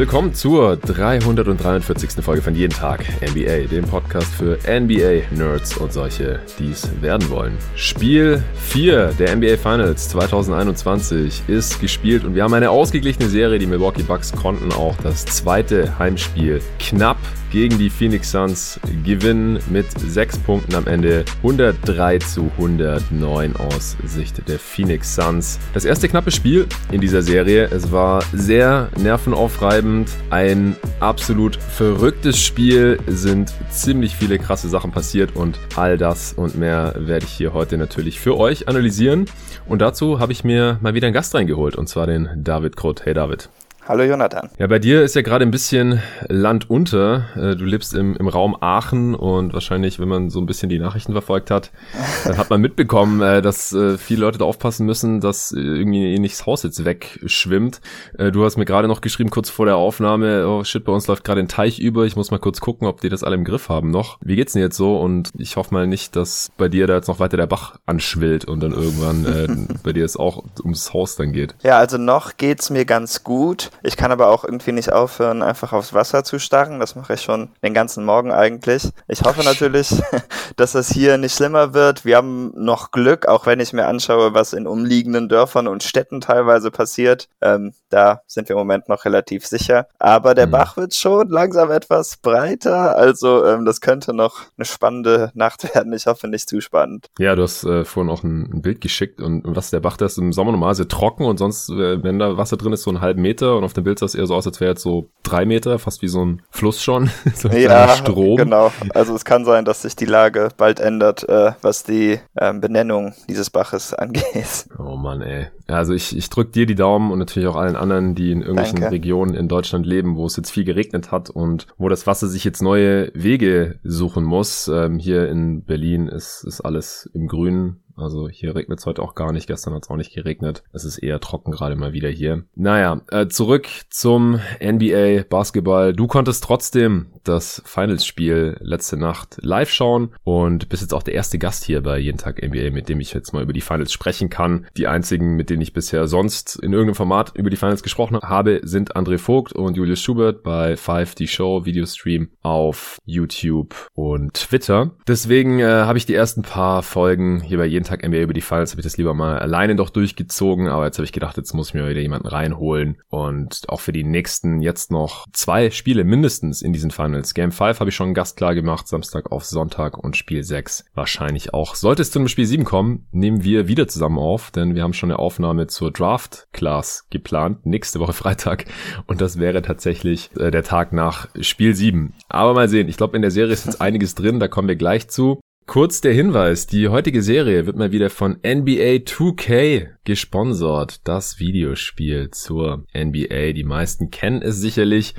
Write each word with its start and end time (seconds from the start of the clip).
Willkommen 0.00 0.32
zur 0.32 0.78
343. 0.78 2.24
Folge 2.24 2.40
von 2.40 2.54
Jeden 2.54 2.72
Tag 2.72 3.04
NBA, 3.20 3.68
dem 3.70 3.84
Podcast 3.84 4.32
für 4.32 4.56
NBA-Nerds 4.66 5.76
und 5.76 5.92
solche, 5.92 6.40
die 6.58 6.70
es 6.70 6.88
werden 7.02 7.28
wollen. 7.28 7.58
Spiel 7.76 8.42
4 8.54 9.12
der 9.18 9.36
NBA 9.36 9.58
Finals 9.58 10.08
2021 10.08 11.42
ist 11.48 11.82
gespielt 11.82 12.24
und 12.24 12.34
wir 12.34 12.44
haben 12.44 12.54
eine 12.54 12.70
ausgeglichene 12.70 13.28
Serie. 13.28 13.58
Die 13.58 13.66
Milwaukee 13.66 14.02
Bucks 14.02 14.32
konnten 14.32 14.72
auch 14.72 14.96
das 15.02 15.26
zweite 15.26 15.98
Heimspiel 15.98 16.62
knapp 16.78 17.18
gegen 17.50 17.78
die 17.78 17.90
Phoenix 17.90 18.30
Suns 18.30 18.80
gewinnen 19.04 19.58
mit 19.70 19.86
6 19.90 20.38
Punkten 20.38 20.74
am 20.74 20.86
Ende 20.86 21.24
103 21.38 22.18
zu 22.18 22.50
109 22.56 23.56
aus 23.56 23.96
Sicht 24.04 24.48
der 24.48 24.58
Phoenix 24.58 25.14
Suns. 25.14 25.58
Das 25.74 25.84
erste 25.84 26.08
knappe 26.08 26.30
Spiel 26.30 26.66
in 26.92 27.00
dieser 27.00 27.22
Serie. 27.22 27.68
Es 27.70 27.92
war 27.92 28.22
sehr 28.32 28.88
nervenaufreibend, 28.98 30.10
ein 30.30 30.76
absolut 31.00 31.56
verrücktes 31.56 32.38
Spiel, 32.38 32.98
sind 33.06 33.52
ziemlich 33.70 34.16
viele 34.16 34.38
krasse 34.38 34.68
Sachen 34.68 34.92
passiert 34.92 35.34
und 35.36 35.58
all 35.76 35.98
das 35.98 36.32
und 36.32 36.56
mehr 36.56 36.94
werde 36.96 37.26
ich 37.26 37.32
hier 37.32 37.52
heute 37.52 37.76
natürlich 37.76 38.20
für 38.20 38.36
euch 38.36 38.68
analysieren. 38.68 39.26
Und 39.66 39.80
dazu 39.80 40.20
habe 40.20 40.32
ich 40.32 40.44
mir 40.44 40.78
mal 40.80 40.94
wieder 40.94 41.06
einen 41.06 41.14
Gast 41.14 41.34
reingeholt 41.34 41.76
und 41.76 41.88
zwar 41.88 42.06
den 42.06 42.28
David 42.36 42.76
Krott. 42.76 43.04
Hey 43.04 43.14
David. 43.14 43.48
Hallo 43.90 44.04
Jonathan. 44.04 44.48
Ja, 44.56 44.68
bei 44.68 44.78
dir 44.78 45.02
ist 45.02 45.16
ja 45.16 45.22
gerade 45.22 45.44
ein 45.44 45.50
bisschen 45.50 46.00
Land 46.28 46.70
unter. 46.70 47.24
Äh, 47.34 47.56
du 47.56 47.64
lebst 47.64 47.92
im, 47.92 48.16
im 48.16 48.28
Raum 48.28 48.56
Aachen 48.60 49.16
und 49.16 49.52
wahrscheinlich, 49.52 49.98
wenn 49.98 50.06
man 50.06 50.30
so 50.30 50.38
ein 50.38 50.46
bisschen 50.46 50.68
die 50.68 50.78
Nachrichten 50.78 51.10
verfolgt 51.10 51.50
hat, 51.50 51.72
dann 52.24 52.38
hat 52.38 52.50
man 52.50 52.60
mitbekommen, 52.60 53.20
äh, 53.20 53.42
dass 53.42 53.72
äh, 53.72 53.98
viele 53.98 54.20
Leute 54.20 54.38
da 54.38 54.44
aufpassen 54.44 54.86
müssen, 54.86 55.20
dass 55.20 55.50
irgendwie 55.50 56.16
nicht 56.20 56.38
das 56.38 56.46
Haus 56.46 56.62
jetzt 56.62 56.84
wegschwimmt. 56.84 57.80
Du 58.16 58.44
hast 58.44 58.56
mir 58.56 58.64
gerade 58.64 58.86
noch 58.86 59.00
geschrieben, 59.00 59.30
kurz 59.30 59.50
vor 59.50 59.66
der 59.66 59.74
Aufnahme, 59.74 60.46
oh 60.46 60.62
shit, 60.62 60.84
bei 60.84 60.92
uns 60.92 61.08
läuft 61.08 61.24
gerade 61.24 61.40
ein 61.40 61.48
Teich 61.48 61.80
über. 61.80 62.04
Ich 62.04 62.14
muss 62.14 62.30
mal 62.30 62.38
kurz 62.38 62.60
gucken, 62.60 62.86
ob 62.86 63.00
die 63.00 63.08
das 63.08 63.24
alle 63.24 63.34
im 63.34 63.44
Griff 63.44 63.68
haben 63.68 63.90
noch. 63.90 64.18
Wie 64.20 64.36
geht's 64.36 64.52
denn 64.52 64.62
jetzt 64.62 64.76
so? 64.76 65.00
Und 65.00 65.30
ich 65.36 65.56
hoffe 65.56 65.74
mal 65.74 65.88
nicht, 65.88 66.14
dass 66.14 66.52
bei 66.56 66.68
dir 66.68 66.86
da 66.86 66.94
jetzt 66.94 67.08
noch 67.08 67.18
weiter 67.18 67.36
der 67.36 67.46
Bach 67.48 67.76
anschwillt 67.86 68.44
und 68.44 68.60
dann 68.60 68.72
irgendwann 68.72 69.24
äh, 69.24 69.74
bei 69.82 69.92
dir 69.92 70.04
es 70.04 70.16
auch 70.16 70.44
ums 70.62 70.92
Haus 70.92 71.16
dann 71.16 71.32
geht. 71.32 71.56
Ja, 71.64 71.78
also 71.78 71.98
noch 71.98 72.36
geht's 72.36 72.70
mir 72.70 72.84
ganz 72.84 73.24
gut. 73.24 73.70
Ich 73.82 73.96
kann 73.96 74.12
aber 74.12 74.28
auch 74.28 74.44
irgendwie 74.44 74.72
nicht 74.72 74.92
aufhören, 74.92 75.42
einfach 75.42 75.72
aufs 75.72 75.94
Wasser 75.94 76.24
zu 76.24 76.38
starren. 76.38 76.80
Das 76.80 76.96
mache 76.96 77.14
ich 77.14 77.22
schon 77.22 77.50
den 77.62 77.74
ganzen 77.74 78.04
Morgen 78.04 78.32
eigentlich. 78.32 78.90
Ich 79.08 79.22
hoffe 79.22 79.42
natürlich, 79.42 79.90
dass 80.56 80.72
das 80.72 80.90
hier 80.90 81.18
nicht 81.18 81.34
schlimmer 81.34 81.74
wird. 81.74 82.04
Wir 82.04 82.16
haben 82.16 82.52
noch 82.54 82.90
Glück, 82.90 83.26
auch 83.26 83.46
wenn 83.46 83.60
ich 83.60 83.72
mir 83.72 83.86
anschaue, 83.86 84.34
was 84.34 84.52
in 84.52 84.66
umliegenden 84.66 85.28
Dörfern 85.28 85.68
und 85.68 85.82
Städten 85.82 86.20
teilweise 86.20 86.70
passiert. 86.70 87.28
Ähm, 87.40 87.72
da 87.88 88.22
sind 88.26 88.48
wir 88.48 88.54
im 88.54 88.60
Moment 88.60 88.88
noch 88.88 89.04
relativ 89.04 89.46
sicher. 89.46 89.86
Aber 89.98 90.34
der 90.34 90.46
mhm. 90.46 90.52
Bach 90.52 90.76
wird 90.76 90.94
schon 90.94 91.28
langsam 91.28 91.70
etwas 91.70 92.16
breiter. 92.16 92.96
Also 92.96 93.44
ähm, 93.44 93.64
das 93.64 93.80
könnte 93.80 94.14
noch 94.14 94.40
eine 94.56 94.64
spannende 94.64 95.30
Nacht 95.34 95.74
werden. 95.74 95.92
Ich 95.92 96.06
hoffe 96.06 96.28
nicht 96.28 96.48
zu 96.48 96.60
spannend. 96.60 97.08
Ja, 97.18 97.34
du 97.34 97.42
hast 97.42 97.64
äh, 97.64 97.84
vorhin 97.84 98.10
auch 98.10 98.22
ein, 98.22 98.50
ein, 98.52 98.62
Bild 98.62 98.80
geschickt 98.80 99.20
und 99.20 99.42
was 99.44 99.70
der 99.70 99.80
Bach, 99.80 99.96
der 99.96 100.06
ist 100.06 100.18
im 100.18 100.32
Sommer 100.32 100.52
normal 100.52 100.74
sehr 100.74 100.86
trocken 100.86 101.24
und 101.24 101.38
sonst, 101.38 101.70
äh, 101.70 102.02
wenn 102.02 102.18
da 102.18 102.36
Wasser 102.36 102.56
drin 102.56 102.72
ist, 102.72 102.82
so 102.82 102.90
einen 102.90 103.00
halben 103.00 103.22
Meter 103.22 103.56
und 103.60 103.66
auf 103.66 103.72
dem 103.74 103.84
Bild 103.84 103.98
sah 103.98 104.06
es 104.06 104.14
eher 104.14 104.26
so 104.26 104.34
aus, 104.34 104.46
als 104.46 104.60
wäre 104.60 104.70
jetzt 104.70 104.82
so 104.82 105.10
drei 105.22 105.44
Meter, 105.44 105.78
fast 105.78 106.02
wie 106.02 106.08
so 106.08 106.24
ein 106.24 106.42
Fluss 106.50 106.82
schon. 106.82 107.10
so 107.34 107.48
ja, 107.48 107.88
Strom. 107.96 108.36
genau. 108.36 108.72
Also 108.94 109.14
es 109.14 109.24
kann 109.24 109.44
sein, 109.44 109.64
dass 109.64 109.82
sich 109.82 109.96
die 109.96 110.06
Lage 110.06 110.48
bald 110.56 110.80
ändert, 110.80 111.28
äh, 111.28 111.52
was 111.62 111.84
die 111.84 112.18
äh, 112.34 112.54
Benennung 112.54 113.14
dieses 113.28 113.50
Baches 113.50 113.94
angeht. 114.00 114.66
Oh 114.78 114.96
Mann, 114.96 115.20
ey. 115.20 115.48
Also 115.66 115.92
ich, 115.92 116.16
ich 116.16 116.28
drück 116.30 116.52
dir 116.52 116.66
die 116.66 116.74
Daumen 116.74 117.12
und 117.12 117.18
natürlich 117.18 117.48
auch 117.48 117.56
allen 117.56 117.76
anderen, 117.76 118.14
die 118.14 118.32
in 118.32 118.40
irgendwelchen 118.40 118.80
Danke. 118.80 118.94
Regionen 118.94 119.34
in 119.34 119.46
Deutschland 119.46 119.86
leben, 119.86 120.16
wo 120.16 120.26
es 120.26 120.36
jetzt 120.36 120.50
viel 120.50 120.64
geregnet 120.64 121.12
hat 121.12 121.30
und 121.30 121.66
wo 121.78 121.88
das 121.88 122.06
Wasser 122.06 122.26
sich 122.26 122.44
jetzt 122.44 122.62
neue 122.62 123.12
Wege 123.14 123.78
suchen 123.84 124.24
muss. 124.24 124.68
Ähm, 124.68 124.98
hier 124.98 125.28
in 125.28 125.64
Berlin 125.64 126.08
ist, 126.08 126.44
ist 126.44 126.60
alles 126.60 127.08
im 127.14 127.28
Grünen 127.28 127.82
also 127.96 128.28
hier 128.28 128.54
regnet 128.54 128.78
es 128.78 128.86
heute 128.86 129.02
auch 129.02 129.14
gar 129.14 129.32
nicht. 129.32 129.46
Gestern 129.46 129.74
hat 129.74 129.84
es 129.84 129.90
auch 129.90 129.96
nicht 129.96 130.14
geregnet. 130.14 130.62
Es 130.72 130.84
ist 130.84 130.98
eher 130.98 131.20
trocken 131.20 131.52
gerade 131.52 131.76
mal 131.76 131.92
wieder 131.92 132.08
hier. 132.08 132.44
Naja, 132.54 133.00
äh, 133.10 133.28
zurück 133.28 133.68
zum 133.88 134.40
NBA 134.60 135.24
Basketball. 135.28 135.92
Du 135.92 136.06
konntest 136.06 136.44
trotzdem 136.44 137.06
das 137.24 137.62
Finals-Spiel 137.64 138.56
letzte 138.60 138.96
Nacht 138.96 139.38
live 139.42 139.70
schauen 139.70 140.14
und 140.24 140.68
bist 140.68 140.82
jetzt 140.82 140.94
auch 140.94 141.02
der 141.02 141.14
erste 141.14 141.38
Gast 141.38 141.64
hier 141.64 141.82
bei 141.82 141.98
Jeden 141.98 142.18
Tag 142.18 142.42
NBA, 142.42 142.70
mit 142.70 142.88
dem 142.88 143.00
ich 143.00 143.12
jetzt 143.12 143.32
mal 143.32 143.42
über 143.42 143.52
die 143.52 143.60
Finals 143.60 143.92
sprechen 143.92 144.30
kann. 144.30 144.66
Die 144.76 144.86
einzigen, 144.86 145.36
mit 145.36 145.50
denen 145.50 145.62
ich 145.62 145.72
bisher 145.72 146.06
sonst 146.06 146.56
in 146.56 146.72
irgendeinem 146.72 146.94
Format 146.94 147.32
über 147.34 147.50
die 147.50 147.56
Finals 147.56 147.82
gesprochen 147.82 148.18
habe, 148.22 148.60
sind 148.62 148.96
André 148.96 149.18
Vogt 149.18 149.52
und 149.52 149.76
Julius 149.76 150.00
Schubert 150.00 150.42
bei 150.42 150.76
Five 150.76 151.14
die 151.14 151.28
Show 151.28 151.64
Videostream 151.64 152.30
auf 152.42 152.98
YouTube 153.04 153.74
und 153.94 154.34
Twitter. 154.34 154.92
Deswegen 155.06 155.60
äh, 155.60 155.64
habe 155.64 155.98
ich 155.98 156.06
die 156.06 156.14
ersten 156.14 156.42
paar 156.42 156.82
Folgen 156.82 157.40
hier 157.40 157.58
bei 157.58 157.66
Jeden 157.66 157.84
Tag 157.84 157.89
NBA 157.98 158.18
über 158.18 158.32
die 158.32 158.40
Finals, 158.40 158.72
habe 158.72 158.80
ich 158.80 158.86
das 158.86 158.96
lieber 158.96 159.14
mal 159.14 159.38
alleine 159.38 159.76
doch 159.76 159.90
durchgezogen, 159.90 160.68
aber 160.68 160.86
jetzt 160.86 160.98
habe 160.98 161.04
ich 161.04 161.12
gedacht, 161.12 161.36
jetzt 161.36 161.52
muss 161.54 161.68
ich 161.68 161.74
mir 161.74 161.88
wieder 161.88 162.00
jemanden 162.00 162.28
reinholen 162.28 162.98
und 163.08 163.68
auch 163.68 163.80
für 163.80 163.92
die 163.92 164.04
nächsten 164.04 164.60
jetzt 164.60 164.90
noch 164.90 165.26
zwei 165.32 165.70
Spiele 165.70 166.04
mindestens 166.04 166.62
in 166.62 166.72
diesen 166.72 166.90
Finals. 166.90 167.34
Game 167.34 167.52
5 167.52 167.80
habe 167.80 167.90
ich 167.90 167.96
schon 167.96 168.14
Gast 168.14 168.36
klar 168.36 168.54
gemacht, 168.54 168.88
Samstag 168.88 169.32
auf 169.32 169.44
Sonntag 169.44 169.98
und 169.98 170.16
Spiel 170.16 170.42
6 170.42 170.86
wahrscheinlich 170.94 171.54
auch. 171.54 171.74
Sollte 171.74 172.02
es 172.02 172.10
zu 172.10 172.18
einem 172.18 172.28
Spiel 172.28 172.46
7 172.46 172.64
kommen, 172.64 173.06
nehmen 173.12 173.44
wir 173.44 173.68
wieder 173.68 173.88
zusammen 173.88 174.18
auf, 174.18 174.50
denn 174.50 174.74
wir 174.74 174.82
haben 174.82 174.92
schon 174.92 175.10
eine 175.10 175.18
Aufnahme 175.18 175.66
zur 175.66 175.90
Draft 175.90 176.48
Class 176.52 177.06
geplant, 177.10 177.66
nächste 177.66 178.00
Woche 178.00 178.12
Freitag 178.20 178.66
und 179.06 179.20
das 179.20 179.38
wäre 179.38 179.62
tatsächlich 179.62 180.30
äh, 180.36 180.50
der 180.50 180.62
Tag 180.62 180.92
nach 180.92 181.28
Spiel 181.40 181.74
7. 181.74 182.14
Aber 182.28 182.54
mal 182.54 182.68
sehen, 182.68 182.88
ich 182.88 182.96
glaube 182.96 183.16
in 183.16 183.22
der 183.22 183.30
Serie 183.30 183.52
ist 183.52 183.66
jetzt 183.66 183.80
einiges 183.80 184.14
drin, 184.14 184.40
da 184.40 184.48
kommen 184.48 184.68
wir 184.68 184.76
gleich 184.76 185.08
zu. 185.08 185.40
Kurz 185.70 186.00
der 186.00 186.12
Hinweis, 186.12 186.66
die 186.66 186.88
heutige 186.88 187.22
Serie 187.22 187.64
wird 187.64 187.76
mal 187.76 187.92
wieder 187.92 188.10
von 188.10 188.40
NBA 188.44 189.04
2K 189.06 189.90
gesponsert. 190.02 191.06
Das 191.06 191.38
Videospiel 191.38 192.32
zur 192.32 192.86
NBA. 192.92 193.52
Die 193.52 193.62
meisten 193.62 194.10
kennen 194.10 194.42
es 194.42 194.56
sicherlich. 194.56 195.14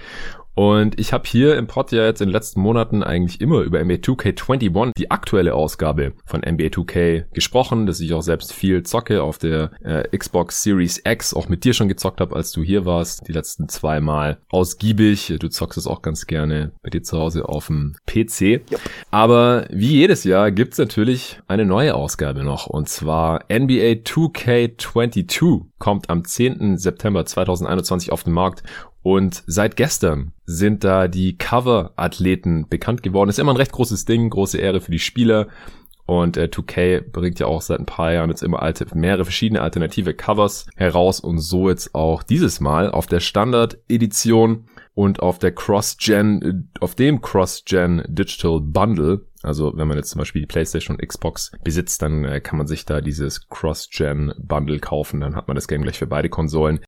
Und 0.55 0.99
ich 0.99 1.13
habe 1.13 1.23
hier 1.27 1.57
im 1.57 1.67
Pod 1.67 1.91
ja 1.91 2.05
jetzt 2.05 2.21
in 2.21 2.27
den 2.27 2.33
letzten 2.33 2.61
Monaten 2.61 3.03
eigentlich 3.03 3.39
immer 3.39 3.61
über 3.61 3.83
NBA 3.83 3.95
2K21, 3.95 4.91
die 4.97 5.09
aktuelle 5.09 5.53
Ausgabe 5.53 6.13
von 6.25 6.41
NBA 6.41 6.65
2K 6.65 7.25
gesprochen, 7.33 7.85
dass 7.85 7.99
ich 7.99 8.13
auch 8.13 8.21
selbst 8.21 8.53
viel 8.53 8.83
zocke 8.83 9.23
auf 9.23 9.37
der 9.37 9.71
äh, 9.83 10.17
Xbox 10.17 10.61
Series 10.61 11.01
X, 11.05 11.33
auch 11.33 11.47
mit 11.47 11.63
dir 11.63 11.73
schon 11.73 11.87
gezockt 11.87 12.19
habe, 12.19 12.35
als 12.35 12.51
du 12.51 12.63
hier 12.63 12.85
warst, 12.85 13.27
die 13.27 13.31
letzten 13.31 13.69
zwei 13.69 14.01
Mal 14.01 14.39
ausgiebig. 14.49 15.33
Du 15.39 15.47
zockst 15.47 15.77
es 15.77 15.87
auch 15.87 16.01
ganz 16.01 16.27
gerne 16.27 16.71
bei 16.83 16.89
dir 16.89 17.03
zu 17.03 17.17
Hause 17.17 17.47
auf 17.47 17.67
dem 17.67 17.95
PC. 18.05 18.41
Yep. 18.41 18.79
Aber 19.09 19.67
wie 19.69 19.91
jedes 19.91 20.23
Jahr 20.23 20.51
gibt's 20.51 20.77
natürlich 20.77 21.39
eine 21.47 21.65
neue 21.65 21.95
Ausgabe 21.95 22.43
noch 22.43 22.67
und 22.67 22.89
zwar 22.89 23.45
NBA 23.49 24.01
2K22 24.03 25.61
kommt 25.79 26.09
am 26.09 26.23
10. 26.23 26.77
September 26.77 27.25
2021 27.25 28.11
auf 28.11 28.23
den 28.23 28.33
Markt 28.33 28.63
und 29.03 29.43
seit 29.47 29.75
gestern 29.75 30.33
sind 30.45 30.83
da 30.83 31.07
die 31.07 31.37
Cover-Athleten 31.37 32.67
bekannt 32.69 33.01
geworden. 33.01 33.29
Ist 33.29 33.39
immer 33.39 33.53
ein 33.53 33.57
recht 33.57 33.71
großes 33.71 34.05
Ding, 34.05 34.29
große 34.29 34.59
Ehre 34.59 34.81
für 34.81 34.91
die 34.91 34.99
Spieler. 34.99 35.47
Und 36.05 36.35
äh, 36.35 36.49
2K 36.51 37.09
bringt 37.11 37.39
ja 37.39 37.47
auch 37.47 37.61
seit 37.61 37.79
ein 37.79 37.85
paar 37.85 38.11
Jahren 38.11 38.29
jetzt 38.29 38.43
immer 38.43 38.61
alte, 38.61 38.85
mehrere 38.93 39.23
verschiedene 39.23 39.61
alternative 39.61 40.13
Covers 40.13 40.67
heraus 40.75 41.19
und 41.19 41.39
so 41.39 41.69
jetzt 41.69 41.95
auch 41.95 42.21
dieses 42.21 42.59
Mal 42.59 42.91
auf 42.91 43.07
der 43.07 43.21
Standard-Edition 43.21 44.65
und 44.93 45.21
auf 45.21 45.39
der 45.39 45.53
Cross-Gen, 45.53 46.69
auf 46.79 46.95
dem 46.95 47.21
Cross-Gen 47.21 48.03
Digital 48.07 48.59
Bundle. 48.61 49.25
Also 49.41 49.71
wenn 49.75 49.87
man 49.87 49.97
jetzt 49.97 50.09
zum 50.09 50.19
Beispiel 50.19 50.41
die 50.41 50.47
PlayStation 50.47 50.97
und 50.97 51.07
Xbox 51.07 51.51
besitzt, 51.63 52.01
dann 52.01 52.25
äh, 52.25 52.41
kann 52.41 52.57
man 52.57 52.67
sich 52.67 52.85
da 52.85 52.99
dieses 53.01 53.47
Cross-Gen 53.47 54.33
Bundle 54.37 54.79
kaufen. 54.79 55.21
Dann 55.21 55.35
hat 55.35 55.47
man 55.47 55.55
das 55.55 55.67
Game 55.67 55.81
gleich 55.81 55.97
für 55.97 56.07
beide 56.07 56.29
Konsolen. 56.29 56.81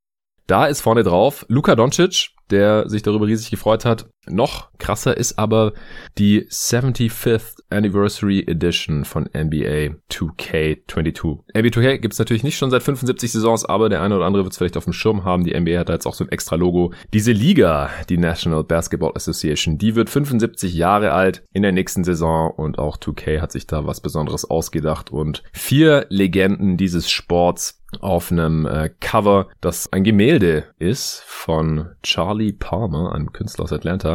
Da 0.48 0.66
ist 0.66 0.82
vorne 0.82 1.04
drauf 1.04 1.46
Luka 1.48 1.76
Doncic, 1.76 2.32
der 2.50 2.90
sich 2.90 3.02
darüber 3.02 3.28
riesig 3.28 3.50
gefreut 3.50 3.86
hat. 3.86 4.10
Noch 4.28 4.70
krasser 4.78 5.18
ist 5.18 5.38
aber 5.38 5.74
die 6.18 6.48
75th 6.48 7.62
Anniversary 7.70 8.44
Edition 8.48 9.04
von 9.04 9.24
NBA 9.26 9.96
2K22. 10.12 11.40
NBA 11.54 11.70
2K 11.70 11.98
gibt 11.98 12.14
es 12.14 12.20
natürlich 12.20 12.44
nicht 12.44 12.58
schon 12.58 12.72
seit 12.72 12.84
75 12.84 13.32
Saisons, 13.32 13.66
aber 13.66 13.90
der 13.90 14.02
eine 14.02 14.16
oder 14.16 14.26
andere 14.26 14.44
wird 14.44 14.54
es 14.54 14.58
vielleicht 14.58 14.78
auf 14.78 14.86
dem 14.86 14.94
Schirm 14.94 15.26
haben. 15.26 15.44
Die 15.44 15.60
NBA 15.60 15.80
hat 15.80 15.90
da 15.90 15.94
jetzt 15.94 16.06
auch 16.06 16.14
so 16.14 16.24
ein 16.24 16.32
extra 16.32 16.56
Logo. 16.56 16.94
Diese 17.14 17.34
Liga, 17.34 17.90
die 18.10 18.18
National 18.18 18.64
Basketball 18.64 19.12
Association, 19.16 19.78
die 19.78 19.96
wird 19.96 20.10
75 20.10 20.74
Jahre 20.74 21.12
alt 21.12 21.44
in 21.52 21.64
der 21.64 21.72
nächsten 21.74 22.04
Saison 22.04 22.52
und 22.52 22.80
auch 22.80 22.98
2K 22.98 23.42
hat 23.42 23.52
sich 23.52 23.68
da 23.68 23.86
was 23.86 24.00
Besonderes 24.00 24.46
ausgedacht 24.46 25.12
und 25.12 25.44
vier 25.52 26.06
Legenden 26.10 26.78
dieses 26.78 27.10
Sports 27.10 27.84
auf 28.02 28.32
einem 28.32 28.66
äh, 28.66 28.90
Cover, 29.00 29.48
das 29.62 29.92
ein 29.92 30.04
Gemälde 30.04 30.66
ist 30.80 31.24
von 31.26 31.90
Charlie 32.02 32.54
Palmer, 32.54 33.14
einem 33.14 33.32
Künstler 33.32 33.66
aus 33.66 33.74
Atlanta. 33.74 34.13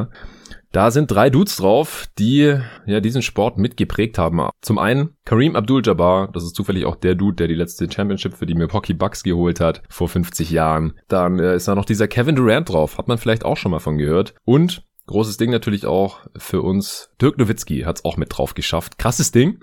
Da 0.71 0.91
sind 0.91 1.11
drei 1.11 1.31
Dudes 1.31 1.57
drauf, 1.57 2.07
die 2.19 2.55
ja 2.85 3.01
diesen 3.01 3.23
Sport 3.23 3.57
mitgeprägt 3.57 4.19
haben. 4.19 4.43
Zum 4.61 4.79
einen 4.79 5.17
Kareem 5.25 5.57
Abdul-Jabbar, 5.57 6.31
das 6.33 6.45
ist 6.45 6.55
zufällig 6.55 6.85
auch 6.85 6.97
der 6.97 7.15
Dude, 7.15 7.37
der 7.37 7.49
die 7.49 7.55
letzte 7.55 7.91
Championship 7.91 8.35
für 8.35 8.45
die 8.45 8.55
Milwaukee 8.55 8.93
Bucks 8.93 9.23
geholt 9.23 9.61
hat 9.61 9.83
vor 9.89 10.09
50 10.09 10.51
Jahren. 10.51 10.93
Dann 11.09 11.39
äh, 11.39 11.57
ist 11.57 11.69
da 11.69 11.75
noch 11.75 11.87
dieser 11.87 12.07
Kevin 12.07 12.37
Durant 12.37 12.69
drauf, 12.69 12.99
hat 12.99 13.09
man 13.09 13.17
vielleicht 13.17 13.47
auch 13.47 13.57
schon 13.57 13.71
mal 13.71 13.79
von 13.79 13.97
gehört. 13.97 14.35
Und 14.45 14.85
Großes 15.09 15.39
Ding 15.39 15.51
natürlich 15.51 15.87
auch 15.87 16.21
für 16.37 16.63
uns. 16.63 17.11
Dirk 17.21 17.39
Nowitzki 17.39 17.81
hat 17.81 17.97
es 17.97 18.05
auch 18.05 18.19
mit 18.19 18.29
drauf 18.37 18.53
geschafft. 18.55 18.99
Krasses 18.99 19.33
Ding. 19.33 19.59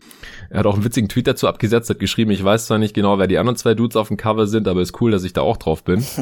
Er 0.50 0.60
hat 0.60 0.66
auch 0.66 0.74
einen 0.74 0.84
witzigen 0.84 1.08
Tweet 1.08 1.28
dazu 1.28 1.48
abgesetzt, 1.48 1.90
hat 1.90 2.00
geschrieben, 2.00 2.32
ich 2.32 2.44
weiß 2.44 2.66
zwar 2.66 2.80
nicht 2.80 2.96
genau, 2.96 3.20
wer 3.20 3.28
die 3.28 3.38
anderen 3.38 3.56
zwei 3.56 3.76
Dudes 3.76 3.96
auf 3.96 4.08
dem 4.08 4.18
Cover 4.18 4.48
sind, 4.48 4.68
aber 4.68 4.82
ist 4.82 5.00
cool, 5.02 5.12
dass 5.12 5.24
ich 5.24 5.34
da 5.34 5.42
auch 5.42 5.58
drauf 5.58 5.84
bin. 5.84 6.06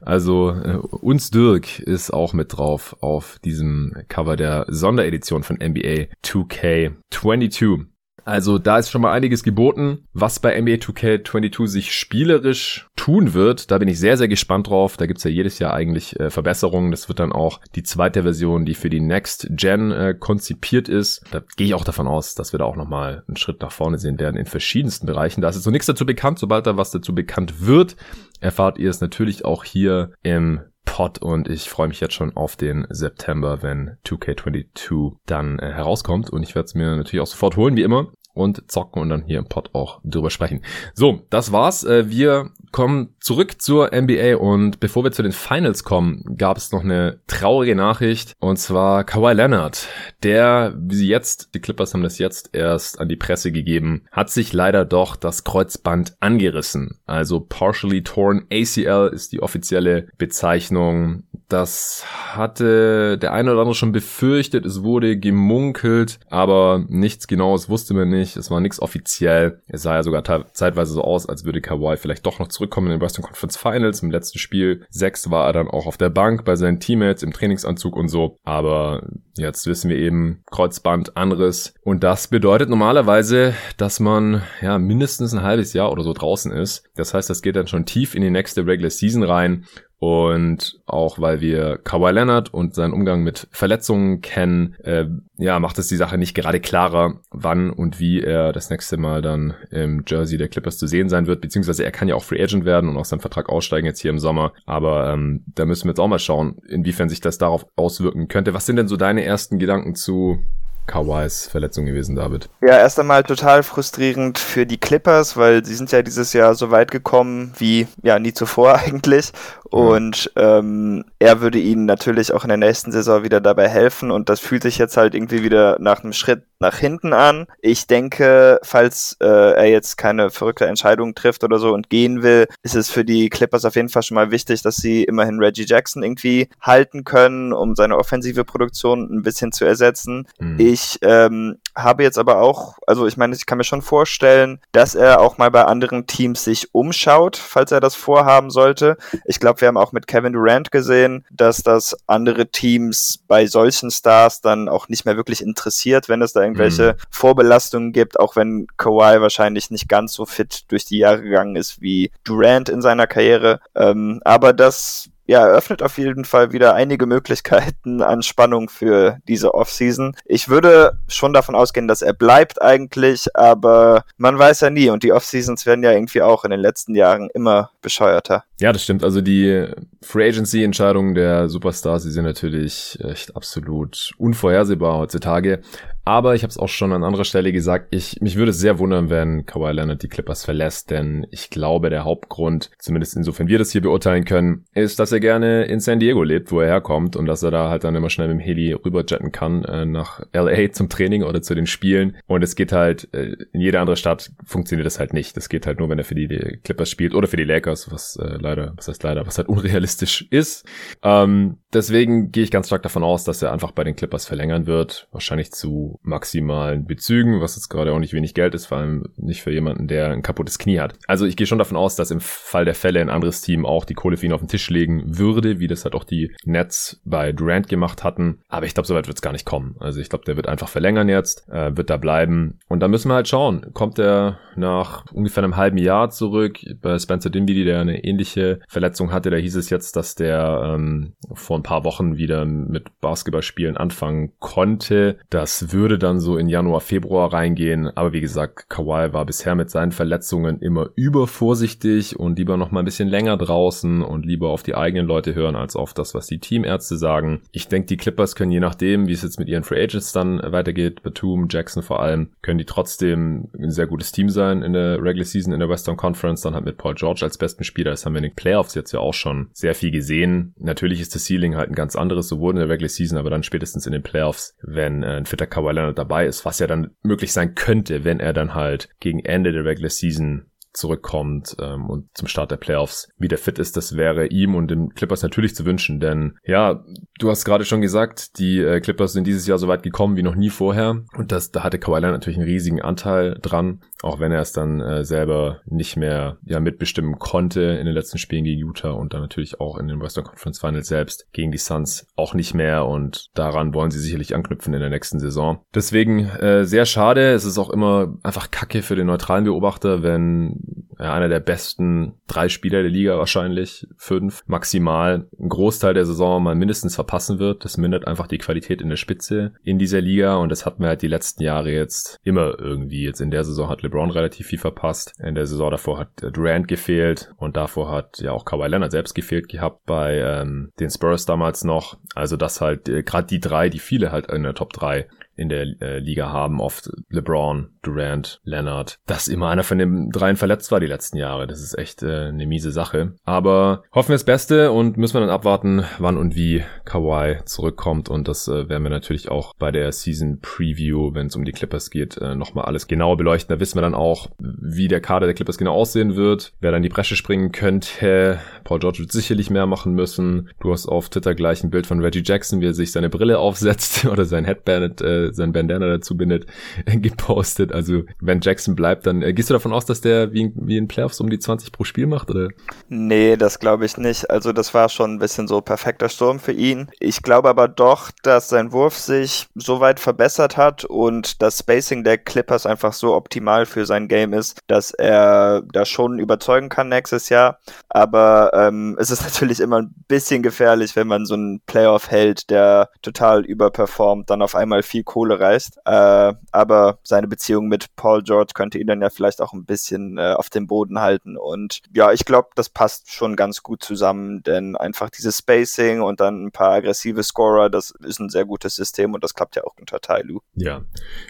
Also 0.00 0.50
äh, 0.50 0.76
uns 0.76 1.30
Dirk 1.30 1.78
ist 1.78 2.12
auch 2.12 2.32
mit 2.32 2.56
drauf 2.56 2.96
auf 3.00 3.38
diesem 3.44 3.94
Cover 4.08 4.36
der 4.36 4.66
Sonderedition 4.68 5.42
von 5.42 5.56
NBA 5.56 6.06
2K22. 6.24 7.86
Also 8.26 8.58
da 8.58 8.78
ist 8.78 8.90
schon 8.90 9.02
mal 9.02 9.12
einiges 9.12 9.44
geboten, 9.44 10.08
was 10.12 10.40
bei 10.40 10.60
NBA 10.60 10.74
2K22 10.74 11.68
sich 11.68 11.94
spielerisch 11.94 12.88
tun 12.96 13.34
wird. 13.34 13.70
Da 13.70 13.78
bin 13.78 13.86
ich 13.86 14.00
sehr, 14.00 14.16
sehr 14.16 14.26
gespannt 14.26 14.66
drauf. 14.66 14.96
Da 14.96 15.06
gibt's 15.06 15.22
ja 15.22 15.30
jedes 15.30 15.60
Jahr 15.60 15.72
eigentlich 15.72 16.18
äh, 16.18 16.28
Verbesserungen. 16.28 16.90
Das 16.90 17.06
wird 17.06 17.20
dann 17.20 17.30
auch 17.30 17.60
die 17.76 17.84
zweite 17.84 18.24
Version, 18.24 18.64
die 18.64 18.74
für 18.74 18.90
die 18.90 18.98
Next 18.98 19.46
Gen 19.50 19.92
äh, 19.92 20.12
konzipiert 20.18 20.88
ist. 20.88 21.22
Da 21.30 21.40
gehe 21.56 21.68
ich 21.68 21.74
auch 21.74 21.84
davon 21.84 22.08
aus, 22.08 22.34
dass 22.34 22.52
wir 22.52 22.58
da 22.58 22.64
auch 22.64 22.74
nochmal 22.74 23.22
einen 23.28 23.36
Schritt 23.36 23.62
nach 23.62 23.70
vorne 23.70 23.96
sehen 23.96 24.18
werden 24.18 24.36
in 24.36 24.46
verschiedensten 24.46 25.06
Bereichen. 25.06 25.40
Da 25.40 25.48
ist 25.48 25.54
jetzt 25.54 25.64
so 25.64 25.70
nichts 25.70 25.86
dazu 25.86 26.04
bekannt. 26.04 26.40
Sobald 26.40 26.66
da 26.66 26.76
was 26.76 26.90
dazu 26.90 27.14
bekannt 27.14 27.64
wird, 27.64 27.94
erfahrt 28.40 28.78
ihr 28.78 28.90
es 28.90 29.00
natürlich 29.00 29.44
auch 29.44 29.62
hier 29.62 30.10
im 30.24 30.62
Pod 30.86 31.18
und 31.18 31.48
ich 31.48 31.68
freue 31.68 31.88
mich 31.88 32.00
jetzt 32.00 32.14
schon 32.14 32.34
auf 32.34 32.56
den 32.56 32.86
September, 32.88 33.62
wenn 33.62 33.98
2K22 34.06 35.16
dann 35.26 35.58
äh, 35.58 35.70
herauskommt. 35.70 36.30
Und 36.30 36.42
ich 36.42 36.54
werde 36.54 36.64
es 36.66 36.74
mir 36.74 36.96
natürlich 36.96 37.20
auch 37.20 37.26
sofort 37.26 37.56
holen, 37.56 37.76
wie 37.76 37.82
immer 37.82 38.10
und 38.36 38.70
zocken 38.70 39.02
und 39.02 39.08
dann 39.08 39.24
hier 39.24 39.38
im 39.38 39.46
Pod 39.46 39.70
auch 39.72 40.00
drüber 40.04 40.30
sprechen. 40.30 40.60
So, 40.94 41.22
das 41.30 41.52
war's. 41.52 41.84
Äh, 41.84 42.10
wir 42.10 42.50
kommen 42.72 43.14
zurück 43.20 43.60
zur 43.60 43.90
NBA 43.94 44.36
und 44.36 44.80
bevor 44.80 45.04
wir 45.04 45.12
zu 45.12 45.22
den 45.22 45.32
Finals 45.32 45.82
kommen, 45.82 46.36
gab 46.36 46.58
es 46.58 46.72
noch 46.72 46.84
eine 46.84 47.20
traurige 47.26 47.74
Nachricht 47.74 48.34
und 48.38 48.58
zwar 48.58 49.04
Kawhi 49.04 49.32
Leonard, 49.32 49.88
der, 50.22 50.74
wie 50.76 50.96
sie 50.96 51.08
jetzt, 51.08 51.54
die 51.54 51.60
Clippers 51.60 51.94
haben 51.94 52.02
das 52.02 52.18
jetzt 52.18 52.50
erst 52.52 53.00
an 53.00 53.08
die 53.08 53.16
Presse 53.16 53.50
gegeben, 53.50 54.04
hat 54.12 54.30
sich 54.30 54.52
leider 54.52 54.84
doch 54.84 55.16
das 55.16 55.44
Kreuzband 55.44 56.16
angerissen. 56.20 56.98
Also 57.06 57.40
partially 57.40 58.02
torn 58.02 58.46
ACL 58.52 59.10
ist 59.12 59.32
die 59.32 59.42
offizielle 59.42 60.08
Bezeichnung. 60.18 61.24
Das 61.48 62.04
hatte 62.34 63.18
der 63.18 63.32
eine 63.32 63.52
oder 63.52 63.60
andere 63.60 63.74
schon 63.76 63.92
befürchtet, 63.92 64.66
es 64.66 64.82
wurde 64.82 65.16
gemunkelt, 65.16 66.18
aber 66.28 66.84
nichts 66.88 67.28
genaues 67.28 67.68
wusste 67.68 67.94
man 67.94 68.10
nicht, 68.10 68.25
es 68.34 68.50
war 68.50 68.60
nichts 68.60 68.82
offiziell. 68.82 69.60
Es 69.68 69.82
sah 69.82 69.94
ja 69.94 70.02
sogar 70.02 70.24
zeitweise 70.52 70.94
so 70.94 71.02
aus, 71.02 71.28
als 71.28 71.44
würde 71.44 71.60
Kawhi 71.60 71.96
vielleicht 71.96 72.26
doch 72.26 72.38
noch 72.40 72.48
zurückkommen 72.48 72.88
in 72.88 72.98
den 72.98 73.00
Western 73.00 73.24
Conference 73.24 73.56
Finals. 73.56 74.02
Im 74.02 74.10
letzten 74.10 74.38
Spiel 74.38 74.86
6 74.90 75.30
war 75.30 75.46
er 75.46 75.52
dann 75.52 75.68
auch 75.68 75.86
auf 75.86 75.98
der 75.98 76.10
Bank 76.10 76.44
bei 76.44 76.56
seinen 76.56 76.80
Teammates 76.80 77.22
im 77.22 77.32
Trainingsanzug 77.32 77.94
und 77.94 78.08
so. 78.08 78.38
Aber 78.42 79.06
jetzt 79.36 79.66
wissen 79.66 79.90
wir 79.90 79.98
eben 79.98 80.42
Kreuzband, 80.50 81.16
Anriss. 81.16 81.74
Und 81.82 82.02
das 82.02 82.28
bedeutet 82.28 82.70
normalerweise, 82.70 83.54
dass 83.76 84.00
man 84.00 84.42
ja 84.62 84.78
mindestens 84.78 85.34
ein 85.34 85.42
halbes 85.42 85.74
Jahr 85.74 85.92
oder 85.92 86.02
so 86.02 86.14
draußen 86.14 86.50
ist. 86.50 86.84
Das 86.96 87.12
heißt, 87.12 87.28
das 87.28 87.42
geht 87.42 87.56
dann 87.56 87.66
schon 87.68 87.84
tief 87.84 88.14
in 88.14 88.22
die 88.22 88.30
nächste 88.30 88.66
Regular 88.66 88.90
Season 88.90 89.22
rein. 89.22 89.66
Und 89.98 90.78
auch 90.84 91.18
weil 91.18 91.40
wir 91.40 91.78
Kawhi 91.78 92.12
Leonard 92.12 92.52
und 92.52 92.74
seinen 92.74 92.92
Umgang 92.92 93.22
mit 93.22 93.48
Verletzungen 93.50 94.20
kennen, 94.20 94.74
äh, 94.84 95.06
ja, 95.38 95.58
macht 95.58 95.78
es 95.78 95.88
die 95.88 95.96
Sache 95.96 96.18
nicht 96.18 96.34
gerade 96.34 96.60
klarer, 96.60 97.20
wann 97.30 97.70
und 97.70 97.98
wie 97.98 98.20
er 98.20 98.52
das 98.52 98.68
nächste 98.68 98.98
Mal 98.98 99.22
dann 99.22 99.54
im 99.70 100.04
Jersey 100.06 100.36
der 100.36 100.48
Clippers 100.48 100.76
zu 100.76 100.86
sehen 100.86 101.08
sein 101.08 101.26
wird. 101.26 101.40
Beziehungsweise 101.40 101.84
er 101.84 101.92
kann 101.92 102.08
ja 102.08 102.14
auch 102.14 102.24
Free 102.24 102.42
Agent 102.42 102.66
werden 102.66 102.90
und 102.90 102.96
aus 102.98 103.08
seinem 103.08 103.20
Vertrag 103.20 103.48
aussteigen 103.48 103.86
jetzt 103.86 104.00
hier 104.00 104.10
im 104.10 104.18
Sommer. 104.18 104.52
Aber 104.66 105.12
ähm, 105.12 105.44
da 105.54 105.64
müssen 105.64 105.84
wir 105.84 105.90
jetzt 105.90 106.00
auch 106.00 106.08
mal 106.08 106.18
schauen, 106.18 106.58
inwiefern 106.68 107.08
sich 107.08 107.20
das 107.20 107.38
darauf 107.38 107.66
auswirken 107.76 108.28
könnte. 108.28 108.52
Was 108.52 108.66
sind 108.66 108.76
denn 108.76 108.88
so 108.88 108.96
deine 108.96 109.24
ersten 109.24 109.58
Gedanken 109.58 109.94
zu 109.94 110.38
Kawais 110.86 111.48
Verletzung 111.48 111.86
gewesen, 111.86 112.16
David? 112.16 112.48
Ja, 112.60 112.78
erst 112.78 112.98
einmal 112.98 113.22
total 113.22 113.62
frustrierend 113.62 114.38
für 114.38 114.66
die 114.66 114.78
Clippers, 114.78 115.36
weil 115.36 115.64
sie 115.64 115.74
sind 115.74 115.92
ja 115.92 116.02
dieses 116.02 116.32
Jahr 116.32 116.54
so 116.54 116.70
weit 116.70 116.90
gekommen 116.90 117.52
wie 117.58 117.86
ja 118.02 118.18
nie 118.18 118.32
zuvor 118.32 118.74
eigentlich. 118.86 119.32
Und 119.70 120.30
ähm, 120.36 121.04
er 121.18 121.40
würde 121.40 121.58
ihnen 121.58 121.86
natürlich 121.86 122.32
auch 122.32 122.44
in 122.44 122.48
der 122.48 122.56
nächsten 122.56 122.92
Saison 122.92 123.24
wieder 123.24 123.40
dabei 123.40 123.68
helfen. 123.68 124.10
Und 124.10 124.28
das 124.28 124.40
fühlt 124.40 124.62
sich 124.62 124.78
jetzt 124.78 124.96
halt 124.96 125.14
irgendwie 125.14 125.42
wieder 125.42 125.76
nach 125.80 126.02
einem 126.02 126.12
Schritt 126.12 126.44
nach 126.58 126.76
hinten 126.76 127.12
an. 127.12 127.46
Ich 127.60 127.86
denke, 127.86 128.58
falls 128.62 129.16
äh, 129.20 129.26
er 129.26 129.66
jetzt 129.66 129.96
keine 129.98 130.30
verrückte 130.30 130.66
Entscheidung 130.66 131.14
trifft 131.14 131.44
oder 131.44 131.58
so 131.58 131.74
und 131.74 131.90
gehen 131.90 132.22
will, 132.22 132.46
ist 132.62 132.74
es 132.74 132.88
für 132.88 133.04
die 133.04 133.28
Clippers 133.28 133.64
auf 133.64 133.76
jeden 133.76 133.88
Fall 133.88 134.02
schon 134.02 134.14
mal 134.14 134.30
wichtig, 134.30 134.62
dass 134.62 134.76
sie 134.76 135.04
immerhin 135.04 135.38
Reggie 135.38 135.66
Jackson 135.66 136.02
irgendwie 136.02 136.48
halten 136.60 137.04
können, 137.04 137.52
um 137.52 137.74
seine 137.74 137.98
offensive 137.98 138.44
Produktion 138.44 139.08
ein 139.10 139.22
bisschen 139.22 139.52
zu 139.52 139.64
ersetzen. 139.64 140.26
Mhm. 140.38 140.56
Ich 140.58 140.75
ähm, 141.02 141.58
habe 141.74 142.02
jetzt 142.02 142.18
aber 142.18 142.40
auch, 142.40 142.78
also 142.86 143.06
ich 143.06 143.16
meine, 143.16 143.34
ich 143.34 143.46
kann 143.46 143.58
mir 143.58 143.64
schon 143.64 143.82
vorstellen, 143.82 144.60
dass 144.72 144.94
er 144.94 145.20
auch 145.20 145.38
mal 145.38 145.50
bei 145.50 145.64
anderen 145.64 146.06
Teams 146.06 146.44
sich 146.44 146.74
umschaut, 146.74 147.36
falls 147.36 147.72
er 147.72 147.80
das 147.80 147.94
vorhaben 147.94 148.50
sollte. 148.50 148.96
Ich 149.24 149.40
glaube, 149.40 149.60
wir 149.60 149.68
haben 149.68 149.76
auch 149.76 149.92
mit 149.92 150.06
Kevin 150.06 150.32
Durant 150.32 150.70
gesehen, 150.70 151.24
dass 151.30 151.62
das 151.62 151.96
andere 152.06 152.46
Teams 152.48 153.20
bei 153.26 153.46
solchen 153.46 153.90
Stars 153.90 154.40
dann 154.40 154.68
auch 154.68 154.88
nicht 154.88 155.04
mehr 155.04 155.16
wirklich 155.16 155.42
interessiert, 155.42 156.08
wenn 156.08 156.22
es 156.22 156.32
da 156.32 156.42
irgendwelche 156.42 156.92
mhm. 156.92 157.02
Vorbelastungen 157.10 157.92
gibt, 157.92 158.18
auch 158.18 158.36
wenn 158.36 158.66
Kawhi 158.76 159.20
wahrscheinlich 159.20 159.70
nicht 159.70 159.88
ganz 159.88 160.12
so 160.12 160.26
fit 160.26 160.64
durch 160.68 160.84
die 160.84 160.98
Jahre 160.98 161.22
gegangen 161.22 161.56
ist 161.56 161.80
wie 161.80 162.10
Durant 162.24 162.68
in 162.68 162.82
seiner 162.82 163.06
Karriere. 163.06 163.60
Ähm, 163.74 164.20
aber 164.24 164.52
das 164.52 165.08
ja, 165.26 165.46
eröffnet 165.46 165.82
auf 165.82 165.98
jeden 165.98 166.24
Fall 166.24 166.52
wieder 166.52 166.74
einige 166.74 167.06
Möglichkeiten 167.06 168.02
an 168.02 168.22
Spannung 168.22 168.68
für 168.68 169.18
diese 169.28 169.54
Offseason. 169.54 170.14
Ich 170.24 170.48
würde 170.48 170.98
schon 171.08 171.32
davon 171.32 171.54
ausgehen, 171.54 171.88
dass 171.88 172.02
er 172.02 172.12
bleibt 172.12 172.62
eigentlich, 172.62 173.26
aber 173.34 174.04
man 174.16 174.38
weiß 174.38 174.60
ja 174.60 174.70
nie 174.70 174.90
und 174.90 175.02
die 175.02 175.12
Offseasons 175.12 175.66
werden 175.66 175.82
ja 175.82 175.92
irgendwie 175.92 176.22
auch 176.22 176.44
in 176.44 176.50
den 176.50 176.60
letzten 176.60 176.94
Jahren 176.94 177.28
immer 177.34 177.70
bescheuerter. 177.82 178.44
Ja, 178.60 178.72
das 178.72 178.84
stimmt. 178.84 179.04
Also 179.04 179.20
die 179.20 179.66
Free 180.02 180.28
Agency 180.28 180.62
Entscheidungen 180.62 181.14
der 181.14 181.48
Superstars, 181.48 182.04
die 182.04 182.10
sind 182.10 182.24
natürlich 182.24 182.98
echt 183.02 183.36
absolut 183.36 184.12
unvorhersehbar 184.18 184.98
heutzutage. 184.98 185.60
Aber 186.06 186.36
ich 186.36 186.44
habe 186.44 186.50
es 186.52 186.56
auch 186.56 186.68
schon 186.68 186.92
an 186.92 187.02
anderer 187.02 187.24
Stelle 187.24 187.52
gesagt, 187.52 187.88
ich 187.90 188.20
mich 188.20 188.36
würde 188.36 188.52
sehr 188.52 188.78
wundern, 188.78 189.10
wenn 189.10 189.44
Kawhi 189.44 189.72
Leonard 189.72 190.04
die 190.04 190.08
Clippers 190.08 190.44
verlässt, 190.44 190.92
denn 190.92 191.26
ich 191.32 191.50
glaube, 191.50 191.90
der 191.90 192.04
Hauptgrund, 192.04 192.70
zumindest 192.78 193.16
insofern 193.16 193.48
wir 193.48 193.58
das 193.58 193.72
hier 193.72 193.80
beurteilen 193.80 194.24
können, 194.24 194.66
ist, 194.72 195.00
dass 195.00 195.10
er 195.10 195.18
gerne 195.18 195.64
in 195.64 195.80
San 195.80 195.98
Diego 195.98 196.22
lebt, 196.22 196.52
wo 196.52 196.60
er 196.60 196.68
herkommt 196.68 197.16
und 197.16 197.26
dass 197.26 197.42
er 197.42 197.50
da 197.50 197.70
halt 197.70 197.82
dann 197.82 197.96
immer 197.96 198.08
schnell 198.08 198.28
mit 198.28 198.38
dem 198.38 198.40
Heli 198.40 198.72
rüberjetten 198.72 199.32
kann 199.32 199.64
äh, 199.64 199.84
nach 199.84 200.20
LA 200.32 200.70
zum 200.70 200.88
Training 200.88 201.24
oder 201.24 201.42
zu 201.42 201.56
den 201.56 201.66
Spielen. 201.66 202.16
Und 202.28 202.44
es 202.44 202.54
geht 202.54 202.70
halt, 202.70 203.12
äh, 203.12 203.34
in 203.52 203.60
jeder 203.60 203.80
andere 203.80 203.96
Stadt 203.96 204.30
funktioniert 204.44 204.86
das 204.86 205.00
halt 205.00 205.12
nicht. 205.12 205.36
Das 205.36 205.48
geht 205.48 205.66
halt 205.66 205.80
nur, 205.80 205.90
wenn 205.90 205.98
er 205.98 206.04
für 206.04 206.14
die, 206.14 206.28
die 206.28 206.60
Clippers 206.62 206.88
spielt 206.88 207.16
oder 207.16 207.26
für 207.26 207.36
die 207.36 207.42
Lakers, 207.42 207.90
was 207.90 208.14
äh, 208.14 208.38
leider, 208.40 208.74
was 208.76 208.86
heißt 208.86 209.02
leider, 209.02 209.26
was 209.26 209.38
halt 209.38 209.48
unrealistisch 209.48 210.24
ist. 210.30 210.64
Ähm, 211.02 211.56
deswegen 211.74 212.30
gehe 212.30 212.44
ich 212.44 212.52
ganz 212.52 212.68
stark 212.68 212.84
davon 212.84 213.02
aus, 213.02 213.24
dass 213.24 213.42
er 213.42 213.52
einfach 213.52 213.72
bei 213.72 213.82
den 213.82 213.96
Clippers 213.96 214.24
verlängern 214.24 214.68
wird, 214.68 215.08
wahrscheinlich 215.10 215.50
zu 215.50 215.95
maximalen 216.02 216.84
Bezügen, 216.84 217.40
was 217.40 217.56
jetzt 217.56 217.68
gerade 217.68 217.92
auch 217.92 217.98
nicht 217.98 218.12
wenig 218.12 218.34
Geld 218.34 218.54
ist, 218.54 218.66
vor 218.66 218.78
allem 218.78 219.04
nicht 219.16 219.42
für 219.42 219.52
jemanden, 219.52 219.88
der 219.88 220.10
ein 220.10 220.22
kaputtes 220.22 220.58
Knie 220.58 220.80
hat. 220.80 220.94
Also 221.06 221.26
ich 221.26 221.36
gehe 221.36 221.46
schon 221.46 221.58
davon 221.58 221.76
aus, 221.76 221.96
dass 221.96 222.10
im 222.10 222.20
Fall 222.20 222.64
der 222.64 222.74
Fälle 222.74 223.00
ein 223.00 223.10
anderes 223.10 223.40
Team 223.40 223.66
auch 223.66 223.84
die 223.84 223.94
Kohle 223.94 224.16
für 224.16 224.26
ihn 224.26 224.32
auf 224.32 224.40
den 224.40 224.48
Tisch 224.48 224.70
legen 224.70 225.18
würde, 225.18 225.60
wie 225.60 225.66
das 225.66 225.84
halt 225.84 225.94
auch 225.94 226.04
die 226.04 226.34
Nets 226.44 227.00
bei 227.04 227.32
Durant 227.32 227.68
gemacht 227.68 228.04
hatten. 228.04 228.40
Aber 228.48 228.66
ich 228.66 228.74
glaube, 228.74 228.86
soweit 228.86 229.06
wird 229.06 229.18
es 229.18 229.22
gar 229.22 229.32
nicht 229.32 229.46
kommen. 229.46 229.76
Also 229.80 230.00
ich 230.00 230.08
glaube, 230.08 230.24
der 230.24 230.36
wird 230.36 230.48
einfach 230.48 230.68
verlängern 230.68 231.08
jetzt, 231.08 231.48
äh, 231.48 231.76
wird 231.76 231.90
da 231.90 231.96
bleiben. 231.96 232.58
Und 232.68 232.80
dann 232.80 232.90
müssen 232.90 233.08
wir 233.10 233.14
halt 233.14 233.28
schauen, 233.28 233.72
kommt 233.72 233.98
er 233.98 234.38
nach 234.56 235.04
ungefähr 235.12 235.44
einem 235.44 235.56
halben 235.56 235.78
Jahr 235.78 236.10
zurück. 236.10 236.58
Bei 236.80 236.98
Spencer 236.98 237.30
Dinwiddie, 237.30 237.64
der 237.64 237.80
eine 237.80 238.04
ähnliche 238.04 238.60
Verletzung 238.68 239.12
hatte, 239.12 239.30
da 239.30 239.36
hieß 239.36 239.56
es 239.56 239.70
jetzt, 239.70 239.96
dass 239.96 240.14
der 240.14 240.74
ähm, 240.74 241.14
vor 241.32 241.58
ein 241.58 241.62
paar 241.62 241.84
Wochen 241.84 242.16
wieder 242.16 242.44
mit 242.44 243.00
Basketballspielen 243.00 243.76
anfangen 243.76 244.32
konnte. 244.38 245.18
Das 245.30 245.72
würde 245.72 245.85
würde 245.86 245.98
dann 245.98 246.18
so 246.18 246.36
in 246.36 246.48
Januar, 246.48 246.80
Februar 246.80 247.32
reingehen. 247.32 247.96
Aber 247.96 248.12
wie 248.12 248.20
gesagt, 248.20 248.68
Kawhi 248.68 249.12
war 249.12 249.24
bisher 249.24 249.54
mit 249.54 249.70
seinen 249.70 249.92
Verletzungen 249.92 250.58
immer 250.58 250.90
übervorsichtig 250.96 252.18
und 252.18 252.40
lieber 252.40 252.56
noch 252.56 252.72
mal 252.72 252.80
ein 252.80 252.84
bisschen 252.86 253.08
länger 253.08 253.36
draußen 253.36 254.02
und 254.02 254.26
lieber 254.26 254.48
auf 254.48 254.64
die 254.64 254.74
eigenen 254.74 255.06
Leute 255.06 255.36
hören 255.36 255.54
als 255.54 255.76
auf 255.76 255.94
das, 255.94 256.12
was 256.12 256.26
die 256.26 256.40
Teamärzte 256.40 256.96
sagen. 256.96 257.42
Ich 257.52 257.68
denke, 257.68 257.86
die 257.86 257.98
Clippers 257.98 258.34
können 258.34 258.50
je 258.50 258.58
nachdem, 258.58 259.06
wie 259.06 259.12
es 259.12 259.22
jetzt 259.22 259.38
mit 259.38 259.48
ihren 259.48 259.62
Free 259.62 259.80
Agents 259.80 260.10
dann 260.10 260.40
weitergeht, 260.42 261.04
Batum, 261.04 261.46
Jackson 261.48 261.84
vor 261.84 262.02
allem, 262.02 262.30
können 262.42 262.58
die 262.58 262.64
trotzdem 262.64 263.46
ein 263.56 263.70
sehr 263.70 263.86
gutes 263.86 264.10
Team 264.10 264.28
sein 264.28 264.62
in 264.62 264.72
der 264.72 265.00
Regular 265.00 265.24
Season 265.24 265.52
in 265.52 265.60
der 265.60 265.68
Western 265.68 265.96
Conference. 265.96 266.40
Dann 266.40 266.54
halt 266.54 266.64
mit 266.64 266.78
Paul 266.78 266.96
George 266.96 267.20
als 267.22 267.38
besten 267.38 267.62
Spieler. 267.62 267.92
Das 267.92 268.04
haben 268.04 268.14
wir 268.14 268.18
in 268.18 268.30
den 268.30 268.34
Playoffs 268.34 268.74
jetzt 268.74 268.90
ja 268.90 268.98
auch 268.98 269.14
schon 269.14 269.50
sehr 269.52 269.76
viel 269.76 269.92
gesehen. 269.92 270.52
Natürlich 270.58 271.00
ist 271.00 271.14
das 271.14 271.26
Ceiling 271.26 271.54
halt 271.54 271.70
ein 271.70 271.76
ganz 271.76 271.94
anderes, 271.94 272.26
sowohl 272.26 272.54
in 272.54 272.58
der 272.58 272.68
Regular 272.68 272.88
Season, 272.88 273.18
aber 273.18 273.30
dann 273.30 273.44
spätestens 273.44 273.86
in 273.86 273.92
den 273.92 274.02
Playoffs, 274.02 274.56
wenn 274.62 275.04
äh, 275.04 275.18
ein 275.18 275.26
fitter 275.26 275.46
Kawhi 275.46 275.75
Leonard 275.76 275.98
dabei 275.98 276.26
ist, 276.26 276.44
was 276.44 276.58
ja 276.58 276.66
dann 276.66 276.90
möglich 277.02 277.32
sein 277.32 277.54
könnte, 277.54 278.04
wenn 278.04 278.20
er 278.20 278.32
dann 278.32 278.54
halt 278.54 278.88
gegen 279.00 279.20
Ende 279.20 279.52
der 279.52 279.64
Regular 279.64 279.90
Season 279.90 280.50
zurückkommt 280.76 281.56
ähm, 281.60 281.88
und 281.88 282.08
zum 282.14 282.28
Start 282.28 282.50
der 282.50 282.56
Playoffs 282.56 283.08
wieder 283.18 283.38
fit 283.38 283.58
ist. 283.58 283.76
Das 283.76 283.96
wäre 283.96 284.26
ihm 284.26 284.54
und 284.54 284.70
den 284.70 284.90
Clippers 284.90 285.22
natürlich 285.22 285.54
zu 285.54 285.64
wünschen, 285.64 286.00
denn 286.00 286.38
ja, 286.44 286.84
du 287.18 287.30
hast 287.30 287.44
gerade 287.44 287.64
schon 287.64 287.80
gesagt, 287.80 288.38
die 288.38 288.58
äh, 288.58 288.80
Clippers 288.80 289.12
sind 289.12 289.26
dieses 289.26 289.46
Jahr 289.46 289.58
so 289.58 289.68
weit 289.68 289.82
gekommen 289.82 290.16
wie 290.16 290.22
noch 290.22 290.34
nie 290.34 290.50
vorher 290.50 291.02
und 291.16 291.32
das 291.32 291.50
da 291.50 291.64
hatte 291.64 291.78
Kawhi 291.78 292.00
Leonard 292.00 292.20
natürlich 292.20 292.38
einen 292.38 292.48
riesigen 292.48 292.82
Anteil 292.82 293.38
dran, 293.40 293.80
auch 294.02 294.20
wenn 294.20 294.32
er 294.32 294.40
es 294.40 294.52
dann 294.52 294.80
äh, 294.80 295.04
selber 295.04 295.60
nicht 295.66 295.96
mehr 295.96 296.38
ja 296.44 296.60
mitbestimmen 296.60 297.18
konnte 297.18 297.62
in 297.62 297.86
den 297.86 297.94
letzten 297.94 298.18
Spielen 298.18 298.44
gegen 298.44 298.60
Utah 298.60 298.90
und 298.90 299.14
dann 299.14 299.22
natürlich 299.22 299.60
auch 299.60 299.78
in 299.78 299.88
den 299.88 300.00
Western 300.00 300.24
Conference 300.24 300.60
Finals 300.60 300.88
selbst 300.88 301.26
gegen 301.32 301.52
die 301.52 301.58
Suns 301.58 302.06
auch 302.16 302.34
nicht 302.34 302.54
mehr 302.54 302.86
und 302.86 303.28
daran 303.34 303.74
wollen 303.74 303.90
sie 303.90 303.98
sicherlich 303.98 304.34
anknüpfen 304.34 304.74
in 304.74 304.80
der 304.80 304.90
nächsten 304.90 305.18
Saison. 305.18 305.62
Deswegen 305.74 306.26
äh, 306.26 306.64
sehr 306.64 306.84
schade, 306.84 307.32
es 307.32 307.44
ist 307.44 307.58
auch 307.58 307.70
immer 307.70 308.14
einfach 308.22 308.50
Kacke 308.50 308.82
für 308.82 308.96
den 308.96 309.06
neutralen 309.06 309.44
Beobachter, 309.44 310.02
wenn 310.02 310.65
ja, 310.98 311.12
einer 311.12 311.28
der 311.28 311.40
besten 311.40 312.14
drei 312.26 312.48
Spieler 312.48 312.82
der 312.82 312.90
Liga 312.90 313.18
wahrscheinlich, 313.18 313.86
fünf 313.96 314.42
maximal, 314.46 315.28
einen 315.38 315.48
Großteil 315.48 315.94
der 315.94 316.06
Saison 316.06 316.42
mal 316.42 316.54
mindestens 316.54 316.94
verpassen 316.94 317.38
wird. 317.38 317.64
Das 317.64 317.76
mindert 317.76 318.06
einfach 318.06 318.26
die 318.26 318.38
Qualität 318.38 318.80
in 318.80 318.88
der 318.88 318.96
Spitze 318.96 319.52
in 319.62 319.78
dieser 319.78 320.00
Liga 320.00 320.36
und 320.36 320.48
das 320.48 320.64
hatten 320.64 320.82
wir 320.82 320.88
halt 320.88 321.02
die 321.02 321.08
letzten 321.08 321.42
Jahre 321.42 321.70
jetzt 321.70 322.18
immer 322.22 322.58
irgendwie. 322.58 323.04
Jetzt 323.04 323.20
in 323.20 323.30
der 323.30 323.44
Saison 323.44 323.68
hat 323.68 323.82
LeBron 323.82 324.10
relativ 324.10 324.46
viel 324.46 324.58
verpasst. 324.58 325.12
In 325.20 325.34
der 325.34 325.46
Saison 325.46 325.70
davor 325.70 325.98
hat 325.98 326.10
Durant 326.20 326.68
gefehlt 326.68 327.32
und 327.36 327.56
davor 327.56 327.90
hat 327.90 328.18
ja 328.18 328.32
auch 328.32 328.44
Kawhi 328.44 328.68
Leonard 328.68 328.92
selbst 328.92 329.14
gefehlt 329.14 329.48
gehabt 329.48 329.84
bei 329.86 330.18
ähm, 330.18 330.72
den 330.80 330.90
Spurs 330.90 331.26
damals 331.26 331.64
noch. 331.64 331.98
Also 332.14 332.36
das 332.36 332.60
halt 332.60 332.88
äh, 332.88 333.02
gerade 333.02 333.26
die 333.26 333.40
drei, 333.40 333.68
die 333.68 333.78
viele 333.78 334.12
halt 334.12 334.30
in 334.30 334.42
der 334.42 334.54
Top 334.54 334.72
3 334.72 335.06
in 335.36 335.50
der 335.50 335.66
äh, 335.82 335.98
Liga 335.98 336.32
haben, 336.32 336.60
oft 336.60 336.90
LeBron, 337.10 337.68
Durant, 337.86 338.40
Leonard, 338.44 338.98
dass 339.06 339.28
immer 339.28 339.48
einer 339.48 339.62
von 339.62 339.78
den 339.78 340.10
dreien 340.10 340.36
verletzt 340.36 340.72
war 340.72 340.80
die 340.80 340.86
letzten 340.86 341.16
Jahre. 341.16 341.46
Das 341.46 341.62
ist 341.62 341.78
echt 341.78 342.02
äh, 342.02 342.26
eine 342.26 342.46
miese 342.46 342.72
Sache. 342.72 343.12
Aber 343.24 343.84
hoffen 343.94 344.08
wir 344.08 344.14
das 344.14 344.24
Beste 344.24 344.72
und 344.72 344.96
müssen 344.96 345.14
wir 345.14 345.20
dann 345.20 345.30
abwarten, 345.30 345.84
wann 345.98 346.16
und 346.16 346.34
wie 346.34 346.64
Kawhi 346.84 347.44
zurückkommt. 347.44 348.08
Und 348.08 348.28
das 348.28 348.48
äh, 348.48 348.68
werden 348.68 348.82
wir 348.82 348.90
natürlich 348.90 349.30
auch 349.30 349.54
bei 349.58 349.70
der 349.70 349.92
Season 349.92 350.40
Preview, 350.40 351.14
wenn 351.14 351.28
es 351.28 351.36
um 351.36 351.44
die 351.44 351.52
Clippers 351.52 351.90
geht, 351.90 352.16
äh, 352.18 352.34
nochmal 352.34 352.64
alles 352.64 352.88
genauer 352.88 353.16
beleuchten. 353.16 353.54
Da 353.54 353.60
wissen 353.60 353.76
wir 353.76 353.82
dann 353.82 353.94
auch, 353.94 354.28
wie 354.38 354.88
der 354.88 355.00
Kader 355.00 355.26
der 355.26 355.34
Clippers 355.34 355.58
genau 355.58 355.74
aussehen 355.74 356.16
wird, 356.16 356.52
wer 356.60 356.72
dann 356.72 356.82
die 356.82 356.88
Bresche 356.88 357.16
springen 357.16 357.52
könnte. 357.52 358.40
Paul 358.64 358.80
George 358.80 358.98
wird 358.98 359.12
sicherlich 359.12 359.50
mehr 359.50 359.66
machen 359.66 359.94
müssen. 359.94 360.50
Du 360.60 360.72
hast 360.72 360.86
auf 360.86 361.08
Twitter 361.08 361.34
gleich 361.34 361.62
ein 361.62 361.70
Bild 361.70 361.86
von 361.86 362.00
Reggie 362.00 362.22
Jackson, 362.24 362.60
wie 362.60 362.66
er 362.66 362.74
sich 362.74 362.90
seine 362.92 363.10
Brille 363.10 363.38
aufsetzt 363.38 364.04
oder 364.10 364.24
sein 364.24 364.44
Headband, 364.44 365.00
äh, 365.02 365.32
sein 365.32 365.52
Bandana 365.52 365.86
dazu 365.86 366.16
bindet, 366.16 366.46
gepostet. 366.86 367.72
Also 367.76 368.02
wenn 368.20 368.40
Jackson 368.40 368.74
bleibt, 368.74 369.06
dann 369.06 369.22
äh, 369.22 369.32
gehst 369.32 369.50
du 369.50 369.54
davon 369.54 369.72
aus, 369.72 369.84
dass 369.84 370.00
der 370.00 370.32
wie, 370.32 370.52
wie 370.54 370.76
in 370.76 370.88
Playoffs 370.88 371.20
um 371.20 371.30
die 371.30 371.38
20 371.38 371.72
pro 371.72 371.84
Spiel 371.84 372.06
macht, 372.06 372.30
oder? 372.30 372.48
Nee, 372.88 373.36
das 373.36 373.58
glaube 373.58 373.84
ich 373.84 373.96
nicht. 373.96 374.30
Also 374.30 374.52
das 374.52 374.74
war 374.74 374.88
schon 374.88 375.14
ein 375.14 375.18
bisschen 375.18 375.46
so 375.46 375.60
perfekter 375.60 376.08
Sturm 376.08 376.40
für 376.40 376.52
ihn. 376.52 376.90
Ich 376.98 377.22
glaube 377.22 377.48
aber 377.48 377.68
doch, 377.68 378.10
dass 378.22 378.48
sein 378.48 378.72
Wurf 378.72 378.96
sich 378.96 379.46
so 379.54 379.80
weit 379.80 380.00
verbessert 380.00 380.56
hat 380.56 380.84
und 380.84 381.42
das 381.42 381.58
Spacing 381.58 382.02
der 382.04 382.18
Clippers 382.18 382.66
einfach 382.66 382.92
so 382.92 383.14
optimal 383.14 383.66
für 383.66 383.86
sein 383.86 384.08
Game 384.08 384.32
ist, 384.32 384.60
dass 384.66 384.90
er 384.90 385.62
da 385.72 385.84
schon 385.84 386.18
überzeugen 386.18 386.68
kann 386.68 386.88
nächstes 386.88 387.28
Jahr. 387.28 387.58
Aber 387.88 388.50
ähm, 388.54 388.96
es 388.98 389.10
ist 389.10 389.22
natürlich 389.24 389.60
immer 389.60 389.82
ein 389.82 389.94
bisschen 390.08 390.42
gefährlich, 390.42 390.96
wenn 390.96 391.06
man 391.06 391.26
so 391.26 391.34
einen 391.34 391.60
Playoff 391.66 392.10
hält, 392.10 392.50
der 392.50 392.90
total 393.02 393.44
überperformt, 393.44 394.30
dann 394.30 394.42
auf 394.42 394.54
einmal 394.54 394.82
viel 394.82 395.04
Kohle 395.04 395.38
reißt. 395.38 395.78
Äh, 395.84 396.34
aber 396.52 396.98
seine 397.02 397.28
Beziehung 397.28 397.65
mit 397.68 397.94
Paul 397.96 398.22
George 398.22 398.52
könnte 398.54 398.78
ihn 398.78 398.86
dann 398.86 399.02
ja 399.02 399.10
vielleicht 399.10 399.40
auch 399.40 399.52
ein 399.52 399.64
bisschen 399.64 400.18
äh, 400.18 400.34
auf 400.34 400.50
dem 400.50 400.66
Boden 400.66 401.00
halten. 401.00 401.36
Und 401.36 401.80
ja, 401.94 402.12
ich 402.12 402.24
glaube, 402.24 402.48
das 402.54 402.68
passt 402.68 403.12
schon 403.12 403.36
ganz 403.36 403.62
gut 403.62 403.82
zusammen, 403.82 404.42
denn 404.42 404.76
einfach 404.76 405.10
dieses 405.10 405.38
Spacing 405.38 406.00
und 406.00 406.20
dann 406.20 406.46
ein 406.46 406.52
paar 406.52 406.72
aggressive 406.72 407.22
Scorer, 407.22 407.70
das 407.70 407.92
ist 408.04 408.20
ein 408.20 408.28
sehr 408.28 408.44
gutes 408.44 408.74
System 408.74 409.14
und 409.14 409.24
das 409.24 409.34
klappt 409.34 409.56
ja 409.56 409.64
auch 409.64 409.74
unter 409.78 410.00
Tyloo. 410.00 410.40
Ja, 410.54 410.84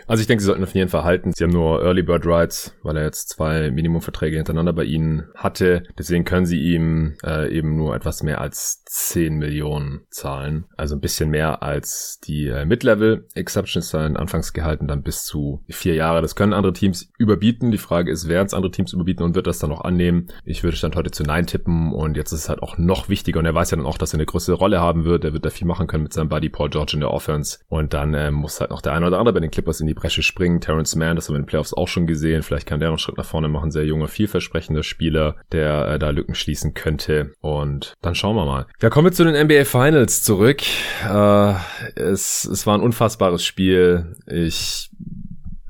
also 0.07 0.21
ich 0.21 0.27
denke, 0.27 0.43
sie 0.43 0.47
sollten 0.47 0.63
auf 0.65 0.75
jeden 0.75 0.89
Fall 0.89 1.05
halten. 1.05 1.33
Sie 1.35 1.45
haben 1.45 1.53
nur 1.53 1.83
Early 1.83 2.03
Bird 2.03 2.27
Rights, 2.27 2.75
weil 2.83 2.97
er 2.97 3.05
jetzt 3.05 3.29
zwei 3.31 3.71
Minimumverträge 3.71 4.37
hintereinander 4.37 4.73
bei 4.73 4.85
ihnen 4.85 5.29
hatte. 5.35 5.85
Deswegen 5.99 6.25
können 6.25 6.47
sie 6.47 6.61
ihm 6.61 7.17
äh, 7.25 7.51
eben 7.55 7.77
nur 7.77 7.95
etwas 7.95 8.23
mehr 8.23 8.41
als 8.41 8.85
10 8.85 9.37
Millionen 9.37 10.07
zahlen. 10.11 10.67
Also 10.77 10.95
ein 10.95 11.01
bisschen 11.01 11.31
mehr 11.31 11.63
als 11.63 12.21
die 12.25 12.47
äh, 12.47 12.65
Mid-Level 12.65 13.27
Exceptions 13.35 13.89
sein 13.89 14.17
Anfangsgehalten 14.17 14.89
dann 14.89 15.03
bis 15.03 15.25
zu 15.25 15.65
vier 15.69 15.95
Jahre. 15.95 16.21
Das 16.27 16.35
können 16.35 16.55
andere 16.55 16.73
Teams 16.73 17.09
überbieten. 17.19 17.71
Die 17.71 17.79
Frage 17.79 18.11
ist, 18.11 18.27
werden 18.27 18.47
es 18.47 18.53
andere 18.53 18.73
Teams 18.73 18.93
überbieten 18.93 19.23
und 19.23 19.37
wird 19.37 19.47
das 19.47 19.61
dann 19.61 19.71
auch 19.71 19.83
annehmen? 19.83 20.27
Ich 20.45 20.65
würde 20.65 20.77
Stand 20.77 20.97
heute 20.97 21.13
zu 21.13 21.23
Nein 21.23 21.47
tippen 21.47 21.93
und 21.93 22.17
jetzt 22.17 22.33
ist 22.33 22.41
es 22.41 22.49
halt 22.49 22.65
auch 22.65 22.79
noch 22.79 23.09
wichtiger 23.09 23.39
und 23.39 23.47
er 23.47 23.55
weiß 23.55 23.71
ja 23.71 23.77
dann 23.77 23.87
auch, 23.87 23.97
dass 23.97 24.13
er 24.13 24.17
eine 24.17 24.27
größere 24.27 24.57
Rolle 24.57 24.81
haben 24.81 25.05
wird. 25.05 25.23
Er 25.23 25.35
wird 25.35 25.45
da 25.45 25.51
viel 25.51 25.69
machen 25.69 25.87
können 25.87 26.03
mit 26.03 26.13
seinem 26.13 26.29
Buddy 26.29 26.49
Paul 26.49 26.69
George 26.69 26.95
in 26.95 27.01
der 27.01 27.13
Offense 27.13 27.61
und 27.69 27.95
dann 27.95 28.13
äh, 28.15 28.33
muss 28.33 28.61
halt 28.61 28.71
noch 28.71 28.81
der 28.81 28.95
eine 28.95 29.07
oder 29.07 29.21
andere 29.21 29.35
bei 29.35 29.39
den 29.39 29.53
Clippers 29.53 29.79
in 29.79 29.87
die 29.87 29.95
Bresche 29.95 30.25
springen. 30.25 30.61
Terrence 30.61 30.97
Mann, 30.97 31.15
das 31.15 31.29
haben 31.29 31.35
wir 31.35 31.39
in 31.39 31.43
den 31.45 31.49
Playoffs 31.49 31.73
auch 31.73 31.87
schon 31.87 32.09
gesehen. 32.09 32.43
Vielleicht 32.43 32.67
kann 32.67 32.81
der 32.81 32.89
noch 32.89 32.95
einen 32.95 32.99
Schritt 32.99 33.19
nach 33.19 33.25
vorne 33.25 33.47
machen. 33.47 33.71
Sehr 33.71 33.87
junger, 33.87 34.09
vielversprechender 34.09 34.83
Spieler, 34.83 35.37
der 35.53 35.87
äh, 35.87 35.99
da 36.01 36.11
Lücken 36.11 36.35
schließen 36.35 36.75
könnte 36.75 37.35
und 37.41 37.95
dann 38.03 38.17
schauen 38.17 38.35
wir 38.35 38.47
mal. 38.47 38.67
Ja, 38.83 38.91
kommen 38.91 39.07
wir 39.07 39.13
zu 39.13 39.23
den 39.23 39.41
NBA 39.41 39.65
Finals 39.65 40.25
zurück. 40.25 40.63
Äh, 41.09 41.53
es, 41.95 42.45
es 42.47 42.67
war 42.67 42.77
ein 42.77 42.83
unfassbares 42.83 43.45
Spiel. 43.45 44.17
Ich 44.27 44.91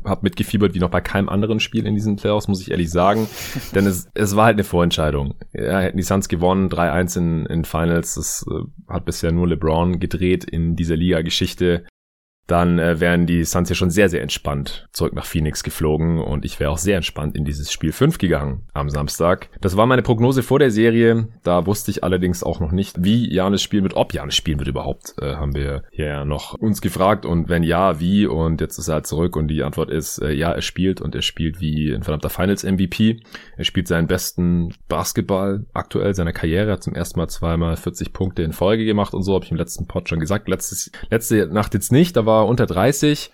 habe 0.07 0.21
mitgefiebert 0.23 0.75
wie 0.75 0.79
noch 0.79 0.91
bei 0.91 1.01
keinem 1.01 1.29
anderen 1.29 1.61
Spiel 1.61 1.87
in 1.87 1.95
diesen 1.95 2.17
Playoffs, 2.17 2.49
muss 2.49 2.61
ich 2.61 2.71
ehrlich 2.71 2.91
sagen. 2.91 3.29
Denn 3.75 3.87
es, 3.87 4.09
es 4.15 4.37
war 4.37 4.47
halt 4.47 4.57
eine 4.57 4.65
Vorentscheidung. 4.65 5.35
Ja, 5.53 5.81
hätten 5.81 5.97
die 5.97 6.03
Suns 6.03 6.29
gewonnen, 6.29 6.69
3-1 6.69 7.19
in, 7.19 7.47
in 7.47 7.65
Finals. 7.65 8.15
Das 8.15 8.47
äh, 8.51 8.93
hat 8.93 9.05
bisher 9.05 9.33
nur 9.33 9.49
LeBron 9.49 10.01
gedreht 10.01 10.45
in 10.45 10.77
dieser 10.77 10.97
Liga-Geschichte 10.97 11.85
dann 12.47 12.79
äh, 12.79 13.01
wären 13.01 13.27
die 13.27 13.45
Suns 13.45 13.69
ja 13.69 13.75
schon 13.75 13.91
sehr, 13.91 14.09
sehr 14.09 14.23
entspannt 14.23 14.89
zurück 14.93 15.15
nach 15.15 15.27
Phoenix 15.27 15.63
geflogen 15.65 16.19
und 16.19 16.45
ich 16.45 16.61
wäre 16.61 16.71
auch 16.71 16.79
sehr 16.79 16.97
entspannt 16.97 17.35
in 17.37 17.45
dieses 17.45 17.73
Spiel 17.73 17.93
5 17.93 18.19
gegangen 18.19 18.63
am 18.73 18.89
Samstag. 18.89 19.49
Das 19.61 19.77
war 19.77 19.87
meine 19.87 20.03
Prognose 20.03 20.43
vor 20.43 20.59
der 20.59 20.71
Serie. 20.71 21.29
Da 21.43 21.67
wusste 21.67 21.91
ich 21.91 22.05
allerdings 22.05 22.43
auch 22.43 22.61
noch 22.61 22.73
nicht, 22.73 23.03
wie 23.03 23.33
Janis 23.33 23.63
spielen 23.63 23.83
wird, 23.83 23.95
ob 23.95 24.15
Janis 24.15 24.37
spielen 24.37 24.59
wird 24.59 24.69
überhaupt, 24.69 25.15
äh, 25.21 25.35
haben 25.35 25.55
wir 25.55 25.83
ja 25.93 26.25
noch 26.25 26.55
uns 26.55 26.81
gefragt 26.81 27.27
und 27.27 27.49
wenn 27.49 27.63
ja, 27.63 27.99
wie 28.01 28.27
und 28.27 28.61
jetzt 28.61 28.79
ist 28.79 28.89
er 28.89 28.95
halt 28.95 29.07
zurück 29.07 29.37
und 29.37 29.49
die 29.49 29.63
Antwort 29.63 29.91
ist, 29.91 30.19
äh, 30.19 30.33
ja, 30.33 30.53
er 30.53 30.63
spielt 30.63 31.01
und 31.01 31.15
er 31.15 31.23
spielt 31.23 31.61
wie 31.61 31.93
ein 31.93 32.03
verdammter 32.03 32.31
Finals 32.31 32.63
MVP. 32.63 33.21
Er 33.57 33.65
spielt 33.65 33.89
seinen 33.89 34.07
besten 34.07 34.73
Basketball 34.89 35.67
aktuell 35.75 36.15
seiner 36.15 36.33
Karriere, 36.33 36.73
hat 36.73 36.83
zum 36.83 36.95
ersten 36.95 37.19
Mal 37.19 37.29
zweimal 37.29 37.77
40 37.77 38.13
Punkte 38.13 38.43
in 38.43 38.53
Folge 38.53 38.85
gemacht 38.85 39.15
und 39.15 39.23
so, 39.23 39.35
habe 39.35 39.45
ich 39.45 39.51
im 39.51 39.57
letzten 39.57 39.87
Pod 39.87 40.09
schon 40.09 40.21
gesagt. 40.21 40.49
Letztes, 40.49 40.93
letzte 41.11 41.47
Nacht 41.47 41.75
jetzt 41.75 41.91
nicht, 41.91 42.17
da 42.17 42.25
war 42.25 42.36
war 42.37 42.47
unter 42.47 42.67
30. 42.67 43.31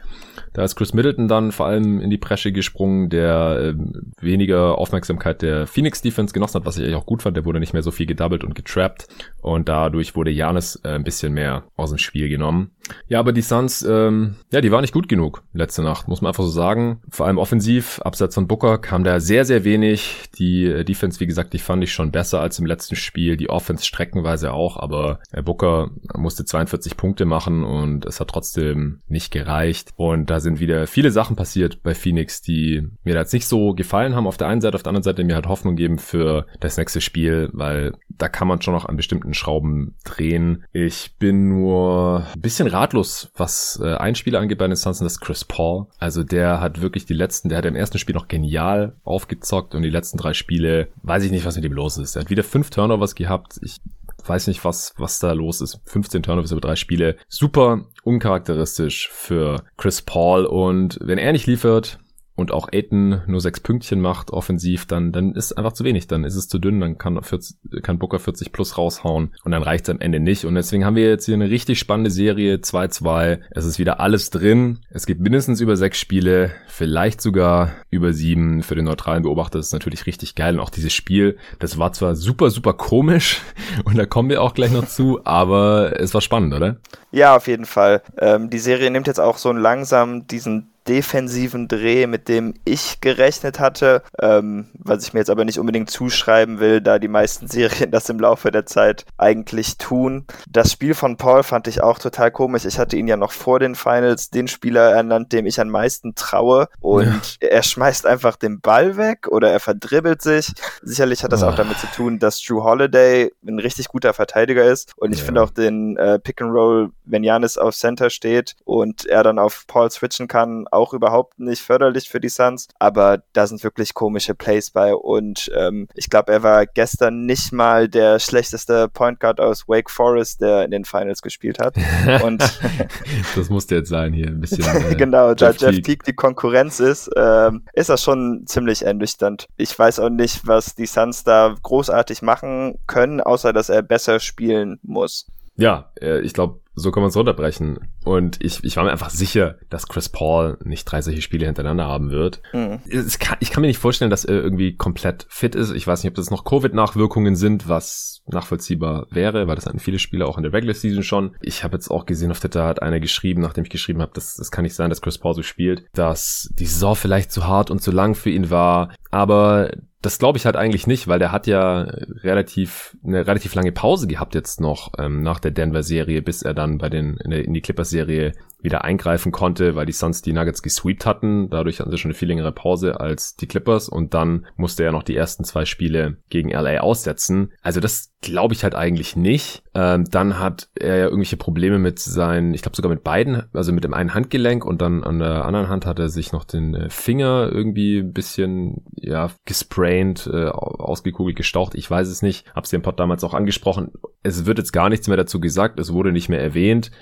Da 0.52 0.64
ist 0.64 0.76
Chris 0.76 0.92
Middleton 0.92 1.28
dann 1.28 1.50
vor 1.50 1.66
allem 1.66 2.00
in 2.00 2.10
die 2.10 2.18
Presche 2.18 2.52
gesprungen, 2.52 3.08
der 3.08 3.58
äh, 3.58 3.74
weniger 4.20 4.78
Aufmerksamkeit 4.78 5.42
der 5.42 5.66
Phoenix 5.66 6.02
Defense 6.02 6.32
genossen 6.34 6.56
hat, 6.56 6.66
was 6.66 6.76
ich 6.76 6.84
eigentlich 6.84 6.96
auch 6.96 7.06
gut 7.06 7.22
fand. 7.22 7.36
Der 7.36 7.44
wurde 7.44 7.58
nicht 7.58 7.72
mehr 7.72 7.82
so 7.82 7.90
viel 7.90 8.06
gedoubled 8.06 8.44
und 8.44 8.54
getrappt 8.54 9.08
und 9.40 9.68
dadurch 9.68 10.14
wurde 10.14 10.30
Janis 10.30 10.80
äh, 10.84 10.90
ein 10.90 11.04
bisschen 11.04 11.32
mehr 11.32 11.64
aus 11.76 11.90
dem 11.90 11.98
Spiel 11.98 12.28
genommen. 12.28 12.70
Ja, 13.08 13.20
aber 13.20 13.32
die 13.32 13.42
Suns, 13.42 13.82
ähm, 13.82 14.36
ja, 14.50 14.60
die 14.60 14.70
waren 14.70 14.82
nicht 14.82 14.92
gut 14.92 15.08
genug 15.08 15.42
letzte 15.52 15.82
Nacht, 15.82 16.08
muss 16.08 16.20
man 16.20 16.30
einfach 16.30 16.44
so 16.44 16.50
sagen. 16.50 17.00
Vor 17.08 17.26
allem 17.26 17.38
offensiv, 17.38 18.00
abseits 18.02 18.34
von 18.34 18.46
Booker 18.46 18.78
kam 18.78 19.04
da 19.04 19.20
sehr, 19.20 19.44
sehr 19.44 19.64
wenig. 19.64 20.28
Die 20.38 20.66
äh, 20.66 20.84
Defense, 20.84 21.20
wie 21.20 21.26
gesagt, 21.26 21.52
die 21.52 21.58
fand 21.58 21.82
ich 21.82 21.92
schon 21.92 22.10
besser 22.10 22.40
als 22.40 22.58
im 22.58 22.66
letzten 22.66 22.96
Spiel. 22.96 23.36
Die 23.36 23.48
Offense 23.48 23.84
streckenweise 23.84 24.52
auch, 24.52 24.76
aber 24.76 25.20
äh, 25.30 25.42
Booker 25.42 25.90
musste 26.14 26.44
42 26.44 26.96
Punkte 26.96 27.24
machen 27.24 27.64
und 27.64 28.04
es 28.04 28.20
hat 28.20 28.28
trotzdem 28.28 28.91
nicht 29.08 29.30
gereicht. 29.30 29.90
Und 29.96 30.30
da 30.30 30.40
sind 30.40 30.60
wieder 30.60 30.86
viele 30.86 31.10
Sachen 31.10 31.36
passiert 31.36 31.82
bei 31.82 31.94
Phoenix, 31.94 32.42
die 32.42 32.88
mir 33.04 33.14
da 33.14 33.20
jetzt 33.20 33.32
nicht 33.32 33.46
so 33.46 33.74
gefallen 33.74 34.14
haben 34.14 34.26
auf 34.26 34.36
der 34.36 34.48
einen 34.48 34.60
Seite, 34.60 34.76
auf 34.76 34.82
der 34.82 34.90
anderen 34.90 35.04
Seite 35.04 35.24
mir 35.24 35.34
halt 35.34 35.48
Hoffnung 35.48 35.76
geben 35.76 35.98
für 35.98 36.46
das 36.60 36.76
nächste 36.76 37.00
Spiel, 37.00 37.50
weil 37.52 37.92
da 38.08 38.28
kann 38.28 38.48
man 38.48 38.60
schon 38.62 38.74
noch 38.74 38.86
an 38.86 38.96
bestimmten 38.96 39.34
Schrauben 39.34 39.94
drehen. 40.04 40.64
Ich 40.72 41.16
bin 41.18 41.48
nur 41.48 42.26
ein 42.34 42.40
bisschen 42.40 42.68
ratlos, 42.68 43.30
was 43.36 43.80
äh, 43.82 43.94
ein 43.94 44.14
Spieler 44.14 44.40
angeht 44.40 44.58
bei 44.58 44.66
den 44.66 44.76
Suns, 44.76 44.98
das 44.98 45.12
ist 45.12 45.20
Chris 45.20 45.44
Paul. 45.44 45.86
Also 45.98 46.22
der 46.22 46.60
hat 46.60 46.80
wirklich 46.80 47.06
die 47.06 47.14
letzten, 47.14 47.48
der 47.48 47.58
hat 47.58 47.64
im 47.64 47.76
ersten 47.76 47.98
Spiel 47.98 48.14
noch 48.14 48.28
genial 48.28 48.96
aufgezockt 49.04 49.74
und 49.74 49.82
die 49.82 49.90
letzten 49.90 50.18
drei 50.18 50.34
Spiele, 50.34 50.88
weiß 51.02 51.24
ich 51.24 51.30
nicht, 51.30 51.44
was 51.44 51.56
mit 51.56 51.64
ihm 51.64 51.72
los 51.72 51.98
ist. 51.98 52.16
Er 52.16 52.22
hat 52.22 52.30
wieder 52.30 52.44
fünf 52.44 52.70
Turnovers 52.70 53.14
gehabt. 53.14 53.58
Ich 53.62 53.80
weiß 54.28 54.46
nicht, 54.46 54.64
was, 54.64 54.94
was 54.96 55.18
da 55.18 55.32
los 55.32 55.60
ist. 55.60 55.80
15 55.86 56.22
Turnovers 56.22 56.52
über 56.52 56.60
drei 56.60 56.76
Spiele. 56.76 57.16
Super 57.28 57.84
uncharakteristisch 58.04 59.08
für 59.10 59.64
Chris 59.76 60.02
Paul. 60.02 60.44
Und 60.44 60.98
wenn 61.00 61.18
er 61.18 61.32
nicht 61.32 61.46
liefert, 61.46 61.98
und 62.34 62.50
auch 62.50 62.68
Aiton 62.72 63.22
nur 63.26 63.40
sechs 63.40 63.60
Pünktchen 63.60 64.00
macht 64.00 64.30
offensiv, 64.30 64.86
dann, 64.86 65.12
dann 65.12 65.34
ist 65.34 65.52
einfach 65.52 65.72
zu 65.72 65.84
wenig, 65.84 66.06
dann 66.06 66.24
ist 66.24 66.34
es 66.34 66.48
zu 66.48 66.58
dünn, 66.58 66.80
dann 66.80 66.96
kann, 66.96 67.22
40, 67.22 67.82
kann 67.82 67.98
Booker 67.98 68.18
40 68.18 68.52
plus 68.52 68.78
raushauen 68.78 69.34
und 69.44 69.52
dann 69.52 69.62
reicht 69.62 69.84
es 69.84 69.90
am 69.90 70.00
Ende 70.00 70.18
nicht. 70.18 70.44
Und 70.44 70.54
deswegen 70.54 70.84
haben 70.84 70.96
wir 70.96 71.08
jetzt 71.08 71.26
hier 71.26 71.34
eine 71.34 71.50
richtig 71.50 71.78
spannende 71.78 72.10
Serie, 72.10 72.56
2-2. 72.56 73.40
Es 73.50 73.64
ist 73.64 73.78
wieder 73.78 74.00
alles 74.00 74.30
drin. 74.30 74.80
Es 74.90 75.06
geht 75.06 75.20
mindestens 75.20 75.60
über 75.60 75.76
sechs 75.76 75.98
Spiele, 76.00 76.52
vielleicht 76.68 77.20
sogar 77.20 77.72
über 77.90 78.12
sieben. 78.12 78.62
Für 78.62 78.74
den 78.74 78.86
neutralen 78.86 79.22
Beobachter 79.22 79.58
ist 79.58 79.66
es 79.66 79.72
natürlich 79.72 80.06
richtig 80.06 80.34
geil. 80.34 80.54
Und 80.54 80.60
auch 80.60 80.70
dieses 80.70 80.92
Spiel, 80.92 81.36
das 81.58 81.78
war 81.78 81.92
zwar 81.92 82.14
super, 82.14 82.50
super 82.50 82.72
komisch 82.72 83.40
und 83.84 83.98
da 83.98 84.06
kommen 84.06 84.30
wir 84.30 84.42
auch 84.42 84.54
gleich 84.54 84.72
noch 84.72 84.86
zu, 84.86 85.20
aber 85.24 86.00
es 86.00 86.14
war 86.14 86.20
spannend, 86.22 86.54
oder? 86.54 86.76
Ja, 87.10 87.36
auf 87.36 87.46
jeden 87.46 87.66
Fall. 87.66 88.02
Ähm, 88.18 88.48
die 88.48 88.58
Serie 88.58 88.90
nimmt 88.90 89.06
jetzt 89.06 89.20
auch 89.20 89.36
so 89.36 89.52
langsam 89.52 90.26
diesen 90.26 90.71
defensiven 90.88 91.68
Dreh, 91.68 92.06
mit 92.06 92.28
dem 92.28 92.54
ich 92.64 93.00
gerechnet 93.00 93.60
hatte, 93.60 94.02
ähm, 94.20 94.68
was 94.74 95.04
ich 95.04 95.12
mir 95.12 95.20
jetzt 95.20 95.30
aber 95.30 95.44
nicht 95.44 95.58
unbedingt 95.58 95.90
zuschreiben 95.90 96.58
will, 96.58 96.80
da 96.80 96.98
die 96.98 97.08
meisten 97.08 97.46
Serien 97.48 97.90
das 97.90 98.08
im 98.08 98.18
Laufe 98.18 98.50
der 98.50 98.66
Zeit 98.66 99.04
eigentlich 99.16 99.78
tun. 99.78 100.26
Das 100.48 100.72
Spiel 100.72 100.94
von 100.94 101.16
Paul 101.16 101.42
fand 101.42 101.68
ich 101.68 101.82
auch 101.82 101.98
total 101.98 102.30
komisch. 102.30 102.64
Ich 102.64 102.78
hatte 102.78 102.96
ihn 102.96 103.08
ja 103.08 103.16
noch 103.16 103.32
vor 103.32 103.58
den 103.58 103.74
Finals 103.74 104.30
den 104.30 104.48
Spieler 104.48 104.90
ernannt, 104.90 105.32
dem 105.32 105.46
ich 105.46 105.60
am 105.60 105.68
meisten 105.68 106.14
traue 106.14 106.68
und 106.80 107.38
ja. 107.40 107.48
er 107.48 107.62
schmeißt 107.62 108.06
einfach 108.06 108.36
den 108.36 108.60
Ball 108.60 108.96
weg 108.96 109.28
oder 109.28 109.50
er 109.50 109.60
verdribbelt 109.60 110.22
sich. 110.22 110.52
Sicherlich 110.82 111.22
hat 111.22 111.32
das 111.32 111.42
oh. 111.42 111.46
auch 111.46 111.54
damit 111.54 111.78
zu 111.78 111.86
tun, 111.88 112.18
dass 112.18 112.40
Drew 112.42 112.62
Holiday 112.62 113.32
ein 113.46 113.58
richtig 113.58 113.88
guter 113.88 114.12
Verteidiger 114.12 114.64
ist 114.64 114.92
und 114.96 115.12
ich 115.12 115.20
ja. 115.20 115.24
finde 115.26 115.42
auch 115.42 115.50
den 115.50 115.96
äh, 115.96 116.18
Pick 116.18 116.42
and 116.42 116.52
Roll, 116.52 116.90
wenn 117.04 117.24
Janis 117.24 117.58
auf 117.58 117.74
Center 117.74 118.10
steht 118.10 118.56
und 118.64 119.06
er 119.06 119.22
dann 119.22 119.38
auf 119.38 119.64
Paul 119.66 119.90
switchen 119.90 120.28
kann, 120.28 120.66
auch 120.72 120.92
überhaupt 120.94 121.38
nicht 121.38 121.62
förderlich 121.62 122.08
für 122.08 122.20
die 122.20 122.28
Suns, 122.28 122.68
aber 122.78 123.22
da 123.32 123.46
sind 123.46 123.62
wirklich 123.64 123.94
komische 123.94 124.34
Plays 124.34 124.70
bei 124.70 124.94
und 124.94 125.50
ähm, 125.56 125.88
ich 125.94 126.10
glaube, 126.10 126.32
er 126.32 126.42
war 126.42 126.66
gestern 126.66 127.26
nicht 127.26 127.52
mal 127.52 127.88
der 127.88 128.18
schlechteste 128.18 128.88
Point 128.88 129.20
Guard 129.20 129.40
aus 129.40 129.68
Wake 129.68 129.90
Forest, 129.90 130.40
der 130.40 130.64
in 130.64 130.70
den 130.70 130.84
Finals 130.84 131.22
gespielt 131.22 131.58
hat. 131.58 131.76
Und 132.24 132.42
das 133.36 133.50
musste 133.50 133.76
jetzt 133.76 133.88
sein 133.88 134.12
hier 134.12 134.28
ein 134.28 134.40
bisschen. 134.40 134.62
Äh, 134.72 134.94
genau, 134.94 135.34
da 135.34 135.50
Jeff, 135.50 135.60
Jeff 135.60 135.82
Teague 135.82 136.04
die 136.06 136.14
Konkurrenz 136.14 136.80
ist, 136.80 137.10
ähm, 137.16 137.64
ist 137.74 137.88
das 137.88 138.02
schon 138.02 138.44
ziemlich 138.46 138.84
ernüchternd. 138.84 139.46
Ich 139.56 139.78
weiß 139.78 140.00
auch 140.00 140.08
nicht, 140.08 140.46
was 140.46 140.74
die 140.74 140.86
Suns 140.86 141.24
da 141.24 141.54
großartig 141.62 142.22
machen 142.22 142.78
können, 142.86 143.20
außer 143.20 143.52
dass 143.52 143.68
er 143.68 143.82
besser 143.82 144.18
spielen 144.18 144.78
muss. 144.82 145.26
Ja, 145.56 145.90
äh, 146.00 146.20
ich 146.20 146.32
glaube, 146.32 146.60
so 146.74 146.90
kann 146.90 147.02
man 147.02 147.10
es 147.10 147.16
runterbrechen. 147.16 147.91
Und 148.04 148.42
ich, 148.42 148.64
ich 148.64 148.76
war 148.76 148.84
mir 148.84 148.90
einfach 148.90 149.10
sicher, 149.10 149.56
dass 149.70 149.86
Chris 149.86 150.08
Paul 150.08 150.58
nicht 150.64 150.84
drei 150.84 151.02
solche 151.02 151.22
Spiele 151.22 151.46
hintereinander 151.46 151.86
haben 151.86 152.10
wird. 152.10 152.42
Mhm. 152.52 152.80
Kann, 153.18 153.36
ich 153.40 153.50
kann 153.50 153.60
mir 153.60 153.68
nicht 153.68 153.78
vorstellen, 153.78 154.10
dass 154.10 154.24
er 154.24 154.34
irgendwie 154.34 154.76
komplett 154.76 155.26
fit 155.28 155.54
ist. 155.54 155.70
Ich 155.70 155.86
weiß 155.86 156.02
nicht, 156.02 156.10
ob 156.10 156.16
das 156.16 156.30
noch 156.30 156.44
Covid-Nachwirkungen 156.44 157.36
sind, 157.36 157.68
was 157.68 158.22
nachvollziehbar 158.26 159.06
wäre, 159.10 159.46
weil 159.46 159.56
das 159.56 159.66
hatten 159.66 159.78
viele 159.78 159.98
Spieler 159.98 160.26
auch 160.26 160.36
in 160.36 160.42
der 160.42 160.52
Regular 160.52 160.74
Season 160.74 161.02
schon. 161.02 161.36
Ich 161.40 161.64
habe 161.64 161.76
jetzt 161.76 161.90
auch 161.90 162.06
gesehen, 162.06 162.30
auf 162.30 162.40
Twitter 162.40 162.64
hat 162.64 162.82
einer 162.82 163.00
geschrieben, 163.00 163.42
nachdem 163.42 163.64
ich 163.64 163.70
geschrieben 163.70 164.00
habe, 164.00 164.12
das, 164.14 164.36
das 164.36 164.50
kann 164.50 164.62
nicht 164.62 164.74
sein, 164.74 164.90
dass 164.90 165.02
Chris 165.02 165.18
Paul 165.18 165.34
so 165.34 165.42
spielt, 165.42 165.84
dass 165.94 166.50
die 166.58 166.66
Saison 166.66 166.94
vielleicht 166.94 167.32
zu 167.32 167.46
hart 167.46 167.70
und 167.70 167.82
zu 167.82 167.90
lang 167.90 168.14
für 168.14 168.30
ihn 168.30 168.50
war. 168.50 168.94
Aber 169.10 169.70
das 170.02 170.18
glaube 170.18 170.36
ich 170.36 170.46
halt 170.46 170.56
eigentlich 170.56 170.88
nicht, 170.88 171.06
weil 171.06 171.20
der 171.20 171.30
hat 171.30 171.46
ja 171.46 171.82
relativ 172.22 172.96
eine 173.04 173.26
relativ 173.26 173.54
lange 173.54 173.70
Pause 173.70 174.08
gehabt 174.08 174.34
jetzt 174.34 174.60
noch 174.60 174.92
ähm, 174.98 175.22
nach 175.22 175.38
der 175.38 175.52
Denver-Serie, 175.52 176.22
bis 176.22 176.42
er 176.42 176.54
dann 176.54 176.78
bei 176.78 176.88
den 176.88 177.16
in, 177.18 177.30
der, 177.30 177.44
in 177.44 177.54
Clippers-Serie 177.92 178.32
wieder 178.62 178.84
eingreifen 178.84 179.32
konnte, 179.32 179.74
weil 179.74 179.86
die 179.86 179.92
Suns 179.92 180.22
die 180.22 180.32
Nuggets 180.32 180.62
gesweept 180.62 181.04
hatten. 181.04 181.50
Dadurch 181.50 181.80
hatten 181.80 181.90
sie 181.90 181.98
schon 181.98 182.10
eine 182.10 182.16
viel 182.16 182.28
längere 182.28 182.52
Pause 182.52 183.00
als 183.00 183.34
die 183.34 183.48
Clippers 183.48 183.88
und 183.88 184.14
dann 184.14 184.46
musste 184.56 184.84
er 184.84 184.92
noch 184.92 185.02
die 185.02 185.16
ersten 185.16 185.42
zwei 185.42 185.64
Spiele 185.64 186.18
gegen 186.28 186.50
LA 186.50 186.78
aussetzen. 186.78 187.52
Also 187.60 187.80
das 187.80 188.12
glaube 188.20 188.54
ich 188.54 188.62
halt 188.62 188.76
eigentlich 188.76 189.16
nicht. 189.16 189.64
Ähm, 189.74 190.04
dann 190.08 190.38
hat 190.38 190.68
er 190.76 190.96
ja 190.96 191.04
irgendwelche 191.06 191.36
Probleme 191.36 191.80
mit 191.80 191.98
seinen, 191.98 192.54
ich 192.54 192.62
glaube 192.62 192.76
sogar 192.76 192.88
mit 192.88 193.02
beiden, 193.02 193.42
also 193.52 193.72
mit 193.72 193.82
dem 193.82 193.94
einen 193.94 194.14
Handgelenk 194.14 194.64
und 194.64 194.80
dann 194.80 195.02
an 195.02 195.18
der 195.18 195.44
anderen 195.44 195.68
Hand 195.68 195.84
hat 195.84 195.98
er 195.98 196.08
sich 196.08 196.30
noch 196.30 196.44
den 196.44 196.76
äh, 196.76 196.88
Finger 196.88 197.50
irgendwie 197.50 197.98
ein 197.98 198.12
bisschen, 198.12 198.84
ja, 198.94 199.32
gespraint, 199.44 200.30
äh, 200.32 200.46
ausgekugelt, 200.46 201.36
gestaucht. 201.36 201.74
Ich 201.74 201.90
weiß 201.90 202.06
es 202.06 202.22
nicht. 202.22 202.46
Hab's 202.54 202.70
den 202.70 202.82
Pod 202.82 203.00
damals 203.00 203.24
auch 203.24 203.34
angesprochen. 203.34 203.90
Es 204.22 204.46
wird 204.46 204.58
jetzt 204.58 204.72
gar 204.72 204.88
nichts 204.88 205.08
mehr 205.08 205.16
dazu 205.16 205.40
gesagt. 205.40 205.80
Es 205.80 205.92
wurde 205.92 206.12
nicht 206.12 206.28
mehr 206.28 206.40
erwähnt. 206.40 206.92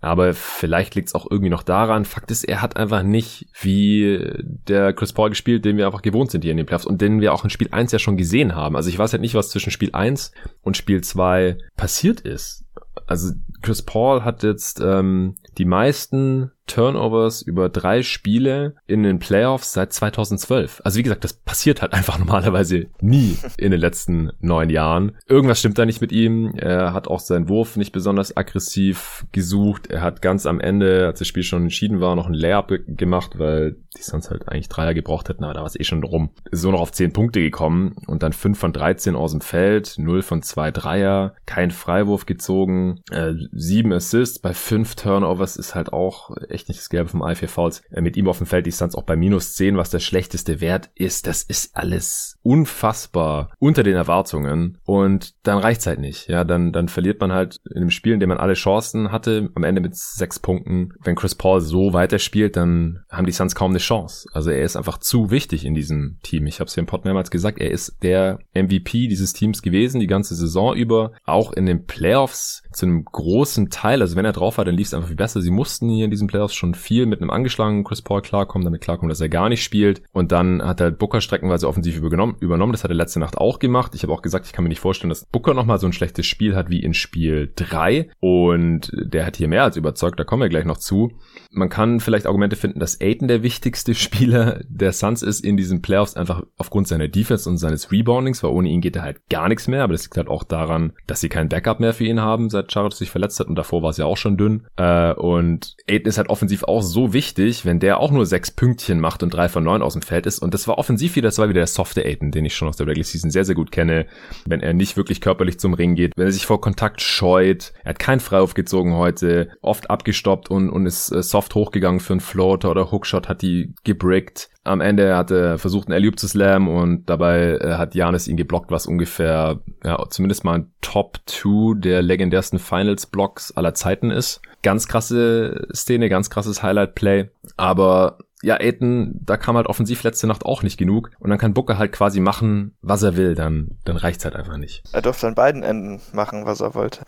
Aber 0.00 0.32
vielleicht 0.32 0.94
liegt 0.94 1.08
es 1.08 1.14
auch 1.14 1.30
irgendwie 1.30 1.50
noch 1.50 1.62
daran. 1.62 2.04
Fakt 2.04 2.30
ist, 2.30 2.44
er 2.44 2.62
hat 2.62 2.76
einfach 2.76 3.02
nicht 3.02 3.46
wie 3.60 4.32
der 4.38 4.94
Chris 4.94 5.12
Paul 5.12 5.28
gespielt, 5.28 5.64
den 5.64 5.76
wir 5.76 5.86
einfach 5.86 6.02
gewohnt 6.02 6.30
sind 6.30 6.42
hier 6.42 6.52
in 6.52 6.56
den 6.56 6.66
Playoffs 6.66 6.86
und 6.86 7.00
den 7.00 7.20
wir 7.20 7.34
auch 7.34 7.44
in 7.44 7.50
Spiel 7.50 7.68
1 7.70 7.92
ja 7.92 7.98
schon 7.98 8.16
gesehen 8.16 8.54
haben. 8.54 8.76
Also 8.76 8.88
ich 8.88 8.98
weiß 8.98 9.12
halt 9.12 9.20
nicht, 9.20 9.34
was 9.34 9.50
zwischen 9.50 9.70
Spiel 9.70 9.90
1 9.92 10.32
und 10.62 10.76
Spiel 10.76 11.02
2 11.02 11.58
passiert 11.76 12.20
ist. 12.20 12.64
Also 13.06 13.32
Chris 13.60 13.82
Paul 13.82 14.24
hat 14.24 14.42
jetzt 14.42 14.80
ähm, 14.80 15.36
die 15.58 15.64
meisten 15.66 16.52
Turnovers 16.70 17.42
über 17.42 17.68
drei 17.68 18.02
Spiele 18.02 18.74
in 18.86 19.02
den 19.02 19.18
Playoffs 19.18 19.72
seit 19.72 19.92
2012. 19.92 20.80
Also 20.84 20.98
wie 20.98 21.02
gesagt, 21.02 21.24
das 21.24 21.32
passiert 21.32 21.82
halt 21.82 21.92
einfach 21.92 22.18
normalerweise 22.20 22.86
nie 23.00 23.36
in 23.56 23.70
den 23.70 23.80
letzten 23.80 24.30
neun 24.40 24.70
Jahren. 24.70 25.16
Irgendwas 25.26 25.58
stimmt 25.58 25.78
da 25.78 25.86
nicht 25.86 26.00
mit 26.00 26.12
ihm. 26.12 26.52
Er 26.56 26.92
hat 26.92 27.08
auch 27.08 27.20
seinen 27.20 27.48
Wurf 27.48 27.76
nicht 27.76 27.92
besonders 27.92 28.36
aggressiv 28.36 29.26
gesucht. 29.32 29.88
Er 29.88 30.02
hat 30.02 30.22
ganz 30.22 30.46
am 30.46 30.60
Ende, 30.60 31.06
als 31.06 31.18
das 31.18 31.28
Spiel 31.28 31.42
schon 31.42 31.62
entschieden 31.62 32.00
war, 32.00 32.16
noch 32.16 32.26
ein 32.26 32.34
Layup 32.34 32.72
gemacht, 32.86 33.38
weil 33.38 33.76
die 33.96 34.02
sonst 34.02 34.30
halt 34.30 34.48
eigentlich 34.48 34.68
Dreier 34.68 34.94
gebraucht 34.94 35.28
hätten, 35.28 35.44
aber 35.44 35.54
da 35.54 35.60
war 35.60 35.66
es 35.66 35.78
eh 35.78 35.84
schon 35.84 36.04
rum. 36.04 36.30
So 36.52 36.70
noch 36.70 36.80
auf 36.80 36.92
zehn 36.92 37.12
Punkte 37.12 37.40
gekommen 37.40 37.96
und 38.06 38.22
dann 38.22 38.32
fünf 38.32 38.58
von 38.58 38.72
13 38.72 39.16
aus 39.16 39.32
dem 39.32 39.40
Feld, 39.40 39.94
null 39.98 40.22
von 40.22 40.42
zwei 40.42 40.70
Dreier, 40.70 41.34
kein 41.46 41.70
Freiwurf 41.70 42.26
gezogen, 42.26 43.00
äh, 43.10 43.32
sieben 43.52 43.92
Assists 43.92 44.38
bei 44.38 44.54
fünf 44.54 44.94
Turnovers 44.94 45.56
ist 45.56 45.74
halt 45.74 45.92
auch 45.92 46.36
echt 46.48 46.59
echt 46.60 46.68
nicht 46.68 46.80
das 46.80 46.90
Gelbe 46.90 47.08
vom 47.08 47.22
Ei 47.22 47.34
für 47.34 47.48
Fouls. 47.48 47.82
Mit 47.90 48.16
ihm 48.16 48.28
auf 48.28 48.38
dem 48.38 48.46
Feld 48.46 48.66
die 48.66 48.70
Suns 48.70 48.94
auch 48.94 49.04
bei 49.04 49.16
minus 49.16 49.54
10, 49.54 49.76
was 49.76 49.90
der 49.90 49.98
schlechteste 49.98 50.60
Wert 50.60 50.90
ist. 50.94 51.26
Das 51.26 51.42
ist 51.42 51.76
alles 51.76 52.38
unfassbar 52.42 53.52
unter 53.58 53.82
den 53.82 53.96
Erwartungen. 53.96 54.78
Und 54.84 55.34
dann 55.42 55.58
reicht's 55.58 55.86
halt 55.86 56.00
nicht. 56.00 56.28
Ja, 56.28 56.44
dann, 56.44 56.72
dann 56.72 56.88
verliert 56.88 57.20
man 57.20 57.32
halt 57.32 57.58
in 57.70 57.78
einem 57.78 57.90
Spiel, 57.90 58.12
in 58.12 58.20
dem 58.20 58.28
man 58.28 58.38
alle 58.38 58.54
Chancen 58.54 59.10
hatte, 59.10 59.50
am 59.54 59.64
Ende 59.64 59.80
mit 59.80 59.96
sechs 59.96 60.38
Punkten. 60.38 60.90
Wenn 61.02 61.16
Chris 61.16 61.34
Paul 61.34 61.60
so 61.60 61.92
weiterspielt, 61.92 62.56
dann 62.56 63.00
haben 63.10 63.26
die 63.26 63.32
Suns 63.32 63.54
kaum 63.54 63.72
eine 63.72 63.78
Chance. 63.78 64.28
Also 64.32 64.50
er 64.50 64.62
ist 64.62 64.76
einfach 64.76 64.98
zu 64.98 65.30
wichtig 65.30 65.64
in 65.64 65.74
diesem 65.74 66.18
Team. 66.22 66.46
Ich 66.46 66.60
habe 66.60 66.68
es 66.68 66.74
hier 66.74 66.82
im 66.82 66.86
Pod 66.86 67.04
mehrmals 67.04 67.30
gesagt, 67.30 67.58
er 67.58 67.70
ist 67.70 67.96
der 68.02 68.38
MVP 68.54 69.08
dieses 69.08 69.32
Teams 69.32 69.62
gewesen, 69.62 70.00
die 70.00 70.06
ganze 70.06 70.34
Saison 70.34 70.74
über. 70.74 71.12
Auch 71.24 71.52
in 71.52 71.66
den 71.66 71.86
Playoffs 71.86 72.62
zu 72.72 72.86
einem 72.86 73.04
großen 73.04 73.70
Teil. 73.70 74.02
Also 74.02 74.16
wenn 74.16 74.24
er 74.24 74.32
drauf 74.32 74.58
war, 74.58 74.64
dann 74.64 74.76
lief 74.76 74.88
es 74.88 74.94
einfach 74.94 75.08
viel 75.08 75.16
besser. 75.16 75.40
Sie 75.40 75.50
mussten 75.50 75.88
hier 75.88 76.04
in 76.04 76.10
diesen 76.10 76.28
Playoffs 76.28 76.49
Playoffs 76.50 76.54
schon 76.54 76.74
viel 76.74 77.06
mit 77.06 77.20
einem 77.20 77.30
angeschlagenen 77.30 77.84
Chris 77.84 78.02
Paul 78.02 78.22
klarkommen, 78.22 78.64
damit 78.64 78.80
klarkommen, 78.80 79.08
dass 79.08 79.20
er 79.20 79.28
gar 79.28 79.48
nicht 79.48 79.62
spielt. 79.62 80.02
Und 80.12 80.32
dann 80.32 80.62
hat 80.62 80.80
er 80.80 80.90
Booker 80.90 81.20
streckenweise 81.20 81.68
offensiv 81.68 81.96
übernommen. 81.96 82.36
übernommen. 82.40 82.72
Das 82.72 82.84
hat 82.84 82.90
er 82.90 82.96
letzte 82.96 83.20
Nacht 83.20 83.38
auch 83.38 83.58
gemacht. 83.58 83.94
Ich 83.94 84.02
habe 84.02 84.12
auch 84.12 84.22
gesagt, 84.22 84.46
ich 84.46 84.52
kann 84.52 84.64
mir 84.64 84.68
nicht 84.68 84.80
vorstellen, 84.80 85.08
dass 85.08 85.24
Booker 85.26 85.54
nochmal 85.54 85.78
so 85.78 85.86
ein 85.86 85.92
schlechtes 85.92 86.26
Spiel 86.26 86.54
hat 86.54 86.70
wie 86.70 86.82
in 86.82 86.94
Spiel 86.94 87.52
3. 87.56 88.10
Und 88.20 88.90
der 88.94 89.26
hat 89.26 89.36
hier 89.36 89.48
mehr 89.48 89.64
als 89.64 89.76
überzeugt. 89.76 90.18
Da 90.18 90.24
kommen 90.24 90.42
wir 90.42 90.48
gleich 90.48 90.64
noch 90.64 90.78
zu. 90.78 91.12
Man 91.50 91.68
kann 91.68 92.00
vielleicht 92.00 92.26
Argumente 92.26 92.56
finden, 92.56 92.80
dass 92.80 93.00
Aiden 93.00 93.28
der 93.28 93.42
wichtigste 93.42 93.94
Spieler 94.00 94.60
der 94.68 94.92
Suns 94.92 95.22
ist 95.22 95.44
in 95.44 95.56
diesen 95.56 95.82
Playoffs, 95.82 96.16
einfach 96.16 96.42
aufgrund 96.56 96.88
seiner 96.88 97.08
Defense 97.08 97.48
und 97.48 97.58
seines 97.58 97.90
Reboundings, 97.92 98.42
weil 98.42 98.50
ohne 98.50 98.68
ihn 98.68 98.80
geht 98.80 98.96
er 98.96 99.02
halt 99.02 99.28
gar 99.28 99.48
nichts 99.48 99.68
mehr. 99.68 99.84
Aber 99.84 99.92
das 99.92 100.04
liegt 100.04 100.16
halt 100.16 100.28
auch 100.28 100.44
daran, 100.44 100.92
dass 101.06 101.20
sie 101.20 101.28
keinen 101.28 101.48
Backup 101.48 101.80
mehr 101.80 101.94
für 101.94 102.04
ihn 102.04 102.20
haben, 102.20 102.50
seit 102.50 102.72
Charlotte 102.72 102.96
sich 102.96 103.10
verletzt 103.10 103.40
hat. 103.40 103.48
Und 103.48 103.56
davor 103.56 103.82
war 103.82 103.90
es 103.90 103.96
ja 103.96 104.06
auch 104.06 104.16
schon 104.16 104.36
dünn. 104.36 104.66
Äh, 104.76 105.12
und 105.12 105.76
Aiden 105.88 106.08
ist 106.08 106.18
halt 106.18 106.29
offensiv 106.30 106.64
auch 106.64 106.82
so 106.82 107.12
wichtig, 107.12 107.64
wenn 107.64 107.80
der 107.80 108.00
auch 108.00 108.10
nur 108.10 108.26
sechs 108.26 108.50
Pünktchen 108.50 109.00
macht 109.00 109.22
und 109.22 109.30
drei 109.30 109.48
von 109.48 109.64
neun 109.64 109.82
aus 109.82 109.94
dem 109.94 110.02
Feld 110.02 110.26
ist. 110.26 110.38
Und 110.38 110.54
das 110.54 110.68
war 110.68 110.78
offensiv 110.78 111.16
wieder, 111.16 111.28
das 111.28 111.38
war 111.38 111.48
wieder 111.48 111.60
der 111.60 111.66
softe 111.66 112.04
Aiden, 112.04 112.30
den 112.30 112.44
ich 112.44 112.54
schon 112.54 112.68
aus 112.68 112.76
der 112.76 112.86
Regular 112.86 113.04
Season 113.04 113.30
sehr, 113.30 113.44
sehr 113.44 113.54
gut 113.54 113.72
kenne. 113.72 114.06
Wenn 114.46 114.60
er 114.60 114.72
nicht 114.72 114.96
wirklich 114.96 115.20
körperlich 115.20 115.58
zum 115.58 115.74
Ring 115.74 115.94
geht, 115.94 116.12
wenn 116.16 116.26
er 116.26 116.32
sich 116.32 116.46
vor 116.46 116.60
Kontakt 116.60 117.00
scheut. 117.00 117.72
Er 117.84 117.90
hat 117.90 117.98
keinen 117.98 118.20
Freiwurf 118.20 118.54
gezogen 118.54 118.94
heute, 118.94 119.50
oft 119.60 119.90
abgestoppt 119.90 120.50
und, 120.50 120.70
und 120.70 120.86
ist 120.86 121.10
äh, 121.10 121.22
soft 121.22 121.54
hochgegangen 121.54 122.00
für 122.00 122.14
einen 122.14 122.20
Floater 122.20 122.70
oder 122.70 122.90
Hookshot, 122.90 123.28
hat 123.28 123.42
die 123.42 123.74
gebrickt. 123.84 124.50
Am 124.62 124.80
Ende 124.80 125.16
hat 125.16 125.30
er 125.30 125.58
versucht, 125.58 125.88
einen 125.88 125.94
Alley 125.94 126.14
zu 126.14 126.28
slammen 126.28 126.68
und 126.68 127.08
dabei 127.08 127.58
äh, 127.60 127.74
hat 127.74 127.94
Janis 127.94 128.28
ihn 128.28 128.36
geblockt, 128.36 128.70
was 128.70 128.86
ungefähr, 128.86 129.60
ja, 129.84 130.04
zumindest 130.10 130.44
mal 130.44 130.58
ein 130.58 130.72
Top 130.82 131.18
2 131.26 131.80
der 131.80 132.02
legendärsten 132.02 132.58
Finals-Blocks 132.58 133.52
aller 133.52 133.74
Zeiten 133.74 134.10
ist. 134.10 134.42
Ganz 134.62 134.88
krasse 134.88 135.68
Szene, 135.74 136.08
ganz 136.08 136.30
krasses 136.30 136.62
Highlight-Play. 136.62 137.30
Aber 137.56 138.18
ja, 138.42 138.58
Aiden, 138.58 139.20
da 139.24 139.36
kam 139.36 139.56
halt 139.56 139.66
offensiv 139.66 140.02
letzte 140.02 140.26
Nacht 140.26 140.44
auch 140.46 140.62
nicht 140.62 140.78
genug. 140.78 141.10
Und 141.18 141.30
dann 141.30 141.38
kann 141.38 141.52
Booker 141.52 141.78
halt 141.78 141.92
quasi 141.92 142.20
machen, 142.20 142.76
was 142.80 143.02
er 143.02 143.16
will. 143.16 143.34
Dann, 143.34 143.78
dann 143.84 143.96
reicht's 143.96 144.24
halt 144.24 144.34
einfach 144.34 144.56
nicht. 144.56 144.82
Er 144.92 145.02
durfte 145.02 145.26
an 145.26 145.34
beiden 145.34 145.62
Enden 145.62 146.00
machen, 146.12 146.46
was 146.46 146.60
er 146.60 146.74
wollte. 146.74 147.04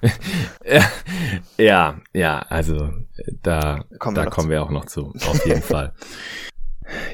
ja, 1.58 1.96
ja, 2.12 2.38
also 2.48 2.90
da 3.42 3.84
kommen, 3.98 4.16
da 4.16 4.24
wir, 4.24 4.30
kommen 4.30 4.50
wir 4.50 4.62
auch 4.62 4.70
noch 4.70 4.86
zu. 4.86 5.12
Auf 5.26 5.46
jeden 5.46 5.62
Fall. 5.62 5.92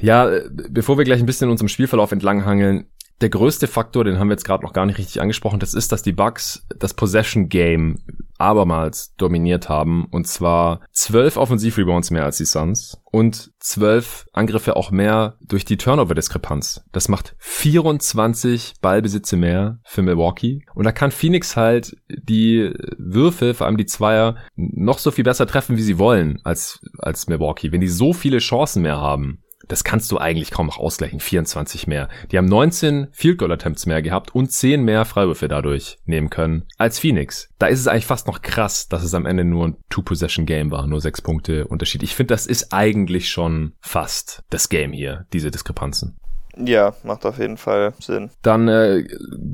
Ja, 0.01 0.31
bevor 0.71 0.99
wir 0.99 1.05
gleich 1.05 1.21
ein 1.21 1.27
bisschen 1.27 1.47
in 1.47 1.53
unserem 1.53 1.69
Spielverlauf 1.69 2.13
entlanghangeln, 2.13 2.87
der 3.21 3.31
größte 3.31 3.67
Faktor, 3.67 4.05
den 4.05 4.19
haben 4.19 4.29
wir 4.29 4.35
jetzt 4.35 4.45
gerade 4.45 4.65
noch 4.65 4.73
gar 4.73 4.87
nicht 4.87 4.99
richtig 4.99 5.21
angesprochen, 5.21 5.59
das 5.61 5.75
ist, 5.75 5.93
dass 5.93 6.03
die 6.03 6.13
Bucks 6.13 6.67
das 6.79 6.95
Possession 6.95 7.49
Game 7.49 7.99
abermals 8.39 9.15
dominiert 9.17 9.69
haben 9.69 10.07
und 10.13 10.29
zwar 10.29 10.81
zwölf 10.93 11.37
Offensivrebounds 11.37 12.13
mehr 12.13 12.25
als 12.25 12.37
die 12.37 12.45
Suns 12.45 13.03
und 13.05 13.51
zwölf 13.59 14.27
Angriffe 14.33 14.77
auch 14.77 14.93
mehr 14.93 15.37
durch 15.41 15.65
die 15.65 15.77
Turnover-Diskrepanz. 15.77 16.85
Das 16.93 17.09
macht 17.09 17.35
24 17.39 18.75
Ballbesitze 18.81 19.37
mehr 19.37 19.81
für 19.85 20.03
Milwaukee 20.03 20.65
und 20.75 20.85
da 20.85 20.93
kann 20.93 21.11
Phoenix 21.11 21.57
halt 21.57 21.97
die 22.09 22.73
Würfe, 22.97 23.55
vor 23.55 23.67
allem 23.67 23.77
die 23.77 23.87
Zweier, 23.87 24.37
noch 24.55 24.99
so 24.99 25.11
viel 25.11 25.25
besser 25.25 25.49
treffen, 25.49 25.77
wie 25.77 25.83
sie 25.83 25.99
wollen 25.99 26.41
als, 26.45 26.81
als 26.99 27.27
Milwaukee. 27.27 27.73
Wenn 27.73 27.81
die 27.81 27.89
so 27.89 28.13
viele 28.13 28.39
Chancen 28.39 28.83
mehr 28.83 28.99
haben, 28.99 29.43
das 29.69 29.85
kannst 29.85 30.11
du 30.11 30.19
eigentlich 30.19 30.51
kaum 30.51 30.67
noch 30.67 30.79
ausgleichen. 30.79 31.21
24 31.21 31.87
mehr. 31.87 32.09
Die 32.33 32.39
haben 32.39 32.47
19 32.47 33.09
Field 33.13 33.39
Goal 33.39 33.53
Attempts 33.53 33.87
mehr 33.87 34.03
gehabt 34.03 34.35
und 34.35 34.51
10 34.51 34.83
mehr 34.83 35.05
Freiwürfe 35.05 35.49
dadurch 35.49 35.99
nehmen 36.07 36.31
können 36.31 36.65
als 36.77 36.99
Phoenix. 36.99 37.51
Da 37.59 37.67
ist 37.67 37.81
es 37.81 37.87
eigentlich 37.87 38.07
fast 38.07 38.27
noch 38.27 38.43
krass, 38.43 38.89
dass 38.89 39.05
es 39.05 39.15
am 39.15 39.27
Ende 39.27 39.45
nur 39.45 39.69
ein 39.69 39.77
Two-Possession-Game 39.91 40.71
war. 40.71 40.87
Nur 40.87 41.01
sechs 41.01 41.23
Punkte 41.23 41.67
Unterschied. 41.67 42.03
Ich 42.03 42.15
finde, 42.15 42.35
das 42.35 42.47
ist 42.47 42.73
eigentlich 42.73 43.29
schon 43.29 43.73
fast 43.81 44.43
das 44.51 44.69
Game 44.69 44.93
hier, 44.93 45.27
diese 45.33 45.51
Diskrepanzen. 45.51 46.19
Ja, 46.57 46.95
macht 47.05 47.25
auf 47.25 47.39
jeden 47.39 47.57
Fall 47.57 47.95
Sinn. 48.01 48.31
Dann 48.43 48.69
äh, 48.69 49.05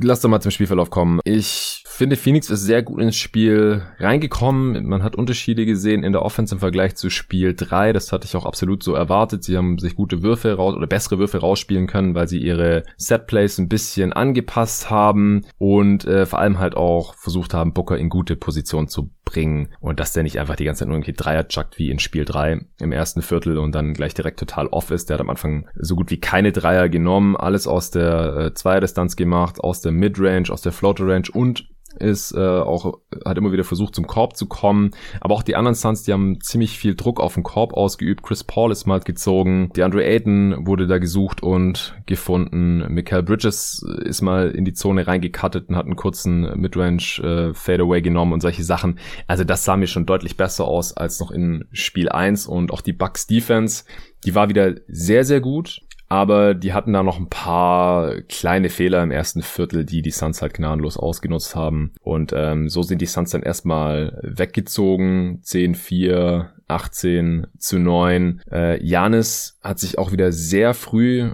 lass 0.03 0.21
doch 0.21 0.29
mal 0.29 0.41
zum 0.41 0.51
Spielverlauf 0.51 0.91
kommen. 0.91 1.21
Ich 1.25 1.85
finde, 1.87 2.17
Phoenix 2.17 2.51
ist 2.51 2.63
sehr 2.63 2.83
gut 2.83 3.01
ins 3.01 3.17
Spiel 3.17 3.83
reingekommen. 3.99 4.87
Man 4.87 5.03
hat 5.03 5.17
Unterschiede 5.17 5.65
gesehen 5.67 6.03
in 6.03 6.13
der 6.13 6.23
Offense 6.23 6.55
im 6.55 6.59
Vergleich 6.59 6.97
zu 6.97 7.11
Spiel 7.11 7.55
3. 7.55 7.93
Das 7.93 8.11
hatte 8.11 8.27
ich 8.27 8.35
auch 8.37 8.47
absolut 8.47 8.83
so 8.83 8.95
erwartet. 8.95 9.45
Sie 9.45 9.57
haben 9.57 9.79
sich 9.79 9.95
gute 9.95 10.23
Würfe 10.23 10.55
raus 10.55 10.75
oder 10.75 10.87
bessere 10.87 11.19
Würfe 11.19 11.39
rausspielen 11.39 11.87
können, 11.87 12.15
weil 12.15 12.27
sie 12.27 12.39
ihre 12.39 12.83
Setplays 12.97 13.59
ein 13.59 13.69
bisschen 13.69 14.13
angepasst 14.13 14.91
haben 14.91 15.43
und 15.59 16.05
äh, 16.05 16.27
vor 16.27 16.39
allem 16.39 16.59
halt 16.59 16.77
auch 16.77 17.15
versucht 17.15 17.55
haben, 17.55 17.75
Booker 17.75 17.99
in 17.99 18.09
gute 18.09 18.37
Position 18.37 18.89
zu 18.89 19.11
bringen 19.25 19.69
und 19.81 20.01
dass 20.01 20.13
der 20.13 20.23
nicht 20.23 20.39
einfach 20.39 20.57
die 20.57 20.65
ganze 20.65 20.81
Zeit 20.81 20.89
nur 20.89 20.97
irgendwie 20.97 21.13
Dreier 21.13 21.49
chuckt 21.49 21.79
wie 21.79 21.91
in 21.91 21.99
Spiel 21.99 22.25
3 22.25 22.61
im 22.81 22.93
ersten 22.93 23.23
Viertel 23.23 23.59
und 23.59 23.75
dann 23.75 23.95
gleich 23.95 24.15
direkt 24.15 24.39
total 24.39 24.67
off 24.69 24.91
ist. 24.91 25.09
Der 25.09 25.15
hat 25.15 25.21
am 25.21 25.31
Anfang 25.31 25.69
so 25.75 25.97
gut 25.97 26.11
wie 26.11 26.21
keine 26.21 26.53
Dreier 26.53 26.84
genommen, 26.89 27.37
alles 27.37 27.67
aus 27.67 27.91
der 27.91 28.37
äh, 28.37 28.55
Zweierdistanz 28.55 29.17
gemacht, 29.17 29.61
aus 29.61 29.81
der 29.81 29.93
Midrange, 29.93 30.51
aus 30.51 30.63
der 30.63 30.73
Floater 30.73 31.07
Range 31.07 31.29
und 31.33 31.69
ist 31.99 32.33
äh, 32.33 32.41
auch 32.41 32.99
hat 33.25 33.39
immer 33.39 33.53
wieder 33.53 33.65
versucht 33.65 33.95
zum 33.95 34.07
Korb 34.07 34.37
zu 34.37 34.47
kommen, 34.47 34.91
aber 35.21 35.35
auch 35.35 35.43
die 35.43 35.57
anderen 35.57 35.75
Suns, 35.75 36.03
die 36.03 36.13
haben 36.13 36.41
ziemlich 36.41 36.79
viel 36.79 36.95
Druck 36.95 37.21
auf 37.21 37.35
den 37.35 37.43
Korb 37.43 37.73
ausgeübt. 37.73 38.23
Chris 38.23 38.45
Paul 38.45 38.73
ist 38.73 38.87
mal 38.87 39.01
gezogen, 39.01 39.71
die 39.77 39.83
Andre 39.83 40.05
Ayton 40.05 40.67
wurde 40.67 40.87
da 40.87 40.99
gesucht 40.99 41.43
und 41.43 41.95
gefunden. 42.07 42.85
Michael 42.93 43.23
Bridges 43.23 43.85
ist 44.05 44.23
mal 44.23 44.51
in 44.51 44.65
die 44.65 44.73
Zone 44.73 45.07
reingekattet 45.07 45.69
und 45.69 45.77
hat 45.77 45.87
einen 45.87 45.97
kurzen 45.97 46.59
Midrange 46.59 47.21
äh, 47.23 47.55
Fadeaway 47.55 48.03
genommen 48.03 48.33
und 48.33 48.41
solche 48.41 48.65
Sachen. 48.65 48.99
Also 49.27 49.45
das 49.45 49.65
sah 49.65 49.77
mir 49.77 49.87
schon 49.87 50.07
deutlich 50.07 50.37
besser 50.37 50.65
aus 50.65 50.97
als 50.97 51.21
noch 51.21 51.31
in 51.31 51.65
Spiel 51.73 52.09
1 52.09 52.47
und 52.47 52.73
auch 52.73 52.81
die 52.81 52.93
Bucks 52.93 53.27
Defense, 53.27 53.85
die 54.25 54.35
war 54.35 54.49
wieder 54.49 54.75
sehr 54.89 55.25
sehr 55.25 55.41
gut 55.41 55.81
aber 56.09 56.55
die 56.55 56.73
hatten 56.73 56.93
da 56.93 57.03
noch 57.03 57.19
ein 57.19 57.29
paar 57.29 58.21
kleine 58.23 58.69
Fehler 58.69 59.03
im 59.03 59.11
ersten 59.11 59.43
Viertel, 59.43 59.85
die 59.85 60.03
die 60.03 60.11
Suns 60.11 60.43
halt 60.43 60.55
gnadenlos 60.55 60.97
ausgenutzt 60.97 61.57
haben. 61.57 61.93
Und 62.03 62.33
ähm, 62.37 62.69
so 62.69 62.83
sind 62.83 63.01
die 63.01 63.07
Suns 63.07 63.31
dann 63.31 63.43
erstmal 63.43 64.19
weggezogen. 64.23 65.41
10-4, 65.45 66.49
18 66.69 67.47
zu 67.59 67.79
9. 67.79 68.43
Äh, 68.51 68.85
Janis 68.85 69.59
hat 69.63 69.79
sich 69.79 69.99
auch 69.99 70.13
wieder 70.13 70.33
sehr 70.33 70.75
früh 70.75 71.21
äh, 71.21 71.33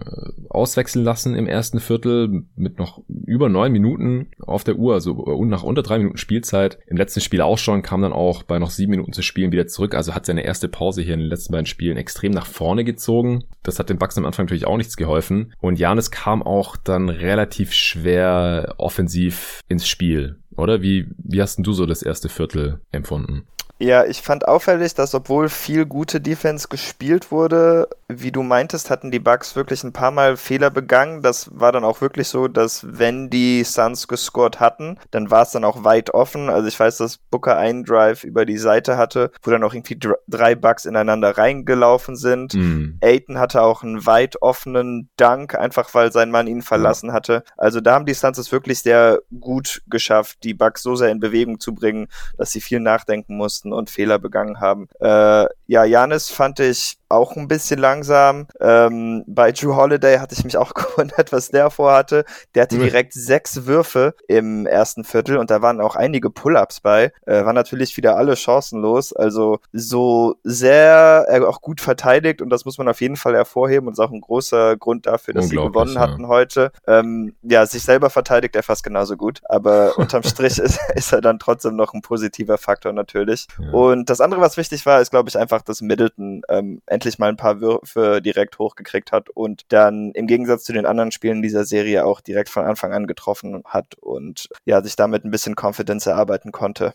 auswechseln 0.49 1.05
lassen 1.05 1.35
im 1.35 1.47
ersten 1.47 1.81
Viertel 1.81 2.45
mit 2.57 2.79
noch 2.79 3.03
über 3.09 3.49
neun 3.49 3.73
Minuten 3.73 4.29
auf 4.41 4.65
der 4.65 4.77
Uhr, 4.77 4.95
also 4.95 5.13
und 5.13 5.49
nach 5.49 5.63
unter 5.63 5.83
drei 5.83 5.99
Minuten 5.99 6.17
Spielzeit. 6.17 6.79
Im 6.87 6.97
letzten 6.97 7.21
Spiel 7.21 7.41
auch 7.41 7.59
schon, 7.59 7.83
kam 7.83 8.03
dann 8.03 8.13
auch 8.13 8.43
bei 8.43 8.59
noch 8.59 8.71
sieben 8.71 8.91
Minuten 8.91 9.13
zu 9.13 9.23
spielen 9.23 9.53
wieder 9.53 9.67
zurück. 9.67 9.95
Also 9.95 10.15
hat 10.15 10.27
seine 10.27 10.45
erste 10.45 10.69
Pause 10.69 11.03
hier 11.03 11.15
in 11.15 11.21
den 11.21 11.29
letzten 11.29 11.53
beiden 11.53 11.67
Spielen 11.67 11.97
extrem 11.97 12.33
nach 12.33 12.47
vorne 12.47 12.85
gezogen. 12.85 13.45
Das 13.63 13.79
hat 13.79 13.91
den 13.91 13.99
Bucks 13.99 14.19
am 14.19 14.27
Anfang 14.27 14.47
natürlich 14.47 14.67
auch 14.67 14.77
nichts 14.77 14.97
geholfen. 14.97 15.53
Und 15.61 15.79
Janis 15.79 16.11
kam 16.11 16.43
auch 16.43 16.77
dann 16.77 17.09
relativ 17.09 17.73
schwer 17.73 18.75
offensiv 18.79 19.61
ins 19.69 19.89
Spiel. 19.89 20.37
Oder 20.57 20.83
wie, 20.83 21.07
wie 21.17 21.41
hast 21.41 21.57
denn 21.57 21.65
du 21.65 21.73
so 21.73 21.87
das 21.87 22.03
erste 22.03 22.29
Viertel 22.29 22.81
empfunden? 22.93 23.47
Ja, 23.83 24.05
ich 24.05 24.21
fand 24.21 24.47
auffällig, 24.47 24.93
dass 24.95 25.15
obwohl 25.15 25.49
viel 25.49 25.87
gute 25.87 26.21
Defense 26.21 26.69
gespielt 26.69 27.33
wurde, 27.33 27.89
wie 28.09 28.31
du 28.31 28.43
meintest, 28.43 28.91
hatten 28.91 29.11
die 29.11 29.21
Bucks 29.21 29.57
wirklich 29.57 29.83
ein 29.85 29.95
paar 29.95 30.11
Mal 30.11 30.37
Fehler 30.37 30.69
begangen. 30.69 31.23
Das 31.23 31.49
war 31.53 31.73
dann 31.73 31.85
auch 31.85 32.03
wirklich 32.03 32.29
so, 32.29 32.47
dass 32.47 32.85
wenn 32.87 33.31
die 33.31 33.65
Suns 33.65 34.07
gescored 34.07 34.61
hatten, 34.61 34.99
dann 35.11 35.31
war 35.31 35.43
es 35.43 35.53
dann 35.53 35.65
auch 35.65 35.83
weit 35.83 36.13
offen. 36.13 36.51
Also 36.51 36.69
ich 36.69 36.79
weiß, 36.79 36.99
dass 36.99 37.17
Booker 37.17 37.57
einen 37.57 37.85
Drive 37.85 38.23
über 38.25 38.45
die 38.45 38.59
Seite 38.59 38.99
hatte, 38.99 39.31
wo 39.43 39.51
dann 39.51 39.65
auch 39.65 39.73
irgendwie 39.73 39.99
drei 40.29 40.55
Bucks 40.55 40.85
ineinander 40.85 41.39
reingelaufen 41.39 42.17
sind. 42.17 42.53
Mhm. 42.53 42.99
Aiton 43.01 43.39
hatte 43.39 43.63
auch 43.63 43.83
einen 43.83 44.05
weit 44.05 44.43
offenen 44.43 45.09
Dunk, 45.17 45.55
einfach 45.55 45.95
weil 45.95 46.13
sein 46.13 46.31
Mann 46.31 46.49
ihn 46.49 46.61
verlassen 46.61 47.09
ja. 47.09 47.15
hatte. 47.15 47.45
Also 47.57 47.81
da 47.81 47.95
haben 47.95 48.07
die 48.07 48.15
Suns 48.15 48.37
es 48.37 48.53
wirklich 48.53 48.81
sehr 48.81 49.21
gut 49.41 49.83
geschafft, 49.87 50.39
die 50.43 50.53
Bucks 50.53 50.83
so 50.83 50.97
sehr 50.97 51.11
in 51.11 51.21
Bewegung 51.21 51.61
zu 51.61 51.75
bringen, 51.75 52.09
dass 52.37 52.51
sie 52.51 52.61
viel 52.61 52.81
nachdenken 52.81 53.37
mussten 53.37 53.70
und 53.73 53.91
Fehler 53.91 54.19
begangen 54.19 54.61
haben. 54.61 54.89
Äh, 55.01 55.47
ja, 55.67 55.85
Janis 55.85 56.31
fand 56.31 56.61
ich 56.61 57.00
auch 57.11 57.37
ein 57.37 57.49
bisschen 57.49 57.81
langsam. 57.81 58.47
Ähm, 58.61 59.25
bei 59.27 59.53
Drew 59.53 59.75
Holiday 59.75 60.19
hatte 60.19 60.35
ich 60.35 60.45
mich 60.45 60.57
auch 60.57 60.73
gewundert, 60.75 61.33
was 61.33 61.51
der 61.51 61.71
vorhatte. 61.71 62.25
Der 62.55 62.63
hatte 62.63 62.77
mhm. 62.77 62.83
direkt 62.83 63.13
sechs 63.13 63.67
Würfe 63.67 64.15
im 64.29 64.67
ersten 64.67 65.05
Viertel 65.05 65.37
und 65.37 65.51
da 65.51 65.61
waren 65.61 65.81
auch 65.81 65.97
einige 65.97 66.31
Pull-ups 66.31 66.81
bei. 66.81 67.13
Äh, 67.27 67.45
war 67.45 67.53
natürlich 67.53 67.97
wieder 67.97 68.17
alle 68.17 68.37
chancenlos. 68.37 69.13
Also 69.13 69.59
so 69.73 70.37
sehr 70.45 71.27
er 71.29 71.49
auch 71.49 71.61
gut 71.61 71.81
verteidigt 71.81 72.41
und 72.43 72.51
das 72.51 72.65
muss 72.65 72.79
man 72.79 72.89
auf 72.89 73.01
jeden 73.01 73.17
Fall 73.17 73.35
hervorheben 73.35 73.89
und 73.89 73.95
ist 73.95 74.01
auch 74.01 74.13
ein 74.13 74.21
großer 74.21 74.77
Grund 74.77 75.07
dafür, 75.07 75.35
dass 75.35 75.49
sie 75.49 75.57
gewonnen 75.57 75.95
ja. 75.95 76.01
hatten 76.01 76.29
heute. 76.29 76.73
Ähm, 76.87 77.35
ja, 77.43 77.67
sich 77.67 77.83
selber 77.83 78.11
verteidigt 78.11 78.55
er 78.57 78.63
fast 78.63 78.85
genauso 78.85 79.17
gut, 79.17 79.41
aber 79.49 79.93
unterm 79.99 80.23
Strich 80.23 80.59
ist, 80.59 80.79
ist 80.95 81.13
er 81.13 81.21
dann 81.21 81.39
trotzdem 81.39 81.77
noch 81.77 81.93
ein 81.93 82.03
positiver 82.03 82.59
Faktor 82.59 82.93
natürlich. 82.93 83.47
Ja. 83.59 83.71
Und 83.73 84.11
das 84.11 84.21
andere, 84.21 84.41
was 84.41 84.57
wichtig 84.57 84.87
war, 84.87 85.01
ist 85.01 85.11
glaube 85.11 85.29
ich 85.29 85.39
einfach, 85.39 85.63
dass 85.63 85.81
Middleton 85.81 86.43
ähm, 86.49 86.83
endlich 87.01 87.19
mal 87.19 87.31
ein 87.31 87.37
paar 87.37 87.61
Würfe 87.63 88.21
direkt 88.21 88.59
hochgekriegt 88.59 89.11
hat 89.11 89.31
und 89.31 89.63
dann 89.69 90.13
im 90.13 90.27
Gegensatz 90.27 90.65
zu 90.65 90.75
den 90.75 90.85
anderen 90.85 91.13
Spielen 91.13 91.41
dieser 91.41 91.65
Serie 91.65 92.05
auch 92.05 92.21
direkt 92.21 92.51
von 92.51 92.65
Anfang 92.65 92.93
an 92.93 93.07
getroffen 93.07 93.63
hat 93.65 93.95
und 93.95 94.49
ja, 94.67 94.83
sich 94.83 94.97
damit 94.97 95.25
ein 95.25 95.31
bisschen 95.31 95.57
Confidence 95.59 96.07
erarbeiten 96.07 96.53
konnte. 96.53 96.93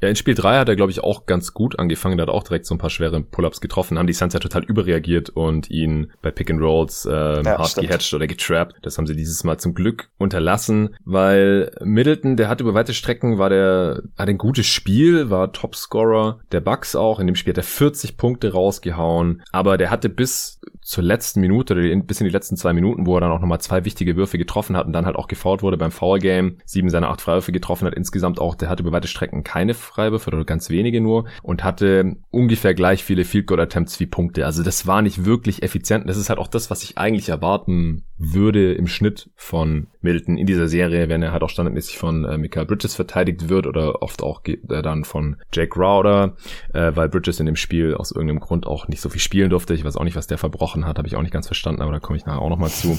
Ja, 0.00 0.08
in 0.08 0.16
Spiel 0.16 0.34
3 0.34 0.58
hat 0.58 0.68
er, 0.68 0.76
glaube 0.76 0.92
ich, 0.92 1.02
auch 1.02 1.26
ganz 1.26 1.54
gut 1.54 1.78
angefangen. 1.78 2.16
Der 2.16 2.26
hat 2.26 2.34
auch 2.34 2.42
direkt 2.42 2.66
so 2.66 2.74
ein 2.74 2.78
paar 2.78 2.90
schwere 2.90 3.20
Pull-Ups 3.20 3.60
getroffen. 3.60 3.98
Haben 3.98 4.06
die 4.06 4.12
Suns 4.12 4.34
ja 4.34 4.40
total 4.40 4.64
überreagiert 4.64 5.30
und 5.30 5.70
ihn 5.70 6.12
bei 6.22 6.30
Pick 6.30 6.50
and 6.50 6.60
Rolls 6.60 7.06
äh, 7.06 7.10
ja, 7.10 7.58
hart 7.58 7.70
stimmt. 7.70 7.88
gehatcht 7.88 8.14
oder 8.14 8.26
getrappt. 8.26 8.76
Das 8.82 8.98
haben 8.98 9.06
sie 9.06 9.16
dieses 9.16 9.44
Mal 9.44 9.58
zum 9.58 9.74
Glück 9.74 10.10
unterlassen, 10.18 10.94
weil 11.04 11.70
Middleton, 11.82 12.36
der 12.36 12.48
hat 12.48 12.60
über 12.60 12.74
weite 12.74 12.94
Strecken, 12.94 13.38
war 13.38 13.48
der, 13.48 14.02
hat 14.18 14.28
ein 14.28 14.38
gutes 14.38 14.66
Spiel, 14.66 15.30
war 15.30 15.52
Topscorer 15.52 16.40
der 16.52 16.60
Bucks 16.60 16.94
auch. 16.94 17.18
In 17.18 17.26
dem 17.26 17.36
Spiel 17.36 17.52
hat 17.52 17.58
er 17.58 17.64
40 17.64 18.16
Punkte 18.16 18.52
rausgehauen, 18.52 19.42
aber 19.52 19.78
der 19.78 19.90
hatte 19.90 20.08
bis 20.08 20.60
zur 20.86 21.02
letzten 21.02 21.40
Minute 21.40 21.74
oder 21.74 21.96
bis 21.96 22.20
in 22.20 22.26
die 22.26 22.32
letzten 22.32 22.56
zwei 22.56 22.72
Minuten, 22.72 23.06
wo 23.06 23.16
er 23.16 23.20
dann 23.20 23.32
auch 23.32 23.40
nochmal 23.40 23.60
zwei 23.60 23.84
wichtige 23.84 24.14
Würfe 24.14 24.38
getroffen 24.38 24.76
hat 24.76 24.86
und 24.86 24.92
dann 24.92 25.04
halt 25.04 25.16
auch 25.16 25.26
gefault 25.26 25.64
wurde 25.64 25.76
beim 25.76 25.90
Foul 25.90 26.20
Game, 26.20 26.58
sieben 26.64 26.90
seiner 26.90 27.10
acht 27.10 27.20
Freiwürfe 27.20 27.50
getroffen 27.50 27.86
hat. 27.86 27.94
Insgesamt 27.94 28.40
auch, 28.40 28.54
der 28.54 28.68
hatte 28.68 28.84
über 28.84 28.92
weite 28.92 29.08
Strecken 29.08 29.42
keine 29.42 29.74
Freiwürfe 29.74 30.30
oder 30.30 30.44
ganz 30.44 30.70
wenige 30.70 31.00
nur 31.00 31.24
und 31.42 31.64
hatte 31.64 32.14
ungefähr 32.30 32.72
gleich 32.72 33.02
viele 33.02 33.24
Field 33.24 33.48
Goal 33.48 33.58
Attempts 33.58 33.98
wie 33.98 34.06
Punkte. 34.06 34.46
Also 34.46 34.62
das 34.62 34.86
war 34.86 35.02
nicht 35.02 35.24
wirklich 35.24 35.64
effizient. 35.64 36.08
Das 36.08 36.16
ist 36.16 36.28
halt 36.28 36.38
auch 36.38 36.46
das, 36.46 36.70
was 36.70 36.84
ich 36.84 36.96
eigentlich 36.96 37.30
erwarten 37.30 38.04
würde 38.18 38.72
im 38.72 38.86
Schnitt 38.86 39.28
von 39.34 39.88
Middleton 40.00 40.38
in 40.38 40.46
dieser 40.46 40.68
Serie, 40.68 41.08
wenn 41.08 41.22
er 41.22 41.32
halt 41.32 41.42
auch 41.42 41.50
standardmäßig 41.50 41.98
von 41.98 42.24
äh, 42.24 42.38
Michael 42.38 42.66
Bridges 42.66 42.94
verteidigt 42.94 43.48
wird 43.48 43.66
oder 43.66 44.02
oft 44.02 44.22
auch 44.22 44.42
äh, 44.46 44.56
dann 44.82 45.04
von 45.04 45.36
Jake 45.52 45.78
Rauder, 45.78 46.36
äh, 46.72 46.92
weil 46.94 47.08
Bridges 47.08 47.40
in 47.40 47.46
dem 47.46 47.56
Spiel 47.56 47.94
aus 47.94 48.12
irgendeinem 48.12 48.40
Grund 48.40 48.66
auch 48.66 48.88
nicht 48.88 49.00
so 49.00 49.10
viel 49.10 49.20
spielen 49.20 49.50
durfte. 49.50 49.74
Ich 49.74 49.84
weiß 49.84 49.96
auch 49.96 50.04
nicht, 50.04 50.16
was 50.16 50.26
der 50.26 50.38
verbrochen 50.38 50.75
hat, 50.84 50.98
habe 50.98 51.08
ich 51.08 51.16
auch 51.16 51.22
nicht 51.22 51.32
ganz 51.32 51.46
verstanden, 51.46 51.80
aber 51.80 51.92
da 51.92 52.00
komme 52.00 52.18
ich 52.18 52.26
nachher 52.26 52.42
auch 52.42 52.50
nochmal 52.50 52.70
zu. 52.70 52.98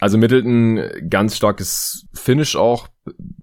Also 0.00 0.18
Middleton, 0.18 1.08
ganz 1.08 1.36
starkes 1.36 2.06
Finish 2.12 2.56
auch 2.56 2.88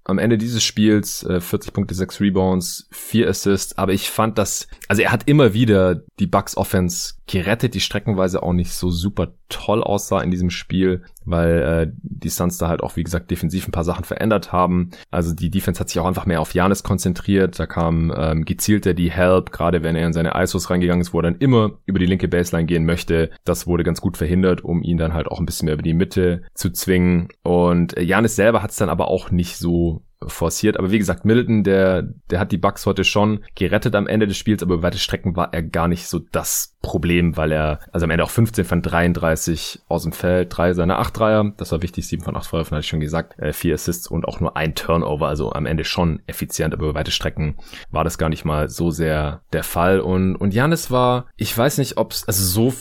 am 0.04 0.18
Ende 0.18 0.38
dieses 0.38 0.62
Spiels, 0.62 1.22
äh, 1.22 1.40
40 1.40 1.72
Punkte, 1.72 1.94
6 1.94 2.20
Rebounds, 2.20 2.88
4 2.90 3.28
Assists, 3.28 3.78
aber 3.78 3.92
ich 3.92 4.10
fand 4.10 4.36
das, 4.36 4.66
also 4.88 5.02
er 5.02 5.12
hat 5.12 5.28
immer 5.28 5.54
wieder 5.54 6.02
die 6.18 6.26
Bucks 6.26 6.56
Offense 6.56 7.14
gerettet, 7.26 7.74
die 7.74 7.80
streckenweise 7.80 8.42
auch 8.42 8.52
nicht 8.52 8.72
so 8.72 8.90
super 8.90 9.34
toll 9.48 9.82
aussah 9.82 10.20
in 10.20 10.30
diesem 10.30 10.50
Spiel, 10.50 11.02
weil 11.24 11.58
äh, 11.58 11.92
die 12.02 12.28
Suns 12.28 12.58
da 12.58 12.68
halt 12.68 12.82
auch, 12.82 12.96
wie 12.96 13.04
gesagt, 13.04 13.30
defensiv 13.30 13.68
ein 13.68 13.72
paar 13.72 13.84
Sachen 13.84 14.04
verändert 14.04 14.50
haben. 14.50 14.90
Also 15.10 15.34
die 15.34 15.50
Defense 15.50 15.78
hat 15.78 15.88
sich 15.88 16.00
auch 16.00 16.06
einfach 16.06 16.26
mehr 16.26 16.40
auf 16.40 16.52
Janis 16.52 16.82
konzentriert. 16.82 17.58
Da 17.58 17.66
kam 17.66 18.12
ähm, 18.16 18.44
gezielter 18.44 18.92
die 18.92 19.10
Help, 19.10 19.52
gerade 19.52 19.82
wenn 19.82 19.94
er 19.94 20.06
in 20.06 20.12
seine 20.12 20.32
ISOs 20.34 20.68
reingegangen 20.68 21.02
ist, 21.02 21.12
wo 21.14 21.20
er 21.20 21.24
dann 21.24 21.36
immer 21.36 21.78
über 21.86 21.98
die 21.98 22.06
linke 22.06 22.28
Baseline 22.28 22.66
gehen 22.66 22.84
möchte. 22.84 23.30
Das 23.44 23.66
wurde 23.66 23.84
ganz 23.84 24.00
gut 24.00 24.16
verhindert, 24.16 24.64
um 24.64 24.82
ihn 24.82 24.96
dann 24.96 25.14
halt 25.14 25.28
auch 25.28 25.38
ein 25.38 25.46
bisschen 25.46 25.66
mehr 25.66 25.74
über 25.74 25.82
die 25.82 25.94
Mitte 25.94 26.41
zu 26.54 26.70
zwingen. 26.70 27.28
Und 27.42 27.98
Janis 27.98 28.36
selber 28.36 28.62
hat 28.62 28.70
es 28.70 28.76
dann 28.76 28.88
aber 28.88 29.08
auch 29.08 29.30
nicht 29.30 29.56
so 29.56 30.02
forciert. 30.26 30.78
Aber 30.78 30.90
wie 30.90 30.98
gesagt, 30.98 31.24
Middleton, 31.24 31.64
der, 31.64 32.02
der 32.30 32.38
hat 32.38 32.52
die 32.52 32.58
Bucks 32.58 32.86
heute 32.86 33.04
schon 33.04 33.44
gerettet 33.54 33.94
am 33.94 34.06
Ende 34.06 34.26
des 34.26 34.36
Spiels, 34.36 34.62
aber 34.62 34.74
über 34.74 34.82
weite 34.84 34.98
Strecken 34.98 35.36
war 35.36 35.52
er 35.52 35.62
gar 35.62 35.88
nicht 35.88 36.06
so 36.06 36.18
das 36.18 36.71
Problem, 36.82 37.36
weil 37.36 37.52
er, 37.52 37.78
also 37.92 38.04
am 38.04 38.10
Ende 38.10 38.24
auch 38.24 38.30
15 38.30 38.64
von 38.64 38.82
33 38.82 39.80
aus 39.88 40.02
dem 40.02 40.12
Feld, 40.12 40.56
drei 40.56 40.74
seiner 40.74 40.98
acht 40.98 41.16
Dreier, 41.16 41.52
das 41.56 41.72
war 41.72 41.80
wichtig, 41.80 42.06
sieben 42.06 42.24
von 42.24 42.36
acht 42.36 42.46
Feuerwerfen, 42.46 42.76
hatte 42.76 42.84
ich 42.84 42.88
schon 42.88 43.00
gesagt, 43.00 43.38
äh, 43.38 43.52
vier 43.52 43.74
Assists 43.74 44.08
und 44.08 44.26
auch 44.26 44.40
nur 44.40 44.56
ein 44.56 44.74
Turnover, 44.74 45.28
also 45.28 45.52
am 45.52 45.66
Ende 45.66 45.84
schon 45.84 46.20
effizient, 46.26 46.74
aber 46.74 46.84
über 46.84 46.94
weite 46.94 47.12
Strecken 47.12 47.56
war 47.90 48.04
das 48.04 48.18
gar 48.18 48.28
nicht 48.28 48.44
mal 48.44 48.68
so 48.68 48.90
sehr 48.90 49.42
der 49.52 49.62
Fall. 49.62 50.00
Und, 50.00 50.36
und 50.36 50.52
Janis 50.52 50.90
war, 50.90 51.26
ich 51.36 51.56
weiß 51.56 51.78
nicht, 51.78 51.96
ob's, 51.98 52.24
also 52.26 52.44
so, 52.44 52.74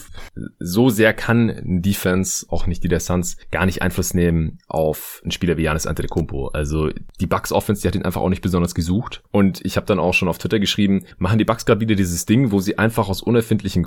so 0.59 0.89
sehr 0.89 1.13
kann 1.13 1.49
ein 1.49 1.81
Defense, 1.81 2.47
auch 2.49 2.65
nicht 2.65 2.83
die 2.83 2.89
der 2.89 2.99
Suns, 2.99 3.37
gar 3.51 3.65
nicht 3.65 3.81
Einfluss 3.81 4.13
nehmen 4.13 4.57
auf 4.67 5.21
einen 5.23 5.31
Spieler 5.31 5.57
wie 5.57 5.63
Janis 5.63 5.85
Antetokounmpo, 5.85 6.47
also 6.47 6.89
die 7.19 7.27
Bucks 7.27 7.51
Offense, 7.51 7.83
die 7.83 7.87
hat 7.87 7.95
ihn 7.95 8.05
einfach 8.05 8.21
auch 8.21 8.29
nicht 8.29 8.41
besonders 8.41 8.73
gesucht. 8.73 9.21
Und 9.31 9.63
ich 9.63 9.77
habe 9.77 9.85
dann 9.85 9.99
auch 9.99 10.13
schon 10.13 10.27
auf 10.27 10.39
Twitter 10.39 10.59
geschrieben, 10.59 11.05
machen 11.19 11.37
die 11.37 11.45
Bucks 11.45 11.65
gerade 11.65 11.81
wieder 11.81 11.95
dieses 11.95 12.25
Ding, 12.25 12.51
wo 12.51 12.59
sie 12.59 12.79
einfach 12.79 13.07
aus 13.07 13.21
unerfindlichen 13.21 13.83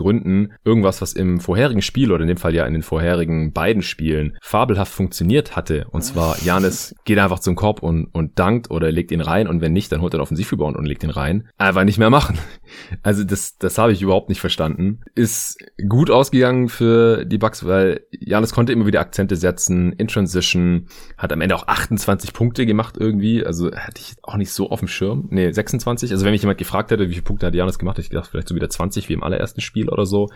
irgendwas, 0.64 1.00
was 1.02 1.12
im 1.12 1.40
vorherigen 1.40 1.82
Spiel 1.82 2.12
oder 2.12 2.22
in 2.22 2.28
dem 2.28 2.36
Fall 2.36 2.54
ja 2.54 2.66
in 2.66 2.72
den 2.72 2.82
vorherigen 2.82 3.52
beiden 3.52 3.82
Spielen 3.82 4.36
fabelhaft 4.40 4.92
funktioniert 4.92 5.56
hatte. 5.56 5.86
Und 5.90 6.02
zwar 6.02 6.36
Janis 6.42 6.94
geht 7.04 7.18
einfach 7.18 7.38
zum 7.38 7.56
Korb 7.56 7.82
und, 7.82 8.06
und 8.06 8.38
dankt 8.38 8.70
oder 8.70 8.90
legt 8.92 9.10
ihn 9.12 9.20
rein 9.20 9.48
und 9.48 9.60
wenn 9.60 9.72
nicht, 9.72 9.90
dann 9.92 10.00
holt 10.00 10.14
er 10.14 10.18
einen 10.18 10.22
Offensivrebound 10.22 10.76
und 10.76 10.84
legt 10.84 11.02
ihn 11.02 11.10
rein. 11.10 11.48
Einfach 11.58 11.84
nicht 11.84 11.98
mehr 11.98 12.10
machen. 12.10 12.38
Also 13.02 13.22
das, 13.22 13.56
das 13.58 13.78
habe 13.78 13.92
ich 13.92 14.02
überhaupt 14.02 14.28
nicht 14.28 14.40
verstanden. 14.40 15.00
Ist 15.14 15.58
gut 15.88 16.10
ausgegangen 16.10 16.68
für 16.68 17.24
die 17.24 17.38
Bucks, 17.38 17.64
weil 17.64 18.00
Janis 18.10 18.52
konnte 18.52 18.72
immer 18.72 18.86
wieder 18.86 19.00
Akzente 19.00 19.36
setzen 19.36 19.92
in 19.92 20.08
Transition, 20.08 20.88
hat 21.16 21.32
am 21.32 21.40
Ende 21.40 21.54
auch 21.54 21.68
28 21.68 22.32
Punkte 22.32 22.66
gemacht 22.66 22.96
irgendwie. 22.98 23.44
Also 23.44 23.70
hatte 23.72 24.00
ich 24.00 24.14
auch 24.22 24.36
nicht 24.36 24.50
so 24.50 24.70
auf 24.70 24.80
dem 24.80 24.88
Schirm. 24.88 25.28
Nee, 25.30 25.52
26. 25.52 26.10
Also 26.10 26.24
wenn 26.24 26.32
mich 26.32 26.42
jemand 26.42 26.58
gefragt 26.58 26.90
hätte, 26.90 27.08
wie 27.08 27.12
viele 27.12 27.22
Punkte 27.22 27.46
hat 27.46 27.54
Janis 27.54 27.78
gemacht, 27.78 27.96
hätte 27.96 28.06
ich 28.06 28.10
gedacht, 28.10 28.28
vielleicht 28.30 28.48
so 28.48 28.54
wieder 28.54 28.70
20 28.70 29.08
wie 29.08 29.12
im 29.14 29.22
allerersten 29.22 29.60
Spiel 29.60 29.88
oder 29.94 30.07
so. 30.07 30.28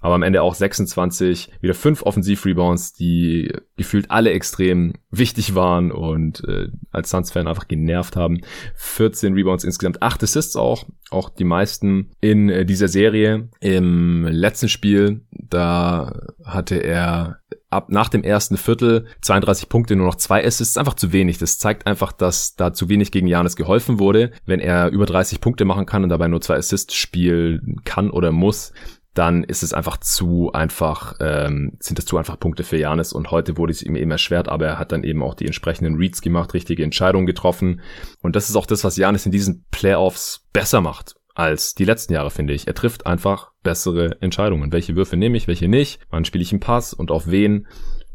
Aber 0.00 0.14
am 0.14 0.22
Ende 0.22 0.42
auch 0.42 0.54
26, 0.54 1.50
wieder 1.60 1.74
fünf 1.74 2.02
Offensiv-Rebounds, 2.02 2.92
die 2.92 3.52
gefühlt 3.76 4.10
alle 4.10 4.30
extrem 4.30 4.94
wichtig 5.10 5.54
waren 5.54 5.90
und 5.90 6.44
äh, 6.46 6.68
als 6.92 7.10
Suns-Fan 7.10 7.48
einfach 7.48 7.68
genervt 7.68 8.16
haben. 8.16 8.40
14 8.76 9.34
Rebounds 9.34 9.64
insgesamt, 9.64 10.02
acht 10.02 10.22
Assists 10.22 10.56
auch, 10.56 10.84
auch 11.10 11.30
die 11.30 11.44
meisten 11.44 12.10
in 12.20 12.48
äh, 12.48 12.64
dieser 12.64 12.88
Serie. 12.88 13.48
Im 13.60 14.24
letzten 14.24 14.68
Spiel, 14.68 15.22
da 15.30 16.20
hatte 16.44 16.76
er 16.76 17.40
ab 17.70 17.90
nach 17.90 18.08
dem 18.08 18.22
ersten 18.22 18.56
Viertel 18.56 19.06
32 19.22 19.68
Punkte, 19.68 19.96
nur 19.96 20.06
noch 20.06 20.14
zwei 20.14 20.44
Assists, 20.44 20.78
einfach 20.78 20.94
zu 20.94 21.12
wenig. 21.12 21.38
Das 21.38 21.58
zeigt 21.58 21.86
einfach, 21.86 22.12
dass 22.12 22.56
da 22.56 22.72
zu 22.72 22.88
wenig 22.88 23.10
gegen 23.10 23.26
Janis 23.26 23.56
geholfen 23.56 23.98
wurde. 23.98 24.30
Wenn 24.46 24.60
er 24.60 24.88
über 24.90 25.06
30 25.06 25.40
Punkte 25.40 25.64
machen 25.64 25.86
kann 25.86 26.02
und 26.02 26.08
dabei 26.08 26.28
nur 26.28 26.40
zwei 26.40 26.56
Assists 26.56 26.94
spielen 26.94 27.80
kann 27.84 28.10
oder 28.10 28.32
muss, 28.32 28.72
dann 29.18 29.42
ist 29.42 29.64
es 29.64 29.72
einfach 29.72 29.96
zu 29.96 30.52
einfach, 30.52 31.14
ähm, 31.20 31.72
sind 31.80 31.98
es 31.98 32.06
zu 32.06 32.16
einfach 32.16 32.38
Punkte 32.38 32.62
für 32.62 32.76
Janis 32.78 33.12
und 33.12 33.32
heute 33.32 33.56
wurde 33.56 33.72
es 33.72 33.82
ihm 33.82 33.96
eben 33.96 34.12
erschwert, 34.12 34.48
aber 34.48 34.66
er 34.66 34.78
hat 34.78 34.92
dann 34.92 35.02
eben 35.02 35.24
auch 35.24 35.34
die 35.34 35.46
entsprechenden 35.46 35.96
Reads 35.96 36.22
gemacht, 36.22 36.54
richtige 36.54 36.84
Entscheidungen 36.84 37.26
getroffen 37.26 37.80
und 38.22 38.36
das 38.36 38.48
ist 38.48 38.54
auch 38.54 38.66
das, 38.66 38.84
was 38.84 38.96
Janis 38.96 39.26
in 39.26 39.32
diesen 39.32 39.64
Playoffs 39.72 40.46
besser 40.52 40.80
macht 40.80 41.16
als 41.34 41.74
die 41.74 41.84
letzten 41.84 42.14
Jahre, 42.14 42.30
finde 42.30 42.52
ich. 42.52 42.66
Er 42.66 42.74
trifft 42.74 43.06
einfach 43.06 43.52
bessere 43.62 44.20
Entscheidungen. 44.20 44.72
Welche 44.72 44.96
Würfe 44.96 45.16
nehme 45.16 45.36
ich, 45.36 45.46
welche 45.46 45.68
nicht, 45.68 46.00
wann 46.10 46.24
spiele 46.24 46.42
ich 46.42 46.50
einen 46.52 46.60
Pass 46.60 46.92
und 46.92 47.12
auf 47.12 47.28
wen 47.30 47.68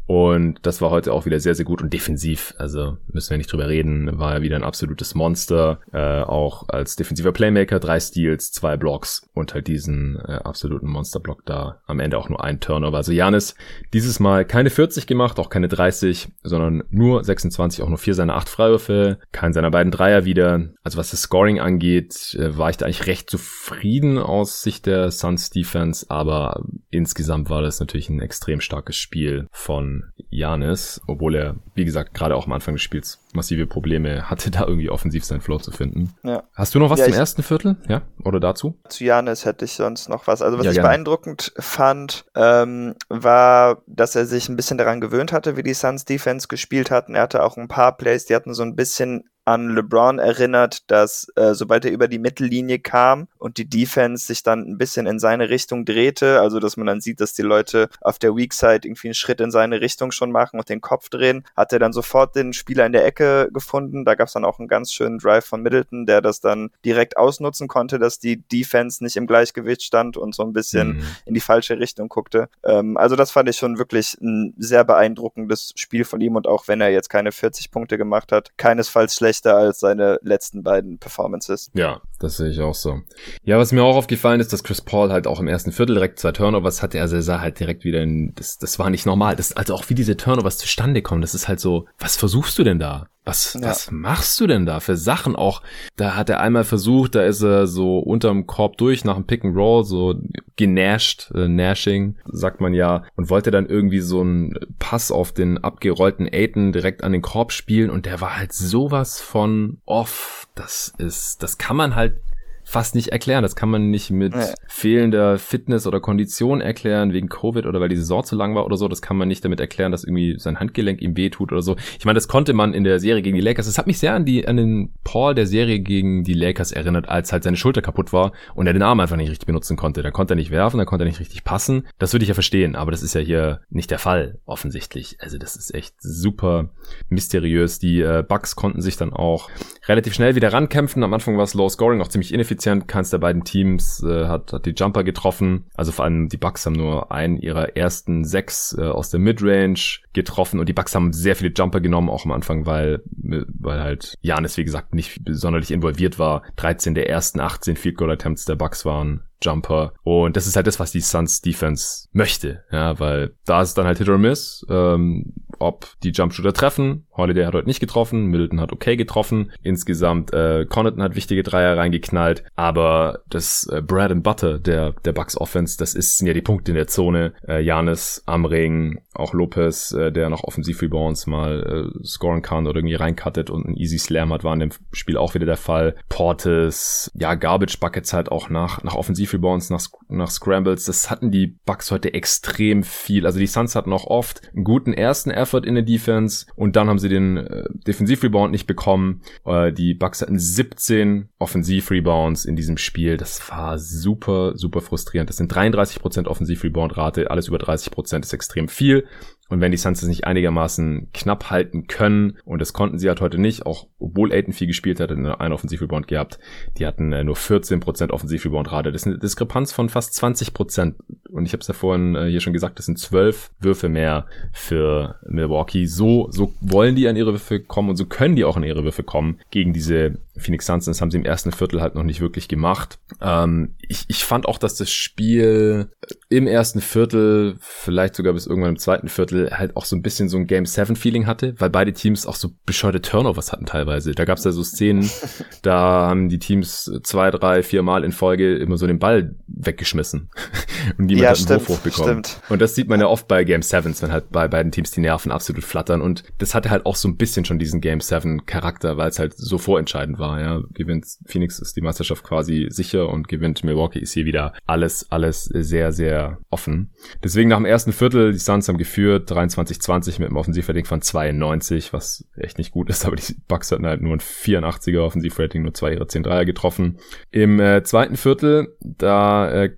und 0.06 0.58
das 0.62 0.82
war 0.82 0.90
heute 0.90 1.12
auch 1.12 1.24
wieder 1.24 1.40
sehr, 1.40 1.54
sehr 1.54 1.64
gut 1.64 1.80
und 1.80 1.92
defensiv. 1.92 2.54
Also 2.58 2.98
müssen 3.10 3.30
wir 3.30 3.38
nicht 3.38 3.50
drüber 3.50 3.68
reden. 3.68 4.18
War 4.18 4.34
er 4.34 4.42
wieder 4.42 4.56
ein 4.56 4.62
absolutes 4.62 5.14
Monster. 5.14 5.80
Äh, 5.92 6.22
auch 6.22 6.68
als 6.68 6.96
defensiver 6.96 7.32
Playmaker. 7.32 7.80
Drei 7.80 7.98
Steals, 8.00 8.52
zwei 8.52 8.76
Blocks 8.76 9.26
und 9.32 9.54
halt 9.54 9.66
diesen 9.66 10.16
äh, 10.16 10.40
absoluten 10.44 10.88
Monsterblock 10.88 11.46
da. 11.46 11.80
Am 11.86 12.00
Ende 12.00 12.18
auch 12.18 12.28
nur 12.28 12.44
ein 12.44 12.60
Turnover. 12.60 12.98
Also 12.98 13.12
Janis 13.12 13.54
dieses 13.94 14.20
Mal 14.20 14.44
keine 14.44 14.68
40 14.68 15.06
gemacht, 15.06 15.38
auch 15.38 15.48
keine 15.48 15.68
30, 15.68 16.28
sondern 16.42 16.84
nur 16.90 17.24
26, 17.24 17.82
auch 17.82 17.88
nur 17.88 17.98
vier 17.98 18.14
seiner 18.14 18.34
acht 18.34 18.50
Freiwürfe. 18.50 19.18
Kein 19.32 19.54
seiner 19.54 19.70
beiden 19.70 19.90
Dreier 19.90 20.26
wieder. 20.26 20.68
Also 20.82 20.98
was 20.98 21.12
das 21.12 21.22
Scoring 21.22 21.60
angeht, 21.60 22.36
äh, 22.38 22.58
war 22.58 22.68
ich 22.68 22.76
da 22.76 22.84
eigentlich 22.84 23.06
recht 23.06 23.30
zufrieden 23.30 24.18
aus 24.18 24.60
Sicht 24.60 24.84
der 24.84 25.10
Suns 25.10 25.48
Defense. 25.48 26.04
Aber 26.10 26.62
insgesamt 26.90 27.48
war 27.48 27.62
das 27.62 27.80
natürlich 27.80 28.10
ein 28.10 28.20
extrem 28.20 28.60
starkes 28.60 28.96
Spiel 28.96 29.46
von 29.50 29.93
Janis, 30.30 31.00
obwohl 31.06 31.34
er, 31.36 31.56
wie 31.74 31.84
gesagt, 31.84 32.14
gerade 32.14 32.36
auch 32.36 32.46
am 32.46 32.52
Anfang 32.52 32.74
des 32.74 32.82
Spiels 32.82 33.23
massive 33.34 33.66
Probleme 33.66 34.30
hatte, 34.30 34.50
da 34.50 34.66
irgendwie 34.66 34.90
offensiv 34.90 35.24
seinen 35.24 35.40
Flow 35.40 35.58
zu 35.58 35.70
finden. 35.70 36.14
Ja. 36.22 36.44
Hast 36.54 36.74
du 36.74 36.78
noch 36.78 36.90
was 36.90 37.00
ja, 37.00 37.06
zum 37.06 37.14
ersten 37.14 37.42
Viertel? 37.42 37.76
Ja, 37.88 38.02
oder 38.24 38.40
dazu? 38.40 38.78
Zu 38.88 39.04
Janis 39.04 39.44
hätte 39.44 39.64
ich 39.64 39.72
sonst 39.72 40.08
noch 40.08 40.26
was. 40.26 40.42
Also 40.42 40.58
was 40.58 40.64
ja, 40.64 40.72
ich 40.72 40.76
gerne. 40.76 40.88
beeindruckend 40.88 41.52
fand, 41.58 42.24
ähm, 42.34 42.94
war, 43.08 43.82
dass 43.86 44.14
er 44.16 44.26
sich 44.26 44.48
ein 44.48 44.56
bisschen 44.56 44.78
daran 44.78 45.00
gewöhnt 45.00 45.32
hatte, 45.32 45.56
wie 45.56 45.62
die 45.62 45.74
Suns 45.74 46.04
Defense 46.04 46.48
gespielt 46.48 46.90
hatten. 46.90 47.14
Er 47.14 47.22
hatte 47.22 47.42
auch 47.42 47.56
ein 47.56 47.68
paar 47.68 47.96
Plays, 47.96 48.26
die 48.26 48.34
hatten 48.34 48.54
so 48.54 48.62
ein 48.62 48.76
bisschen 48.76 49.24
an 49.44 49.74
LeBron 49.74 50.18
erinnert, 50.18 50.90
dass 50.90 51.26
äh, 51.36 51.54
sobald 51.54 51.84
er 51.84 51.92
über 51.92 52.08
die 52.08 52.18
Mittellinie 52.18 52.78
kam 52.78 53.28
und 53.38 53.58
die 53.58 53.68
Defense 53.68 54.26
sich 54.26 54.42
dann 54.42 54.60
ein 54.60 54.78
bisschen 54.78 55.06
in 55.06 55.18
seine 55.18 55.50
Richtung 55.50 55.84
drehte, 55.84 56.40
also 56.40 56.60
dass 56.60 56.76
man 56.76 56.86
dann 56.86 57.00
sieht, 57.00 57.20
dass 57.20 57.34
die 57.34 57.42
Leute 57.42 57.88
auf 58.00 58.18
der 58.18 58.34
Weak 58.34 58.54
Side 58.54 58.80
irgendwie 58.84 59.08
einen 59.08 59.14
Schritt 59.14 59.40
in 59.40 59.50
seine 59.50 59.80
Richtung 59.80 60.12
schon 60.12 60.32
machen 60.32 60.58
und 60.58 60.68
den 60.68 60.80
Kopf 60.80 61.08
drehen, 61.10 61.46
hat 61.56 61.72
er 61.72 61.78
dann 61.78 61.92
sofort 61.92 62.34
den 62.36 62.52
Spieler 62.52 62.86
in 62.86 62.92
der 62.92 63.04
Ecke 63.04 63.23
gefunden. 63.52 64.04
Da 64.04 64.14
gab 64.14 64.28
es 64.28 64.32
dann 64.32 64.44
auch 64.44 64.58
einen 64.58 64.68
ganz 64.68 64.92
schönen 64.92 65.18
Drive 65.18 65.44
von 65.44 65.62
Middleton, 65.62 66.06
der 66.06 66.20
das 66.20 66.40
dann 66.40 66.70
direkt 66.84 67.16
ausnutzen 67.16 67.68
konnte, 67.68 67.98
dass 67.98 68.18
die 68.18 68.42
Defense 68.48 69.04
nicht 69.04 69.16
im 69.16 69.26
Gleichgewicht 69.26 69.82
stand 69.82 70.16
und 70.16 70.34
so 70.34 70.42
ein 70.42 70.52
bisschen 70.52 70.96
mhm. 70.96 71.04
in 71.26 71.34
die 71.34 71.40
falsche 71.40 71.78
Richtung 71.78 72.08
guckte. 72.08 72.48
Ähm, 72.64 72.96
also 72.96 73.14
das 73.14 73.30
fand 73.30 73.48
ich 73.48 73.56
schon 73.56 73.78
wirklich 73.78 74.16
ein 74.20 74.54
sehr 74.56 74.84
beeindruckendes 74.84 75.72
Spiel 75.76 76.04
von 76.04 76.20
ihm 76.20 76.36
und 76.36 76.46
auch 76.46 76.66
wenn 76.68 76.80
er 76.80 76.90
jetzt 76.90 77.08
keine 77.08 77.32
40 77.32 77.70
Punkte 77.70 77.98
gemacht 77.98 78.32
hat, 78.32 78.56
keinesfalls 78.56 79.14
schlecht 79.14 79.34
schlechter 79.34 79.56
als 79.56 79.80
seine 79.80 80.18
letzten 80.22 80.62
beiden 80.62 80.98
Performances. 80.98 81.70
Ja, 81.74 82.00
das 82.18 82.36
sehe 82.36 82.50
ich 82.50 82.60
auch 82.60 82.74
so. 82.74 83.00
Ja, 83.42 83.58
was 83.58 83.72
mir 83.72 83.82
auch 83.82 83.96
aufgefallen 83.96 84.40
ist, 84.40 84.52
dass 84.52 84.62
Chris 84.62 84.80
Paul 84.80 85.10
halt 85.10 85.26
auch 85.26 85.40
im 85.40 85.48
ersten 85.48 85.72
Viertel 85.72 85.94
direkt 85.94 86.18
zwei 86.18 86.32
Turnovers 86.32 86.82
hatte. 86.82 87.00
Also 87.00 87.16
er 87.16 87.22
sah 87.22 87.40
halt 87.40 87.58
direkt 87.58 87.84
wieder 87.84 88.02
in, 88.02 88.34
das, 88.34 88.58
das 88.58 88.78
war 88.78 88.90
nicht 88.90 89.06
normal. 89.06 89.36
Das, 89.36 89.52
also 89.52 89.74
auch 89.74 89.88
wie 89.88 89.94
diese 89.94 90.16
Turnovers 90.16 90.58
zustande 90.58 91.02
kommen, 91.02 91.20
das 91.20 91.34
ist 91.34 91.48
halt 91.48 91.60
so, 91.60 91.86
was 91.98 92.16
versuchst 92.16 92.58
du 92.58 92.64
denn 92.64 92.78
da? 92.78 93.08
Was, 93.24 93.54
ja. 93.54 93.62
was 93.62 93.90
machst 93.90 94.38
du 94.38 94.46
denn 94.46 94.66
da 94.66 94.80
für 94.80 94.96
Sachen 94.96 95.34
auch? 95.34 95.62
Da 95.96 96.14
hat 96.14 96.28
er 96.28 96.40
einmal 96.40 96.64
versucht, 96.64 97.14
da 97.14 97.24
ist 97.24 97.42
er 97.42 97.66
so 97.66 97.98
unterm 97.98 98.46
Korb 98.46 98.76
durch 98.76 99.04
nach 99.04 99.14
dem 99.14 99.24
Pick 99.24 99.44
and 99.44 99.56
Roll, 99.56 99.84
so 99.84 100.14
genasht, 100.56 101.30
äh, 101.34 101.48
Nashing, 101.48 102.16
sagt 102.26 102.60
man 102.60 102.74
ja, 102.74 103.04
und 103.16 103.30
wollte 103.30 103.50
dann 103.50 103.66
irgendwie 103.66 104.00
so 104.00 104.20
einen 104.20 104.54
Pass 104.78 105.10
auf 105.10 105.32
den 105.32 105.56
abgerollten 105.56 106.28
Aiden 106.30 106.72
direkt 106.72 107.02
an 107.02 107.12
den 107.12 107.22
Korb 107.22 107.52
spielen 107.52 107.88
und 107.88 108.04
der 108.04 108.20
war 108.20 108.36
halt 108.36 108.52
sowas 108.52 109.20
von 109.20 109.78
off. 109.86 110.46
Das 110.54 110.92
ist, 110.98 111.42
das 111.42 111.58
kann 111.58 111.76
man 111.76 111.96
halt 111.96 112.20
fast 112.64 112.94
nicht 112.94 113.08
erklären. 113.08 113.42
Das 113.42 113.54
kann 113.54 113.68
man 113.68 113.90
nicht 113.90 114.10
mit 114.10 114.34
nee. 114.34 114.42
fehlender 114.66 115.38
Fitness 115.38 115.86
oder 115.86 116.00
Kondition 116.00 116.60
erklären, 116.60 117.12
wegen 117.12 117.28
Covid 117.28 117.66
oder 117.66 117.80
weil 117.80 117.90
die 117.90 117.96
Saison 117.96 118.24
zu 118.24 118.34
lang 118.34 118.54
war 118.54 118.64
oder 118.64 118.76
so. 118.76 118.88
Das 118.88 119.02
kann 119.02 119.16
man 119.16 119.28
nicht 119.28 119.44
damit 119.44 119.60
erklären, 119.60 119.92
dass 119.92 120.04
irgendwie 120.04 120.38
sein 120.38 120.58
Handgelenk 120.58 121.00
ihm 121.02 121.16
wehtut 121.16 121.52
oder 121.52 121.62
so. 121.62 121.76
Ich 121.98 122.04
meine, 122.04 122.16
das 122.16 122.26
konnte 122.26 122.54
man 122.54 122.74
in 122.74 122.82
der 122.82 122.98
Serie 122.98 123.22
gegen 123.22 123.36
die 123.36 123.42
Lakers. 123.42 123.66
Das 123.66 123.78
hat 123.78 123.86
mich 123.86 123.98
sehr 123.98 124.14
an 124.14 124.24
die, 124.24 124.48
an 124.48 124.56
den 124.56 124.92
Paul 125.04 125.34
der 125.34 125.46
Serie 125.46 125.80
gegen 125.80 126.24
die 126.24 126.32
Lakers 126.32 126.72
erinnert, 126.72 127.08
als 127.08 127.32
halt 127.32 127.44
seine 127.44 127.56
Schulter 127.56 127.82
kaputt 127.82 128.12
war 128.12 128.32
und 128.54 128.66
er 128.66 128.72
den 128.72 128.82
Arm 128.82 128.98
einfach 129.00 129.16
nicht 129.16 129.30
richtig 129.30 129.46
benutzen 129.46 129.76
konnte. 129.76 130.02
Da 130.02 130.10
konnte 130.10 130.34
er 130.34 130.36
nicht 130.36 130.50
werfen, 130.50 130.78
da 130.78 130.84
konnte 130.84 131.04
er 131.04 131.08
nicht 131.08 131.20
richtig 131.20 131.44
passen. 131.44 131.86
Das 131.98 132.12
würde 132.12 132.24
ich 132.24 132.28
ja 132.28 132.34
verstehen, 132.34 132.76
aber 132.76 132.90
das 132.90 133.02
ist 133.02 133.14
ja 133.14 133.20
hier 133.20 133.60
nicht 133.68 133.90
der 133.90 133.98
Fall, 133.98 134.38
offensichtlich. 134.46 135.18
Also 135.20 135.36
das 135.38 135.54
ist 135.56 135.74
echt 135.74 135.94
super 136.00 136.70
mysteriös. 137.08 137.78
Die 137.78 138.00
äh, 138.00 138.24
Bucks 138.26 138.56
konnten 138.56 138.80
sich 138.80 138.96
dann 138.96 139.12
auch 139.12 139.50
relativ 139.86 140.14
schnell 140.14 140.34
wieder 140.34 140.52
rankämpfen. 140.52 141.02
Am 141.02 141.12
Anfang 141.12 141.36
war 141.36 141.44
es 141.44 141.54
Low 141.54 141.68
Scoring, 141.68 142.00
auch 142.00 142.08
ziemlich 142.08 142.32
ineffizient. 142.32 142.53
Keins 142.86 143.10
der 143.10 143.18
beiden 143.18 143.44
Teams 143.44 144.02
äh, 144.02 144.26
hat, 144.26 144.52
hat 144.52 144.66
die 144.66 144.74
Jumper 144.76 145.04
getroffen. 145.04 145.64
Also 145.74 145.92
vor 145.92 146.04
allem 146.04 146.28
die 146.28 146.36
Bucks 146.36 146.66
haben 146.66 146.74
nur 146.74 147.12
einen 147.12 147.36
ihrer 147.36 147.76
ersten 147.76 148.24
sechs 148.24 148.76
äh, 148.78 148.82
aus 148.82 149.10
der 149.10 149.20
Midrange 149.20 150.00
getroffen 150.12 150.60
und 150.60 150.68
die 150.68 150.72
Bucks 150.72 150.94
haben 150.94 151.12
sehr 151.12 151.36
viele 151.36 151.52
Jumper 151.52 151.80
genommen, 151.80 152.08
auch 152.08 152.24
am 152.24 152.32
Anfang, 152.32 152.66
weil, 152.66 153.02
weil 153.06 153.80
halt 153.80 154.14
Janis, 154.20 154.56
wie 154.56 154.64
gesagt, 154.64 154.94
nicht 154.94 155.20
sonderlich 155.28 155.70
involviert 155.70 156.18
war. 156.18 156.42
13 156.56 156.94
der 156.94 157.08
ersten 157.08 157.40
18 157.40 157.76
Field 157.76 157.96
Goal 157.96 158.10
Attempts 158.10 158.44
der 158.44 158.56
Bucks 158.56 158.84
waren 158.84 159.22
Jumper. 159.44 159.92
Und 160.02 160.36
das 160.36 160.46
ist 160.46 160.56
halt 160.56 160.66
das, 160.66 160.80
was 160.80 160.92
die 160.92 161.00
Suns 161.00 161.40
Defense 161.40 162.08
möchte. 162.12 162.64
Ja, 162.70 162.98
weil 162.98 163.34
da 163.44 163.62
ist 163.62 163.74
dann 163.74 163.86
halt 163.86 163.98
Hit 163.98 164.08
or 164.08 164.18
Miss, 164.18 164.64
ähm, 164.70 165.32
ob 165.58 165.86
die 166.02 166.10
Jumpshooter 166.10 166.52
treffen. 166.52 167.06
Holiday 167.16 167.44
hat 167.44 167.54
heute 167.54 167.68
nicht 167.68 167.80
getroffen, 167.80 168.26
Middleton 168.26 168.60
hat 168.60 168.72
okay 168.72 168.96
getroffen. 168.96 169.52
Insgesamt 169.62 170.32
äh, 170.32 170.66
Connaughton 170.66 171.02
hat 171.02 171.14
wichtige 171.14 171.42
Dreier 171.42 171.76
reingeknallt. 171.76 172.44
Aber 172.56 173.20
das 173.28 173.68
äh, 173.70 173.80
Bread 173.80 174.10
and 174.10 174.22
Butter 174.22 174.58
der, 174.58 174.92
der 175.04 175.12
Bucks 175.12 175.36
Offense, 175.36 175.76
das 175.78 175.94
ist, 175.94 176.18
sind 176.18 176.26
ja 176.26 176.34
die 176.34 176.42
Punkte 176.42 176.72
in 176.72 176.76
der 176.76 176.88
Zone. 176.88 177.34
Äh, 177.46 177.62
Janis 177.62 178.22
am 178.26 178.44
Ring, 178.44 179.00
auch 179.14 179.32
Lopez, 179.32 179.92
äh, 179.92 180.10
der 180.10 180.28
noch 180.30 180.44
Offensiv-Rebounds 180.44 181.26
mal 181.26 181.92
äh, 181.94 182.04
scoren 182.04 182.42
kann 182.42 182.66
oder 182.66 182.78
irgendwie 182.78 182.94
reinkattet 182.94 183.50
und 183.50 183.66
ein 183.66 183.76
Easy 183.76 183.98
Slam 183.98 184.32
hat, 184.32 184.44
war 184.44 184.54
in 184.54 184.60
dem 184.60 184.70
Spiel 184.92 185.16
auch 185.16 185.34
wieder 185.34 185.46
der 185.46 185.56
Fall. 185.56 185.94
Portis, 186.08 187.10
ja, 187.14 187.34
Garbage 187.34 187.78
Buckets 187.78 188.12
halt 188.12 188.30
auch 188.30 188.48
nach, 188.48 188.82
nach 188.82 188.94
Offensiv 188.94 189.33
Rebounds, 189.34 189.70
nach, 189.70 189.80
nach 190.08 190.30
Scrambles. 190.30 190.84
Das 190.86 191.10
hatten 191.10 191.30
die 191.30 191.58
Bucks 191.66 191.90
heute 191.90 192.14
extrem 192.14 192.82
viel. 192.82 193.26
Also 193.26 193.38
die 193.38 193.46
Suns 193.46 193.74
hatten 193.74 193.92
auch 193.92 194.06
oft 194.06 194.42
einen 194.54 194.64
guten 194.64 194.92
ersten 194.92 195.30
Effort 195.30 195.64
in 195.64 195.74
der 195.74 195.84
Defense 195.84 196.46
und 196.56 196.76
dann 196.76 196.88
haben 196.88 196.98
sie 196.98 197.08
den 197.08 197.36
äh, 197.36 197.64
Defensiv-Rebound 197.86 198.52
nicht 198.52 198.66
bekommen. 198.66 199.22
Äh, 199.44 199.72
die 199.72 199.94
Bucks 199.94 200.22
hatten 200.22 200.38
17 200.38 201.28
Offensiv-Rebounds 201.38 202.44
in 202.44 202.56
diesem 202.56 202.76
Spiel. 202.76 203.16
Das 203.16 203.50
war 203.50 203.78
super, 203.78 204.56
super 204.56 204.80
frustrierend. 204.80 205.28
Das 205.28 205.36
sind 205.36 205.52
33% 205.52 206.26
Offensiv-Rebound-Rate. 206.26 207.30
Alles 207.30 207.48
über 207.48 207.58
30% 207.58 208.20
ist 208.22 208.32
extrem 208.32 208.68
viel. 208.68 209.06
Und 209.50 209.60
wenn 209.60 209.70
die 209.70 209.76
Suns 209.76 210.02
es 210.02 210.08
nicht 210.08 210.26
einigermaßen 210.26 211.08
knapp 211.12 211.50
halten 211.50 211.86
können, 211.86 212.38
und 212.44 212.60
das 212.60 212.72
konnten 212.72 212.98
sie 212.98 213.08
halt 213.08 213.20
heute 213.20 213.38
nicht, 213.38 213.66
auch 213.66 213.88
obwohl 213.98 214.32
Aiden 214.32 214.54
viel 214.54 214.66
gespielt 214.66 215.00
hat, 215.00 215.10
einen 215.10 215.52
Offensivrebound 215.52 216.08
gehabt, 216.08 216.38
die 216.78 216.86
hatten 216.86 217.12
äh, 217.12 217.24
nur 217.24 217.36
14% 217.36 218.10
Offensivrebound-Rate. 218.10 218.90
Das 218.90 219.02
ist 219.02 219.06
eine 219.06 219.18
Diskrepanz 219.18 219.72
von 219.72 219.88
fast 219.90 220.14
20%. 220.14 220.94
Und 221.30 221.46
ich 221.46 221.52
habe 221.52 221.60
es 221.60 221.68
ja 221.68 221.74
vorhin 221.74 222.14
äh, 222.14 222.28
hier 222.28 222.40
schon 222.40 222.52
gesagt, 222.52 222.78
das 222.78 222.86
sind 222.86 222.98
zwölf 222.98 223.50
Würfe 223.60 223.88
mehr 223.88 224.26
für 224.52 225.20
Milwaukee. 225.26 225.86
So, 225.86 226.28
so 226.30 226.54
wollen 226.60 226.96
die 226.96 227.06
an 227.08 227.16
ihre 227.16 227.32
Würfe 227.32 227.60
kommen 227.60 227.90
und 227.90 227.96
so 227.96 228.06
können 228.06 228.36
die 228.36 228.44
auch 228.44 228.56
an 228.56 228.64
ihre 228.64 228.84
Würfe 228.84 229.02
kommen 229.02 229.40
gegen 229.50 229.72
diese 229.72 230.18
Phoenix 230.36 230.66
Suns. 230.66 230.86
Das 230.86 231.00
haben 231.00 231.10
sie 231.10 231.18
im 231.18 231.24
ersten 231.24 231.52
Viertel 231.52 231.80
halt 231.82 231.94
noch 231.94 232.02
nicht 232.02 232.20
wirklich 232.20 232.48
gemacht. 232.48 232.98
Ähm, 233.20 233.74
ich, 233.88 234.04
ich 234.08 234.24
fand 234.24 234.46
auch, 234.46 234.58
dass 234.58 234.76
das 234.76 234.90
Spiel 234.90 235.90
im 236.28 236.46
ersten 236.46 236.80
Viertel, 236.80 237.56
vielleicht 237.60 238.14
sogar 238.16 238.32
bis 238.32 238.46
irgendwann 238.46 238.70
im 238.70 238.78
zweiten 238.78 239.08
Viertel, 239.08 239.50
halt 239.50 239.76
auch 239.76 239.84
so 239.84 239.94
ein 239.94 240.02
bisschen 240.02 240.28
so 240.28 240.36
ein 240.36 240.46
Game 240.46 240.66
7 240.66 240.96
Feeling 240.96 241.26
hatte, 241.26 241.54
weil 241.58 241.70
beide 241.70 241.92
Teams 241.92 242.26
auch 242.26 242.34
so 242.34 242.50
bescheuerte 242.66 243.02
Turnovers 243.02 243.52
hatten 243.52 243.66
teilweise. 243.66 244.12
Da 244.12 244.24
gab 244.24 244.38
es 244.38 244.44
ja 244.44 244.52
so 244.52 244.62
Szenen, 244.62 245.08
da 245.62 246.08
haben 246.08 246.28
die 246.28 246.38
Teams 246.38 246.90
zwei, 247.02 247.30
drei, 247.30 247.62
vier 247.62 247.82
Mal 247.82 248.04
in 248.04 248.12
Folge 248.12 248.56
immer 248.56 248.76
so 248.76 248.86
den 248.86 248.98
Ball 248.98 249.34
weggeschmissen 249.46 250.30
und 250.98 251.06
niemand 251.06 251.22
ja, 251.22 251.30
hat 251.30 251.36
einen 251.36 251.46
stimmt, 251.46 251.68
Wurf 251.68 251.78
hochbekommen. 251.78 252.24
Stimmt. 252.24 252.40
Und 252.48 252.62
das 252.62 252.74
sieht 252.74 252.88
man 252.88 253.00
ja 253.00 253.06
oft 253.06 253.28
bei 253.28 253.44
Game 253.44 253.60
7s, 253.60 254.02
wenn 254.02 254.12
halt 254.12 254.30
bei 254.30 254.48
beiden 254.48 254.72
Teams 254.72 254.90
die 254.90 255.00
Nerven 255.00 255.30
absolut 255.30 255.64
flattern 255.64 256.00
und 256.00 256.24
das 256.38 256.54
hatte 256.54 256.70
halt 256.70 256.86
auch 256.86 256.96
so 256.96 257.08
ein 257.08 257.16
bisschen 257.16 257.44
schon 257.44 257.58
diesen 257.58 257.80
Game 257.80 258.00
7 258.00 258.46
Charakter, 258.46 258.96
weil 258.96 259.10
es 259.10 259.18
halt 259.18 259.34
so 259.36 259.58
vorentscheidend 259.58 260.18
war, 260.18 260.40
ja. 260.40 260.62
Gewinnt 260.72 261.06
Phoenix 261.26 261.58
ist 261.58 261.76
die 261.76 261.80
Meisterschaft 261.80 262.24
quasi 262.24 262.66
sicher 262.70 263.08
und 263.08 263.28
gewinnt 263.28 263.62
Milwaukee 263.64 263.98
ist 263.98 264.12
hier 264.12 264.24
wieder 264.24 264.54
alles, 264.66 265.10
alles 265.10 265.44
sehr, 265.44 265.92
sehr 265.92 266.23
offen. 266.50 266.90
Deswegen 267.22 267.48
nach 267.48 267.56
dem 267.58 267.66
ersten 267.66 267.92
Viertel, 267.92 268.32
die 268.32 268.38
Suns 268.38 268.68
haben 268.68 268.78
geführt, 268.78 269.30
23-20 269.30 270.20
mit 270.20 270.28
einem 270.28 270.36
Offensivrating 270.36 270.84
von 270.84 271.02
92, 271.02 271.92
was 271.92 272.26
echt 272.36 272.58
nicht 272.58 272.72
gut 272.72 272.90
ist, 272.90 273.04
aber 273.06 273.16
die 273.16 273.34
Bucks 273.48 273.72
hatten 273.72 273.86
halt 273.86 274.00
nur 274.00 274.12
ein 274.12 274.20
84er 274.20 275.00
Offensivrating, 275.00 275.62
nur 275.62 275.74
zwei 275.74 275.92
ihrer 275.92 276.08
10 276.08 276.22
Dreier 276.22 276.44
getroffen. 276.44 276.98
Im 277.30 277.60
äh, 277.60 277.82
zweiten 277.82 278.16
Viertel, 278.16 278.76
da 278.80 279.50
äh, 279.50 279.70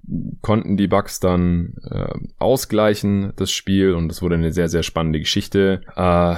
konnten 0.42 0.76
die 0.76 0.88
Bucks 0.88 1.20
dann 1.20 1.74
äh, 1.90 2.12
ausgleichen, 2.38 3.32
das 3.37 3.50
Spiel, 3.50 3.92
und 3.94 4.11
es 4.11 4.22
wurde 4.22 4.37
eine 4.37 4.52
sehr, 4.52 4.68
sehr 4.68 4.82
spannende 4.82 5.20
Geschichte. 5.20 5.82
Äh, 5.96 6.37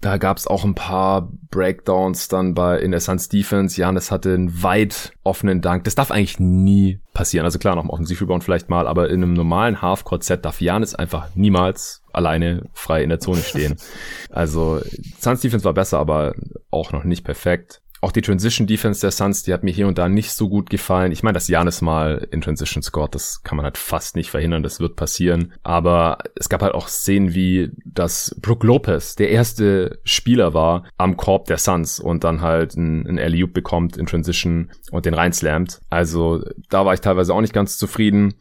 da 0.00 0.16
gab 0.16 0.36
es 0.36 0.46
auch 0.46 0.64
ein 0.64 0.76
paar 0.76 1.28
Breakdowns 1.50 2.28
dann 2.28 2.54
bei 2.54 2.78
in 2.78 2.92
der 2.92 3.00
Suns 3.00 3.28
Defense. 3.28 3.80
Janis 3.80 4.12
hatte 4.12 4.32
einen 4.32 4.62
weit 4.62 5.12
offenen 5.24 5.60
Dank. 5.60 5.84
Das 5.84 5.96
darf 5.96 6.12
eigentlich 6.12 6.38
nie 6.38 7.00
passieren. 7.14 7.44
Also 7.44 7.58
klar, 7.58 7.74
noch 7.74 7.82
im 7.82 7.90
Offensivrebound 7.90 8.44
vielleicht 8.44 8.68
mal, 8.68 8.86
aber 8.86 9.08
in 9.08 9.22
einem 9.22 9.32
normalen 9.32 9.82
Halfcourt-Set 9.82 10.44
darf 10.44 10.60
Janis 10.60 10.94
einfach 10.94 11.34
niemals 11.34 12.04
alleine 12.12 12.62
frei 12.74 13.02
in 13.02 13.08
der 13.08 13.18
Zone 13.18 13.42
stehen. 13.42 13.76
also 14.30 14.80
Suns 15.18 15.40
Defense 15.40 15.64
war 15.64 15.74
besser, 15.74 15.98
aber 15.98 16.34
auch 16.70 16.92
noch 16.92 17.02
nicht 17.02 17.24
perfekt. 17.24 17.82
Auch 18.00 18.12
die 18.12 18.22
Transition 18.22 18.66
Defense 18.66 19.00
der 19.00 19.10
Suns, 19.10 19.42
die 19.42 19.52
hat 19.52 19.64
mir 19.64 19.72
hier 19.72 19.88
und 19.88 19.98
da 19.98 20.08
nicht 20.08 20.32
so 20.32 20.48
gut 20.48 20.70
gefallen. 20.70 21.10
Ich 21.12 21.22
meine, 21.22 21.34
dass 21.34 21.48
Janis 21.48 21.80
mal 21.80 22.28
in 22.30 22.40
Transition 22.40 22.82
scored, 22.82 23.14
das 23.14 23.42
kann 23.42 23.56
man 23.56 23.64
halt 23.64 23.76
fast 23.76 24.14
nicht 24.14 24.30
verhindern, 24.30 24.62
das 24.62 24.80
wird 24.80 24.96
passieren. 24.96 25.52
Aber 25.62 26.18
es 26.36 26.48
gab 26.48 26.62
halt 26.62 26.74
auch 26.74 26.88
Szenen 26.88 27.34
wie, 27.34 27.70
dass 27.84 28.36
Brook 28.40 28.62
Lopez 28.62 29.16
der 29.16 29.30
erste 29.30 29.98
Spieler 30.04 30.54
war 30.54 30.84
am 30.96 31.16
Korb 31.16 31.46
der 31.46 31.58
Suns 31.58 31.98
und 31.98 32.24
dann 32.24 32.40
halt 32.40 32.76
ein, 32.76 33.06
ein 33.06 33.18
alley 33.18 33.46
bekommt 33.46 33.96
in 33.96 34.06
Transition 34.06 34.70
und 34.90 35.06
den 35.06 35.14
reinslammt. 35.14 35.80
Also 35.90 36.44
da 36.68 36.84
war 36.84 36.94
ich 36.94 37.00
teilweise 37.00 37.34
auch 37.34 37.40
nicht 37.40 37.52
ganz 37.52 37.78
zufrieden. 37.78 38.34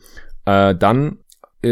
Äh, 0.46 0.76
dann 0.76 1.18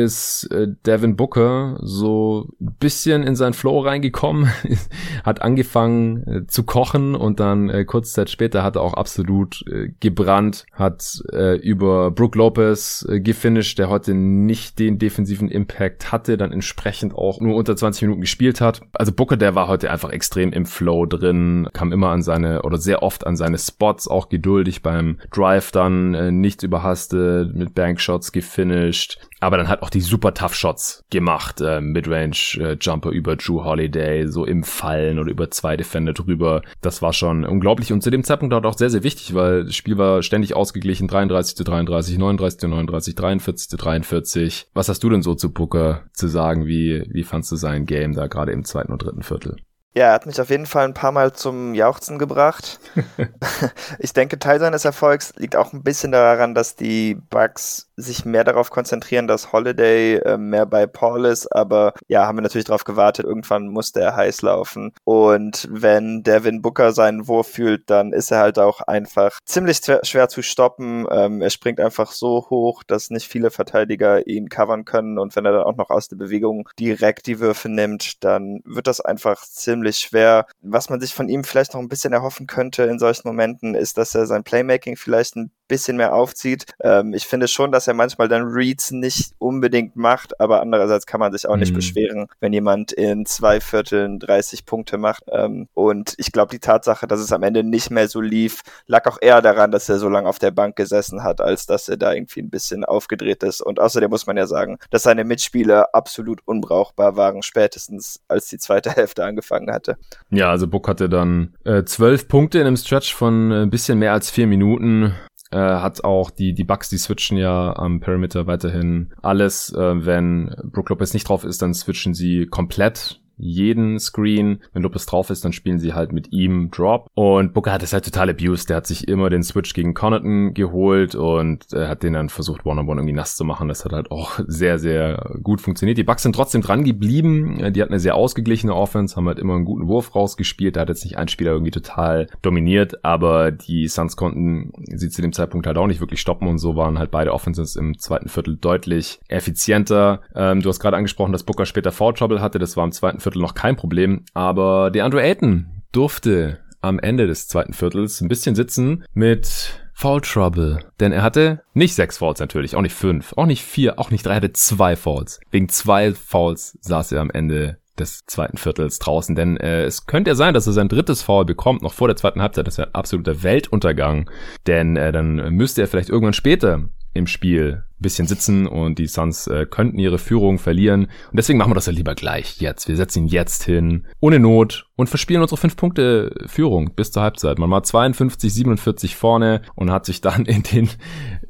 ist 0.03 0.49
äh, 0.51 0.67
Devin 0.85 1.15
Booker 1.15 1.77
so 1.81 2.49
bisschen 2.59 3.23
in 3.23 3.35
sein 3.35 3.53
Flow 3.53 3.79
reingekommen, 3.79 4.51
hat 5.23 5.41
angefangen 5.41 6.27
äh, 6.27 6.47
zu 6.47 6.63
kochen 6.63 7.15
und 7.15 7.39
dann 7.39 7.69
äh, 7.69 7.85
kurz 7.85 8.11
Zeit 8.11 8.29
später 8.29 8.63
hat 8.63 8.75
er 8.75 8.81
auch 8.81 8.93
absolut 8.93 9.63
äh, 9.71 9.89
gebrannt, 9.99 10.65
hat 10.73 11.21
äh, 11.31 11.57
über 11.57 12.11
Brook 12.11 12.35
Lopez 12.35 13.05
äh, 13.09 13.19
gefinisht, 13.19 13.79
der 13.79 13.89
heute 13.89 14.13
nicht 14.13 14.79
den 14.79 14.99
defensiven 14.99 15.49
Impact 15.49 16.11
hatte, 16.11 16.37
dann 16.37 16.51
entsprechend 16.51 17.15
auch 17.15 17.39
nur 17.39 17.55
unter 17.55 17.75
20 17.75 18.03
Minuten 18.03 18.21
gespielt 18.21 18.61
hat. 18.61 18.81
Also 18.93 19.13
Booker, 19.13 19.37
der 19.37 19.55
war 19.55 19.67
heute 19.67 19.89
einfach 19.91 20.11
extrem 20.11 20.51
im 20.51 20.65
Flow 20.65 21.05
drin, 21.05 21.69
kam 21.73 21.91
immer 21.91 22.09
an 22.09 22.21
seine 22.21 22.63
oder 22.63 22.77
sehr 22.77 23.01
oft 23.01 23.25
an 23.25 23.37
seine 23.37 23.57
Spots, 23.57 24.07
auch 24.07 24.29
geduldig 24.29 24.81
beim 24.81 25.17
Drive 25.31 25.71
dann, 25.71 26.13
äh, 26.13 26.31
nichts 26.31 26.63
überhastet, 26.63 27.55
mit 27.55 27.73
Bankshots 27.73 28.31
gefinisht, 28.31 29.19
aber 29.45 29.57
dann 29.57 29.67
hat 29.67 29.83
auch 29.83 29.91
die 29.91 30.01
super 30.01 30.33
tough 30.33 30.55
Shots 30.55 31.05
gemacht, 31.11 31.61
äh, 31.61 31.79
Midrange 31.79 32.57
äh, 32.57 32.77
Jumper 32.81 33.11
über 33.11 33.35
Drew 33.35 33.63
Holiday, 33.63 34.27
so 34.27 34.43
im 34.43 34.63
Fallen 34.63 35.19
oder 35.19 35.29
über 35.29 35.51
zwei 35.51 35.77
Defender 35.77 36.13
drüber. 36.13 36.63
Das 36.81 37.03
war 37.03 37.13
schon 37.13 37.45
unglaublich 37.45 37.93
und 37.93 38.01
zu 38.01 38.09
dem 38.09 38.23
Zeitpunkt 38.23 38.55
auch 38.55 38.77
sehr, 38.77 38.89
sehr 38.89 39.03
wichtig, 39.03 39.35
weil 39.35 39.65
das 39.65 39.75
Spiel 39.75 39.99
war 39.99 40.23
ständig 40.23 40.55
ausgeglichen, 40.55 41.07
33 41.07 41.55
zu 41.55 41.63
33, 41.63 42.17
39 42.17 42.59
zu 42.59 42.67
39, 42.67 43.13
43 43.13 43.69
zu 43.69 43.77
43. 43.77 44.67
Was 44.73 44.89
hast 44.89 45.03
du 45.03 45.09
denn 45.11 45.21
so 45.21 45.35
zu 45.35 45.53
Booker 45.53 46.05
zu 46.13 46.27
sagen? 46.27 46.65
Wie, 46.65 47.03
wie 47.07 47.23
fandst 47.23 47.51
du 47.51 47.55
sein 47.55 47.85
Game 47.85 48.15
da 48.15 48.25
gerade 48.25 48.51
im 48.51 48.65
zweiten 48.65 48.91
und 48.91 49.03
dritten 49.03 49.21
Viertel? 49.21 49.57
Ja, 49.97 50.07
er 50.07 50.13
hat 50.13 50.25
mich 50.25 50.41
auf 50.41 50.49
jeden 50.49 50.65
Fall 50.65 50.83
ein 50.83 50.93
paar 50.93 51.13
Mal 51.13 51.31
zum 51.31 51.73
Jauchzen 51.73 52.19
gebracht. 52.19 52.81
ich 53.99 54.11
denke, 54.11 54.37
Teil 54.37 54.59
seines 54.59 54.83
Erfolgs 54.83 55.31
liegt 55.37 55.55
auch 55.55 55.71
ein 55.71 55.83
bisschen 55.83 56.11
daran, 56.11 56.53
dass 56.53 56.75
die 56.75 57.15
Bugs 57.15 57.89
sich 57.95 58.25
mehr 58.25 58.43
darauf 58.43 58.71
konzentrieren, 58.71 59.25
dass 59.25 59.53
Holiday 59.53 60.17
äh, 60.17 60.37
mehr 60.37 60.65
bei 60.65 60.85
Paul 60.85 61.23
ist, 61.23 61.47
aber 61.47 61.93
ja, 62.09 62.27
haben 62.27 62.37
wir 62.37 62.41
natürlich 62.41 62.65
darauf 62.65 62.83
gewartet, 62.83 63.25
irgendwann 63.25 63.69
musste 63.69 64.01
er 64.01 64.17
heiß 64.17 64.41
laufen. 64.41 64.91
Und 65.05 65.67
wenn 65.71 66.23
Devin 66.23 66.61
Booker 66.61 66.91
seinen 66.91 67.29
Wurf 67.29 67.47
fühlt, 67.47 67.89
dann 67.89 68.11
ist 68.11 68.31
er 68.31 68.39
halt 68.39 68.59
auch 68.59 68.81
einfach 68.81 69.39
ziemlich 69.45 69.79
schwer 70.03 70.27
zu 70.27 70.41
stoppen. 70.41 71.07
Ähm, 71.09 71.41
er 71.41 71.49
springt 71.49 71.79
einfach 71.79 72.11
so 72.11 72.47
hoch, 72.49 72.83
dass 72.83 73.11
nicht 73.11 73.29
viele 73.29 73.49
Verteidiger 73.49 74.27
ihn 74.27 74.49
covern 74.49 74.83
können 74.83 75.17
und 75.17 75.37
wenn 75.37 75.45
er 75.45 75.53
dann 75.53 75.63
auch 75.63 75.77
noch 75.77 75.89
aus 75.89 76.09
der 76.09 76.17
Bewegung 76.17 76.67
direkt 76.77 77.27
die 77.27 77.39
Würfe 77.39 77.69
nimmt, 77.69 78.23
dann 78.25 78.59
wird 78.65 78.87
das 78.87 78.99
einfach 78.99 79.41
ziemlich 79.43 79.84
ziemlich 79.85 79.97
schwer. 79.97 80.47
Was 80.61 80.89
man 80.89 80.99
sich 80.99 81.13
von 81.13 81.29
ihm 81.29 81.43
vielleicht 81.43 81.73
noch 81.73 81.81
ein 81.81 81.89
bisschen 81.89 82.13
erhoffen 82.13 82.47
könnte 82.47 82.83
in 82.83 82.99
solchen 82.99 83.27
Momenten, 83.27 83.75
ist, 83.75 83.97
dass 83.97 84.15
er 84.15 84.25
sein 84.25 84.43
Playmaking 84.43 84.97
vielleicht 84.97 85.35
ein 85.35 85.51
bisschen 85.67 85.97
mehr 85.97 86.13
aufzieht. 86.13 86.65
Ähm, 86.81 87.13
ich 87.13 87.25
finde 87.25 87.47
schon, 87.47 87.71
dass 87.71 87.87
er 87.87 87.93
manchmal 87.93 88.27
dann 88.27 88.43
Reads 88.43 88.91
nicht 88.91 89.33
unbedingt 89.39 89.95
macht, 89.95 90.39
aber 90.39 90.61
andererseits 90.61 91.05
kann 91.05 91.19
man 91.19 91.31
sich 91.31 91.47
auch 91.47 91.55
nicht 91.55 91.71
mhm. 91.71 91.75
beschweren, 91.75 92.27
wenn 92.39 92.53
jemand 92.53 92.91
in 92.91 93.25
zwei 93.25 93.59
Vierteln 93.59 94.19
30 94.19 94.65
Punkte 94.65 94.97
macht. 94.97 95.23
Ähm, 95.31 95.67
und 95.73 96.13
ich 96.17 96.31
glaube, 96.31 96.51
die 96.51 96.59
Tatsache, 96.59 97.07
dass 97.07 97.19
es 97.19 97.31
am 97.31 97.43
Ende 97.43 97.63
nicht 97.63 97.89
mehr 97.89 98.07
so 98.07 98.21
lief, 98.21 98.61
lag 98.85 99.05
auch 99.07 99.17
eher 99.21 99.41
daran, 99.41 99.71
dass 99.71 99.89
er 99.89 99.97
so 99.97 100.09
lange 100.09 100.29
auf 100.29 100.39
der 100.39 100.51
Bank 100.51 100.75
gesessen 100.75 101.23
hat, 101.23 101.41
als 101.41 101.65
dass 101.65 101.89
er 101.89 101.97
da 101.97 102.13
irgendwie 102.13 102.41
ein 102.41 102.49
bisschen 102.49 102.85
aufgedreht 102.85 103.43
ist. 103.43 103.61
Und 103.61 103.79
außerdem 103.79 104.09
muss 104.09 104.27
man 104.27 104.37
ja 104.37 104.47
sagen, 104.47 104.77
dass 104.89 105.03
seine 105.03 105.23
Mitspieler 105.23 105.89
absolut 105.93 106.41
unbrauchbar 106.45 107.15
waren, 107.15 107.41
spätestens 107.41 108.19
als 108.27 108.47
die 108.47 108.57
zweite 108.57 108.91
Hälfte 108.95 109.25
angefangen 109.25 109.71
hatte. 109.75 109.97
Ja, 110.31 110.49
also 110.49 110.67
Book 110.67 110.87
hatte 110.87 111.09
dann 111.09 111.53
äh, 111.63 111.83
zwölf 111.83 112.27
Punkte 112.27 112.59
in 112.59 112.67
einem 112.67 112.77
Stretch 112.77 113.13
von 113.13 113.51
ein 113.51 113.67
äh, 113.67 113.69
bisschen 113.69 113.99
mehr 113.99 114.13
als 114.13 114.29
vier 114.31 114.47
Minuten 114.47 115.13
äh, 115.51 115.57
hat 115.57 116.03
auch 116.03 116.31
die, 116.31 116.53
die 116.53 116.63
Bugs, 116.63 116.89
die 116.89 116.97
switchen 116.97 117.37
ja 117.37 117.75
am 117.75 117.99
Perimeter 117.99 118.47
weiterhin 118.47 119.13
alles. 119.21 119.71
Äh, 119.73 120.05
wenn 120.05 120.55
Brook 120.63 120.89
Lopez 120.89 121.13
nicht 121.13 121.29
drauf 121.29 121.43
ist, 121.43 121.61
dann 121.61 121.73
switchen 121.73 122.13
sie 122.13 122.45
komplett 122.47 123.21
jeden 123.37 123.99
Screen. 123.99 124.61
Wenn 124.73 124.83
Lopez 124.83 125.05
drauf 125.05 125.29
ist, 125.29 125.45
dann 125.45 125.53
spielen 125.53 125.79
sie 125.79 125.93
halt 125.93 126.11
mit 126.11 126.31
ihm 126.31 126.71
Drop. 126.71 127.09
Und 127.13 127.53
Booker 127.53 127.71
hat 127.71 127.83
es 127.83 127.93
halt 127.93 128.05
total 128.05 128.29
abused. 128.29 128.69
Der 128.69 128.77
hat 128.77 128.87
sich 128.87 129.07
immer 129.07 129.29
den 129.29 129.43
Switch 129.43 129.73
gegen 129.73 129.93
Connaughton 129.93 130.53
geholt 130.53 131.15
und 131.15 131.71
äh, 131.73 131.87
hat 131.87 132.03
den 132.03 132.13
dann 132.13 132.29
versucht, 132.29 132.65
One-on-One 132.65 132.81
-on 132.81 132.93
-one 132.93 132.97
irgendwie 132.99 133.15
nass 133.15 133.35
zu 133.35 133.43
machen. 133.43 133.67
Das 133.67 133.85
hat 133.85 133.93
halt 133.93 134.11
auch 134.11 134.39
sehr, 134.47 134.79
sehr 134.79 135.37
gut 135.41 135.61
funktioniert. 135.61 135.97
Die 135.97 136.03
Bucks 136.03 136.23
sind 136.23 136.35
trotzdem 136.35 136.61
dran 136.61 136.83
geblieben. 136.83 137.57
Die 137.73 137.81
hatten 137.81 137.93
eine 137.93 137.99
sehr 137.99 138.15
ausgeglichene 138.15 138.73
Offense, 138.73 139.15
haben 139.15 139.27
halt 139.27 139.39
immer 139.39 139.55
einen 139.55 139.65
guten 139.65 139.87
Wurf 139.87 140.15
rausgespielt. 140.15 140.75
Da 140.75 140.81
hat 140.81 140.89
jetzt 140.89 141.03
nicht 141.03 141.17
ein 141.17 141.27
Spieler 141.27 141.51
irgendwie 141.51 141.71
total 141.71 142.27
dominiert, 142.41 143.03
aber 143.03 143.51
die 143.51 143.87
Suns 143.87 144.15
konnten 144.15 144.71
sie 144.87 145.09
zu 145.09 145.21
dem 145.21 145.33
Zeitpunkt 145.33 145.67
halt 145.67 145.77
auch 145.77 145.87
nicht 145.87 145.99
wirklich 145.99 146.21
stoppen 146.21 146.47
und 146.47 146.57
so 146.57 146.75
waren 146.75 146.99
halt 146.99 147.11
beide 147.11 147.33
Offenses 147.33 147.75
im 147.75 147.97
zweiten 147.97 148.29
Viertel 148.29 148.57
deutlich 148.57 149.19
effizienter. 149.27 150.21
Ähm, 150.35 150.61
du 150.61 150.69
hast 150.69 150.79
gerade 150.79 150.97
angesprochen, 150.97 151.31
dass 151.31 151.43
Booker 151.43 151.65
später 151.65 151.91
Foul 151.91 152.13
Trouble 152.13 152.41
hatte. 152.41 152.59
Das 152.59 152.77
war 152.77 152.83
im 152.83 152.91
zweiten 152.91 153.19
Viertel 153.25 153.41
noch 153.41 153.55
kein 153.55 153.75
Problem. 153.75 154.23
Aber 154.33 154.91
der 154.91 155.03
Andrew 155.03 155.19
Ayton 155.19 155.67
durfte 155.91 156.59
am 156.81 156.99
Ende 156.99 157.25
des 157.25 157.47
zweiten 157.47 157.73
Viertels 157.73 158.21
ein 158.21 158.27
bisschen 158.27 158.55
sitzen 158.55 159.03
mit 159.13 159.81
Foul 159.93 160.21
Trouble. 160.21 160.79
Denn 160.99 161.11
er 161.11 161.23
hatte 161.23 161.63
nicht 161.73 161.95
sechs 161.95 162.17
Fouls 162.17 162.39
natürlich, 162.39 162.75
auch 162.75 162.81
nicht 162.81 162.93
fünf, 162.93 163.33
auch 163.37 163.47
nicht 163.47 163.63
vier, 163.63 163.97
auch 163.97 164.11
nicht 164.11 164.25
drei, 164.25 164.31
er 164.31 164.35
hatte 164.37 164.53
zwei 164.53 164.95
Fouls. 164.95 165.39
Wegen 165.49 165.69
zwei 165.69 166.13
Fouls 166.13 166.77
saß 166.81 167.13
er 167.13 167.21
am 167.21 167.31
Ende 167.31 167.79
des 167.97 168.25
zweiten 168.25 168.57
Viertels 168.57 168.99
draußen, 168.99 169.35
denn 169.35 169.55
äh, 169.55 169.83
es 169.83 170.05
könnte 170.05 170.31
ja 170.31 170.35
sein, 170.35 170.53
dass 170.53 170.67
er 170.67 170.73
sein 170.73 170.89
drittes 170.89 171.21
Foul 171.21 171.45
bekommt, 171.45 171.81
noch 171.81 171.93
vor 171.93 172.09
der 172.09 172.17
zweiten 172.17 172.41
Halbzeit. 172.41 172.67
Das 172.67 172.77
wäre 172.77 172.89
ein 172.89 172.95
absoluter 172.95 173.41
Weltuntergang, 173.41 174.29
denn 174.67 174.97
äh, 174.97 175.13
dann 175.13 175.53
müsste 175.55 175.81
er 175.81 175.87
vielleicht 175.87 176.09
irgendwann 176.09 176.33
später 176.33 176.89
im 177.15 177.27
Spiel 177.27 177.83
bisschen 177.97 178.27
sitzen 178.27 178.67
und 178.67 178.99
die 178.99 179.07
Suns 179.07 179.47
äh, 179.47 179.65
könnten 179.65 179.97
ihre 179.97 180.17
Führung 180.17 180.59
verlieren. 180.59 181.05
Und 181.05 181.37
deswegen 181.37 181.57
machen 181.57 181.71
wir 181.71 181.75
das 181.75 181.85
ja 181.85 181.93
lieber 181.93 182.13
gleich 182.13 182.59
jetzt. 182.59 182.87
Wir 182.87 182.97
setzen 182.97 183.23
ihn 183.23 183.27
jetzt 183.27 183.63
hin, 183.63 184.05
ohne 184.19 184.37
Not 184.37 184.87
und 184.95 185.07
verspielen 185.07 185.41
unsere 185.41 185.59
fünf 185.59 185.77
Punkte 185.77 186.35
Führung 186.45 186.93
bis 186.93 187.11
zur 187.11 187.23
Halbzeit. 187.23 187.57
Man 187.57 187.71
war 187.71 187.83
52, 187.83 188.53
47 188.53 189.15
vorne 189.15 189.61
und 189.75 189.91
hat 189.91 190.05
sich 190.05 190.19
dann 190.21 190.45
in 190.45 190.63
den, 190.63 190.89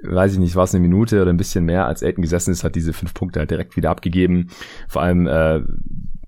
weiß 0.03 0.33
ich 0.33 0.39
nicht, 0.39 0.55
war 0.55 0.65
es 0.65 0.73
eine 0.73 0.81
Minute 0.81 1.21
oder 1.21 1.33
ein 1.33 1.37
bisschen 1.37 1.65
mehr, 1.65 1.87
als 1.87 2.03
Elton 2.03 2.21
gesessen 2.21 2.51
ist, 2.51 2.63
hat 2.63 2.75
diese 2.75 2.93
fünf 2.93 3.13
Punkte 3.13 3.39
halt 3.39 3.51
direkt 3.51 3.75
wieder 3.75 3.89
abgegeben. 3.89 4.49
Vor 4.87 5.01
allem 5.01 5.27
äh, 5.27 5.61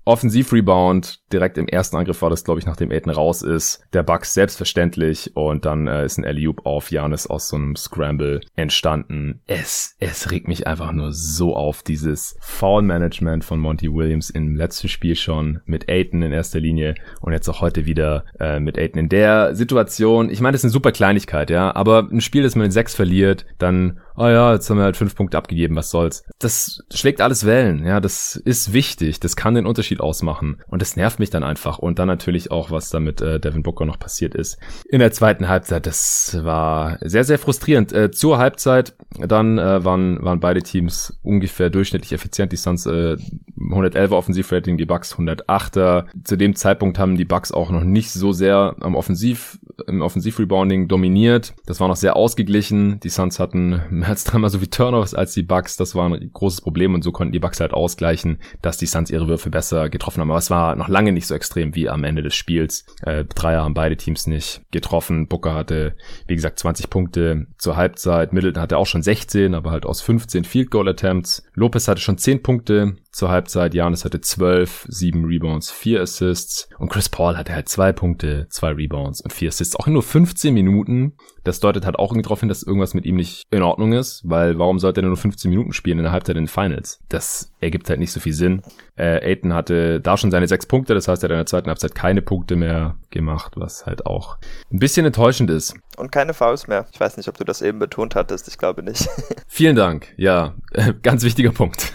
Offensiv-Rebound, 0.04 1.20
direkt 1.32 1.58
im 1.58 1.68
ersten 1.68 1.96
Angriff 1.96 2.22
war 2.22 2.30
das, 2.30 2.44
glaube 2.44 2.60
ich, 2.60 2.66
nachdem 2.66 2.90
Aiden 2.90 3.12
raus 3.12 3.42
ist. 3.42 3.82
Der 3.92 4.02
Bucks 4.02 4.34
selbstverständlich 4.34 5.32
und 5.34 5.64
dann 5.64 5.86
äh, 5.86 6.04
ist 6.04 6.18
ein 6.18 6.24
alley 6.24 6.48
auf 6.64 6.90
Janis 6.90 7.26
aus 7.26 7.48
so 7.48 7.56
einem 7.56 7.76
Scramble 7.76 8.40
entstanden. 8.56 9.40
Es, 9.46 9.96
es 10.00 10.30
regt 10.30 10.48
mich 10.48 10.66
einfach 10.66 10.92
nur 10.92 11.12
so 11.12 11.54
auf, 11.54 11.82
dieses 11.82 12.36
Foul-Management 12.40 13.44
von 13.44 13.60
Monty 13.60 13.92
Williams 13.92 14.30
im 14.30 14.56
letzten 14.56 14.88
Spiel 14.88 15.14
schon 15.14 15.60
mit 15.66 15.88
Aiden 15.88 16.22
in 16.22 16.32
erster 16.32 16.60
Linie 16.60 16.94
und 17.20 17.32
jetzt 17.32 17.48
auch 17.48 17.60
heute 17.60 17.86
wieder 17.86 18.24
äh, 18.40 18.60
mit 18.60 18.78
Aiden 18.78 18.98
in 18.98 19.08
der 19.08 19.54
Situation. 19.54 20.30
Ich 20.30 20.40
meine, 20.40 20.52
das 20.52 20.60
ist 20.60 20.66
eine 20.66 20.72
super 20.72 20.92
Kleinigkeit, 20.92 21.50
ja, 21.50 21.74
aber 21.74 22.08
ein 22.10 22.20
Spiel, 22.20 22.42
das 22.42 22.56
man 22.56 22.66
in 22.66 22.72
sechs 22.72 22.94
verliert, 22.94 23.44
dann 23.58 24.00
oh 24.18 24.26
ja, 24.26 24.52
jetzt 24.52 24.68
haben 24.68 24.78
wir 24.78 24.84
halt 24.84 24.96
fünf 24.96 25.14
Punkte 25.14 25.38
abgegeben, 25.38 25.76
was 25.76 25.90
soll's. 25.90 26.24
Das 26.38 26.82
schlägt 26.92 27.20
alles 27.20 27.46
Wellen, 27.46 27.86
ja, 27.86 28.00
das 28.00 28.36
ist 28.36 28.72
wichtig, 28.72 29.20
das 29.20 29.36
kann 29.36 29.54
den 29.54 29.66
Unterschied 29.66 30.00
ausmachen 30.00 30.60
und 30.66 30.82
das 30.82 30.96
nervt 30.96 31.17
mich 31.18 31.30
dann 31.30 31.44
einfach 31.44 31.78
und 31.78 31.98
dann 31.98 32.08
natürlich 32.08 32.50
auch, 32.50 32.70
was 32.70 32.90
da 32.90 33.00
mit 33.00 33.20
äh, 33.20 33.40
Devin 33.40 33.62
Booker 33.62 33.84
noch 33.84 33.98
passiert 33.98 34.34
ist. 34.34 34.58
In 34.88 35.00
der 35.00 35.12
zweiten 35.12 35.48
Halbzeit, 35.48 35.86
das 35.86 36.38
war 36.42 36.98
sehr, 37.00 37.24
sehr 37.24 37.38
frustrierend. 37.38 37.92
Äh, 37.92 38.10
zur 38.10 38.38
Halbzeit 38.38 38.94
dann 39.18 39.58
äh, 39.58 39.84
waren, 39.84 40.22
waren 40.22 40.40
beide 40.40 40.62
Teams 40.62 41.18
ungefähr 41.22 41.70
durchschnittlich 41.70 42.12
effizient, 42.12 42.52
die 42.52 42.56
Suns 42.56 42.86
äh, 42.86 43.16
111er 43.58 44.12
Offensivrating, 44.12 44.76
die 44.76 44.86
Bucks 44.86 45.14
108er. 45.14 46.06
Zu 46.24 46.36
dem 46.36 46.54
Zeitpunkt 46.54 46.98
haben 46.98 47.16
die 47.16 47.24
Bucks 47.24 47.52
auch 47.52 47.70
noch 47.70 47.84
nicht 47.84 48.12
so 48.12 48.32
sehr 48.32 48.76
am 48.80 48.94
Offensiv, 48.94 49.58
im 49.86 50.02
Offensivrebounding 50.02 50.88
dominiert. 50.88 51.54
Das 51.66 51.80
war 51.80 51.88
noch 51.88 51.96
sehr 51.96 52.16
ausgeglichen. 52.16 53.00
Die 53.00 53.08
Suns 53.08 53.38
hatten 53.38 53.80
mehr 53.90 54.08
als 54.08 54.24
dreimal 54.24 54.50
so 54.50 54.58
viel 54.58 54.68
Turnovers 54.68 55.14
als 55.14 55.32
die 55.32 55.42
Bucks. 55.42 55.76
Das 55.76 55.94
war 55.94 56.08
ein 56.08 56.30
großes 56.32 56.60
Problem 56.60 56.94
und 56.94 57.02
so 57.02 57.12
konnten 57.12 57.32
die 57.32 57.38
Bucks 57.38 57.60
halt 57.60 57.72
ausgleichen, 57.72 58.38
dass 58.62 58.78
die 58.78 58.86
Suns 58.86 59.10
ihre 59.10 59.28
Würfe 59.28 59.50
besser 59.50 59.88
getroffen 59.88 60.20
haben. 60.20 60.30
Aber 60.30 60.38
es 60.38 60.50
war 60.50 60.76
noch 60.76 60.88
lange 60.88 61.12
nicht 61.12 61.26
so 61.26 61.34
extrem 61.34 61.74
wie 61.74 61.88
am 61.88 62.04
Ende 62.04 62.22
des 62.22 62.34
Spiels. 62.34 62.84
Äh, 63.02 63.24
Dreier 63.24 63.62
haben 63.62 63.74
beide 63.74 63.96
Teams 63.96 64.26
nicht 64.26 64.62
getroffen. 64.70 65.28
Booker 65.28 65.54
hatte, 65.54 65.94
wie 66.26 66.34
gesagt, 66.34 66.58
20 66.58 66.90
Punkte 66.90 67.46
zur 67.58 67.76
Halbzeit. 67.76 68.32
Middleton 68.32 68.62
hatte 68.62 68.78
auch 68.78 68.86
schon 68.86 69.02
16, 69.02 69.54
aber 69.54 69.70
halt 69.70 69.86
aus 69.86 70.00
15 70.00 70.44
Field 70.44 70.70
Goal 70.70 70.88
Attempts. 70.88 71.44
Lopez 71.54 71.88
hatte 71.88 72.00
schon 72.00 72.18
10 72.18 72.42
Punkte 72.42 72.96
zur 73.18 73.30
Halbzeit. 73.30 73.74
Janis 73.74 74.04
hatte 74.04 74.20
12, 74.20 74.86
7 74.88 75.24
Rebounds, 75.24 75.72
4 75.72 76.00
Assists. 76.02 76.68
Und 76.78 76.88
Chris 76.88 77.08
Paul 77.08 77.36
hatte 77.36 77.52
halt 77.52 77.68
2 77.68 77.92
Punkte, 77.92 78.46
2 78.48 78.70
Rebounds 78.70 79.20
und 79.20 79.32
4 79.32 79.48
Assists. 79.48 79.74
Auch 79.76 79.88
in 79.88 79.92
nur 79.92 80.04
15 80.04 80.54
Minuten. 80.54 81.14
Das 81.42 81.58
deutet 81.58 81.84
halt 81.84 81.98
auch 81.98 82.12
irgendwie 82.12 82.22
darauf 82.22 82.40
hin, 82.40 82.48
dass 82.48 82.62
irgendwas 82.62 82.94
mit 82.94 83.06
ihm 83.06 83.16
nicht 83.16 83.42
in 83.50 83.62
Ordnung 83.62 83.92
ist. 83.92 84.22
Weil 84.24 84.58
warum 84.58 84.78
sollte 84.78 85.00
er 85.00 85.08
nur 85.08 85.16
15 85.16 85.50
Minuten 85.50 85.72
spielen 85.72 85.98
in 85.98 86.04
der 86.04 86.12
Halbzeit 86.12 86.36
in 86.36 86.44
den 86.44 86.48
Finals? 86.48 87.00
Das 87.08 87.52
ergibt 87.60 87.90
halt 87.90 87.98
nicht 87.98 88.12
so 88.12 88.20
viel 88.20 88.32
Sinn. 88.32 88.62
Äh, 88.94 89.32
Aiton 89.32 89.52
hatte 89.52 90.00
da 90.00 90.16
schon 90.16 90.30
seine 90.30 90.46
6 90.46 90.66
Punkte. 90.66 90.94
Das 90.94 91.08
heißt, 91.08 91.22
er 91.24 91.26
hat 91.26 91.32
in 91.32 91.38
der 91.38 91.46
zweiten 91.46 91.68
Halbzeit 91.68 91.96
keine 91.96 92.22
Punkte 92.22 92.54
mehr 92.54 92.98
gemacht, 93.10 93.54
was 93.56 93.84
halt 93.84 94.06
auch 94.06 94.38
ein 94.72 94.78
bisschen 94.78 95.04
enttäuschend 95.04 95.50
ist. 95.50 95.74
Und 95.98 96.12
keine 96.12 96.32
Fouls 96.32 96.68
mehr. 96.68 96.86
Ich 96.92 97.00
weiß 97.00 97.16
nicht, 97.16 97.28
ob 97.28 97.36
du 97.36 97.44
das 97.44 97.60
eben 97.60 97.78
betont 97.78 98.14
hattest. 98.14 98.46
Ich 98.48 98.56
glaube 98.56 98.82
nicht. 98.82 99.08
Vielen 99.48 99.76
Dank. 99.76 100.14
Ja, 100.16 100.54
ganz 101.02 101.24
wichtiger 101.24 101.50
Punkt. 101.50 101.92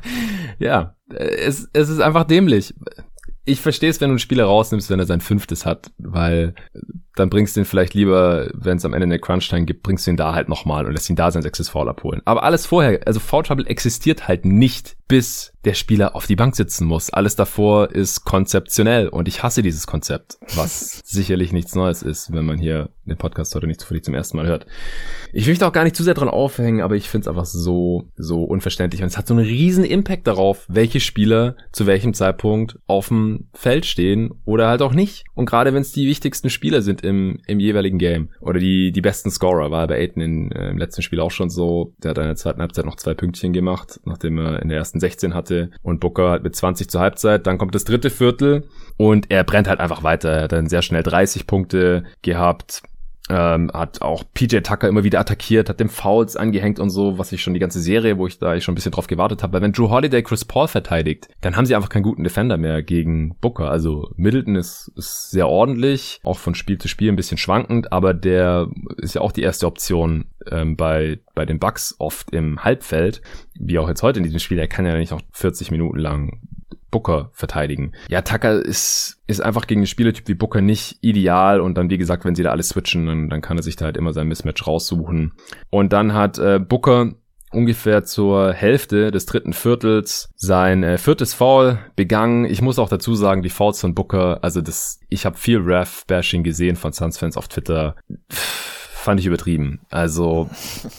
ja, 0.58 0.94
es, 1.08 1.68
es 1.72 1.88
ist 1.88 2.00
einfach 2.00 2.24
dämlich. 2.24 2.74
Ich 3.46 3.60
verstehe 3.60 3.88
es, 3.88 4.00
wenn 4.00 4.08
du 4.08 4.14
einen 4.14 4.18
Spieler 4.18 4.44
rausnimmst, 4.44 4.90
wenn 4.90 4.98
er 4.98 5.06
sein 5.06 5.20
fünftes 5.20 5.64
hat, 5.64 5.92
weil 5.98 6.54
dann 7.16 7.30
bringst 7.30 7.56
du 7.56 7.60
ihn 7.60 7.64
vielleicht 7.64 7.94
lieber, 7.94 8.50
wenn 8.52 8.76
es 8.76 8.84
am 8.84 8.92
Ende 8.92 9.04
eine 9.04 9.18
Crunch-Time 9.18 9.64
gibt, 9.64 9.82
bringst 9.82 10.06
du 10.06 10.10
ihn 10.10 10.16
da 10.16 10.34
halt 10.34 10.48
nochmal 10.48 10.84
und 10.84 10.92
lässt 10.92 11.08
ihn 11.08 11.16
da 11.16 11.30
sein 11.30 11.42
sechstes 11.42 11.70
Foul 11.70 11.88
abholen. 11.88 12.20
Aber 12.24 12.42
alles 12.42 12.66
vorher, 12.66 13.00
also 13.06 13.20
Foul 13.20 13.42
Trouble 13.42 13.66
existiert 13.66 14.28
halt 14.28 14.44
nicht, 14.44 14.96
bis 15.08 15.52
der 15.64 15.74
Spieler 15.74 16.14
auf 16.14 16.26
die 16.26 16.36
Bank 16.36 16.54
sitzen 16.56 16.86
muss. 16.86 17.10
Alles 17.10 17.34
davor 17.34 17.90
ist 17.90 18.24
konzeptionell 18.24 19.08
und 19.08 19.28
ich 19.28 19.42
hasse 19.42 19.62
dieses 19.62 19.86
Konzept, 19.86 20.38
was 20.54 21.00
sicherlich 21.04 21.52
nichts 21.52 21.74
Neues 21.74 22.02
ist, 22.02 22.32
wenn 22.32 22.44
man 22.44 22.58
hier 22.58 22.90
den 23.04 23.16
Podcast 23.16 23.54
heute 23.54 23.66
nicht 23.66 23.80
zufällig 23.80 24.04
zum 24.04 24.14
ersten 24.14 24.36
Mal 24.36 24.46
hört. 24.46 24.66
Ich 25.32 25.46
möchte 25.46 25.66
auch 25.66 25.72
gar 25.72 25.84
nicht 25.84 25.96
zu 25.96 26.04
sehr 26.04 26.14
dran 26.14 26.28
aufhängen, 26.28 26.82
aber 26.82 26.96
ich 26.96 27.08
finde 27.08 27.24
es 27.24 27.28
einfach 27.28 27.46
so, 27.46 28.08
so 28.16 28.44
unverständlich 28.44 29.02
und 29.02 29.08
es 29.08 29.16
hat 29.16 29.26
so 29.26 29.34
einen 29.34 29.46
riesen 29.46 29.84
Impact 29.84 30.26
darauf, 30.26 30.66
welche 30.68 31.00
Spieler 31.00 31.56
zu 31.72 31.86
welchem 31.86 32.14
Zeitpunkt 32.14 32.78
auf 32.86 33.08
dem 33.08 33.35
Feld 33.52 33.86
stehen 33.86 34.32
oder 34.44 34.68
halt 34.68 34.82
auch 34.82 34.92
nicht. 34.92 35.24
Und 35.34 35.46
gerade 35.46 35.72
wenn 35.72 35.82
es 35.82 35.92
die 35.92 36.06
wichtigsten 36.06 36.50
Spieler 36.50 36.82
sind 36.82 37.02
im, 37.02 37.38
im 37.46 37.60
jeweiligen 37.60 37.98
Game 37.98 38.30
oder 38.40 38.58
die, 38.58 38.92
die 38.92 39.00
besten 39.00 39.30
Scorer, 39.30 39.70
war 39.70 39.86
bei 39.86 39.96
Aiden 39.98 40.22
in, 40.22 40.52
äh, 40.52 40.70
im 40.70 40.78
letzten 40.78 41.02
Spiel 41.02 41.20
auch 41.20 41.30
schon 41.30 41.50
so, 41.50 41.94
der 42.02 42.10
hat 42.10 42.18
in 42.18 42.24
der 42.24 42.36
zweiten 42.36 42.60
Halbzeit 42.60 42.84
noch 42.84 42.96
zwei 42.96 43.14
Pünktchen 43.14 43.52
gemacht, 43.52 44.00
nachdem 44.04 44.38
er 44.38 44.62
in 44.62 44.68
der 44.68 44.78
ersten 44.78 45.00
16 45.00 45.34
hatte 45.34 45.70
und 45.82 46.00
Booker 46.00 46.30
halt 46.30 46.42
mit 46.42 46.56
20 46.56 46.88
zur 46.88 47.00
Halbzeit. 47.00 47.46
Dann 47.46 47.58
kommt 47.58 47.74
das 47.74 47.84
dritte 47.84 48.10
Viertel 48.10 48.68
und 48.96 49.30
er 49.30 49.44
brennt 49.44 49.68
halt 49.68 49.80
einfach 49.80 50.02
weiter. 50.02 50.30
Er 50.30 50.42
hat 50.44 50.52
dann 50.52 50.68
sehr 50.68 50.82
schnell 50.82 51.02
30 51.02 51.46
Punkte 51.46 52.04
gehabt. 52.22 52.82
Ähm, 53.28 53.70
hat 53.74 54.02
auch 54.02 54.22
PJ 54.34 54.58
Tucker 54.58 54.88
immer 54.88 55.02
wieder 55.02 55.18
attackiert, 55.18 55.68
hat 55.68 55.80
dem 55.80 55.88
Fouls 55.88 56.36
angehängt 56.36 56.78
und 56.78 56.90
so, 56.90 57.18
was 57.18 57.32
ich 57.32 57.42
schon 57.42 57.54
die 57.54 57.60
ganze 57.60 57.80
Serie, 57.80 58.18
wo 58.18 58.26
ich 58.28 58.38
da 58.38 58.60
schon 58.60 58.72
ein 58.72 58.76
bisschen 58.76 58.92
drauf 58.92 59.08
gewartet 59.08 59.42
habe. 59.42 59.54
Weil 59.54 59.62
wenn 59.62 59.72
Drew 59.72 59.90
Holiday 59.90 60.22
Chris 60.22 60.44
Paul 60.44 60.68
verteidigt, 60.68 61.28
dann 61.40 61.56
haben 61.56 61.66
sie 61.66 61.74
einfach 61.74 61.88
keinen 61.88 62.04
guten 62.04 62.22
Defender 62.22 62.56
mehr 62.56 62.82
gegen 62.82 63.36
Booker. 63.40 63.68
Also 63.68 64.10
Middleton 64.16 64.54
ist, 64.54 64.92
ist 64.96 65.30
sehr 65.30 65.48
ordentlich, 65.48 66.20
auch 66.22 66.38
von 66.38 66.54
Spiel 66.54 66.78
zu 66.78 66.86
Spiel 66.86 67.10
ein 67.10 67.16
bisschen 67.16 67.38
schwankend, 67.38 67.92
aber 67.92 68.14
der 68.14 68.68
ist 68.98 69.14
ja 69.14 69.22
auch 69.22 69.32
die 69.32 69.42
erste 69.42 69.66
Option 69.66 70.26
ähm, 70.50 70.76
bei, 70.76 71.18
bei 71.34 71.46
den 71.46 71.58
Bucks 71.58 71.96
oft 71.98 72.30
im 72.30 72.62
Halbfeld, 72.62 73.22
wie 73.58 73.78
auch 73.80 73.88
jetzt 73.88 74.04
heute 74.04 74.20
in 74.20 74.24
diesem 74.24 74.38
Spiel. 74.38 74.58
Er 74.58 74.68
kann 74.68 74.86
ja 74.86 74.96
nicht 74.96 75.12
auch 75.12 75.22
40 75.32 75.72
Minuten 75.72 75.98
lang 75.98 76.40
Booker 76.90 77.30
verteidigen. 77.32 77.92
Ja, 78.08 78.22
Tucker 78.22 78.60
ist, 78.64 79.18
ist 79.26 79.40
einfach 79.40 79.66
gegen 79.66 79.80
einen 79.80 79.86
Spielertyp 79.86 80.28
wie 80.28 80.34
Booker 80.34 80.60
nicht 80.60 80.98
ideal 81.00 81.60
und 81.60 81.76
dann, 81.76 81.90
wie 81.90 81.98
gesagt, 81.98 82.24
wenn 82.24 82.34
sie 82.34 82.42
da 82.42 82.50
alles 82.50 82.70
switchen, 82.70 83.06
dann, 83.06 83.28
dann 83.28 83.42
kann 83.42 83.56
er 83.56 83.62
sich 83.62 83.76
da 83.76 83.86
halt 83.86 83.96
immer 83.96 84.12
sein 84.12 84.28
Mismatch 84.28 84.66
raussuchen. 84.66 85.32
Und 85.70 85.92
dann 85.92 86.14
hat 86.14 86.38
äh, 86.38 86.58
Booker 86.58 87.12
ungefähr 87.52 88.04
zur 88.04 88.52
Hälfte 88.52 89.10
des 89.10 89.26
dritten 89.26 89.52
Viertels 89.52 90.30
sein 90.36 90.82
äh, 90.82 90.98
viertes 90.98 91.34
Foul 91.34 91.78
begangen. 91.96 92.44
Ich 92.44 92.60
muss 92.60 92.78
auch 92.78 92.88
dazu 92.88 93.14
sagen, 93.14 93.42
die 93.42 93.50
Fouls 93.50 93.80
von 93.80 93.94
Booker, 93.94 94.42
also 94.42 94.60
das, 94.60 95.00
ich 95.08 95.26
habe 95.26 95.36
viel 95.36 95.58
Ref-Bashing 95.58 96.42
gesehen 96.42 96.76
von 96.76 96.92
Suns-Fans 96.92 97.36
auf 97.36 97.48
Twitter. 97.48 97.96
Pff 98.32 98.85
fand 99.06 99.20
ich 99.20 99.26
übertrieben. 99.26 99.80
Also, 99.88 100.50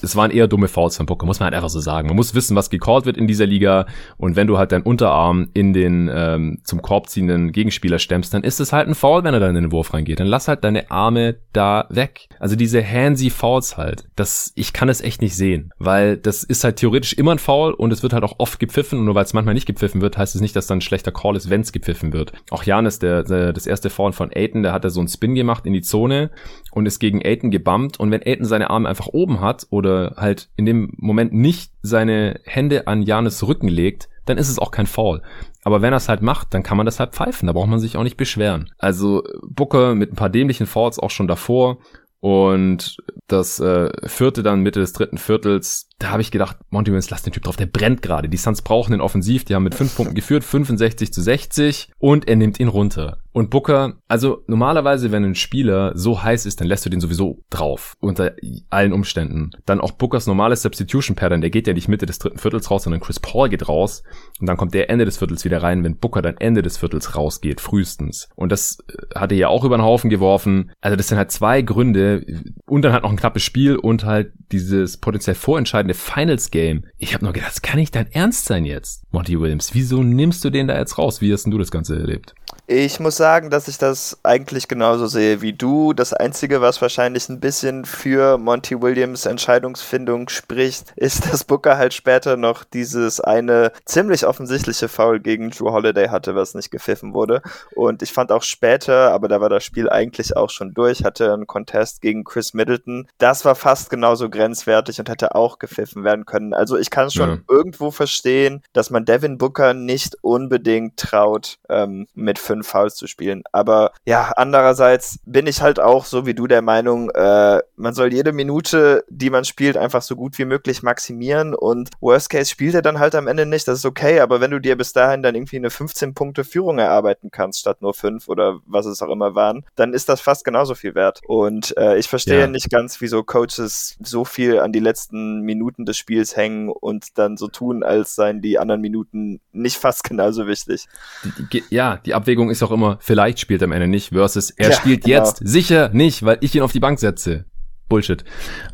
es 0.02 0.16
waren 0.16 0.32
eher 0.32 0.48
dumme 0.48 0.70
Fouls 0.70 0.98
von 0.98 1.06
Booker, 1.06 1.26
muss 1.26 1.40
man 1.40 1.46
halt 1.48 1.56
einfach 1.56 1.70
so 1.70 1.80
sagen. 1.80 2.08
Man 2.08 2.16
muss 2.16 2.34
wissen, 2.34 2.56
was 2.56 2.70
gecallt 2.70 3.06
wird 3.06 3.18
in 3.18 3.28
dieser 3.28 3.46
Liga 3.46 3.86
und 4.18 4.36
wenn 4.36 4.48
du 4.48 4.58
halt 4.58 4.72
deinen 4.72 4.84
Unterarm 4.84 5.50
in 5.54 5.74
den 5.74 6.10
ähm, 6.12 6.60
zum 6.64 6.82
Korb 6.82 7.10
ziehenden 7.10 7.52
Gegenspieler 7.52 8.00
stemmst, 8.00 8.34
dann 8.34 8.44
ist 8.44 8.60
es 8.60 8.72
halt 8.72 8.88
ein 8.88 8.96
Foul, 8.96 9.24
wenn 9.24 9.34
er 9.34 9.42
dann 9.42 9.56
in 9.56 9.64
den 9.64 9.72
Wurf 9.72 9.94
reingeht. 9.94 10.22
Dann 10.22 10.28
lass 10.28 10.48
halt 10.48 10.64
deine 10.64 10.90
Arme 10.90 11.36
da 11.52 11.86
weg. 11.90 12.30
Also 12.40 12.56
diese 12.56 12.84
handsy 12.84 13.30
Fouls 13.30 13.78
halt, 13.78 14.06
das, 14.16 14.54
ich 14.56 14.72
kann 14.72 14.88
es 14.88 15.02
echt 15.02 15.22
nicht 15.22 15.36
sehen, 15.36 15.74
weil 15.78 16.16
das 16.16 16.44
ist 16.44 16.64
halt 16.64 16.78
theoretisch 16.78 17.14
immer 17.14 17.34
ein 17.34 17.40
Foul 17.40 17.74
und 17.74 17.92
es 17.92 18.04
wird 18.04 18.14
halt 18.14 18.24
auch 18.24 18.36
oft 18.38 18.60
gepfiffen 18.60 19.00
und 19.00 19.06
nur 19.06 19.16
weil 19.16 19.26
es 19.26 19.34
manchmal 19.34 19.54
nicht 19.54 19.68
gepfiffen 19.68 20.02
wird, 20.02 20.18
heißt 20.18 20.34
es 20.34 20.42
nicht, 20.42 20.56
dass 20.56 20.68
dann 20.68 20.78
ein 20.78 20.82
schlechter 20.82 21.12
Call 21.12 21.36
ist, 21.36 21.50
wenn 21.50 21.62
es 21.62 21.74
gepfiffen 21.74 22.14
wird. 22.14 22.32
Auch 22.52 22.64
Janis, 22.64 23.00
der, 23.00 23.24
der, 23.24 23.52
das 23.52 23.68
erste 23.68 23.90
Foul 23.90 24.14
von 24.14 24.32
Aiton, 24.34 24.64
der 24.64 24.72
hat 24.72 24.86
da 24.86 24.90
so 24.90 25.02
einen 25.02 25.10
Spin 25.10 25.36
gemacht 25.36 25.66
in 25.66 25.74
die 25.74 25.82
Zone 25.82 26.32
und 26.72 26.86
ist 26.86 27.00
gegen 27.00 27.26
Aiton 27.26 27.52
und 27.98 28.12
wenn 28.12 28.22
Aiton 28.26 28.46
seine 28.46 28.70
Arme 28.70 28.90
einfach 28.90 29.08
oben 29.08 29.42
hat 29.42 29.68
oder 29.70 30.16
halt 30.18 30.50
in 30.56 30.66
dem 30.66 30.94
Moment 30.98 31.34
nicht 31.34 31.72
seine 31.82 32.40
Hände 32.44 32.88
an 32.88 33.02
Janis 33.02 33.46
Rücken 33.48 33.68
legt, 33.68 34.10
dann 34.26 34.38
ist 34.38 34.50
es 34.50 34.60
auch 34.60 34.72
kein 34.72 34.88
Foul. 34.88 35.22
Aber 35.64 35.82
wenn 35.82 35.94
er 35.94 35.98
es 35.98 36.10
halt 36.10 36.22
macht, 36.22 36.54
dann 36.54 36.64
kann 36.64 36.78
man 36.78 36.86
das 36.86 37.00
halt 37.00 37.14
pfeifen. 37.14 37.48
Da 37.48 37.54
braucht 37.54 37.70
man 37.70 37.80
sich 37.80 37.98
auch 37.98 38.04
nicht 38.04 38.18
beschweren. 38.18 38.70
Also 38.78 39.24
Booker 39.48 39.96
mit 39.96 40.12
ein 40.12 40.16
paar 40.16 40.30
dämlichen 40.30 40.68
Fouls 40.68 41.00
auch 41.00 41.12
schon 41.12 41.28
davor 41.28 41.78
und 42.20 42.98
das 43.28 43.60
äh, 43.60 43.92
vierte 44.08 44.42
dann 44.42 44.62
Mitte 44.62 44.80
des 44.80 44.94
dritten 44.94 45.18
Viertels, 45.18 45.90
da 46.00 46.10
habe 46.10 46.22
ich 46.22 46.32
gedacht, 46.32 46.58
Monty 46.70 46.92
Williams, 46.92 47.10
lass 47.10 47.22
den 47.22 47.34
Typ 47.34 47.44
drauf, 47.44 47.58
der 47.58 47.68
brennt 47.68 48.02
gerade. 48.02 48.28
Die 48.28 48.38
Suns 48.38 48.64
brauchen 48.64 48.92
den 48.92 49.02
Offensiv, 49.02 49.46
die 49.46 49.54
haben 49.54 49.64
mit 49.64 49.76
fünf 49.76 49.96
Punkten 49.96 50.16
geführt, 50.16 50.44
65 50.44 51.14
zu 51.14 51.22
60 51.22 51.92
und 52.00 52.28
er 52.28 52.36
nimmt 52.36 52.60
ihn 52.60 52.70
runter. 52.70 53.20
Und 53.38 53.52
Booker, 53.52 54.02
also 54.08 54.44
normalerweise, 54.48 55.12
wenn 55.12 55.24
ein 55.24 55.36
Spieler 55.36 55.92
so 55.94 56.24
heiß 56.24 56.48
ist, 56.48 56.60
dann 56.60 56.68
lässt 56.68 56.88
du 56.88 56.90
den 56.90 57.00
sowieso 57.00 57.44
drauf, 57.52 57.96
unter 58.00 58.34
allen 58.72 58.94
Umständen. 58.94 59.52
Dann 59.68 59.80
auch 59.80 59.92
Bookers 59.92 60.26
normales 60.26 60.64
Substitution 60.64 61.16
Pattern, 61.16 61.42
der 61.42 61.52
geht 61.52 61.68
ja 61.68 61.74
nicht 61.74 61.88
Mitte 61.88 62.08
des 62.08 62.18
dritten 62.18 62.40
Viertels 62.40 62.72
raus, 62.72 62.86
sondern 62.86 63.00
Chris 63.00 63.20
Paul 63.20 63.50
geht 63.50 63.70
raus 63.70 64.02
und 64.40 64.48
dann 64.48 64.58
kommt 64.58 64.74
der 64.74 64.90
Ende 64.90 65.06
des 65.06 65.20
Viertels 65.20 65.46
wieder 65.46 65.62
rein, 65.62 65.84
wenn 65.84 65.98
Booker 65.98 66.24
dann 66.24 66.38
Ende 66.38 66.64
des 66.64 66.78
Viertels 66.80 67.16
rausgeht, 67.16 67.62
frühestens. 67.62 68.28
Und 68.34 68.52
das 68.52 68.80
äh, 68.88 69.20
hat 69.20 69.32
er 69.32 69.38
ja 69.38 69.50
auch 69.50 69.64
über 69.64 69.78
den 69.78 69.86
Haufen 69.86 70.10
geworfen. 70.10 70.72
Also 70.82 70.96
das 70.96 71.08
sind 71.08 71.20
halt 71.20 71.30
zwei 71.30 71.62
Gründe 71.62 72.26
und 72.66 72.82
dann 72.82 72.94
halt 72.94 73.04
noch 73.04 73.12
ein 73.12 73.18
knappes 73.18 73.44
Spiel 73.44 73.76
und 73.76 74.04
halt 74.04 74.32
dieses 74.52 74.98
potenziell 74.98 75.36
vorentscheidende 75.36 75.94
Finals 75.94 76.50
Game. 76.50 76.86
Ich 76.98 77.14
habe 77.14 77.24
nur 77.24 77.34
gedacht, 77.34 77.52
das 77.52 77.62
kann 77.62 77.80
nicht 77.80 77.94
dein 77.94 78.12
Ernst 78.12 78.46
sein 78.46 78.66
jetzt, 78.66 79.04
Monty 79.12 79.40
Williams. 79.40 79.76
Wieso 79.76 80.02
nimmst 80.02 80.44
du 80.44 80.50
den 80.50 80.68
da 80.68 80.76
jetzt 80.76 80.98
raus? 80.98 81.22
Wie 81.22 81.32
hast 81.32 81.44
denn 81.44 81.52
du 81.52 81.60
das 81.60 81.70
Ganze 81.70 82.00
erlebt? 82.00 82.34
Ich 82.70 83.00
muss 83.00 83.16
sagen, 83.16 83.50
dass 83.50 83.70
ich 83.70 83.78
das 83.78 84.20
eigentlich 84.24 84.68
genauso 84.68 85.08
sehe 85.08 85.42
wie 85.42 85.54
du. 85.54 85.94
Das 85.94 86.12
Einzige, 86.12 86.60
was 86.60 86.82
wahrscheinlich 86.82 87.30
ein 87.30 87.40
bisschen 87.40 87.86
für 87.86 88.38
Monty 88.38 88.82
Williams 88.82 89.26
Entscheidungsfindung 89.26 90.28
spricht, 90.28 90.92
ist, 90.98 91.32
dass 91.32 91.46
Booker 91.46 91.78
halt 91.78 91.94
später 91.94 92.36
noch 92.36 92.66
dieses 92.66 93.22
eine 93.22 93.72
ziemlich 93.86 94.26
offensichtliche 94.26 94.90
Foul 94.90 95.22
gegen 95.22 95.52
Drew 95.52 95.72
Holiday 95.72 96.10
hatte, 96.10 96.36
was 96.36 96.56
nicht 96.56 96.70
gepfiffen 96.70 97.14
wurde. 97.14 97.42
Und 97.74 98.02
ich 98.02 98.12
fand 98.12 98.34
auch 98.34 98.44
später, 98.44 99.14
aber 99.14 99.30
da 99.30 99.40
war 99.40 99.48
das 99.48 99.64
Spiel 99.64 99.90
eigentlich 99.90 100.36
auch 100.36 100.50
schon 100.50 100.74
durch, 100.74 101.06
hatte 101.06 101.34
einen 101.34 101.48
Contest 101.48 102.02
gegen 102.02 102.26
Chris 102.26 102.54
Middleton. 102.54 103.08
Das 103.18 103.46
war 103.46 103.56
fast 103.56 103.90
genauso 103.90 104.30
grenzwertig 104.30 105.00
und 105.00 105.08
hätte 105.08 105.36
auch 105.36 105.60
gepfiffen 105.60 106.04
werden 106.04 106.26
können. 106.26 106.54
Also 106.54 106.78
ich 106.78 106.90
kann 106.90 107.12
schon 107.12 107.30
ja. 107.30 107.38
irgendwo 107.48 107.92
verstehen, 107.92 108.62
dass 108.74 108.90
man 108.90 109.06
Devin 109.06 109.38
Booker 109.38 109.74
nicht 109.74 110.18
unbedingt 110.22 110.98
traut, 110.98 111.60
ähm, 111.70 112.08
mit 112.14 112.40
fünf 112.40 112.57
fünf 112.58 112.68
Fouls 112.68 112.96
zu 112.96 113.08
spielen. 113.08 113.44
Aber 113.52 113.92
ja, 114.06 114.32
andererseits 114.36 115.20
bin 115.26 115.48
ich 115.48 115.62
halt 115.62 115.80
auch 115.80 116.06
so 116.06 116.26
wie 116.26 116.34
du 116.34 116.48
der 116.48 116.62
Meinung, 116.62 117.10
äh, 117.12 117.62
man 117.76 117.94
soll 117.94 118.14
jede 118.14 118.34
Minute, 118.34 119.06
die 119.10 119.30
man 119.30 119.46
spielt, 119.46 119.78
einfach 119.78 120.02
so 120.02 120.16
gut 120.16 120.38
wie 120.38 120.46
möglich 120.46 120.84
maximieren 120.84 121.54
und 121.54 121.90
Worst 122.00 122.30
Case 122.30 122.50
spielt 122.50 122.76
er 122.76 122.82
dann 122.82 123.00
halt 123.00 123.16
am 123.16 123.28
Ende 123.28 123.46
nicht, 123.46 123.68
das 123.68 123.80
ist 123.80 123.86
okay, 123.86 124.20
aber 124.20 124.42
wenn 124.42 124.52
du 124.52 124.60
dir 124.60 124.76
bis 124.76 124.94
dahin 124.94 125.22
dann 125.22 125.36
irgendwie 125.36 125.58
eine 125.58 125.70
15 125.70 126.14
Punkte 126.14 126.44
Führung 126.44 126.80
erarbeiten 126.80 127.30
kannst, 127.32 127.60
statt 127.60 127.82
nur 127.82 127.94
fünf 127.94 128.28
oder 128.28 128.60
was 128.66 128.86
es 128.86 129.02
auch 129.02 129.10
immer 129.10 129.36
waren, 129.36 129.64
dann 129.76 129.94
ist 129.94 130.10
das 130.10 130.22
fast 130.22 130.44
genauso 130.44 130.76
viel 130.76 130.96
wert. 130.96 131.22
Und 131.28 131.76
äh, 131.78 131.98
ich 131.98 132.08
verstehe 132.08 132.42
ja. 132.42 132.48
nicht 132.48 132.70
ganz, 132.70 133.00
wieso 133.02 133.24
Coaches 133.24 133.98
so 134.02 134.26
viel 134.26 134.60
an 134.60 134.72
die 134.72 134.80
letzten 134.80 135.42
Minuten 135.42 135.86
des 135.86 135.98
Spiels 135.98 136.36
hängen 136.36 136.70
und 136.70 137.18
dann 137.18 137.38
so 137.38 137.48
tun, 137.48 137.84
als 137.84 138.16
seien 138.16 138.42
die 138.42 138.60
anderen 138.60 138.82
Minuten 138.82 139.40
nicht 139.52 139.78
fast 139.78 140.04
genauso 140.04 140.48
wichtig. 140.48 140.88
Die, 141.24 141.50
die, 141.50 141.64
ja, 141.70 141.98
die 141.98 142.14
Abwägung 142.14 142.47
Abwägung 142.48 142.50
ist 142.50 142.64
auch 142.64 142.72
immer, 142.72 142.98
vielleicht 143.02 143.40
spielt 143.40 143.62
er 143.62 143.66
am 143.66 143.72
Ende 143.72 143.88
nicht, 143.88 144.10
versus 144.10 144.50
er 144.52 144.70
ja, 144.70 144.76
spielt 144.76 145.04
genau. 145.04 145.18
jetzt 145.18 145.38
sicher 145.46 145.90
nicht, 145.94 146.24
weil 146.24 146.38
ich 146.42 146.56
ihn 146.56 146.62
auf 146.62 146.72
die 146.72 146.80
Bank 146.80 147.00
setze. 147.00 147.46
Bullshit. 147.90 148.24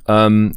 Ähm, 0.07 0.55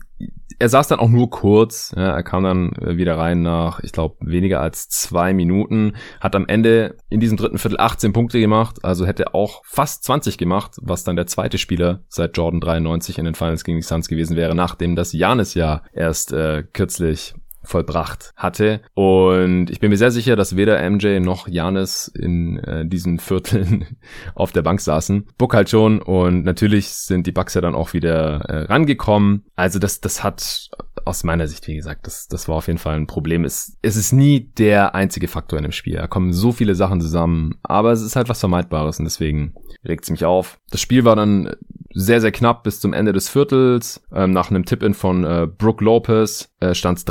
er 0.59 0.71
saß 0.71 0.89
dann 0.89 0.99
auch 0.99 1.11
nur 1.11 1.29
kurz. 1.29 1.93
Ja, 1.95 2.13
er 2.13 2.23
kam 2.23 2.43
dann 2.43 2.73
äh, 2.77 2.97
wieder 2.97 3.19
rein 3.19 3.43
nach, 3.43 3.81
ich 3.81 3.93
glaube, 3.93 4.17
weniger 4.21 4.61
als 4.61 4.89
zwei 4.89 5.35
Minuten. 5.35 5.97
Hat 6.21 6.35
am 6.35 6.47
Ende 6.47 6.97
in 7.11 7.21
diesem 7.21 7.37
dritten 7.37 7.59
Viertel 7.59 7.79
18 7.79 8.15
Punkte 8.15 8.41
gemacht. 8.41 8.83
Also 8.83 9.05
hätte 9.05 9.35
auch 9.35 9.63
fast 9.67 10.05
20 10.05 10.39
gemacht, 10.39 10.77
was 10.81 11.05
dann 11.05 11.17
der 11.17 11.27
zweite 11.27 11.59
Spieler 11.59 12.05
seit 12.09 12.39
Jordan 12.39 12.61
93 12.61 13.19
in 13.19 13.27
den 13.27 13.35
Finals 13.35 13.65
gegen 13.65 13.77
die 13.77 13.83
Suns 13.83 14.09
gewesen 14.09 14.37
wäre, 14.37 14.55
nachdem 14.55 14.97
das 14.97 15.13
Janis 15.13 15.53
ja 15.53 15.83
erst 15.93 16.33
äh, 16.33 16.65
kürzlich 16.73 17.35
vollbracht 17.67 18.33
hatte. 18.37 18.81
Und 18.95 19.71
ich 19.71 19.81
bin 19.81 19.91
mir 19.91 19.97
sehr 19.97 20.11
sicher, 20.11 20.37
dass 20.37 20.57
weder 20.57 20.89
MJ 20.89 21.21
noch 21.21 21.49
Janis 21.49 22.09
in 22.09 22.59
äh, 22.59 22.87
diesen 22.87 23.19
Vierteln 23.19 23.99
auf 24.35 24.53
der 24.53 24.63
Bank 24.63 24.81
saßen. 24.81 25.27
Book 25.39 25.55
halt 25.55 25.71
schon 25.71 26.01
und 26.01 26.45
natürlich 26.45 26.89
sind 26.89 27.27
die 27.27 27.33
Bucks 27.33 27.55
ja 27.55 27.61
dann 27.61 27.75
auch 27.75 27.93
wieder 27.93 28.41
äh, 28.49 28.63
rangekommen. 28.65 29.45
Also 29.55 29.79
das, 29.79 30.01
das 30.01 30.23
hat 30.23 30.71
aus 31.05 31.25
meiner 31.25 31.47
Sicht, 31.47 31.67
wie 31.69 31.77
gesagt, 31.77 32.07
das, 32.07 32.27
das 32.29 32.49
war 32.49 32.57
auf 32.57 32.67
jeden 32.67 32.79
Fall 32.79 32.97
ein 32.97 33.07
Problem. 33.07 33.45
Es, 33.45 33.77
es 33.83 33.97
ist 33.97 34.13
nie 34.13 34.41
der 34.41 34.95
einzige 34.95 35.29
Faktor 35.29 35.59
in 35.59 35.63
dem 35.63 35.73
Spiel. 35.73 35.97
Da 35.97 36.07
kommen 36.09 36.33
so 36.33 36.53
viele 36.53 36.75
Sachen 36.75 37.01
zusammen, 37.01 37.59
aber 37.63 37.93
es 37.93 38.03
ist 38.03 38.17
halt 38.17 38.29
was 38.29 38.41
Vermeidbares 38.41 38.99
und 38.99 39.05
deswegen 39.05 39.55
regt 39.85 40.05
es 40.05 40.11
mich 40.11 40.25
auf. 40.25 40.59
Das 40.71 40.81
Spiel 40.81 41.05
war 41.05 41.17
dann 41.17 41.55
sehr, 41.99 42.21
sehr 42.21 42.33
knapp 42.33 42.63
bis 42.63 42.79
zum 42.79 42.93
Ende 42.93 43.13
des 43.13 43.31
Viertels. 43.31 44.03
Ähm, 44.13 44.33
nach 44.33 44.51
einem 44.51 44.67
Tip-In 44.67 44.93
von 44.93 45.25
äh, 45.25 45.47
Brooke 45.47 45.83
Lopez 45.83 46.51
äh, 46.61 46.75
stand 46.75 46.99
es 46.99 47.05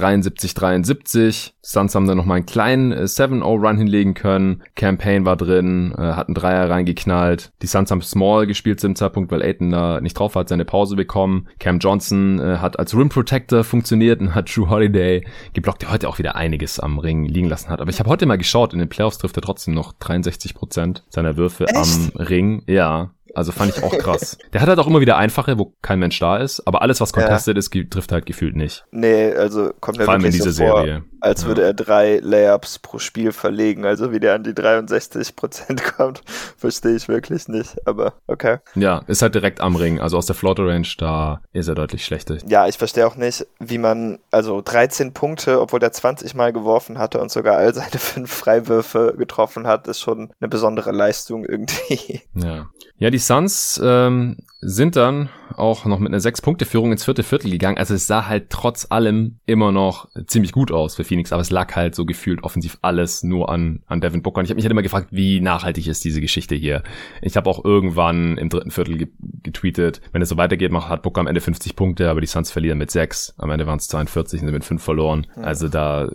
73-73. 0.53 1.53
Suns 1.61 1.95
haben 1.95 2.07
dann 2.07 2.17
noch 2.17 2.25
mal 2.25 2.35
einen 2.35 2.45
kleinen 2.45 2.91
äh, 2.91 3.03
7-0-Run 3.03 3.77
hinlegen 3.77 4.13
können. 4.13 4.63
Campaign 4.75 5.25
war 5.25 5.35
drin, 5.35 5.93
äh, 5.97 6.01
hat 6.01 6.27
einen 6.27 6.35
Dreier 6.35 6.69
reingeknallt. 6.69 7.51
Die 7.61 7.67
Suns 7.67 7.91
haben 7.91 8.01
Small 8.01 8.45
gespielt 8.47 8.79
zu 8.79 8.87
dem 8.87 8.95
Zeitpunkt, 8.95 9.31
weil 9.31 9.41
Aiton 9.41 9.71
da 9.71 9.99
nicht 10.01 10.17
drauf 10.17 10.35
hat, 10.35 10.49
seine 10.49 10.65
Pause 10.65 10.95
bekommen. 10.95 11.47
Cam 11.59 11.79
Johnson 11.79 12.39
äh, 12.39 12.57
hat 12.57 12.77
als 12.79 12.95
Rim 12.95 13.09
Protector 13.09 13.63
funktioniert 13.63 14.21
und 14.21 14.35
hat 14.35 14.55
Drew 14.55 14.69
Holiday 14.69 15.25
geblockt, 15.53 15.81
der 15.81 15.91
heute 15.91 16.07
auch 16.07 16.19
wieder 16.19 16.35
einiges 16.35 16.79
am 16.79 16.99
Ring 16.99 17.25
liegen 17.25 17.49
lassen 17.49 17.69
hat. 17.69 17.81
Aber 17.81 17.89
ich 17.89 17.99
habe 17.99 18.09
heute 18.09 18.25
mal 18.25 18.37
geschaut, 18.37 18.73
in 18.73 18.79
den 18.79 18.89
Playoffs 18.89 19.17
trifft 19.17 19.37
er 19.37 19.41
trotzdem 19.41 19.73
noch 19.73 19.93
63% 19.93 21.01
seiner 21.09 21.37
Würfe 21.37 21.65
Echt? 21.67 21.75
am 21.75 22.11
Ring. 22.15 22.63
Ja, 22.67 23.14
also 23.35 23.51
fand 23.51 23.75
ich 23.75 23.83
auch 23.83 23.97
krass. 23.97 24.37
Der 24.53 24.61
hat 24.61 24.69
halt 24.69 24.79
auch 24.79 24.87
immer 24.87 25.01
wieder 25.01 25.17
einfache, 25.17 25.57
wo 25.57 25.73
kein 25.81 25.99
Mensch 25.99 26.19
da 26.19 26.37
ist, 26.37 26.65
aber 26.65 26.81
alles, 26.81 27.01
was 27.01 27.13
contested 27.13 27.55
ja. 27.55 27.59
ist, 27.59 27.71
trifft 27.91 28.11
halt 28.11 28.25
gefühlt 28.25 28.55
nicht. 28.55 28.85
Nee, 28.91 29.33
also 29.33 29.71
kommt 29.79 29.97
mir 29.97 30.07
wirklich 30.07 30.37
so 30.37 30.45
vor, 30.45 30.81
Serie. 30.81 31.03
als 31.19 31.41
ja. 31.41 31.47
würde 31.47 31.63
er 31.63 31.73
drei 31.73 32.19
Layups 32.21 32.79
pro 32.79 32.99
Spiel 32.99 33.31
verlegen. 33.31 33.85
Also 33.85 34.11
wie 34.11 34.19
der 34.19 34.35
an 34.35 34.43
die 34.43 34.53
63 34.53 35.35
Prozent 35.35 35.83
kommt, 35.97 36.21
verstehe 36.57 36.95
ich 36.95 37.07
wirklich 37.07 37.47
nicht, 37.47 37.75
aber 37.85 38.13
okay. 38.27 38.57
Ja, 38.75 39.01
ist 39.07 39.21
halt 39.21 39.35
direkt 39.35 39.61
am 39.61 39.75
Ring, 39.75 39.99
also 39.99 40.17
aus 40.17 40.25
der 40.25 40.35
Floater 40.35 40.67
Range, 40.67 40.87
da 40.97 41.41
ist 41.53 41.67
er 41.67 41.75
deutlich 41.75 42.05
schlechter. 42.05 42.37
Ja, 42.47 42.67
ich 42.67 42.77
verstehe 42.77 43.05
auch 43.05 43.15
nicht, 43.15 43.45
wie 43.59 43.77
man, 43.77 44.19
also 44.31 44.61
13 44.61 45.13
Punkte, 45.13 45.61
obwohl 45.61 45.79
der 45.79 45.91
20 45.91 46.35
Mal 46.35 46.53
geworfen 46.53 46.97
hatte 46.97 47.19
und 47.19 47.31
sogar 47.31 47.57
all 47.57 47.73
seine 47.73 47.89
fünf 47.99 48.31
Freiwürfe 48.31 49.15
getroffen 49.17 49.67
hat, 49.67 49.87
ist 49.87 49.99
schon 49.99 50.31
eine 50.39 50.49
besondere 50.49 50.91
Leistung 50.91 51.45
irgendwie. 51.45 52.21
Ja. 52.33 52.67
Ja, 52.97 53.09
die 53.09 53.19
Suns 53.19 53.79
ähm, 53.83 54.37
sind 54.61 54.95
dann 54.95 55.29
auch 55.57 55.85
noch 55.85 55.99
mit 55.99 56.09
einer 56.09 56.19
Sechs-Punkte-Führung 56.19 56.91
ins 56.91 57.05
vierte 57.05 57.23
Viertel 57.23 57.51
gegangen. 57.51 57.77
Also 57.77 57.93
es 57.93 58.07
sah 58.07 58.27
halt 58.27 58.49
trotz 58.49 58.87
allem 58.89 59.39
immer 59.45 59.71
noch 59.71 60.07
ziemlich 60.27 60.51
gut 60.51 60.71
aus 60.71 60.95
für 60.95 61.03
Phoenix, 61.03 61.31
aber 61.31 61.41
es 61.41 61.51
lag 61.51 61.75
halt 61.75 61.95
so 61.95 62.05
gefühlt 62.05 62.43
offensiv 62.43 62.77
alles 62.81 63.23
nur 63.23 63.49
an, 63.49 63.81
an 63.87 64.01
Devin 64.01 64.21
Booker. 64.21 64.39
Und 64.39 64.45
ich 64.45 64.51
habe 64.51 64.55
mich 64.55 64.65
halt 64.65 64.71
immer 64.71 64.81
gefragt, 64.81 65.07
wie 65.11 65.39
nachhaltig 65.39 65.87
ist 65.87 66.03
diese 66.03 66.21
Geschichte 66.21 66.55
hier. 66.55 66.83
Ich 67.21 67.37
habe 67.37 67.49
auch 67.49 67.63
irgendwann 67.63 68.37
im 68.37 68.49
dritten 68.49 68.71
Viertel 68.71 68.97
ge 68.97 69.07
getweetet, 69.43 70.01
wenn 70.11 70.23
es 70.23 70.29
so 70.29 70.37
weitergeht, 70.37 70.71
macht, 70.71 70.89
hat 70.89 71.03
Booker 71.03 71.21
am 71.21 71.27
Ende 71.27 71.39
50 71.39 71.75
Punkte, 71.75 72.09
aber 72.09 72.19
die 72.19 72.27
Suns 72.27 72.51
verlieren 72.51 72.79
mit 72.79 72.89
sechs. 72.89 73.35
Am 73.37 73.51
Ende 73.51 73.67
waren 73.67 73.77
es 73.77 73.87
42 73.87 74.41
und 74.41 74.47
sind 74.47 74.53
mit 74.53 74.65
fünf 74.65 74.83
verloren. 74.83 75.27
Also 75.35 75.69
da 75.69 76.09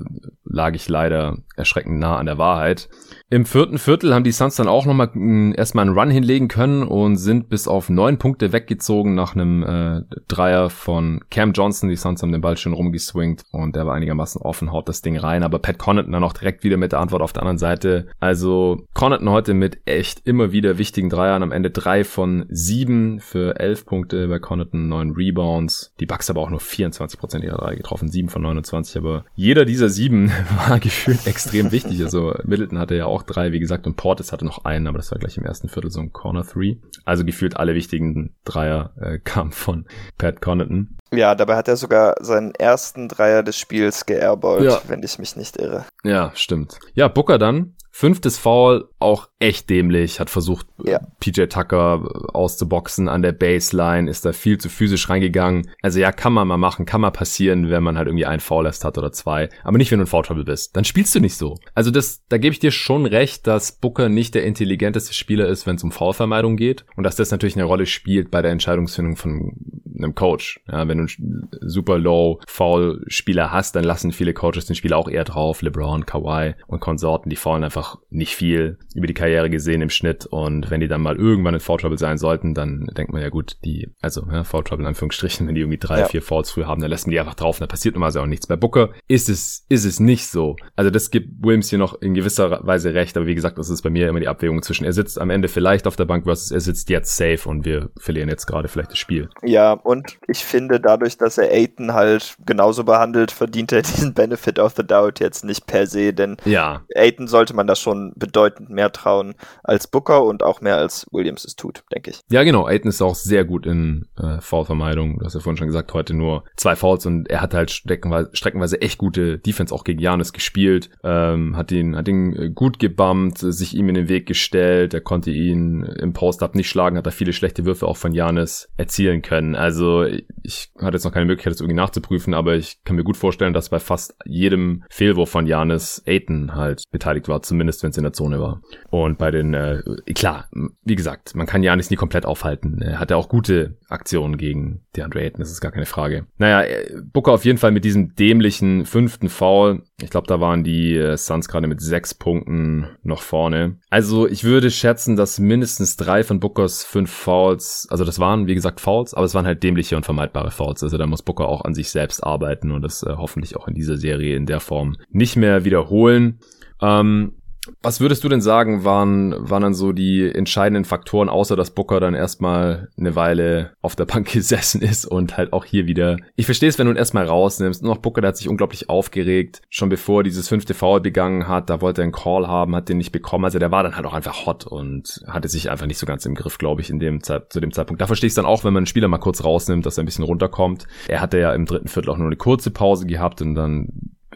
lag 0.45 0.75
ich 0.75 0.89
leider 0.89 1.39
erschreckend 1.57 1.99
nah 1.99 2.17
an 2.17 2.27
der 2.27 2.39
Wahrheit. 2.39 2.89
Im 3.29 3.45
vierten 3.47 3.79
Viertel 3.79 4.13
haben 4.13 4.25
die 4.25 4.33
Suns 4.33 4.57
dann 4.57 4.67
auch 4.67 4.87
nochmal 4.87 5.11
hm, 5.13 5.55
erstmal 5.57 5.87
einen 5.87 5.97
Run 5.97 6.11
hinlegen 6.11 6.49
können 6.49 6.83
und 6.83 7.17
sind 7.17 7.49
bis 7.49 7.69
auf 7.69 7.89
neun 7.89 8.19
Punkte 8.19 8.53
weggezogen 8.53 9.15
nach 9.15 9.30
einem 9.35 9.63
äh, 9.63 10.03
Dreier 10.29 10.69
von 10.69 11.21
Cam 11.31 11.53
Johnson. 11.53 11.89
Die 11.89 11.97
Suns 11.97 12.23
haben 12.23 12.33
den 12.33 12.41
Ball 12.41 12.57
schön 12.57 12.73
rumgeswingt 12.73 13.45
und 13.53 13.77
der 13.77 13.87
war 13.87 13.95
einigermaßen 13.95 14.43
offen, 14.43 14.73
haut 14.73 14.89
das 14.89 15.03
Ding 15.03 15.17
rein. 15.17 15.43
Aber 15.43 15.59
Pat 15.61 15.79
Connaughton 15.79 16.13
dann 16.13 16.25
auch 16.25 16.33
direkt 16.33 16.65
wieder 16.65 16.77
mit 16.77 16.93
der 16.93 17.01
Antwort 17.01 17.23
auf 17.23 17.33
der 17.33 17.43
anderen 17.43 17.59
Seite. 17.59 18.09
Also 18.19 18.85
Connaughton 18.95 19.31
heute 19.31 19.55
mit 19.55 19.79
echt 19.85 20.27
immer 20.27 20.51
wieder 20.51 20.79
wichtigen 20.79 21.09
Dreiern. 21.09 21.43
Am 21.43 21.53
Ende 21.53 21.71
drei 21.71 22.03
von 22.03 22.47
sieben 22.49 23.21
für 23.21 23.61
elf 23.61 23.87
Punkte 23.87 24.27
bei 24.27 24.41
Connaughton, 24.41 24.89
neun 24.89 25.13
Rebounds. 25.13 25.95
Die 26.01 26.07
Bucks 26.07 26.31
aber 26.31 26.41
auch 26.41 26.51
nur 26.51 26.61
24% 26.61 27.43
ihrer 27.43 27.59
Dreier 27.59 27.77
getroffen, 27.77 28.09
sieben 28.09 28.29
von 28.29 28.43
29. 28.43 28.97
Aber 28.97 29.25
jeder 29.37 29.65
dieser 29.65 29.89
sieben 29.89 30.33
war 30.69 30.81
gefühlt 30.81 31.27
extrem 31.29 31.71
wichtig. 31.71 32.03
Also 32.03 32.35
Middleton 32.45 32.79
hatte 32.79 32.97
ja 32.97 33.07
auch 33.07 33.21
auch 33.21 33.23
drei, 33.23 33.53
wie 33.53 33.61
gesagt, 33.61 33.87
und 33.87 33.97
Portis 33.97 34.33
hatte 34.33 34.45
noch 34.45 34.65
einen, 34.65 34.87
aber 34.87 34.99
das 34.99 35.11
war 35.11 35.19
gleich 35.19 35.37
im 35.37 35.45
ersten 35.45 35.69
Viertel 35.69 35.91
so 35.91 36.01
ein 36.01 36.13
Corner 36.13 36.45
Three. 36.45 36.77
Also 37.05 37.25
gefühlt 37.25 37.57
alle 37.57 37.75
wichtigen 37.75 38.35
Dreier 38.45 38.93
äh, 38.99 39.19
kamen 39.25 39.53
von 39.53 39.87
Pat 40.19 40.41
Connaughton. 40.41 40.97
Ja, 41.13 41.35
dabei 41.35 41.57
hat 41.57 41.69
er 41.69 41.77
sogar 41.77 42.15
seinen 42.21 42.55
ersten 42.55 43.09
Dreier 43.09 43.43
des 43.43 43.57
Spiels 43.57 44.07
geairballt, 44.07 44.65
ja. 44.65 44.81
wenn 44.87 45.03
ich 45.03 45.19
mich 45.19 45.35
nicht 45.37 45.57
irre. 45.57 45.85
Ja, 46.05 46.31
stimmt. 46.35 46.79
Ja, 46.95 47.09
Booker 47.09 47.39
dann 47.39 47.75
Fünftes 47.93 48.39
Foul, 48.39 48.89
auch 48.99 49.29
echt 49.41 49.69
dämlich, 49.69 50.21
hat 50.21 50.31
versucht, 50.31 50.67
ja. 50.85 51.01
PJ 51.19 51.45
Tucker 51.47 52.09
auszuboxen 52.33 53.09
an 53.09 53.23
der 53.23 53.33
Baseline, 53.33 54.09
ist 54.09 54.25
da 54.25 54.33
viel 54.33 54.59
zu 54.59 54.69
physisch 54.69 55.09
reingegangen. 55.09 55.71
Also 55.83 55.99
ja, 55.99 56.13
kann 56.13 56.33
man 56.33 56.47
mal 56.47 56.57
machen, 56.57 56.87
kann 56.87 57.01
mal 57.01 57.11
passieren, 57.11 57.69
wenn 57.69 57.83
man 57.83 57.99
halt 57.99 58.07
irgendwie 58.07 58.27
einen 58.27 58.41
Foul 58.41 58.65
lässt 58.65 58.85
hat 58.85 58.97
oder 58.97 59.13
zwei. 59.13 59.49
Aber 59.65 59.79
nicht, 59.79 59.91
wenn 59.91 59.99
du 59.99 60.05
ein 60.05 60.09
Foul 60.09 60.23
Trouble 60.23 60.45
bist. 60.45 60.77
Dann 60.77 60.85
spielst 60.85 61.15
du 61.15 61.21
nicht 61.21 61.37
so. 61.37 61.57
Also 61.75 61.91
das, 61.91 62.23
da 62.29 62.39
gebe 62.39 62.53
ich 62.53 62.59
dir 62.59 62.71
schon 62.71 63.07
recht, 63.07 63.47
dass 63.47 63.73
Booker 63.73 64.09
nicht 64.09 64.35
der 64.35 64.45
intelligenteste 64.45 65.15
Spieler 65.15 65.49
ist, 65.49 65.67
wenn 65.67 65.77
es 65.77 65.83
um 65.83 65.91
Foulvermeidung 65.91 66.57
geht. 66.57 66.85
Und 66.97 67.05
dass 67.05 67.17
das 67.17 67.31
natürlich 67.31 67.57
eine 67.57 67.65
Rolle 67.65 67.87
spielt 67.87 68.31
bei 68.31 68.43
der 68.43 68.53
Entscheidungsfindung 68.53 69.17
von 69.17 69.53
einem 69.97 70.15
Coach. 70.15 70.61
Ja, 70.69 70.87
wenn 70.89 70.99
du 70.99 71.13
einen 71.19 71.49
super 71.61 71.99
low 71.99 72.41
Foul 72.47 73.05
Spieler 73.09 73.53
hast, 73.53 73.77
dann 73.77 73.85
lassen 73.85 74.13
viele 74.13 74.35
Coaches 74.35 74.67
den 74.67 74.77
Spieler 74.77 74.97
auch 74.97 75.09
eher 75.09 75.25
drauf. 75.25 75.63
LeBron, 75.63 76.07
Kawhi 76.07 76.55
und 76.67 76.81
Konsorten, 76.81 77.31
die 77.31 77.37
faulen 77.37 77.65
einfach 77.65 77.80
einfach 77.81 77.99
nicht 78.11 78.35
viel 78.35 78.79
über 78.95 79.07
die 79.07 79.15
Karriere 79.15 79.51
gesehen 79.51 79.83
im 79.83 79.91
Schnitt 79.91 80.27
und 80.27 80.71
wenn 80.71 80.81
die 80.81 80.89
dann 80.89 81.01
mal 81.01 81.17
irgendwann 81.17 81.55
in 81.55 81.61
Foul 81.61 81.79
Trouble 81.79 81.99
sein 81.99 82.19
sollten, 82.19 82.55
dann 82.55 82.87
denkt 82.97 83.13
man 83.13 83.23
ja 83.23 83.29
gut, 83.29 83.57
die, 83.65 83.89
also 84.01 84.27
ja, 84.31 84.45
Foul 84.45 84.65
Trouble 84.65 84.85
in 84.85 84.89
Anführungsstrichen, 84.89 85.47
wenn 85.47 85.55
die 85.55 85.63
irgendwie 85.63 85.79
drei, 85.79 86.01
ja. 86.01 86.07
vier 86.07 86.23
Fouls 86.23 86.51
früh 86.51 86.65
haben, 86.65 86.81
dann 86.81 86.91
lässt 86.91 87.07
man 87.07 87.13
die 87.13 87.21
einfach 87.21 87.35
drauf 87.35 87.57
und 87.57 87.63
da 87.63 87.67
passiert 87.67 87.95
normalerweise 87.95 88.23
auch 88.23 88.27
nichts. 88.27 88.47
Bei 88.47 88.57
Booker 88.57 88.91
ist 89.09 89.29
es, 89.29 89.65
ist 89.69 89.85
es 89.85 90.01
nicht 90.01 90.27
so. 90.27 90.57
Also 90.77 90.91
das 90.91 91.11
gibt 91.11 91.43
Williams 91.43 91.71
hier 91.71 91.79
noch 91.79 92.01
in 92.01 92.15
gewisser 92.15 92.67
Weise 92.67 92.95
recht, 92.95 93.17
aber 93.17 93.27
wie 93.27 93.35
gesagt, 93.35 93.59
das 93.59 93.71
ist 93.71 93.83
bei 93.83 93.91
mir 93.91 94.09
immer 94.09 94.21
die 94.21 94.29
Abwägung 94.29 94.63
zwischen, 94.63 94.85
er 94.85 94.93
sitzt 94.93 95.21
am 95.21 95.31
Ende 95.31 95.49
vielleicht 95.49 95.87
auf 95.87 95.97
der 95.97 96.05
Bank 96.05 96.25
versus 96.25 96.51
er 96.51 96.61
sitzt 96.61 96.91
jetzt 96.91 97.17
safe 97.17 97.49
und 97.49 97.65
wir 97.65 97.91
verlieren 97.99 98.29
jetzt 98.29 98.47
gerade 98.47 98.69
vielleicht 98.69 98.91
das 98.91 98.99
Spiel. 98.99 99.31
Ja, 99.43 99.73
und 99.73 100.19
ich 100.29 100.45
finde 100.45 100.81
dadurch, 100.81 101.17
dass 101.17 101.39
er 101.39 101.51
Aiton 101.51 101.95
halt 101.95 102.37
genauso 102.45 102.85
behandelt, 102.85 103.31
verdient 103.31 103.73
er 103.73 103.83
diesen 103.83 104.15
Benefit 104.15 104.59
of 104.59 104.75
the 104.77 104.87
Doubt 104.87 105.21
jetzt 105.21 105.45
nicht 105.45 105.67
per 105.67 105.87
se, 105.87 106.13
denn 106.13 106.37
ja. 106.45 106.83
Aiton 106.95 107.29
sollte 107.29 107.55
man 107.55 107.67
das 107.71 107.81
schon 107.81 108.13
bedeutend 108.17 108.71
mehr 108.71 108.93
trauen 108.93 109.35
als 109.63 109.87
Booker 109.87 110.25
und 110.25 110.43
auch 110.43 110.61
mehr 110.61 110.77
als 110.77 111.07
Williams 111.11 111.45
es 111.45 111.57
tut, 111.57 111.85
denke 111.95 112.11
ich. 112.11 112.21
Ja, 112.31 112.43
genau. 112.43 112.67
Aiton 112.67 112.89
ist 112.89 113.03
auch 113.03 113.15
sehr 113.15 113.45
gut 113.45 113.67
in 113.67 114.07
äh, 114.19 114.41
Foulvermeidung. 114.41 115.19
Du 115.19 115.25
hast 115.25 115.35
ja 115.35 115.41
vorhin 115.41 115.57
schon 115.57 115.67
gesagt, 115.67 115.93
heute 115.95 116.15
nur 116.15 116.45
zwei 116.57 116.77
Fouls 116.77 117.07
und 117.07 117.29
er 117.31 117.41
hat 117.41 117.55
halt 117.55 117.71
streckenweise, 117.71 118.31
streckenweise 118.33 118.81
echt 118.81 118.99
gute 118.99 119.39
Defense 119.39 119.75
auch 119.75 119.85
gegen 119.85 120.01
Janis 120.01 120.33
gespielt. 120.33 120.91
Ähm, 121.03 121.57
hat 121.57 121.73
ihn, 121.73 121.97
hat 121.97 122.09
ihn 122.09 122.35
äh, 122.35 122.51
gut 122.51 122.79
gebumpt, 122.79 123.39
sich 123.39 123.75
ihm 123.75 123.89
in 123.89 123.95
den 123.95 124.09
Weg 124.09 124.27
gestellt. 124.27 124.95
Er 124.95 125.01
konnte 125.01 125.31
ihn 125.31 125.83
im 125.83 126.13
Post-Up 126.13 126.55
nicht 126.55 126.69
schlagen, 126.69 126.97
hat 126.97 127.07
da 127.07 127.11
viele 127.11 127.33
schlechte 127.33 127.65
Würfe 127.65 127.87
auch 127.87 127.97
von 127.97 128.13
Janis 128.13 128.69
erzielen 128.77 129.23
können. 129.23 129.55
Also 129.55 130.05
ich 130.43 130.73
hatte 130.79 130.97
jetzt 130.97 131.05
noch 131.05 131.13
keine 131.13 131.27
Möglichkeit, 131.27 131.53
das 131.53 131.61
irgendwie 131.61 131.77
nachzuprüfen, 131.77 132.35
aber 132.35 132.57
ich 132.57 132.83
kann 132.85 132.97
mir 132.97 133.05
gut 133.05 133.17
vorstellen, 133.17 133.53
dass 133.53 133.69
bei 133.69 133.79
fast 133.79 134.15
jedem 134.25 134.85
Fehlwurf 134.91 135.31
von 135.31 135.47
Janis 135.47 136.03
Aiton 136.07 136.55
halt 136.55 136.85
beteiligt 136.91 137.29
war, 137.29 137.43
zumindest 137.43 137.60
wenn 137.61 137.91
es 137.91 137.97
in 137.97 138.03
der 138.03 138.13
Zone 138.13 138.41
war. 138.41 138.63
Und 138.91 139.19
bei 139.19 139.31
den, 139.31 139.55
äh, 139.55 139.83
klar, 140.15 140.49
wie 140.85 140.97
gesagt, 140.97 141.35
man 141.35 141.47
kann 141.47 141.63
Janis 141.63 141.91
nie 141.91 141.97
komplett 141.97 142.27
aufhalten. 142.27 142.81
Er 142.83 142.99
hatte 142.99 143.17
auch 143.17 143.29
gute 143.29 143.77
Aktionen 143.89 144.37
gegen 144.37 144.83
DeAndre 144.97 145.21
Ayton, 145.21 145.41
das 145.41 145.51
ist 145.51 145.61
gar 145.61 145.73
keine 145.73 145.87
Frage. 145.87 146.27
Naja, 146.39 146.63
äh, 146.63 147.01
Booker 147.13 147.33
auf 147.33 147.45
jeden 147.45 147.59
Fall 147.59 147.71
mit 147.71 147.85
diesem 147.85 148.15
dämlichen 148.15 148.87
fünften 148.87 149.29
Foul. 149.29 149.83
Ich 150.03 150.11
glaube, 150.11 150.27
da 150.27 150.41
waren 150.41 150.65
die 150.65 150.97
äh, 150.97 151.17
Suns 151.17 151.49
gerade 151.49 151.67
mit 151.67 151.81
sechs 151.81 152.15
Punkten 152.15 152.89
noch 153.03 153.23
vorne. 153.23 153.77
Also 153.91 154.27
ich 154.27 154.45
würde 154.45 154.71
schätzen, 154.71 155.17
dass 155.17 155.39
mindestens 155.39 155.97
drei 155.97 156.25
von 156.25 156.41
Bookers 156.41 156.85
fünf 156.85 157.11
Fouls, 157.11 157.87
also 157.91 158.05
das 158.05 158.19
waren, 158.19 158.47
wie 158.47 158.55
gesagt, 158.55 158.81
Fouls, 158.81 159.15
aber 159.15 159.27
es 159.27 159.35
waren 159.35 159.47
halt 159.47 159.63
dämliche 159.63 159.97
und 159.97 160.05
vermeidbare 160.05 160.51
Fouls. 160.51 160.83
Also 160.83 160.99
da 160.99 161.07
muss 161.07 161.23
Booker 161.23 161.49
auch 161.49 161.65
an 161.65 161.75
sich 161.75 161.91
selbst 161.91 162.25
arbeiten 162.25 162.71
und 162.71 162.83
das 162.83 163.03
äh, 163.03 163.15
hoffentlich 163.17 163.57
auch 163.57 163.69
in 163.69 163.75
dieser 163.75 163.97
Serie 163.97 164.37
in 164.37 164.47
der 164.47 164.61
Form 164.61 164.97
nicht 165.11 165.37
mehr 165.37 165.65
wiederholen. 165.65 166.41
Ähm, 166.81 167.40
was 167.83 168.01
würdest 168.01 168.25
du 168.25 168.29
denn 168.29 168.41
sagen, 168.41 168.85
waren, 168.85 169.35
waren 169.39 169.63
dann 169.63 169.75
so 169.75 169.93
die 169.93 170.31
entscheidenden 170.31 170.85
Faktoren, 170.85 171.29
außer 171.29 171.57
dass 171.57 171.71
Booker 171.71 172.01
dann 172.01 172.15
erstmal 172.15 172.89
eine 172.99 173.17
Weile 173.17 173.73
auf 173.81 173.97
der 173.97 174.07
Bank 174.07 174.31
gesessen 174.33 174.83
ist 174.83 175.07
und 175.07 175.37
halt 175.37 175.53
auch 175.53 175.65
hier 175.65 175.87
wieder. 175.87 176.17
Ich 176.37 176.47
verstehe 176.47 176.69
es, 176.69 176.79
wenn 176.79 176.87
du 176.87 176.93
ihn 176.93 176.99
erstmal 176.99 177.27
rausnimmst. 177.27 177.83
Nur 177.83 177.95
noch 177.95 178.03
Booker, 178.03 178.21
der 178.21 178.29
hat 178.29 178.37
sich 178.37 178.49
unglaublich 178.49 178.89
aufgeregt. 178.89 179.63
Schon 179.69 179.89
bevor 179.89 180.23
dieses 180.23 180.49
fünfte 180.49 180.75
Foul 180.75 181.01
begangen 181.01 181.49
hat, 181.49 181.71
da 181.71 181.81
wollte 181.81 182.03
er 182.03 182.05
einen 182.05 182.13
Call 182.13 182.47
haben, 182.47 182.75
hat 182.77 182.89
den 182.89 182.99
nicht 182.99 183.13
bekommen. 183.13 183.45
Also 183.45 183.59
der 183.59 183.71
war 183.71 183.83
dann 183.83 183.97
halt 183.97 184.07
auch 184.07 184.15
einfach 184.15 184.47
hot 184.47 184.67
und 184.67 185.23
hatte 185.27 185.49
sich 185.49 185.71
einfach 185.71 185.87
nicht 185.87 185.99
so 185.99 186.07
ganz 186.07 186.27
im 186.27 186.35
Griff, 186.35 186.59
glaube 186.59 186.81
ich, 186.81 186.91
in 186.91 186.99
dem 186.99 187.23
Zeit, 187.23 187.53
zu 187.53 187.61
dem 187.61 187.73
Zeitpunkt. 187.73 188.01
Da 188.01 188.07
verstehe 188.07 188.27
ich 188.27 188.33
es 188.33 188.37
dann 188.37 188.47
auch, 188.47 188.65
wenn 188.65 188.73
man 188.73 188.81
einen 188.81 188.87
Spieler 188.87 189.09
mal 189.09 189.19
kurz 189.19 189.45
rausnimmt, 189.45 189.87
dass 189.87 189.99
er 189.99 190.05
ein 190.05 190.07
bisschen 190.07 190.25
runterkommt. 190.25 190.87
Er 191.09 191.21
hatte 191.21 191.39
ja 191.39 191.53
im 191.55 191.67
dritten 191.67 191.89
Viertel 191.89 192.11
auch 192.11 192.19
nur 192.19 192.27
eine 192.27 192.37
kurze 192.37 192.71
Pause 192.71 193.07
gehabt 193.07 193.43
und 193.43 193.55
dann 193.55 193.89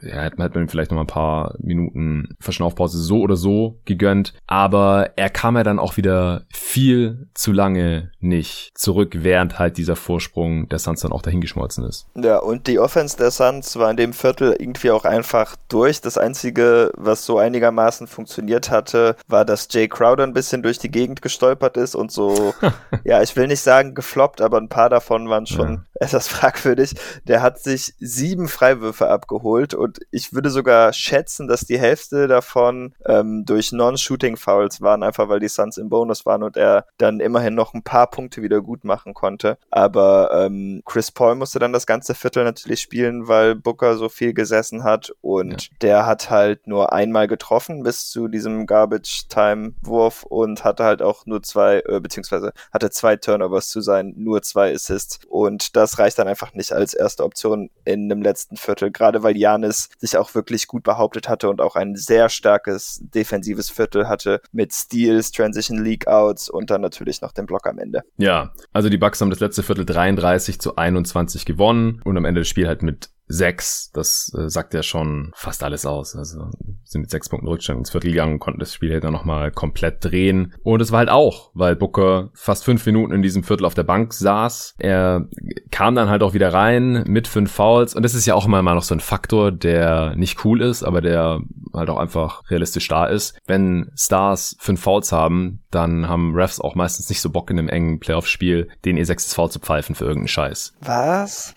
ja, 0.02 0.22
hätte 0.22 0.36
man, 0.36 0.50
hätte 0.50 0.66
vielleicht 0.68 0.90
noch 0.90 0.96
mal 0.96 1.04
ein 1.04 1.06
paar 1.06 1.54
Minuten 1.58 2.36
Verschnaufpause 2.40 2.98
so 2.98 3.20
oder 3.20 3.36
so 3.36 3.78
gegönnt. 3.84 4.34
Aber 4.46 5.10
er 5.16 5.30
kam 5.30 5.56
ja 5.56 5.62
dann 5.62 5.78
auch 5.78 5.96
wieder 5.96 6.42
viel 6.52 7.28
zu 7.34 7.52
lange 7.52 8.10
nicht 8.20 8.72
zurück, 8.76 9.16
während 9.18 9.58
halt 9.58 9.76
dieser 9.76 9.96
Vorsprung 9.96 10.68
der 10.68 10.78
Suns 10.78 11.00
dann 11.00 11.12
auch 11.12 11.22
dahingeschmolzen 11.22 11.84
ist. 11.84 12.06
Ja, 12.16 12.38
und 12.38 12.66
die 12.66 12.78
Offense 12.78 13.16
der 13.16 13.30
Suns 13.30 13.76
war 13.76 13.90
in 13.90 13.96
dem 13.96 14.12
Viertel 14.12 14.56
irgendwie 14.58 14.90
auch 14.90 15.04
einfach 15.04 15.56
durch. 15.68 16.00
Das 16.00 16.18
Einzige, 16.18 16.90
was 16.96 17.24
so 17.24 17.38
einigermaßen 17.38 18.06
funktioniert 18.06 18.70
hatte, 18.70 19.16
war, 19.28 19.44
dass 19.44 19.68
Jay 19.70 19.88
Crowder 19.88 20.24
ein 20.24 20.32
bisschen 20.32 20.62
durch 20.62 20.78
die 20.78 20.90
Gegend 20.90 21.22
gestolpert 21.22 21.76
ist 21.76 21.94
und 21.94 22.10
so, 22.10 22.54
ja, 23.04 23.22
ich 23.22 23.36
will 23.36 23.46
nicht 23.46 23.60
sagen 23.60 23.94
gefloppt, 23.94 24.40
aber 24.40 24.58
ein 24.58 24.68
paar 24.68 24.90
davon 24.90 25.28
waren 25.28 25.46
schon 25.46 25.74
ja. 25.74 25.84
etwas 26.00 26.28
fragwürdig. 26.28 26.94
Der 27.26 27.42
hat 27.42 27.58
sich 27.58 27.94
sieben 27.98 28.48
Freiwürfe 28.48 29.08
abgeholt 29.08 29.74
und 29.84 30.00
ich 30.10 30.32
würde 30.32 30.48
sogar 30.48 30.94
schätzen, 30.94 31.46
dass 31.46 31.66
die 31.66 31.78
Hälfte 31.78 32.26
davon 32.26 32.94
ähm, 33.04 33.44
durch 33.44 33.70
Non-Shooting-Fouls 33.70 34.80
waren, 34.80 35.02
einfach 35.02 35.28
weil 35.28 35.40
die 35.40 35.48
Suns 35.48 35.76
im 35.76 35.90
Bonus 35.90 36.24
waren 36.24 36.42
und 36.42 36.56
er 36.56 36.86
dann 36.96 37.20
immerhin 37.20 37.54
noch 37.54 37.74
ein 37.74 37.82
paar 37.82 38.06
Punkte 38.10 38.40
wieder 38.40 38.62
gut 38.62 38.84
machen 38.84 39.12
konnte. 39.12 39.58
Aber 39.70 40.30
ähm, 40.32 40.80
Chris 40.86 41.10
Paul 41.10 41.34
musste 41.34 41.58
dann 41.58 41.74
das 41.74 41.86
ganze 41.86 42.14
Viertel 42.14 42.44
natürlich 42.44 42.80
spielen, 42.80 43.28
weil 43.28 43.54
Booker 43.54 43.98
so 43.98 44.08
viel 44.08 44.32
gesessen 44.32 44.84
hat 44.84 45.12
und 45.20 45.64
ja. 45.64 45.76
der 45.82 46.06
hat 46.06 46.30
halt 46.30 46.66
nur 46.66 46.94
einmal 46.94 47.28
getroffen 47.28 47.82
bis 47.82 48.08
zu 48.08 48.28
diesem 48.28 48.64
Garbage-Time-Wurf 48.64 50.22
und 50.22 50.64
hatte 50.64 50.84
halt 50.84 51.02
auch 51.02 51.26
nur 51.26 51.42
zwei, 51.42 51.82
äh, 51.86 52.00
beziehungsweise 52.00 52.54
hatte 52.72 52.88
zwei 52.88 53.16
Turnovers 53.16 53.68
zu 53.68 53.82
sein, 53.82 54.14
nur 54.16 54.40
zwei 54.40 54.72
Assists 54.72 55.18
und 55.28 55.76
das 55.76 55.98
reicht 55.98 56.18
dann 56.18 56.28
einfach 56.28 56.54
nicht 56.54 56.72
als 56.72 56.94
erste 56.94 57.22
Option 57.22 57.68
in 57.84 58.10
einem 58.10 58.22
letzten 58.22 58.56
Viertel, 58.56 58.90
gerade 58.90 59.22
weil 59.22 59.36
Janis 59.36 59.73
sich 59.98 60.16
auch 60.16 60.34
wirklich 60.34 60.66
gut 60.66 60.82
behauptet 60.82 61.28
hatte 61.28 61.48
und 61.48 61.60
auch 61.60 61.76
ein 61.76 61.96
sehr 61.96 62.28
starkes 62.28 63.00
defensives 63.02 63.70
Viertel 63.70 64.08
hatte 64.08 64.40
mit 64.52 64.72
Steals, 64.72 65.32
Transition 65.32 65.82
League 65.82 66.06
Outs 66.06 66.48
und 66.48 66.70
dann 66.70 66.80
natürlich 66.80 67.20
noch 67.20 67.32
den 67.32 67.46
Block 67.46 67.66
am 67.66 67.78
Ende. 67.78 68.02
Ja, 68.16 68.52
also 68.72 68.88
die 68.88 68.98
Bucks 68.98 69.20
haben 69.20 69.30
das 69.30 69.40
letzte 69.40 69.62
Viertel 69.62 69.86
33 69.86 70.60
zu 70.60 70.76
21 70.76 71.44
gewonnen 71.44 72.00
und 72.04 72.16
am 72.16 72.24
Ende 72.24 72.40
des 72.40 72.48
Spiels 72.48 72.68
halt 72.68 72.82
mit 72.82 73.10
sechs, 73.26 73.90
das 73.92 74.32
äh, 74.36 74.48
sagt 74.48 74.74
ja 74.74 74.82
schon 74.82 75.32
fast 75.34 75.62
alles 75.62 75.86
aus. 75.86 76.14
Also 76.16 76.50
sind 76.84 77.02
mit 77.02 77.10
sechs 77.10 77.28
Punkten 77.28 77.48
Rückstand 77.48 77.78
ins 77.78 77.90
Viertel 77.90 78.10
gegangen, 78.10 78.38
konnten 78.38 78.60
das 78.60 78.74
Spiel 78.74 78.92
halt 78.92 79.04
dann 79.04 79.12
nochmal 79.12 79.50
komplett 79.50 80.04
drehen. 80.04 80.54
Und 80.62 80.80
es 80.80 80.92
war 80.92 80.98
halt 80.98 81.08
auch, 81.08 81.50
weil 81.54 81.76
Booker 81.76 82.30
fast 82.34 82.64
fünf 82.64 82.84
Minuten 82.86 83.14
in 83.14 83.22
diesem 83.22 83.42
Viertel 83.42 83.64
auf 83.64 83.74
der 83.74 83.82
Bank 83.82 84.12
saß. 84.12 84.74
Er 84.78 85.26
kam 85.70 85.94
dann 85.94 86.10
halt 86.10 86.22
auch 86.22 86.34
wieder 86.34 86.52
rein 86.52 87.04
mit 87.06 87.26
fünf 87.26 87.52
Fouls. 87.52 87.94
Und 87.94 88.02
das 88.02 88.14
ist 88.14 88.26
ja 88.26 88.34
auch 88.34 88.46
immer 88.46 88.62
mal 88.62 88.74
noch 88.74 88.82
so 88.82 88.94
ein 88.94 89.00
Faktor, 89.00 89.50
der 89.52 90.14
nicht 90.16 90.44
cool 90.44 90.60
ist, 90.60 90.82
aber 90.82 91.00
der 91.00 91.40
halt 91.72 91.90
auch 91.90 91.98
einfach 91.98 92.42
realistisch 92.50 92.88
da 92.88 93.06
ist. 93.06 93.38
Wenn 93.46 93.90
Stars 93.96 94.56
fünf 94.60 94.82
Fouls 94.82 95.12
haben, 95.12 95.64
dann 95.70 96.08
haben 96.08 96.34
Refs 96.34 96.60
auch 96.60 96.74
meistens 96.74 97.08
nicht 97.08 97.20
so 97.20 97.30
Bock 97.30 97.50
in 97.50 97.58
einem 97.58 97.68
engen 97.68 97.98
Playoff-Spiel, 97.98 98.68
den 98.84 98.96
ihr 98.96 99.06
sechstes 99.06 99.34
Foul 99.34 99.50
zu 99.50 99.58
pfeifen 99.58 99.94
für 99.94 100.04
irgendeinen 100.04 100.28
Scheiß. 100.28 100.74
Was? 100.80 101.54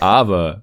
Aber 0.00 0.19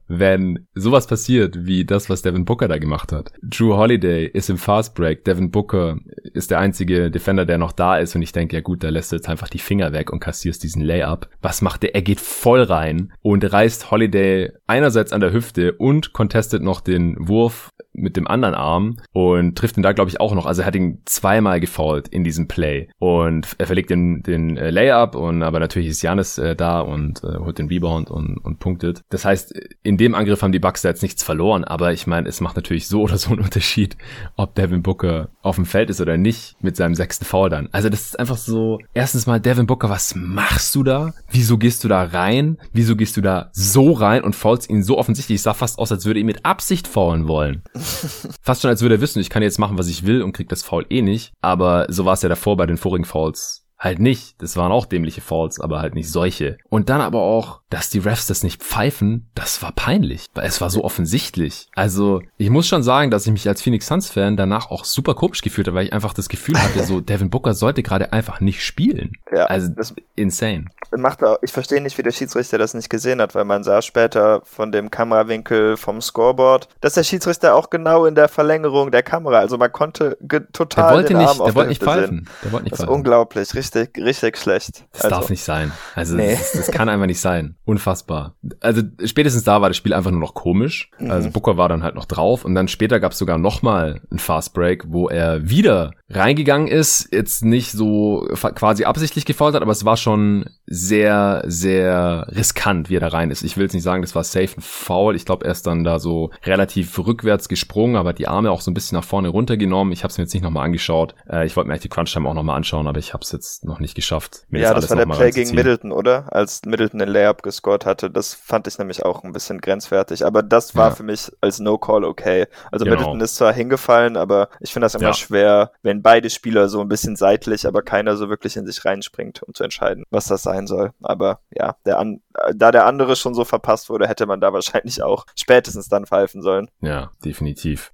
wenn 0.07 0.67
sowas 0.73 1.07
passiert, 1.07 1.65
wie 1.65 1.85
das, 1.85 2.09
was 2.09 2.21
Devin 2.21 2.45
Booker 2.45 2.67
da 2.67 2.77
gemacht 2.77 3.11
hat, 3.11 3.31
Drew 3.41 3.75
Holiday 3.75 4.27
ist 4.27 4.49
im 4.49 4.57
Fast 4.57 4.95
Break, 4.95 5.25
Devin 5.25 5.51
Booker 5.51 5.97
ist 6.33 6.51
der 6.51 6.59
einzige 6.59 7.09
Defender, 7.11 7.45
der 7.45 7.57
noch 7.57 7.71
da 7.71 7.97
ist 7.97 8.15
und 8.15 8.21
ich 8.21 8.31
denke, 8.31 8.55
ja 8.55 8.61
gut, 8.61 8.83
da 8.83 8.89
lässt 8.89 9.11
du 9.11 9.15
jetzt 9.15 9.29
einfach 9.29 9.49
die 9.49 9.59
Finger 9.59 9.93
weg 9.93 10.11
und 10.11 10.19
kassierst 10.19 10.63
diesen 10.63 10.81
Layup. 10.81 11.29
Was 11.41 11.61
macht 11.61 11.83
der? 11.83 11.95
Er 11.95 12.01
geht 12.01 12.19
voll 12.19 12.61
rein 12.61 13.13
und 13.21 13.43
reißt 13.51 13.91
Holiday 13.91 14.51
einerseits 14.67 15.13
an 15.13 15.21
der 15.21 15.33
Hüfte 15.33 15.73
und 15.73 16.13
contestet 16.13 16.61
noch 16.61 16.81
den 16.81 17.15
Wurf 17.19 17.71
mit 17.97 18.15
dem 18.15 18.27
anderen 18.27 18.55
Arm 18.55 18.97
und 19.11 19.57
trifft 19.57 19.75
ihn 19.77 19.83
da, 19.83 19.91
glaube 19.91 20.09
ich, 20.09 20.21
auch 20.21 20.35
noch. 20.35 20.45
Also 20.45 20.61
er 20.61 20.67
hat 20.67 20.75
ihn 20.75 21.01
zweimal 21.05 21.59
gefault 21.59 22.07
in 22.07 22.23
diesem 22.23 22.47
Play. 22.47 22.89
Und 22.99 23.55
er 23.57 23.65
verlegt 23.65 23.89
den, 23.89 24.21
den 24.21 24.55
äh, 24.55 24.69
Layup 24.69 25.15
und 25.15 25.41
aber 25.43 25.59
natürlich 25.59 25.89
ist 25.89 26.01
Janis 26.01 26.37
äh, 26.37 26.55
da 26.55 26.79
und 26.79 27.23
äh, 27.23 27.37
holt 27.39 27.57
den 27.57 27.67
Rebound 27.67 28.11
und, 28.11 28.37
und 28.37 28.59
punktet. 28.59 29.01
Das 29.09 29.25
heißt, 29.25 29.46
in 29.83 29.97
dem 29.97 30.15
Angriff 30.15 30.41
haben 30.41 30.51
die 30.51 30.59
Bucks 30.59 30.81
da 30.81 30.89
jetzt 30.89 31.01
nichts 31.01 31.23
verloren, 31.23 31.63
aber 31.63 31.93
ich 31.93 32.07
meine, 32.07 32.27
es 32.27 32.41
macht 32.41 32.55
natürlich 32.55 32.87
so 32.87 33.01
oder 33.07 33.17
so 33.17 33.31
einen 33.31 33.41
Unterschied, 33.41 33.97
ob 34.35 34.55
Devin 34.55 34.81
Booker 34.81 35.29
auf 35.41 35.55
dem 35.55 35.65
Feld 35.65 35.89
ist 35.89 36.01
oder 36.01 36.17
nicht 36.17 36.55
mit 36.61 36.75
seinem 36.75 36.95
sechsten 36.95 37.25
Foul 37.25 37.49
dann. 37.49 37.69
Also 37.71 37.89
das 37.89 38.01
ist 38.01 38.19
einfach 38.19 38.37
so, 38.37 38.79
erstens 38.93 39.27
mal, 39.27 39.39
Devin 39.39 39.67
Booker, 39.67 39.89
was 39.89 40.15
machst 40.15 40.75
du 40.75 40.83
da? 40.83 41.13
Wieso 41.29 41.57
gehst 41.57 41.83
du 41.83 41.87
da 41.87 42.03
rein? 42.03 42.57
Wieso 42.73 42.95
gehst 42.95 43.17
du 43.17 43.21
da 43.21 43.49
so 43.53 43.91
rein 43.91 44.23
und 44.23 44.35
faulst 44.35 44.69
ihn 44.69 44.83
so 44.83 44.97
offensichtlich? 44.97 45.35
Ich 45.35 45.41
sah 45.41 45.53
fast 45.53 45.79
aus, 45.79 45.91
als 45.91 46.05
würde 46.05 46.19
ihn 46.19 46.25
mit 46.25 46.45
Absicht 46.45 46.87
faulen 46.87 47.27
wollen. 47.27 47.63
Fast 48.41 48.61
schon, 48.61 48.69
als 48.69 48.81
würde 48.81 48.95
er 48.95 49.01
wissen, 49.01 49.19
ich 49.19 49.29
kann 49.29 49.43
jetzt 49.43 49.59
machen, 49.59 49.77
was 49.77 49.87
ich 49.87 50.05
will 50.05 50.21
und 50.21 50.33
krieg 50.33 50.49
das 50.49 50.63
Foul 50.63 50.85
eh 50.89 51.01
nicht. 51.01 51.33
Aber 51.41 51.87
so 51.89 52.05
war 52.05 52.13
es 52.13 52.21
ja 52.21 52.29
davor 52.29 52.57
bei 52.57 52.65
den 52.65 52.77
vorigen 52.77 53.05
Fouls 53.05 53.66
halt 53.79 53.99
nicht. 53.99 54.41
Das 54.41 54.57
waren 54.57 54.71
auch 54.71 54.85
dämliche 54.85 55.21
Fouls, 55.21 55.59
aber 55.59 55.79
halt 55.79 55.95
nicht 55.95 56.09
solche. 56.09 56.57
Und 56.69 56.89
dann 56.89 57.01
aber 57.01 57.21
auch, 57.21 57.61
dass 57.69 57.89
die 57.89 57.99
Refs 57.99 58.27
das 58.27 58.43
nicht 58.43 58.63
pfeifen, 58.63 59.29
das 59.35 59.61
war 59.61 59.71
peinlich, 59.71 60.27
weil 60.33 60.47
es 60.47 60.61
war 60.61 60.69
so 60.69 60.83
offensichtlich. 60.83 61.67
Also, 61.75 62.21
ich 62.37 62.49
muss 62.49 62.67
schon 62.67 62.83
sagen, 62.83 63.11
dass 63.11 63.25
ich 63.25 63.31
mich 63.31 63.47
als 63.47 63.61
Phoenix 63.61 63.87
Suns 63.87 64.09
Fan 64.09 64.37
danach 64.37 64.71
auch 64.71 64.85
super 64.85 65.13
komisch 65.13 65.41
gefühlt 65.41 65.67
habe, 65.67 65.77
weil 65.77 65.85
ich 65.85 65.93
einfach 65.93 66.13
das 66.13 66.29
Gefühl 66.29 66.57
hatte, 66.61 66.83
so 66.83 67.01
Devin 67.01 67.29
Booker 67.29 67.53
sollte 67.53 67.83
gerade 67.83 68.13
einfach 68.13 68.39
nicht 68.39 68.63
spielen. 68.63 69.11
Ja, 69.31 69.45
also, 69.45 69.67
das 69.69 69.93
insane. 70.15 70.65
Macht 70.95 71.23
auch, 71.23 71.37
ich 71.41 71.51
verstehe 71.51 71.81
nicht, 71.81 71.97
wie 71.97 72.03
der 72.03 72.11
Schiedsrichter 72.11 72.57
das 72.57 72.73
nicht 72.73 72.89
gesehen 72.89 73.21
hat, 73.21 73.35
weil 73.35 73.45
man 73.45 73.63
sah 73.63 73.81
später 73.81 74.41
von 74.45 74.71
dem 74.71 74.89
Kamerawinkel 74.89 75.77
vom 75.77 76.01
Scoreboard, 76.01 76.69
dass 76.81 76.93
der 76.93 77.03
Schiedsrichter 77.03 77.55
auch 77.55 77.69
genau 77.69 78.05
in 78.05 78.15
der 78.15 78.29
Verlängerung 78.29 78.91
der 78.91 79.03
Kamera, 79.03 79.39
also 79.39 79.57
man 79.57 79.71
konnte 79.71 80.17
total 80.53 80.87
der 80.87 80.95
wollte 80.95 81.07
den 81.09 81.17
Arm 81.17 81.37
nicht, 81.37 81.47
der 81.47 81.55
wollte 81.55 81.69
nicht 81.69 81.83
pfeifen. 81.83 82.15
Sehen. 82.15 82.29
Der 82.43 82.51
wollte 82.53 82.63
nicht 82.63 82.73
das 82.73 82.79
ist 82.79 82.85
pfeifen. 82.85 82.95
unglaublich, 82.95 83.53
richtig 83.53 83.66
richtig, 83.75 84.03
richtig 84.03 84.37
schlecht. 84.37 84.85
Das 84.91 85.05
also. 85.05 85.15
darf 85.15 85.29
nicht 85.29 85.43
sein. 85.43 85.71
Also 85.95 86.15
nee. 86.15 86.31
das, 86.31 86.51
das, 86.53 86.71
kann 86.71 86.89
einfach 86.89 87.05
nicht 87.05 87.19
sein. 87.19 87.55
Unfassbar. 87.65 88.35
Also 88.59 88.81
spätestens 89.05 89.43
da 89.43 89.61
war 89.61 89.69
das 89.69 89.77
Spiel 89.77 89.93
einfach 89.93 90.11
nur 90.11 90.19
noch 90.19 90.33
komisch. 90.33 90.91
Mhm. 90.99 91.11
Also 91.11 91.29
Booker 91.29 91.57
war 91.57 91.69
dann 91.69 91.83
halt 91.83 91.95
noch 91.95 92.05
drauf 92.05 92.45
und 92.45 92.55
dann 92.55 92.67
später 92.67 92.99
gab 92.99 93.11
es 93.11 93.17
sogar 93.17 93.37
nochmal 93.37 94.01
einen 94.09 94.19
Fast 94.19 94.53
Break, 94.53 94.85
wo 94.87 95.09
er 95.09 95.49
wieder 95.49 95.91
reingegangen 96.09 96.67
ist, 96.67 97.09
jetzt 97.11 97.43
nicht 97.43 97.71
so 97.71 98.27
quasi 98.55 98.85
absichtlich 98.85 99.25
gefault 99.25 99.55
hat, 99.55 99.61
aber 99.61 99.73
es 99.73 99.83
war 99.83 99.97
schon 99.97 100.45
sehr, 100.65 101.43
sehr 101.47 102.27
riskant, 102.29 102.89
wie 102.89 102.95
er 102.95 102.99
da 103.01 103.09
rein 103.09 103.29
ist. 103.29 103.43
Ich 103.43 103.57
will 103.57 103.63
jetzt 103.63 103.73
nicht 103.73 103.83
sagen, 103.83 104.01
das 104.01 104.15
war 104.15 104.23
safe 104.23 104.57
ein 104.57 104.61
Foul. 104.61 105.15
Ich 105.15 105.25
glaube, 105.25 105.45
er 105.45 105.51
ist 105.51 105.67
dann 105.67 105.83
da 105.83 105.99
so 105.99 106.31
relativ 106.43 106.97
rückwärts 106.97 107.49
gesprungen, 107.49 107.95
aber 107.95 108.13
die 108.13 108.27
Arme 108.27 108.51
auch 108.51 108.61
so 108.61 108.71
ein 108.71 108.73
bisschen 108.73 108.97
nach 108.97 109.03
vorne 109.03 109.29
runtergenommen. 109.29 109.91
Ich 109.91 110.03
habe 110.03 110.11
es 110.11 110.17
mir 110.17 110.23
jetzt 110.23 110.33
nicht 110.33 110.43
nochmal 110.43 110.65
angeschaut. 110.65 111.15
Äh, 111.29 111.45
ich 111.45 111.55
wollte 111.55 111.67
mir 111.67 111.73
eigentlich 111.73 111.83
die 111.83 111.89
Crunch-Time 111.89 112.27
auch 112.27 112.33
nochmal 112.33 112.55
anschauen, 112.55 112.87
aber 112.87 112.99
ich 112.99 113.13
habe 113.13 113.23
es 113.23 113.31
jetzt 113.31 113.65
noch 113.65 113.79
nicht 113.79 113.95
geschafft. 113.95 114.45
ja, 114.51 114.73
das, 114.73 114.87
das 114.87 114.97
war 114.97 115.05
der 115.05 115.13
Play 115.13 115.31
gegen 115.31 115.55
Middleton, 115.55 115.91
oder? 115.91 116.33
Als 116.33 116.61
Middleton 116.65 116.99
den 116.99 117.09
Layup 117.09 117.43
gescored 117.43 117.85
hatte. 117.85 118.09
Das 118.09 118.33
fand 118.33 118.67
ich 118.67 118.77
nämlich 118.77 119.03
auch 119.03 119.23
ein 119.23 119.33
bisschen 119.33 119.59
grenzwertig. 119.59 120.25
Aber 120.25 120.43
das 120.43 120.75
war 120.75 120.89
ja. 120.89 120.95
für 120.95 121.03
mich 121.03 121.31
als 121.41 121.59
No-Call 121.59 122.05
okay. 122.05 122.47
Also 122.71 122.85
genau. 122.85 122.97
Middleton 122.97 123.21
ist 123.21 123.35
zwar 123.35 123.53
hingefallen, 123.53 124.17
aber 124.17 124.49
ich 124.59 124.71
finde 124.71 124.85
das 124.85 124.95
immer 124.95 125.07
ja. 125.07 125.13
schwer, 125.13 125.71
wenn 125.81 125.96
beide 126.01 126.29
Spieler 126.29 126.69
so 126.69 126.81
ein 126.81 126.87
bisschen 126.87 127.15
seitlich, 127.15 127.67
aber 127.67 127.81
keiner 127.81 128.15
so 128.17 128.29
wirklich 128.29 128.57
in 128.57 128.65
sich 128.65 128.83
reinspringt, 128.85 129.43
um 129.43 129.53
zu 129.53 129.63
entscheiden, 129.63 130.03
was 130.09 130.27
das 130.27 130.43
sein 130.43 130.67
soll. 130.67 130.91
Aber 131.01 131.39
ja, 131.51 131.75
der 131.85 131.99
an, 131.99 132.21
da 132.55 132.71
der 132.71 132.85
andere 132.85 133.15
schon 133.15 133.33
so 133.33 133.43
verpasst 133.45 133.89
wurde, 133.89 134.07
hätte 134.07 134.25
man 134.25 134.41
da 134.41 134.53
wahrscheinlich 134.53 135.01
auch 135.03 135.25
spätestens 135.35 135.89
dann 135.89 136.05
pfeifen 136.05 136.41
sollen. 136.41 136.69
Ja, 136.81 137.11
definitiv. 137.23 137.91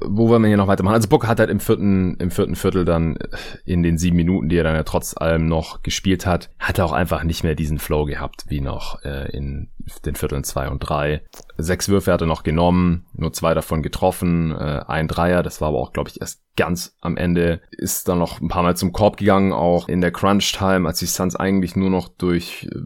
Wo 0.00 0.28
wollen 0.28 0.42
wir 0.42 0.48
hier 0.48 0.56
noch 0.56 0.68
weitermachen? 0.68 0.94
Also 0.94 1.08
Book 1.08 1.26
hat 1.26 1.40
halt 1.40 1.50
im 1.50 1.60
vierten, 1.60 2.16
im 2.16 2.30
vierten 2.30 2.56
Viertel 2.56 2.84
dann 2.84 3.18
in 3.64 3.82
den 3.82 3.98
sieben 3.98 4.16
Minuten, 4.16 4.48
die 4.48 4.56
er 4.56 4.64
dann 4.64 4.74
ja 4.74 4.82
trotz 4.82 5.16
allem 5.16 5.46
noch 5.46 5.82
gespielt 5.82 6.26
hat, 6.26 6.50
hat 6.58 6.78
er 6.78 6.86
auch 6.86 6.92
einfach 6.92 7.24
nicht 7.24 7.44
mehr 7.44 7.54
diesen 7.54 7.78
Flow 7.78 8.04
gehabt, 8.04 8.44
wie 8.48 8.60
noch 8.60 9.02
äh, 9.04 9.30
in 9.30 9.70
den 10.04 10.14
Vierteln 10.14 10.44
zwei 10.44 10.68
und 10.68 10.78
drei. 10.80 11.22
Sechs 11.56 11.88
Würfe 11.88 12.12
hat 12.12 12.20
er 12.20 12.26
noch 12.26 12.42
genommen, 12.42 13.06
nur 13.12 13.32
zwei 13.32 13.54
davon 13.54 13.82
getroffen, 13.82 14.52
äh, 14.52 14.82
ein 14.86 15.08
Dreier, 15.08 15.42
das 15.42 15.60
war 15.60 15.68
aber 15.68 15.78
auch, 15.78 15.92
glaube 15.92 16.10
ich, 16.10 16.20
erst 16.20 16.42
ganz 16.56 16.96
am 17.00 17.16
Ende, 17.16 17.60
ist 17.70 18.08
dann 18.08 18.18
noch 18.18 18.40
ein 18.40 18.48
paar 18.48 18.62
Mal 18.62 18.76
zum 18.76 18.92
Korb 18.92 19.16
gegangen, 19.16 19.52
auch 19.52 19.88
in 19.88 20.00
der 20.00 20.12
Crunch-Time, 20.12 20.86
als 20.86 20.98
die 20.98 21.06
Suns 21.06 21.36
eigentlich 21.36 21.76
nur 21.76 21.90
noch 21.90 22.08
durch 22.08 22.68
äh, 22.70 22.78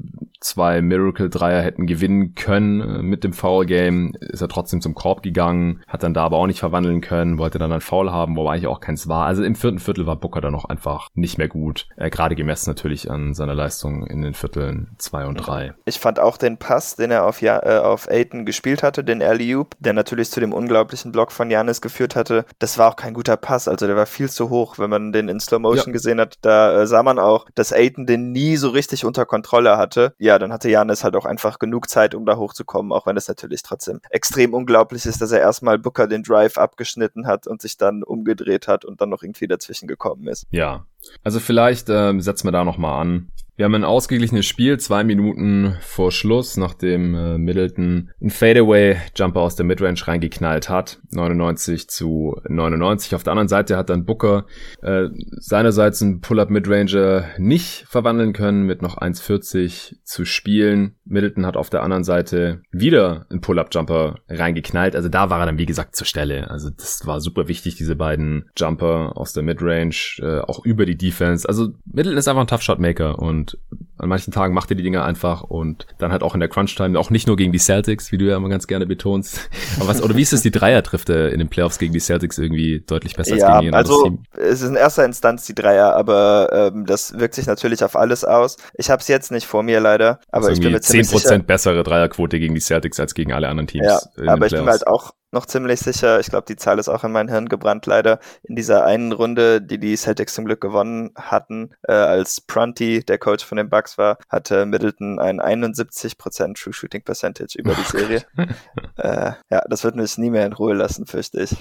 zwei 0.44 0.82
Miracle-Dreier 0.82 1.62
hätten 1.62 1.86
gewinnen 1.86 2.34
können 2.34 2.80
äh, 2.80 3.02
mit 3.02 3.24
dem 3.24 3.32
Foul-Game, 3.32 4.12
ist 4.20 4.42
er 4.42 4.48
trotzdem 4.48 4.80
zum 4.80 4.94
Korb 4.94 5.22
gegangen, 5.22 5.82
hat 5.88 6.02
dann 6.02 6.14
da 6.14 6.24
aber 6.24 6.36
auch 6.36 6.46
nicht 6.46 6.60
verwandeln 6.60 7.00
können, 7.00 7.38
wollte 7.38 7.58
dann 7.58 7.72
ein 7.72 7.80
Foul 7.80 8.12
haben, 8.12 8.36
wo 8.36 8.46
eigentlich 8.48 8.66
auch 8.66 8.80
keins 8.80 9.08
war. 9.08 9.26
Also 9.26 9.42
im 9.42 9.54
vierten 9.54 9.78
Viertel 9.78 10.06
war 10.06 10.16
Booker 10.16 10.40
dann 10.40 10.52
noch 10.52 10.66
einfach 10.66 11.08
nicht 11.14 11.38
mehr 11.38 11.48
gut, 11.48 11.86
äh, 11.96 12.10
gerade 12.10 12.36
gemessen 12.36 12.70
natürlich 12.70 13.10
an 13.10 13.34
seiner 13.34 13.54
Leistung 13.54 14.06
in 14.06 14.22
den 14.22 14.34
Vierteln 14.34 14.94
zwei 14.98 15.26
und 15.26 15.36
drei. 15.36 15.74
Ich 15.86 15.98
fand 15.98 16.20
auch 16.20 16.36
den 16.36 16.58
Pass, 16.58 16.96
den 16.96 17.10
er 17.10 17.26
auf, 17.26 17.40
ja 17.40 17.60
äh, 17.64 17.78
auf 17.78 18.08
Aiton 18.10 18.44
gespielt 18.44 18.82
hatte, 18.82 19.02
den 19.02 19.22
Alley-Oop, 19.22 19.76
der 19.78 19.94
natürlich 19.94 20.30
zu 20.30 20.40
dem 20.40 20.52
unglaublichen 20.52 21.12
Block 21.12 21.32
von 21.32 21.50
Janis 21.50 21.80
geführt 21.80 22.16
hatte, 22.16 22.44
das 22.58 22.78
war 22.78 22.90
auch 22.90 22.96
kein 22.96 23.14
guter 23.14 23.36
Pass, 23.36 23.66
also 23.66 23.86
der 23.86 23.96
war 23.96 24.06
viel 24.06 24.28
zu 24.28 24.50
hoch, 24.50 24.78
wenn 24.78 24.90
man 24.90 25.12
den 25.12 25.28
in 25.28 25.40
Slow 25.40 25.60
Motion 25.60 25.88
ja. 25.88 25.92
gesehen 25.92 26.20
hat, 26.20 26.36
da 26.42 26.82
äh, 26.82 26.86
sah 26.86 27.02
man 27.02 27.18
auch, 27.18 27.46
dass 27.54 27.72
Aiton 27.72 28.06
den 28.06 28.32
nie 28.32 28.56
so 28.56 28.68
richtig 28.68 29.04
unter 29.04 29.24
Kontrolle 29.24 29.78
hatte. 29.78 30.14
Ja, 30.18 30.33
dann 30.38 30.52
hatte 30.52 30.68
Janis 30.70 31.04
halt 31.04 31.16
auch 31.16 31.24
einfach 31.24 31.58
genug 31.58 31.88
Zeit, 31.88 32.14
um 32.14 32.26
da 32.26 32.36
hochzukommen, 32.36 32.92
auch 32.92 33.06
wenn 33.06 33.16
es 33.16 33.28
natürlich 33.28 33.62
trotzdem 33.62 34.00
extrem 34.10 34.54
unglaublich 34.54 35.06
ist, 35.06 35.20
dass 35.20 35.32
er 35.32 35.40
erstmal 35.40 35.78
Booker 35.78 36.06
den 36.06 36.22
Drive 36.22 36.58
abgeschnitten 36.58 37.26
hat 37.26 37.46
und 37.46 37.62
sich 37.62 37.76
dann 37.76 38.02
umgedreht 38.02 38.68
hat 38.68 38.84
und 38.84 39.00
dann 39.00 39.10
noch 39.10 39.22
irgendwie 39.22 39.48
dazwischen 39.48 39.88
gekommen 39.88 40.28
ist. 40.28 40.46
Ja, 40.50 40.86
also 41.22 41.40
vielleicht 41.40 41.88
ähm, 41.88 42.20
setzen 42.20 42.46
wir 42.46 42.52
da 42.52 42.64
nochmal 42.64 43.00
an. 43.00 43.28
Wir 43.56 43.66
haben 43.66 43.74
ein 43.76 43.84
ausgeglichenes 43.84 44.46
Spiel, 44.46 44.80
zwei 44.80 45.04
Minuten 45.04 45.76
vor 45.80 46.10
Schluss, 46.10 46.56
nachdem 46.56 47.14
äh, 47.14 47.38
Middleton 47.38 48.10
ein 48.20 48.30
Fadeaway-Jumper 48.30 49.40
aus 49.40 49.54
der 49.54 49.64
Midrange 49.64 50.08
reingeknallt 50.08 50.68
hat. 50.68 50.98
99 51.12 51.88
zu 51.88 52.36
99. 52.48 53.14
Auf 53.14 53.22
der 53.22 53.30
anderen 53.30 53.46
Seite 53.46 53.76
hat 53.76 53.90
dann 53.90 54.06
Booker 54.06 54.46
äh, 54.82 55.04
seinerseits 55.38 56.02
einen 56.02 56.20
Pull-Up-Midranger 56.20 57.26
nicht 57.38 57.84
verwandeln 57.86 58.32
können, 58.32 58.64
mit 58.64 58.82
noch 58.82 58.98
1,40 58.98 59.98
zu 60.02 60.24
spielen. 60.24 60.96
Middleton 61.04 61.46
hat 61.46 61.56
auf 61.56 61.70
der 61.70 61.84
anderen 61.84 62.02
Seite 62.02 62.62
wieder 62.72 63.26
einen 63.30 63.40
Pull-Up-Jumper 63.40 64.16
reingeknallt. 64.28 64.96
Also 64.96 65.08
da 65.08 65.30
war 65.30 65.38
er 65.38 65.46
dann, 65.46 65.58
wie 65.58 65.66
gesagt, 65.66 65.94
zur 65.94 66.08
Stelle. 66.08 66.50
Also 66.50 66.70
das 66.70 67.06
war 67.06 67.20
super 67.20 67.46
wichtig, 67.46 67.76
diese 67.76 67.94
beiden 67.94 68.50
Jumper 68.56 69.12
aus 69.16 69.32
der 69.32 69.44
Midrange, 69.44 69.94
äh, 70.18 70.40
auch 70.40 70.64
über 70.64 70.86
die 70.86 70.96
Defense. 70.96 71.48
Also 71.48 71.68
Middleton 71.84 72.18
ist 72.18 72.26
einfach 72.26 72.40
ein 72.40 72.48
Tough-Shot-Maker 72.48 73.20
und 73.20 73.43
und 73.44 73.58
an 73.98 74.08
manchen 74.08 74.32
Tagen 74.32 74.54
macht 74.54 74.70
er 74.70 74.76
die 74.76 74.82
Dinge 74.82 75.02
einfach 75.04 75.42
und 75.42 75.86
dann 75.98 76.10
halt 76.10 76.22
auch 76.22 76.34
in 76.34 76.40
der 76.40 76.48
Crunch-Time, 76.48 76.98
auch 76.98 77.10
nicht 77.10 77.26
nur 77.26 77.36
gegen 77.36 77.52
die 77.52 77.58
Celtics, 77.58 78.10
wie 78.10 78.18
du 78.18 78.24
ja 78.26 78.36
immer 78.36 78.48
ganz 78.48 78.66
gerne 78.66 78.86
betonst. 78.86 79.48
Aber 79.76 79.88
was, 79.88 80.02
oder 80.02 80.16
wie 80.16 80.22
ist 80.22 80.32
es, 80.32 80.42
die 80.42 80.50
Dreier 80.50 80.82
trifft 80.82 81.08
er 81.10 81.30
in 81.30 81.38
den 81.38 81.48
Playoffs 81.48 81.78
gegen 81.78 81.92
die 81.92 82.00
Celtics 82.00 82.38
irgendwie 82.38 82.82
deutlich 82.86 83.14
besser 83.14 83.36
ja, 83.36 83.46
als 83.46 83.62
gegen 83.62 83.74
also 83.74 84.02
Team? 84.02 84.22
es 84.32 84.62
ist 84.62 84.68
in 84.68 84.76
erster 84.76 85.04
Instanz 85.04 85.46
die 85.46 85.54
Dreier, 85.54 85.94
aber 85.94 86.72
ähm, 86.74 86.86
das 86.86 87.18
wirkt 87.18 87.34
sich 87.34 87.46
natürlich 87.46 87.84
auf 87.84 87.96
alles 87.96 88.24
aus. 88.24 88.56
Ich 88.74 88.90
habe 88.90 89.00
es 89.00 89.08
jetzt 89.08 89.30
nicht 89.30 89.46
vor 89.46 89.62
mir 89.62 89.80
leider, 89.80 90.20
aber 90.30 90.46
also 90.46 90.50
ich 90.50 90.60
bin 90.60 90.72
mir 90.72 90.80
ziemlich 90.80 91.08
10% 91.08 91.18
sicher. 91.18 91.38
bessere 91.38 91.82
Dreierquote 91.82 92.38
gegen 92.38 92.54
die 92.54 92.60
Celtics 92.60 92.98
als 92.98 93.14
gegen 93.14 93.32
alle 93.32 93.48
anderen 93.48 93.68
Teams. 93.68 94.08
Ja, 94.16 94.32
aber 94.32 94.46
ich 94.46 94.52
bin 94.52 94.66
halt 94.66 94.86
auch 94.86 95.12
noch 95.34 95.44
ziemlich 95.46 95.80
sicher. 95.80 96.18
Ich 96.20 96.28
glaube, 96.28 96.46
die 96.48 96.56
Zahl 96.56 96.78
ist 96.78 96.88
auch 96.88 97.04
in 97.04 97.12
mein 97.12 97.28
Hirn 97.28 97.48
gebrannt, 97.48 97.84
leider. 97.84 98.18
In 98.42 98.56
dieser 98.56 98.84
einen 98.84 99.12
Runde, 99.12 99.60
die 99.60 99.78
die 99.78 99.96
Celtics 99.96 100.34
zum 100.34 100.46
Glück 100.46 100.60
gewonnen 100.60 101.10
hatten, 101.16 101.74
äh, 101.82 101.92
als 101.92 102.40
Prunty 102.40 103.04
der 103.04 103.18
Coach 103.18 103.44
von 103.44 103.56
den 103.56 103.68
Bucks 103.68 103.98
war, 103.98 104.18
hatte 104.28 104.64
Middleton 104.64 105.18
ein 105.18 105.40
71% 105.40 106.54
True 106.54 106.72
Shooting 106.72 107.02
Percentage 107.02 107.58
über 107.58 107.74
die 107.74 107.82
Serie. 107.82 108.24
äh, 108.96 109.32
ja, 109.50 109.62
das 109.68 109.84
wird 109.84 109.96
mich 109.96 110.16
nie 110.16 110.30
mehr 110.30 110.46
in 110.46 110.54
Ruhe 110.54 110.74
lassen, 110.74 111.06
fürchte 111.06 111.42
ich. 111.42 111.54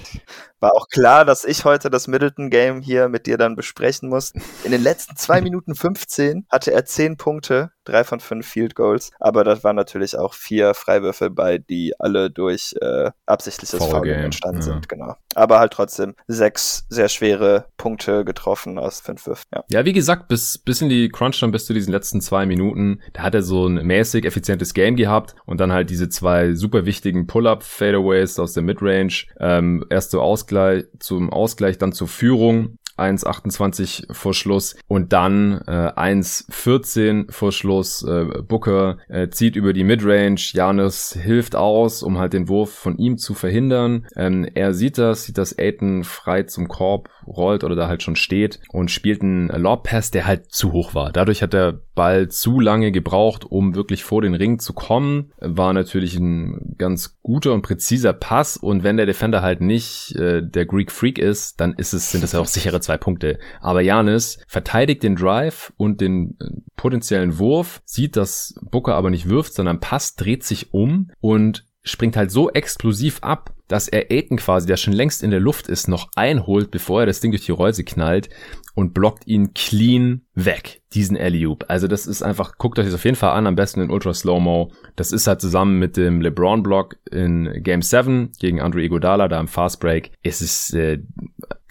War 0.60 0.74
auch 0.74 0.88
klar, 0.88 1.24
dass 1.24 1.44
ich 1.44 1.64
heute 1.64 1.90
das 1.90 2.08
Middleton-Game 2.08 2.80
hier 2.80 3.08
mit 3.08 3.26
dir 3.26 3.36
dann 3.36 3.56
besprechen 3.56 4.08
muss. 4.08 4.32
In 4.64 4.70
den 4.70 4.82
letzten 4.82 5.16
zwei 5.16 5.40
Minuten 5.42 5.74
15 5.74 6.46
hatte 6.48 6.72
er 6.72 6.84
10 6.86 7.16
Punkte 7.16 7.73
drei 7.84 8.04
von 8.04 8.20
fünf 8.20 8.46
Field 8.46 8.74
Goals, 8.74 9.10
aber 9.20 9.44
das 9.44 9.64
waren 9.64 9.76
natürlich 9.76 10.16
auch 10.16 10.34
vier 10.34 10.74
Freiwürfe 10.74 11.30
bei, 11.30 11.58
die 11.58 11.94
alle 11.98 12.30
durch 12.30 12.74
äh, 12.80 13.10
absichtliches 13.26 13.84
Foul 13.84 14.08
entstanden 14.08 14.58
ja. 14.58 14.62
sind, 14.62 14.88
genau. 14.88 15.14
Aber 15.34 15.58
halt 15.58 15.72
trotzdem 15.72 16.14
sechs 16.26 16.86
sehr 16.88 17.08
schwere 17.08 17.66
Punkte 17.76 18.24
getroffen 18.24 18.78
aus 18.78 19.00
fünf 19.00 19.26
Würfen. 19.26 19.44
Ja, 19.54 19.64
ja 19.68 19.84
wie 19.84 19.92
gesagt, 19.92 20.28
bis, 20.28 20.58
bis 20.58 20.80
in 20.80 20.88
die 20.88 21.08
Crunch 21.08 21.40
dann 21.40 21.52
bis 21.52 21.66
zu 21.66 21.74
diesen 21.74 21.92
letzten 21.92 22.20
zwei 22.20 22.46
Minuten, 22.46 23.00
da 23.12 23.22
hat 23.22 23.34
er 23.34 23.42
so 23.42 23.66
ein 23.66 23.84
mäßig 23.86 24.24
effizientes 24.24 24.74
Game 24.74 24.96
gehabt 24.96 25.34
und 25.46 25.60
dann 25.60 25.72
halt 25.72 25.90
diese 25.90 26.08
zwei 26.08 26.54
super 26.54 26.86
wichtigen 26.86 27.26
Pull-Up-Fadeaways 27.26 28.38
aus 28.38 28.52
der 28.52 28.62
Midrange. 28.62 29.24
Ähm, 29.38 29.84
erst 29.90 30.10
so 30.10 30.20
Ausgleich, 30.20 30.84
zum 30.98 31.30
Ausgleich, 31.30 31.78
dann 31.78 31.92
zur 31.92 32.08
Führung 32.08 32.78
1,28 32.96 34.12
vor 34.12 34.34
Schluss 34.34 34.76
und 34.88 35.12
dann 35.12 35.60
äh, 35.66 35.90
1,14 35.92 37.30
vor 37.30 37.52
Schluss. 37.52 38.02
Äh, 38.02 38.42
Booker 38.46 38.98
äh, 39.08 39.28
zieht 39.28 39.56
über 39.56 39.72
die 39.72 39.84
Midrange, 39.84 40.40
Janis 40.52 41.18
hilft 41.20 41.56
aus, 41.56 42.02
um 42.02 42.18
halt 42.18 42.32
den 42.32 42.48
Wurf 42.48 42.72
von 42.72 42.98
ihm 42.98 43.18
zu 43.18 43.34
verhindern. 43.34 44.06
Ähm, 44.16 44.48
er 44.54 44.74
sieht 44.74 44.98
das, 44.98 45.24
sieht, 45.24 45.38
dass 45.38 45.58
Aiton 45.58 46.04
frei 46.04 46.44
zum 46.44 46.68
Korb 46.68 47.08
rollt 47.26 47.64
oder 47.64 47.76
da 47.76 47.88
halt 47.88 48.02
schon 48.02 48.16
steht 48.16 48.60
und 48.68 48.90
spielt 48.90 49.22
einen 49.22 49.48
Lob-Pass, 49.48 50.10
der 50.10 50.26
halt 50.26 50.52
zu 50.52 50.72
hoch 50.72 50.94
war. 50.94 51.12
Dadurch 51.12 51.42
hat 51.42 51.52
der 51.52 51.80
Ball 51.94 52.28
zu 52.28 52.60
lange 52.60 52.92
gebraucht, 52.92 53.44
um 53.44 53.74
wirklich 53.74 54.04
vor 54.04 54.22
den 54.22 54.34
Ring 54.34 54.58
zu 54.58 54.72
kommen. 54.72 55.32
War 55.40 55.72
natürlich 55.72 56.16
ein 56.16 56.74
ganz 56.78 57.18
guter 57.22 57.52
und 57.52 57.62
präziser 57.62 58.12
Pass 58.12 58.56
und 58.56 58.82
wenn 58.82 58.96
der 58.96 59.06
Defender 59.06 59.42
halt 59.42 59.60
nicht 59.60 60.14
äh, 60.16 60.42
der 60.42 60.66
Greek 60.66 60.90
Freak 60.90 61.18
ist, 61.18 61.60
dann 61.60 61.74
ist 61.74 61.92
es, 61.92 62.10
sind 62.10 62.22
das 62.22 62.32
ja 62.32 62.40
auch 62.40 62.46
sichere 62.46 62.80
zwei 62.84 62.96
Punkte. 62.96 63.38
Aber 63.60 63.80
Janis 63.80 64.38
verteidigt 64.46 65.02
den 65.02 65.16
Drive 65.16 65.72
und 65.76 66.00
den 66.00 66.36
äh, 66.40 66.46
potenziellen 66.76 67.38
Wurf, 67.38 67.82
sieht, 67.84 68.16
dass 68.16 68.54
Booker 68.62 68.94
aber 68.94 69.10
nicht 69.10 69.28
wirft, 69.28 69.54
sondern 69.54 69.80
passt, 69.80 70.20
dreht 70.20 70.44
sich 70.44 70.72
um 70.72 71.10
und 71.20 71.64
springt 71.82 72.16
halt 72.16 72.30
so 72.30 72.50
explosiv 72.50 73.18
ab, 73.22 73.54
dass 73.68 73.88
er 73.88 74.10
Aiden 74.10 74.38
quasi, 74.38 74.66
der 74.66 74.76
schon 74.76 74.92
längst 74.92 75.22
in 75.22 75.30
der 75.30 75.40
Luft 75.40 75.68
ist, 75.68 75.88
noch 75.88 76.08
einholt, 76.16 76.70
bevor 76.70 77.00
er 77.00 77.06
das 77.06 77.20
Ding 77.20 77.30
durch 77.30 77.44
die 77.44 77.52
Reuse 77.52 77.84
knallt 77.84 78.28
und 78.74 78.92
blockt 78.92 79.26
ihn 79.26 79.54
clean 79.54 80.22
weg, 80.34 80.82
diesen 80.92 81.16
Alley-Oop. 81.16 81.66
Also 81.68 81.86
das 81.86 82.06
ist 82.06 82.22
einfach, 82.22 82.58
guckt 82.58 82.78
euch 82.78 82.86
das 82.86 82.94
auf 82.94 83.04
jeden 83.04 83.16
Fall 83.16 83.30
an, 83.30 83.46
am 83.46 83.54
besten 83.54 83.80
in 83.80 83.90
Ultra 83.90 84.12
Slow-Mo. 84.12 84.72
Das 84.96 85.12
ist 85.12 85.26
halt 85.26 85.40
zusammen 85.40 85.78
mit 85.78 85.96
dem 85.96 86.20
LeBron-Block 86.20 86.96
in 87.10 87.62
Game 87.62 87.82
7 87.82 88.32
gegen 88.38 88.60
Andre 88.60 88.82
Iguodala, 88.82 89.28
da 89.28 89.38
im 89.40 89.48
Fast 89.48 89.80
Break. 89.80 90.10
Es 90.22 90.42
ist 90.42 90.74
äh, 90.74 90.98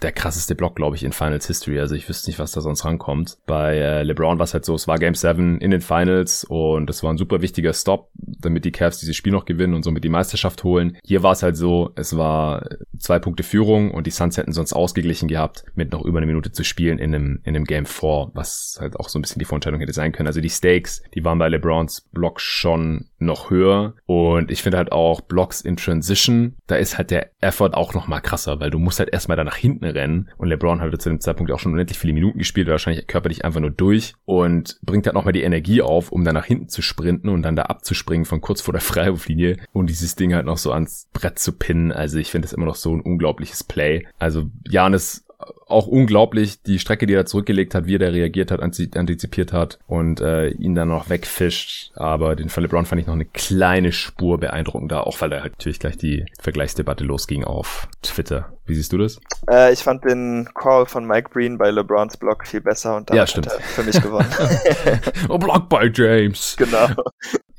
der 0.04 0.12
krasseste 0.12 0.54
Block, 0.54 0.76
glaube 0.76 0.96
ich, 0.96 1.04
in 1.04 1.12
Finals 1.12 1.46
History. 1.46 1.80
Also 1.80 1.94
ich 1.94 2.08
wüsste 2.08 2.30
nicht, 2.30 2.38
was 2.38 2.52
da 2.52 2.60
sonst 2.60 2.84
rankommt. 2.84 3.38
Bei 3.46 3.76
äh, 3.76 4.02
LeBron 4.02 4.38
war 4.38 4.44
es 4.44 4.54
halt 4.54 4.64
so, 4.64 4.74
es 4.74 4.86
war 4.86 4.98
Game 4.98 5.14
7 5.14 5.58
in 5.58 5.70
den 5.70 5.80
Finals 5.80 6.44
und 6.44 6.86
das 6.86 7.02
war 7.02 7.12
ein 7.12 7.18
super 7.18 7.40
wichtiger 7.40 7.72
Stop, 7.72 8.10
damit 8.14 8.64
die 8.64 8.72
Cavs 8.72 8.98
dieses 8.98 9.16
Spiel 9.16 9.32
noch 9.32 9.46
gewinnen 9.46 9.74
und 9.74 9.82
somit 9.82 10.04
die 10.04 10.10
Meisterschaft 10.10 10.62
holen. 10.62 10.98
Hier 11.04 11.22
war 11.22 11.32
es 11.32 11.42
halt 11.42 11.56
so, 11.56 11.90
es 11.96 12.16
war 12.16 12.68
zwei 12.98 13.18
Punkte 13.18 13.42
Führung 13.42 13.90
und 13.90 14.06
die 14.06 14.10
Suns 14.10 14.36
hätten 14.36 14.52
sonst 14.52 14.74
ausgeglichen 14.74 15.28
gehabt, 15.28 15.64
mit 15.74 15.92
noch 15.92 16.04
über 16.04 16.18
eine 16.18 16.26
Minute 16.26 16.52
zu 16.52 16.64
spielen 16.64 16.93
in 16.98 17.14
einem, 17.14 17.40
in 17.44 17.54
einem 17.54 17.64
Game 17.64 17.86
4, 17.86 18.30
was 18.34 18.78
halt 18.80 18.98
auch 18.98 19.08
so 19.08 19.18
ein 19.18 19.22
bisschen 19.22 19.38
die 19.38 19.44
Vorentscheidung 19.44 19.80
hätte 19.80 19.92
sein 19.92 20.12
können. 20.12 20.26
Also 20.26 20.40
die 20.40 20.50
Stakes, 20.50 21.02
die 21.14 21.24
waren 21.24 21.38
bei 21.38 21.48
LeBrons 21.48 22.02
Block 22.12 22.40
schon 22.40 23.10
noch 23.18 23.50
höher 23.50 23.94
und 24.06 24.50
ich 24.50 24.62
finde 24.62 24.78
halt 24.78 24.92
auch 24.92 25.20
Blocks 25.22 25.60
in 25.60 25.76
Transition, 25.76 26.56
da 26.66 26.76
ist 26.76 26.98
halt 26.98 27.10
der 27.10 27.30
Effort 27.40 27.72
auch 27.74 27.94
noch 27.94 28.06
mal 28.06 28.20
krasser, 28.20 28.60
weil 28.60 28.70
du 28.70 28.78
musst 28.78 28.98
halt 28.98 29.10
erstmal 29.10 29.36
da 29.36 29.44
nach 29.44 29.56
hinten 29.56 29.84
rennen 29.84 30.28
und 30.36 30.48
LeBron 30.48 30.80
hatte 30.80 30.98
zu 30.98 31.08
dem 31.08 31.20
Zeitpunkt 31.20 31.50
auch 31.52 31.58
schon 31.58 31.72
unendlich 31.72 31.98
viele 31.98 32.12
Minuten 32.12 32.38
gespielt, 32.38 32.68
wahrscheinlich 32.68 33.06
körperlich 33.06 33.44
einfach 33.44 33.60
nur 33.60 33.70
durch 33.70 34.14
und 34.24 34.78
bringt 34.82 35.06
halt 35.06 35.14
noch 35.14 35.24
mal 35.24 35.32
die 35.32 35.42
Energie 35.42 35.82
auf, 35.82 36.12
um 36.12 36.24
dann 36.24 36.34
nach 36.34 36.44
hinten 36.44 36.68
zu 36.68 36.82
sprinten 36.82 37.28
und 37.28 37.42
dann 37.42 37.56
da 37.56 37.62
abzuspringen 37.62 38.24
von 38.24 38.40
kurz 38.40 38.60
vor 38.60 38.72
der 38.72 38.80
Freiwurflinie 38.82 39.56
und 39.72 39.88
dieses 39.88 40.16
Ding 40.16 40.34
halt 40.34 40.46
noch 40.46 40.58
so 40.58 40.72
ans 40.72 41.08
Brett 41.12 41.38
zu 41.38 41.52
pinnen. 41.52 41.92
Also 41.92 42.18
ich 42.18 42.30
finde 42.30 42.46
das 42.46 42.52
immer 42.52 42.66
noch 42.66 42.76
so 42.76 42.94
ein 42.94 43.00
unglaubliches 43.00 43.64
Play. 43.64 44.06
Also 44.18 44.50
Janis 44.68 45.24
auch 45.66 45.86
unglaublich, 45.86 46.62
die 46.62 46.78
Strecke, 46.78 47.06
die 47.06 47.14
er 47.14 47.26
zurückgelegt 47.26 47.74
hat, 47.74 47.86
wie 47.86 47.96
er 47.96 47.98
da 47.98 48.08
reagiert 48.08 48.50
hat, 48.50 48.60
antizipiert 48.60 49.52
hat 49.52 49.78
und 49.86 50.20
äh, 50.20 50.48
ihn 50.50 50.74
dann 50.74 50.88
noch 50.88 51.08
wegfischt. 51.08 51.92
Aber 51.94 52.36
den 52.36 52.48
von 52.48 52.62
LeBron 52.62 52.86
fand 52.86 53.00
ich 53.00 53.06
noch 53.06 53.14
eine 53.14 53.24
kleine 53.24 53.92
Spur 53.92 54.38
beeindruckender, 54.38 55.06
auch 55.06 55.20
weil 55.20 55.32
er 55.32 55.42
halt 55.42 55.54
natürlich 55.54 55.78
gleich 55.78 55.96
die 55.96 56.26
Vergleichsdebatte 56.40 57.04
losging 57.04 57.44
auf 57.44 57.88
Twitter. 58.02 58.52
Wie 58.66 58.74
siehst 58.74 58.92
du 58.92 58.98
das? 58.98 59.20
Äh, 59.50 59.72
ich 59.72 59.80
fand 59.80 60.04
den 60.04 60.48
Call 60.54 60.86
von 60.86 61.06
Mike 61.06 61.30
Breen 61.30 61.58
bei 61.58 61.70
LeBrons 61.70 62.16
Block 62.16 62.46
viel 62.46 62.62
besser 62.62 62.96
und 62.96 63.10
da 63.10 63.14
ja, 63.14 63.26
stimmt. 63.26 63.48
hat 63.48 63.56
er 63.56 63.62
für 63.62 63.82
mich 63.82 64.00
gewonnen. 64.00 64.30
oh, 65.28 65.38
Block 65.38 65.68
by 65.68 65.90
James. 65.92 66.56
Genau. 66.56 66.88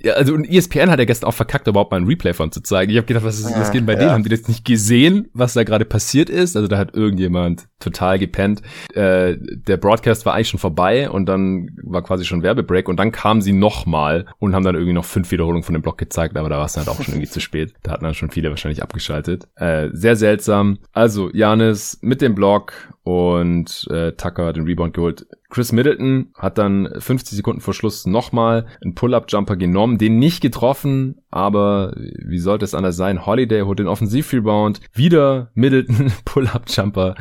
Ja, 0.06 0.14
also 0.14 0.36
und 0.36 0.48
ESPN 0.48 0.92
hat 0.92 1.00
ja 1.00 1.06
gestern 1.06 1.28
auch 1.28 1.34
verkackt, 1.34 1.66
überhaupt 1.66 1.90
mal 1.90 1.98
ein 1.98 2.06
Replay 2.06 2.34
von 2.34 2.52
zu 2.52 2.62
zeigen. 2.62 2.92
Ich 2.92 2.98
habe 2.98 3.08
gedacht, 3.08 3.24
was, 3.24 3.40
ist, 3.40 3.50
was 3.50 3.72
geht 3.72 3.88
bei 3.88 3.94
ja. 3.94 4.00
denen? 4.00 4.12
Haben 4.12 4.24
die 4.24 4.30
das 4.30 4.48
nicht 4.48 4.64
gesehen, 4.64 5.30
was 5.34 5.54
da 5.54 5.64
gerade 5.64 5.84
passiert 5.84 6.30
ist? 6.30 6.56
Also 6.56 6.68
da 6.68 6.78
hat 6.78 6.94
irgendjemand 6.94 7.68
total 7.80 8.20
gepennt. 8.20 8.62
Äh, 8.94 9.36
der 9.40 9.78
Broadcast 9.78 10.24
war 10.28 10.36
eigentlich 10.36 10.50
schon 10.50 10.60
vorbei 10.60 11.10
und 11.10 11.26
dann 11.26 11.72
war 11.82 12.04
quasi 12.04 12.24
schon 12.24 12.44
Werbebreak 12.44 12.88
und 12.88 12.98
dann 12.98 13.12
kamen 13.12 13.42
sie 13.42 13.52
nochmal 13.52 14.28
und 14.38 14.54
haben 14.54 14.64
dann 14.64 14.76
irgendwie 14.76 14.94
noch 14.94 15.06
fünf 15.06 15.32
Wiederholungen 15.32 15.64
von 15.64 15.74
dem 15.74 15.82
Block 15.82 15.98
gezeigt, 15.98 16.38
aber 16.38 16.50
da 16.50 16.60
war 16.60 16.66
es 16.66 16.74
dann 16.74 16.86
halt 16.86 16.96
auch 16.96 17.04
schon 17.04 17.16
irgendwie 17.16 17.32
zu 17.32 17.40
spät. 17.40 17.74
Da 17.82 17.92
hatten 17.92 18.04
dann 18.04 18.14
schon 18.14 18.30
viele 18.30 18.52
wahrscheinlich 18.52 18.84
abgeschaltet. 18.84 19.48
Äh, 19.56 19.90
sehr 19.92 20.16
seltsam. 20.16 20.78
Also 20.94 21.32
Janis 21.34 21.98
mit 22.04 22.22
dem 22.22 22.36
Block 22.36 22.74
und 23.06 23.88
äh, 23.92 24.14
Tucker 24.14 24.48
hat 24.48 24.56
den 24.56 24.66
Rebound 24.66 24.96
geholt. 24.96 25.28
Chris 25.50 25.72
Middleton 25.72 26.32
hat 26.36 26.58
dann 26.58 26.90
50 26.98 27.38
Sekunden 27.38 27.62
vor 27.62 27.76
Schluss 27.76 28.08
nochmal 28.08 28.66
einen 28.84 28.96
Pull-Up-Jumper 28.96 29.58
genommen, 29.58 30.00
den 30.00 30.18
nicht 30.18 30.42
getroffen, 30.42 31.22
aber 31.30 31.94
wie 31.96 32.40
sollte 32.40 32.66
es 32.66 32.74
anders 32.74 32.98
sein? 32.98 33.28
Holiday 33.28 33.62
holt 33.62 33.78
den 33.78 33.88
Offensiv-Rebound, 33.88 34.82
wieder 34.92 35.52
Middleton, 35.54 36.12
Pull-Up-Jumper, 36.26 37.14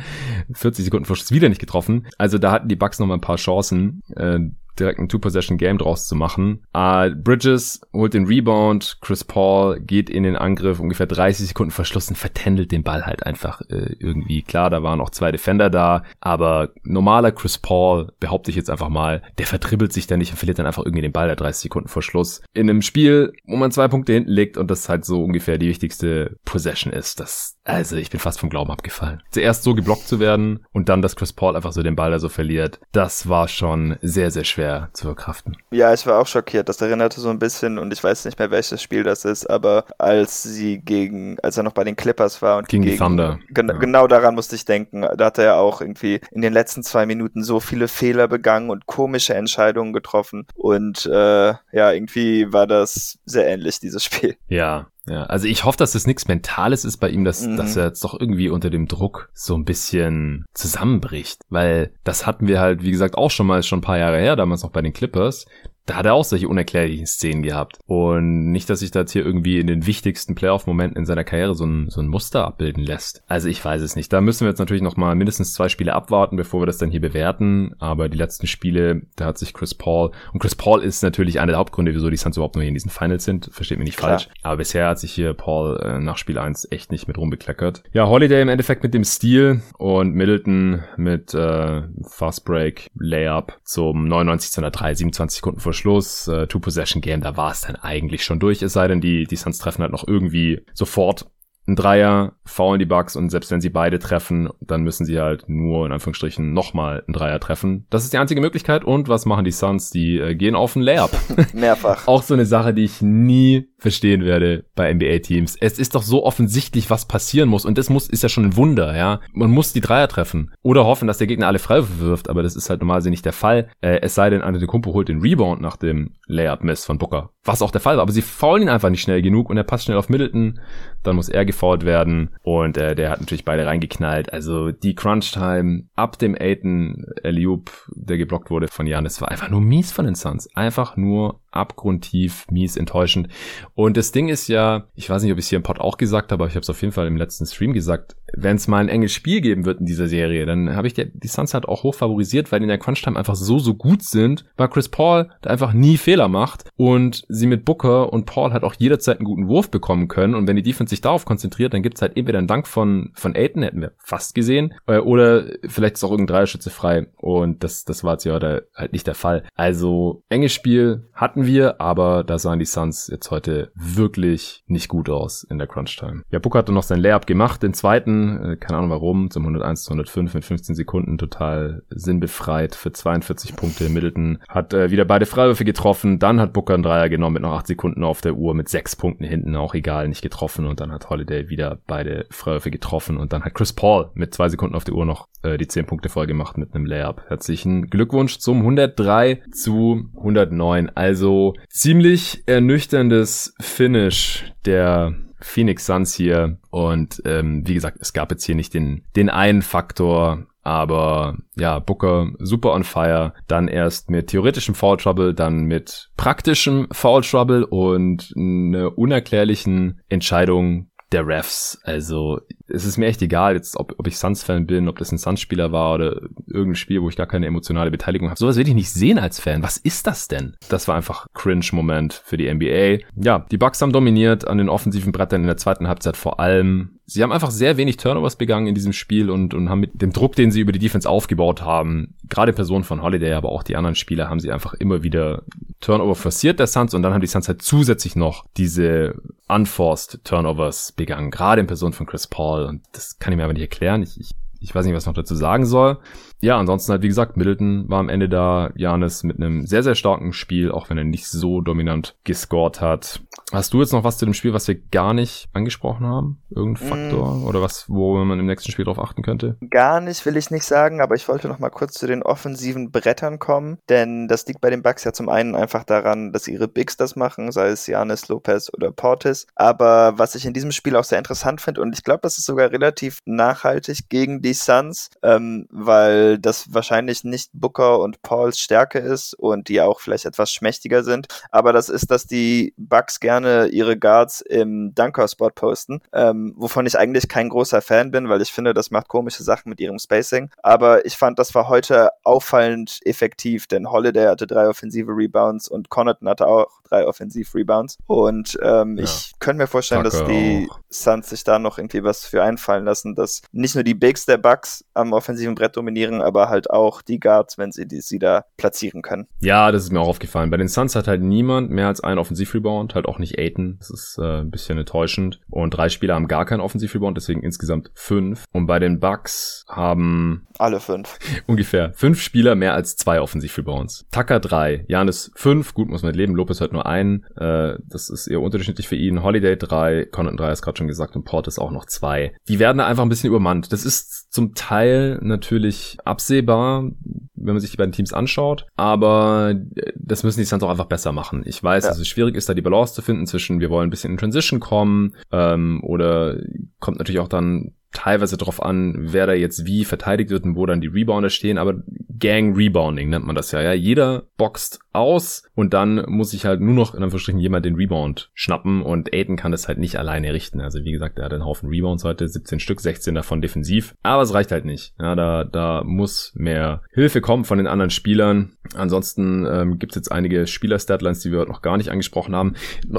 40 0.55 0.87
Sekunden 0.87 1.05
vor 1.05 1.17
Schluss 1.17 1.33
wieder 1.33 1.51
nicht 1.51 1.61
getroffen. 1.61 2.07
Also 2.17 2.39
da 2.39 2.51
hatten 2.51 2.69
die 2.69 2.77
Bucks 2.77 2.99
nochmal 2.99 3.19
ein 3.19 3.21
paar 3.21 3.37
Chancen. 3.37 4.01
Äh, 4.17 4.39
direkt 4.79 4.99
ein 4.99 5.09
Two-Possession-Game 5.09 5.79
draus 5.79 6.07
zu 6.07 6.15
machen. 6.15 6.65
Uh, 6.77 7.11
Bridges 7.15 7.81
holt 7.93 8.15
den 8.15 8.27
Rebound, 8.27 8.99
Chris 9.01 9.25
Paul 9.25 9.81
geht 9.81 10.11
in 10.11 10.23
den 10.23 10.37
Angriff, 10.37 10.81
ungefähr 10.81 11.07
30 11.07 11.49
Sekunden 11.49 11.71
verschlossen, 11.71 12.17
vertändelt 12.17 12.73
den 12.73 12.83
Ball 12.83 13.07
halt 13.07 13.25
einfach 13.25 13.61
äh, 13.69 13.95
irgendwie. 13.99 14.43
Klar, 14.43 14.71
da 14.71 14.83
waren 14.83 15.01
auch 15.01 15.11
zwei 15.11 15.33
Defender 15.33 15.71
da, 15.71 16.03
aber 16.21 16.71
normaler 16.83 17.33
Chris 17.33 17.59
Paul, 17.59 18.13
behaupte 18.21 18.51
ich 18.51 18.57
jetzt 18.57 18.71
einfach 18.71 18.89
mal, 18.89 19.23
der 19.39 19.47
vertribbelt 19.47 19.93
sich 19.93 20.07
dann 20.07 20.19
nicht 20.19 20.31
und 20.31 20.37
verliert 20.37 20.59
dann 20.59 20.67
einfach 20.67 20.85
irgendwie 20.85 21.03
den 21.03 21.13
Ball 21.13 21.27
der 21.27 21.37
30 21.37 21.63
Sekunden 21.63 21.89
vor 21.89 22.03
Schluss. 22.03 22.43
In 22.53 22.69
einem 22.69 22.83
Spiel, 22.83 23.33
wo 23.47 23.57
man 23.57 23.71
zwei 23.71 23.89
Punkte 23.89 24.13
hinten 24.13 24.31
liegt 24.31 24.57
und 24.57 24.71
das 24.71 24.89
halt 24.89 25.05
so 25.05 25.23
ungefähr 25.23 25.59
die 25.59 25.69
wichtigste 25.69 26.37
Possession 26.45 26.93
ist, 26.93 27.21
das, 27.21 27.57
also 27.65 27.97
ich 27.97 28.11
bin 28.11 28.21
fast 28.21 28.41
vom 28.41 28.51
Glauben 28.51 28.71
abgefallen. 28.71 29.23
Zuerst 29.31 29.63
so 29.63 29.75
geblockt 29.75 30.07
zu 30.07 30.21
werden 30.21 30.65
und 30.73 30.89
dann, 30.89 31.03
dass 31.03 31.17
Chris 31.17 31.33
Paul 31.33 31.57
einfach 31.57 31.73
so 31.73 31.83
den 31.83 31.97
Ball 31.97 32.11
da 32.11 32.19
so 32.19 32.29
verliert, 32.29 32.81
das 32.93 33.29
war 33.29 33.49
schon 33.49 33.97
sehr, 34.03 34.31
sehr 34.31 34.45
schwer 34.45 34.64
schwer 34.65 34.89
zu 34.93 35.07
verkraften. 35.07 35.57
Ja, 35.71 35.93
ich 35.93 36.07
war 36.07 36.21
auch 36.21 36.27
schockiert. 36.27 36.69
Das 36.69 36.81
erinnerte 36.81 37.21
so 37.21 37.29
ein 37.31 37.39
bisschen, 37.39 37.79
und 37.79 37.93
ich 37.93 38.03
weiß 38.03 38.25
nicht 38.25 38.39
mehr, 38.39 38.51
welches 38.51 38.83
Spiel 38.83 39.03
das 39.03 39.25
ist, 39.25 39.49
aber 39.49 39.85
als 39.99 40.43
sie 40.43 40.79
gegen, 40.79 41.39
als 41.43 41.57
er 41.57 41.63
noch 41.63 41.73
bei 41.73 41.85
den 41.85 41.97
Clippers 41.97 42.43
war 42.43 42.59
und 42.59 42.69
gegen, 42.69 42.85
gegen 42.85 42.99
Thunder. 42.99 43.39
Gen 43.51 43.69
ja. 43.69 43.75
Genau 43.75 44.07
daran 44.07 44.35
musste 44.35 44.57
ich 44.57 44.65
denken. 44.65 45.03
Da 45.03 45.27
hat 45.27 45.39
er 45.39 45.45
ja 45.45 45.55
auch 45.57 45.81
irgendwie 45.81 46.21
in 46.31 46.43
den 46.43 46.53
letzten 46.53 46.83
zwei 46.83 47.07
Minuten 47.07 47.43
so 47.43 47.61
viele 47.61 47.89
Fehler 47.89 48.29
begangen 48.29 48.71
und 48.71 48.87
komische 48.87 49.35
Entscheidungen 49.35 49.93
getroffen. 49.93 50.47
Und 50.55 51.07
äh, 51.07 51.55
ja, 51.73 51.93
irgendwie 51.93 52.53
war 52.53 52.67
das 52.67 53.19
sehr 53.25 53.47
ähnlich, 53.47 53.81
dieses 53.81 54.05
Spiel. 54.05 54.37
Ja, 54.49 54.87
ja, 55.07 55.25
also 55.25 55.47
ich 55.47 55.65
hoffe, 55.65 55.77
dass 55.77 55.93
das 55.93 56.07
nichts 56.07 56.29
Mentales 56.29 56.85
ist 56.85 56.97
bei 56.97 57.11
ihm, 57.11 57.25
dass, 57.25 57.47
mhm. 57.47 57.57
dass 57.57 57.77
er 57.77 57.87
jetzt 57.87 58.03
doch 58.05 58.19
irgendwie 58.19 58.49
unter 58.49 58.71
dem 58.71 58.87
Druck 58.87 59.29
so 59.35 59.55
ein 59.55 59.65
bisschen 59.65 60.47
zusammenbricht. 60.55 61.43
Weil 61.51 61.93
das 62.05 62.27
hatten 62.27 62.47
wir 62.47 62.61
halt, 62.61 62.83
wie 62.83 62.91
gesagt, 62.91 63.17
auch 63.17 63.31
schon 63.31 63.47
mal, 63.47 63.63
schon 63.63 63.81
ein 63.81 63.83
paar 63.83 63.99
Jahre 63.99 64.19
her, 64.19 64.37
damals 64.37 64.63
noch 64.63 64.73
bei 64.73 64.83
den 64.83 64.93
Clippers 64.93 65.47
da 65.87 65.97
hat 65.97 66.07
er 66.07 66.15
auch 66.15 66.25
solche 66.25 66.49
unerklärlichen 66.49 67.07
Szenen 67.07 67.43
gehabt. 67.43 67.79
Und 67.87 68.51
nicht, 68.51 68.71
dass 68.71 68.81
sich 68.81 68.91
das 68.91 69.13
hier 69.13 69.25
irgendwie 69.25 69.59
in 69.59 69.67
den 69.67 69.87
wichtigsten 69.87 70.35
Playoff-Momenten 70.35 70.97
in 70.97 71.07
seiner 71.07 71.25
Karriere 71.25 71.55
so 71.55 71.67
ein, 71.67 71.91
so 71.91 72.01
ein 72.01 72.09
Muster 72.09 72.47
abbilden 72.47 72.83
lässt. 72.83 73.23
Also 73.27 73.49
ich 73.49 73.63
weiß 73.65 73.83
es 73.83 73.97
nicht. 73.97 74.13
Da 74.13 74.21
müssen 74.21 74.41
wir 74.41 74.49
jetzt 74.49 74.59
natürlich 74.59 74.83
noch 74.83 74.97
mal 74.97 75.15
mindestens 75.15 75.53
zwei 75.53 75.69
Spiele 75.69 75.95
abwarten, 75.95 76.37
bevor 76.37 76.63
wir 76.63 76.67
das 76.67 76.79
dann 76.79 76.91
hier 76.91 77.01
bewerten. 77.01 77.75
Aber 77.79 78.09
die 78.09 78.17
letzten 78.17 78.47
Spiele, 78.47 79.03
da 79.17 79.27
hat 79.27 79.39
sich 79.39 79.53
Chris 79.53 79.75
Paul, 79.75 80.11
und 80.33 80.41
Chris 80.41 80.55
Paul 80.55 80.83
ist 80.83 81.03
natürlich 81.03 81.41
einer 81.41 81.53
der 81.53 81.59
Hauptgründe, 81.59 81.95
wieso 81.95 82.11
die 82.11 82.17
Suns 82.17 82.37
überhaupt 82.37 82.55
nur 82.55 82.63
hier 82.63 82.69
in 82.69 82.75
diesen 82.75 82.91
Finals 82.91 83.25
sind. 83.25 83.51
Versteht 83.53 83.79
mich 83.79 83.87
nicht 83.87 83.99
Klar. 83.99 84.13
falsch. 84.13 84.29
Aber 84.43 84.57
bisher 84.57 84.89
hat 84.89 84.99
sich 84.99 85.13
hier 85.13 85.35
Paul 85.35 85.81
äh, 85.83 85.99
nach 85.99 86.17
Spiel 86.17 86.39
1 86.39 86.69
echt 86.71 86.93
nicht 86.93 87.09
mit 87.09 87.19
rumbekleckert. 87.19 87.83
Ja, 87.93 88.09
Holiday 88.09 88.41
im 88.41 88.49
Endeffekt 88.49 88.83
mit 88.83 88.95
dem 88.95 89.05
Stil 89.05 89.63
und 89.77 90.15
Middleton 90.15 90.83
mit 90.97 91.35
äh, 91.35 91.83
Fast 92.09 92.45
Break, 92.45 92.91
Layup 92.99 93.59
zum 93.65 94.09
99 94.09 94.51
zu 94.51 94.61
103, 94.61 94.95
27 94.95 95.37
Sekunden 95.37 95.61
vor 95.61 95.74
Schluss, 95.75 96.29
äh, 96.29 96.47
Two-Possession-Game, 96.47 97.21
da 97.21 97.37
war 97.37 97.53
es 97.53 97.63
dann 97.63 97.77
eigentlich 97.77 98.25
schon 98.25 98.41
durch, 98.41 98.63
es 98.63 98.73
sei 98.73 98.89
denn, 98.89 99.01
die, 99.01 99.25
die 99.25 99.37
Suns 99.37 99.59
treffen 99.59 99.83
halt 99.83 99.93
noch 99.93 100.07
irgendwie 100.07 100.65
sofort 100.73 101.31
ein 101.67 101.77
Dreier, 101.77 102.33
faulen 102.45 102.79
die 102.79 102.85
Bucks 102.85 103.17
und 103.17 103.31
selbst 103.31 103.51
wenn 103.51 103.61
sie 103.61 103.71
beide 103.71 103.99
treffen, 103.99 104.51
dann 104.61 104.83
müssen 104.83 105.07
sie 105.07 105.19
halt 105.19 105.49
nur 105.49 105.87
in 105.87 105.93
Anführungsstrichen 105.93 106.53
nochmal 106.53 107.03
einen 107.07 107.15
Dreier 107.15 107.41
treffen. 107.41 107.87
Das 107.91 108.05
ist 108.05 108.13
die 108.13 108.19
einzige 108.19 108.41
Möglichkeit. 108.41 108.85
Und 108.85 109.09
was 109.09 109.25
machen 109.25 109.45
die 109.45 109.51
Suns? 109.51 109.91
Die 109.91 110.19
äh, 110.19 110.35
gehen 110.35 110.55
auf 110.55 110.77
ein 110.77 110.83
Layup. 110.83 111.11
Mehrfach. 111.55 112.07
Auch 112.07 112.23
so 112.23 112.35
eine 112.35 112.45
Sache, 112.45 112.75
die 112.75 112.85
ich 112.85 113.01
nie 113.01 113.69
verstehen 113.79 114.25
werde 114.25 114.65
bei 114.75 114.93
NBA-Teams. 114.93 115.57
Es 115.61 115.79
ist 115.79 115.95
doch 115.95 116.03
so 116.03 116.25
offensichtlich, 116.25 116.91
was 116.91 117.07
passieren 117.07 117.49
muss. 117.49 117.65
Und 117.65 117.79
das 117.79 117.91
muss, 117.91 118.09
ist 118.09 118.23
ja 118.23 118.29
schon 118.29 118.45
ein 118.45 118.57
Wunder, 118.57 118.97
ja. 118.97 119.21
Man 119.33 119.51
muss 119.51 119.73
die 119.73 119.81
Dreier 119.81 120.09
treffen. 120.09 120.53
Oder 120.63 120.85
hoffen, 120.85 121.07
dass 121.07 121.19
der 121.19 121.27
Gegner 121.27 121.47
alle 121.47 121.59
Freiwürfe 121.59 122.01
wirft. 122.01 122.29
Aber 122.29 122.43
das 122.43 122.57
ist 122.57 122.69
halt 122.69 122.81
normalerweise 122.81 123.11
nicht 123.11 123.25
der 123.25 123.33
Fall. 123.33 123.69
Äh, 123.81 124.01
es 124.03 124.15
sei 124.15 124.29
denn, 124.29 124.43
Antetokounmpo 124.43 124.93
holt 124.93 125.09
den 125.09 125.21
Rebound 125.21 125.63
nach 125.63 125.77
dem 125.77 126.15
Layup-Miss 126.27 126.85
von 126.85 126.99
Booker. 126.99 127.31
Was 127.45 127.63
auch 127.63 127.71
der 127.71 127.81
Fall 127.81 127.97
war. 127.97 128.03
Aber 128.03 128.13
sie 128.13 128.23
faulen 128.23 128.63
ihn 128.63 128.69
einfach 128.69 128.91
nicht 128.91 129.03
schnell 129.03 129.23
genug 129.23 129.49
und 129.49 129.57
er 129.57 129.65
passt 129.65 129.85
schnell 129.85 129.97
auf 129.97 130.09
Middleton. 130.09 130.61
Dann 131.03 131.17
muss 131.17 131.29
er 131.29 131.45
gefault 131.55 131.85
werden. 131.85 132.31
Und 132.43 132.77
äh, 132.77 132.95
der 132.95 133.11
hat 133.11 133.21
natürlich 133.21 133.45
beide 133.45 133.67
reingeknallt. 133.67 134.33
Also 134.33 134.73
die 134.73 134.95
Crunch-Time 134.95 135.85
ab 135.95 136.19
dem 136.19 136.37
Aiton 136.39 137.07
Eliup, 137.23 137.71
der 137.95 138.19
geblockt 138.19 138.51
wurde 138.51 138.69
von 138.69 138.87
Janis, 138.87 139.21
war 139.21 139.31
einfach 139.31 139.49
nur 139.49 139.61
mies 139.61 139.93
von 139.93 140.05
den 140.05 140.17
Suns. 140.17 140.55
Einfach 140.55 140.97
nur 140.97 141.41
abgrundtief, 141.55 142.47
mies, 142.51 142.77
enttäuschend. 142.77 143.29
Und 143.75 143.97
das 143.97 144.13
Ding 144.13 144.29
ist 144.29 144.49
ja, 144.49 144.89
ich 144.95 145.09
weiß 145.09 145.23
nicht, 145.23 145.33
ob 145.33 145.39
ich 145.39 145.45
es 145.45 145.49
hier 145.49 145.57
im 145.57 145.63
Pod 145.63 145.81
auch 145.81 145.97
gesagt 145.97 146.33
habe, 146.33 146.45
aber 146.45 146.49
ich 146.49 146.57
habe 146.57 146.63
es 146.63 146.71
auf 146.71 146.81
jeden 146.83 146.93
Fall 146.93 147.07
im 147.07 147.17
letzten 147.17 147.47
Stream 147.47 147.73
gesagt, 147.73 148.17
wenn 148.37 148.57
es 148.57 148.69
mal 148.69 148.79
ein 148.79 148.89
enges 148.89 149.13
Spiel 149.13 149.41
geben 149.41 149.65
wird 149.65 149.81
in 149.81 149.87
dieser 149.87 150.09
Serie, 150.09 150.47
dann 150.47 150.75
habe 150.75 150.87
ich 150.87 150.95
die, 150.95 151.11
die 151.13 151.29
Suns 151.29 151.55
halt 151.55 151.67
auch 151.67 151.83
hoch 151.83 151.95
favorisiert, 151.95 152.51
weil 152.51 152.61
die 152.61 152.65
in 152.65 152.69
der 152.69 152.79
Crunch-Time 152.79 153.19
einfach 153.19 153.37
so, 153.37 153.59
so 153.59 153.75
gut 153.75 154.03
sind, 154.03 154.45
weil 154.57 154.69
Chris 154.69 154.89
Paul 154.89 155.31
da 155.43 155.51
einfach 155.51 155.73
nie 155.73 155.97
Fehler 155.97 156.29
macht 156.29 156.65
und 156.77 157.25
sie 157.29 157.47
mit 157.47 157.65
Booker 157.65 158.13
und 158.13 158.27
Paul 158.27 158.53
halt 158.53 158.65
auch 158.65 158.75
jederzeit 158.75 159.19
einen 159.19 159.27
guten 159.27 159.49
Wurf 159.49 159.71
bekommen 159.71 160.09
können 160.09 160.35
und 160.35 160.47
wenn 160.47 160.57
die 160.57 160.63
Defense 160.63 160.91
sich 160.91 161.01
darauf 161.01 161.25
konzentriert, 161.25 161.75
dann 161.75 161.83
gibt's 161.83 162.03
halt 162.03 162.17
entweder 162.17 162.39
einen 162.39 162.49
Dank 162.49 162.67
von, 162.67 163.13
von 163.15 163.35
Aiton, 163.37 163.63
hätten 163.63 163.81
wir 163.81 163.93
fast 163.99 164.35
gesehen, 164.35 164.75
äh, 164.87 164.99
oder 164.99 165.47
vielleicht 165.67 165.97
ist 165.97 166.05
auch 166.05 166.11
irgendein 166.11 166.35
Dreierschütze 166.35 166.71
frei 166.71 167.07
und 167.17 167.63
das, 167.63 167.85
das 167.85 168.05
war 168.05 168.15
jetzt 168.15 168.25
ja 168.25 168.41
halt 168.41 168.93
nicht 168.93 169.07
der 169.07 169.15
Fall. 169.15 169.45
Also 169.55 170.23
enges 170.29 170.53
Spiel 170.53 171.09
hatten 171.15 171.44
wir, 171.47 171.81
aber 171.81 172.25
da 172.25 172.39
sahen 172.39 172.59
die 172.59 172.65
Suns 172.65 173.09
jetzt 173.09 173.31
heute 173.31 173.71
wirklich 173.75 174.63
nicht 174.67 174.89
gut 174.89 175.09
aus 175.09 175.45
in 175.45 175.59
der 175.59 175.67
Crunch-Time. 175.67 176.23
Ja, 176.31 176.39
Booker 176.39 176.61
hatte 176.61 176.73
noch 176.73 176.83
sein 176.83 177.01
Layup 177.01 177.27
gemacht, 177.27 177.63
den 177.63 177.75
zweiten 177.75 178.53
äh, 178.53 178.57
keine 178.57 178.79
Ahnung 178.79 178.91
warum, 178.91 179.31
zum 179.31 179.43
101 179.43 179.85
zu 179.85 179.91
105 179.91 180.35
mit 180.35 180.45
15 180.45 180.75
Sekunden 180.75 181.19
total 181.19 181.83
sinnbefreit 181.91 182.75
für 182.75 182.93
42 182.93 183.57
Punkte. 183.57 183.89
Middleton 183.89 184.39
hat 184.49 184.75
äh, 184.75 184.91
wieder 184.91 185.05
beide 185.05 185.27
Freiwürfe 185.27 185.65
getroffen, 185.65 186.19
dann 186.19 186.41
hat 186.41 186.53
Booker 186.53 186.75
einen 186.75 186.83
Dreier 186.83 187.09
genommen 187.09 187.35
mit 187.35 187.43
noch 187.43 187.53
8 187.53 187.67
Sekunden 187.67 188.05
auf 188.05 188.21
der 188.21 188.35
Uhr 188.35 188.55
mit 188.55 188.69
6 188.69 188.97
Punkten 188.97 189.25
hinten, 189.25 189.57
auch 189.57 189.75
egal, 189.75 190.09
nicht 190.09 190.23
getroffen 190.23 190.67
und 190.67 190.81
dann 190.81 190.93
hat 190.93 191.11
Holiday 191.11 191.49
wieder 191.49 191.79
beide 191.87 192.27
Freiwürfe 192.31 192.71
getroffen 192.71 193.17
und 193.17 193.33
dann 193.33 193.45
hat 193.45 193.55
Chris 193.55 193.73
Paul 193.73 194.11
mit 194.15 194.35
2 194.35 194.51
Sekunden 194.51 194.75
auf 194.75 194.85
der 194.85 194.95
Uhr 194.95 195.05
noch 195.05 195.29
äh, 195.45 195.59
die 195.59 195.69
10 195.69 195.87
Punkte 195.87 196.09
voll 196.09 196.27
gemacht 196.27 196.59
mit 196.59 196.75
einem 196.75 196.87
Layup. 196.87 197.23
Herzlichen 197.29 197.89
Glückwunsch 197.89 198.39
zum 198.39 198.59
103 198.59 199.43
zu 199.53 200.09
109. 200.17 200.91
Also 200.95 201.34
ziemlich 201.69 202.43
ernüchterndes 202.47 203.55
Finish 203.61 204.45
der 204.65 205.15
Phoenix 205.41 205.87
Suns 205.87 206.15
hier. 206.15 206.59
Und 206.71 207.23
ähm, 207.25 207.67
wie 207.67 207.75
gesagt, 207.75 207.99
es 208.01 208.13
gab 208.13 208.31
jetzt 208.31 208.45
hier 208.45 208.55
nicht 208.55 208.75
den, 208.75 209.05
den 209.15 209.29
einen 209.29 209.63
Faktor, 209.63 210.47
aber 210.63 211.37
ja, 211.57 211.79
Booker 211.79 212.33
super 212.39 212.73
on 212.73 212.85
fire. 212.85 213.35
Dann 213.47 213.69
erst 213.69 214.11
mit 214.11 214.29
theoretischem 214.29 214.75
Foul 214.75 214.97
Trouble, 214.97 215.35
dann 215.35 215.65
mit 215.65 216.11
praktischem 216.17 216.89
Foul 216.91 217.23
Trouble 217.23 217.67
und 217.67 218.33
einer 218.37 218.97
unerklärlichen 218.97 220.01
Entscheidung 220.09 220.89
der 221.15 221.27
Refs. 221.27 221.79
Also 221.85 222.41
es 222.67 222.85
ist 222.85 222.99
mir 222.99 223.07
echt 223.07 223.23
egal, 223.23 223.55
jetzt 223.55 223.77
ob, 223.77 223.95
ob 223.99 224.07
ich 224.07 224.19
Suns-Fan 224.19 224.67
bin, 224.67 224.89
ob 224.89 224.99
das 224.99 225.13
ein 225.13 225.19
Suns-Spieler 225.19 225.73
war 225.73 225.95
oder 225.95 226.21
irgendein 226.47 226.75
Spiel, 226.75 227.01
wo 227.01 227.09
ich 227.09 227.17
gar 227.17 227.27
keine 227.27 227.47
emotionale 227.47 227.91
Beteiligung 227.91 228.29
habe. 228.29 228.39
Sowas 228.39 228.57
will 228.57 228.69
ich 228.69 228.75
nicht 228.75 228.91
sehen 228.91 229.19
als 229.19 229.41
Fan. 229.41 229.63
Was 229.63 229.77
ist 229.77 230.07
das 230.07 230.29
denn? 230.29 230.57
Das 230.69 230.89
war 230.89 230.97
einfach 230.97 231.27
Cringe-Moment 231.35 232.13
für 232.25 232.37
die 232.37 232.53
NBA. 232.53 233.07
Ja, 233.17 233.47
die 233.51 233.59
Bucks 233.59 233.81
haben 233.81 233.93
dominiert 233.93 234.47
an 234.47 234.59
den 234.59 234.69
offensiven 234.69 235.13
Brettern 235.13 235.43
in 235.43 235.47
der 235.47 235.57
zweiten 235.57 235.89
Halbzeit 235.89 236.17
vor 236.17 236.41
allem. 236.41 236.94
Sie 237.07 237.23
haben 237.23 237.33
einfach 237.33 237.51
sehr 237.51 237.77
wenig 237.77 237.99
Turnovers 237.99 238.37
begangen 238.37 238.67
in 238.67 238.75
diesem 238.75 238.93
Spiel 238.93 239.29
und, 239.29 239.53
und 239.53 239.69
haben 239.69 239.81
mit 239.81 240.01
dem 240.01 240.13
Druck, 240.13 240.37
den 240.37 240.51
sie 240.51 240.61
über 240.61 240.73
die 240.73 240.79
Defense 240.79 241.09
aufgebaut 241.09 241.63
haben, 241.63 242.15
gerade 242.29 242.53
Personen 242.53 242.85
von 242.85 243.03
Holiday, 243.03 243.33
aber 243.33 243.51
auch 243.51 243.63
die 243.63 243.77
anderen 243.77 243.95
Spieler, 243.95 244.31
haben 244.31 244.41
sie 244.41 244.51
einfach 244.51 244.73
immer 244.75 245.03
wieder 245.03 245.43
Turnover 245.81 246.15
forciert 246.15 246.59
der 246.59 246.67
Suns 246.67 246.95
und 246.95 247.03
dann 247.03 247.13
haben 247.13 247.21
die 247.21 247.27
Suns 247.27 247.49
halt 247.49 247.61
zusätzlich 247.61 248.17
noch 248.17 248.47
diese 248.57 249.21
unforced 249.49 250.25
Turnovers 250.25 250.93
begangen, 250.93 251.31
gerade 251.31 251.61
in 251.61 251.67
Person 251.67 251.93
von 251.93 252.07
Chris 252.07 252.27
Paul 252.27 252.65
und 252.65 252.83
das 252.93 253.19
kann 253.19 253.33
ich 253.33 253.37
mir 253.37 253.45
aber 253.45 253.53
nicht 253.53 253.63
erklären. 253.63 254.03
Ich, 254.03 254.19
ich 254.19 254.31
ich 254.65 254.75
weiß 254.75 254.87
nicht, 254.87 254.95
was 254.95 255.05
noch 255.05 255.13
dazu 255.13 255.35
sagen 255.35 255.67
soll. 255.67 255.99
Ja, 256.41 256.59
ansonsten 256.59 256.93
halt, 256.93 257.03
wie 257.03 257.09
gesagt, 257.09 257.37
Middleton 257.37 257.89
war 257.89 258.01
am 258.01 258.09
Ende 258.09 258.29
da. 258.29 258.71
Janis 258.77 259.23
mit 259.23 259.37
einem 259.37 259.67
sehr, 259.67 259.83
sehr 259.83 259.95
starken 259.95 260.33
Spiel, 260.33 260.73
auch 260.73 260.91
wenn 260.91 260.99
er 260.99 261.05
nicht 261.05 261.29
so 261.29 261.61
dominant 261.61 262.17
gescored 262.25 262.81
hat. 262.81 263.21
Hast 263.53 263.73
du 263.73 263.81
jetzt 263.81 263.93
noch 263.93 264.05
was 264.05 264.19
zu 264.19 264.25
dem 264.25 264.35
Spiel, 264.35 264.53
was 264.53 264.67
wir 264.67 264.75
gar 264.75 265.15
nicht 265.15 265.49
angesprochen 265.53 266.07
haben? 266.07 266.43
Irgendein 266.51 266.87
mm. 266.87 266.89
Faktor 266.89 267.35
mm. 267.35 267.45
oder 267.45 267.63
was, 267.63 267.89
wo 267.89 268.17
man 268.25 268.39
im 268.39 268.47
nächsten 268.47 268.73
Spiel 268.73 268.85
drauf 268.85 268.99
achten 268.99 269.23
könnte? 269.23 269.57
Gar 269.71 270.01
nicht, 270.01 270.25
will 270.27 270.37
ich 270.37 270.51
nicht 270.51 270.65
sagen, 270.65 271.01
aber 271.01 271.15
ich 271.15 271.29
wollte 271.29 271.49
noch 271.49 271.59
mal 271.59 271.71
kurz 271.71 271.95
zu 271.95 272.07
den 272.07 272.23
offensiven 272.23 272.91
Brettern 272.91 273.39
kommen, 273.39 273.79
denn 273.89 274.29
das 274.29 274.47
liegt 274.47 274.61
bei 274.61 274.71
den 274.71 274.83
Bucks 274.83 275.05
ja 275.05 275.13
zum 275.13 275.29
einen 275.29 275.55
einfach 275.55 275.85
daran, 275.85 276.33
dass 276.33 276.49
ihre 276.49 276.69
Bigs 276.69 276.97
das 276.97 277.17
machen, 277.17 277.53
sei 277.53 277.69
es 277.69 277.87
Janis, 277.87 278.29
Lopez 278.29 278.71
oder 278.73 278.91
Portis. 278.91 279.47
Aber 279.55 280.15
was 280.19 280.35
ich 280.35 280.47
in 280.47 280.55
diesem 280.55 280.73
Spiel 280.73 280.97
auch 280.97 281.05
sehr 281.05 281.19
interessant 281.19 281.61
finde 281.61 281.83
und 281.83 281.95
ich 281.95 282.03
glaube, 282.03 282.21
das 282.23 282.39
ist 282.39 282.47
sogar 282.47 282.73
relativ 282.73 283.19
nachhaltig 283.27 284.09
gegen 284.09 284.41
die 284.41 284.54
Suns, 284.55 285.11
ähm, 285.23 285.67
weil 285.71 286.39
das 286.39 286.73
wahrscheinlich 286.73 287.25
nicht 287.25 287.51
Booker 287.53 288.01
und 288.01 288.23
Pauls 288.23 288.59
Stärke 288.59 288.99
ist 288.99 289.35
und 289.35 289.69
die 289.69 289.81
auch 289.81 290.01
vielleicht 290.01 290.25
etwas 290.25 290.53
schmächtiger 290.53 291.05
sind. 291.05 291.29
Aber 291.51 291.73
das 291.73 291.89
ist, 291.89 292.11
dass 292.11 292.27
die 292.27 292.75
Bucks 292.77 293.21
gerne 293.21 293.67
ihre 293.69 293.99
Guards 293.99 294.41
im 294.41 294.95
Dunker-Spot 294.95 295.51
posten, 295.51 296.01
ähm, 296.13 296.55
wovon 296.57 296.87
ich 296.87 296.99
eigentlich 296.99 297.29
kein 297.29 297.49
großer 297.49 297.83
Fan 297.83 298.11
bin, 298.11 298.29
weil 298.29 298.43
ich 298.43 298.53
finde, 298.53 298.75
das 298.75 298.91
macht 298.91 299.09
komische 299.09 299.43
Sachen 299.43 299.69
mit 299.71 299.81
ihrem 299.81 299.99
Spacing. 299.99 300.51
Aber 300.63 301.05
ich 301.07 301.17
fand, 301.17 301.39
das 301.39 301.55
war 301.55 301.69
heute 301.69 302.11
auffallend 302.23 302.99
effektiv, 303.05 303.67
denn 303.67 303.91
Holiday 303.91 304.27
hatte 304.27 304.47
drei 304.47 304.69
offensive 304.69 305.13
Rebounds 305.13 305.69
und 305.69 305.91
Connaughton 305.91 306.29
hatte 306.29 306.47
auch 306.47 306.83
drei 306.89 307.07
offensive 307.07 307.57
Rebounds. 307.57 307.99
Und 308.07 308.59
ähm, 308.63 308.97
ja. 308.97 309.05
ich 309.05 309.33
könnte 309.39 309.63
mir 309.63 309.67
vorstellen, 309.67 310.05
Tucker 310.05 310.19
dass 310.19 310.29
die 310.29 310.69
auch. 310.71 310.79
Suns 310.91 311.31
sich 311.31 311.45
da 311.45 311.59
noch 311.59 311.79
irgendwie 311.79 312.05
was 312.05 312.25
für 312.25 312.43
einfallen 312.43 312.85
lassen, 312.85 313.15
dass 313.15 313.43
nicht 313.53 313.75
nur 313.75 313.85
die 313.85 313.95
Bigs 313.95 314.27
der 314.27 314.39
Bucks 314.45 314.85
am 314.93 315.15
offensiven 315.15 315.55
Brett 315.55 315.75
dominieren, 315.75 316.21
aber 316.21 316.51
halt 316.51 316.69
auch 316.69 317.01
die 317.01 317.19
Guards, 317.19 317.57
wenn 317.57 317.73
sie 317.73 317.89
die, 317.89 318.03
sie 318.03 318.19
da 318.19 318.45
platzieren 318.59 319.01
können. 319.01 319.27
Ja, 319.41 319.73
das 319.73 319.85
ist 319.85 319.91
mir 319.91 320.01
auch 320.01 320.09
aufgefallen. 320.09 320.51
Bei 320.51 320.59
den 320.59 320.69
Suns 320.69 320.95
hat 320.95 321.09
halt 321.09 321.23
niemand 321.23 321.71
mehr 321.71 321.89
als 321.89 322.05
einen 322.05 322.19
Offensivrebound, 322.19 322.95
halt 322.95 323.07
auch 323.07 323.19
nicht 323.19 323.39
Aiton. 323.39 323.77
Das 323.79 323.89
ist 323.89 324.19
äh, 324.21 324.43
ein 324.43 324.51
bisschen 324.51 324.77
enttäuschend. 324.77 325.41
Und 325.49 325.71
drei 325.71 325.89
Spieler 325.89 326.15
haben 326.15 326.29
gar 326.29 326.45
keinen 326.45 326.61
Offensivrebound, 326.61 327.17
deswegen 327.17 327.43
insgesamt 327.43 327.91
fünf. 327.95 328.45
Und 328.53 328.67
bei 328.67 328.79
den 328.79 329.01
Bucks 329.01 329.65
haben 329.67 330.47
alle 330.59 330.79
fünf. 330.79 331.19
Ungefähr 331.47 331.95
fünf 331.95 332.21
Spieler 332.21 332.55
mehr 332.55 332.75
als 332.75 332.97
zwei 332.97 333.23
Offensivrebounds. 333.23 334.05
Tucker 334.11 334.41
drei, 334.41 334.85
Janis 334.89 335.31
fünf, 335.37 335.73
gut 335.73 335.89
muss 335.89 336.03
man 336.03 336.13
leben. 336.13 336.35
Lopez 336.35 336.61
hat 336.61 336.75
nur 336.75 336.85
einen. 336.85 337.25
Äh, 337.37 337.79
das 337.89 338.11
ist 338.11 338.27
eher 338.27 338.43
unterschiedlich 338.43 338.89
für 338.89 338.97
ihn. 338.97 339.23
Holiday 339.23 339.57
drei, 339.57 340.05
Connaughton 340.05 340.37
drei, 340.37 340.53
ist 340.53 340.61
gerade 340.61 340.77
schon 340.77 340.89
gesagt 340.89 341.17
und 341.17 341.25
Port 341.25 341.49
ist 341.49 341.59
auch 341.59 341.71
noch 341.71 341.87
zwei. 341.87 342.37
Die 342.47 342.59
werden 342.59 342.77
da 342.77 342.87
einfach 342.87 343.05
ein 343.05 343.09
bisschen 343.09 343.29
übermannt. 343.29 343.73
Das 343.73 343.87
ist 343.87 344.34
zum 344.35 344.53
Teil 344.57 345.21
natürlich 345.23 345.97
absehbar, 346.05 346.91
wenn 347.37 347.55
man 347.55 347.61
sich 347.61 347.71
die 347.71 347.77
beiden 347.77 347.93
Teams 347.93 348.13
anschaut, 348.13 348.67
aber 348.75 349.55
das 349.95 350.25
müssen 350.25 350.41
die 350.41 350.45
Suns 350.45 350.65
auch 350.65 350.71
einfach 350.71 350.87
besser 350.87 351.13
machen. 351.13 351.45
Ich 351.47 351.63
weiß, 351.63 351.85
ja. 351.85 351.91
dass 351.91 352.01
es 352.01 352.09
schwierig 352.09 352.35
ist, 352.35 352.49
da 352.49 352.55
die 352.55 352.61
Balance 352.61 352.95
zu 352.95 353.03
finden 353.03 353.29
zwischen 353.29 353.61
wir 353.61 353.71
wollen 353.71 353.87
ein 353.87 353.91
bisschen 353.91 354.11
in 354.11 354.17
Transition 354.17 354.59
kommen 354.59 355.15
ähm, 355.31 355.85
oder 355.85 356.37
kommt 356.81 356.99
natürlich 356.99 357.21
auch 357.21 357.29
dann 357.29 357.75
teilweise 357.95 358.37
darauf 358.37 358.63
an, 358.63 358.95
wer 358.99 359.27
da 359.27 359.33
jetzt 359.33 359.65
wie 359.65 359.85
verteidigt 359.85 360.31
wird 360.31 360.45
und 360.45 360.57
wo 360.57 360.67
dann 360.67 360.83
die 360.83 360.89
Rebounder 360.89 361.31
stehen, 361.31 361.57
aber 361.57 361.83
Gang 362.19 362.57
Rebounding 362.57 363.09
nennt 363.09 363.27
man 363.27 363.35
das 363.35 363.51
ja. 363.53 363.63
Ja, 363.63 363.73
jeder 363.73 364.25
boxt 364.37 364.81
aus 364.93 365.45
und 365.55 365.75
dann 365.75 366.05
muss 366.09 366.31
sich 366.31 366.45
halt 366.45 366.61
nur 366.61 366.75
noch 366.75 366.95
in 366.95 367.03
Anführungsstrichen 367.03 367.41
jemand 367.41 367.67
den 367.67 367.75
Rebound 367.75 368.31
schnappen 368.35 368.83
und 368.83 369.13
Aiden 369.13 369.37
kann 369.37 369.53
das 369.53 369.67
halt 369.67 369.79
nicht 369.79 369.99
alleine 369.99 370.33
richten. 370.33 370.61
Also 370.61 370.85
wie 370.85 370.93
gesagt, 370.93 371.19
er 371.19 371.25
hat 371.25 371.33
einen 371.33 371.45
Haufen 371.45 371.69
Rebounds 371.69 372.05
heute, 372.05 372.29
17 372.29 372.61
Stück, 372.61 372.81
16 372.81 373.15
davon 373.15 373.43
defensiv, 373.43 373.95
aber 374.03 374.23
es 374.23 374.33
reicht 374.33 374.53
halt 374.53 374.65
nicht. 374.65 374.95
Ja, 374.99 375.15
da, 375.17 375.45
da 375.45 375.83
muss 375.85 376.33
mehr 376.35 376.83
Hilfe 376.93 377.21
kommen 377.21 377.45
von 377.45 377.59
den 377.59 377.67
anderen 377.67 377.91
Spielern. 377.91 378.53
Ansonsten 378.75 379.47
ähm, 379.47 379.79
gibt 379.79 379.97
jetzt 379.97 380.11
einige 380.11 380.47
Spieler-Statlines, 380.47 381.21
die 381.21 381.33
wir 381.33 381.41
heute 381.41 381.51
noch 381.51 381.63
gar 381.63 381.77
nicht 381.77 381.91
angesprochen 381.91 382.35
haben. 382.35 382.55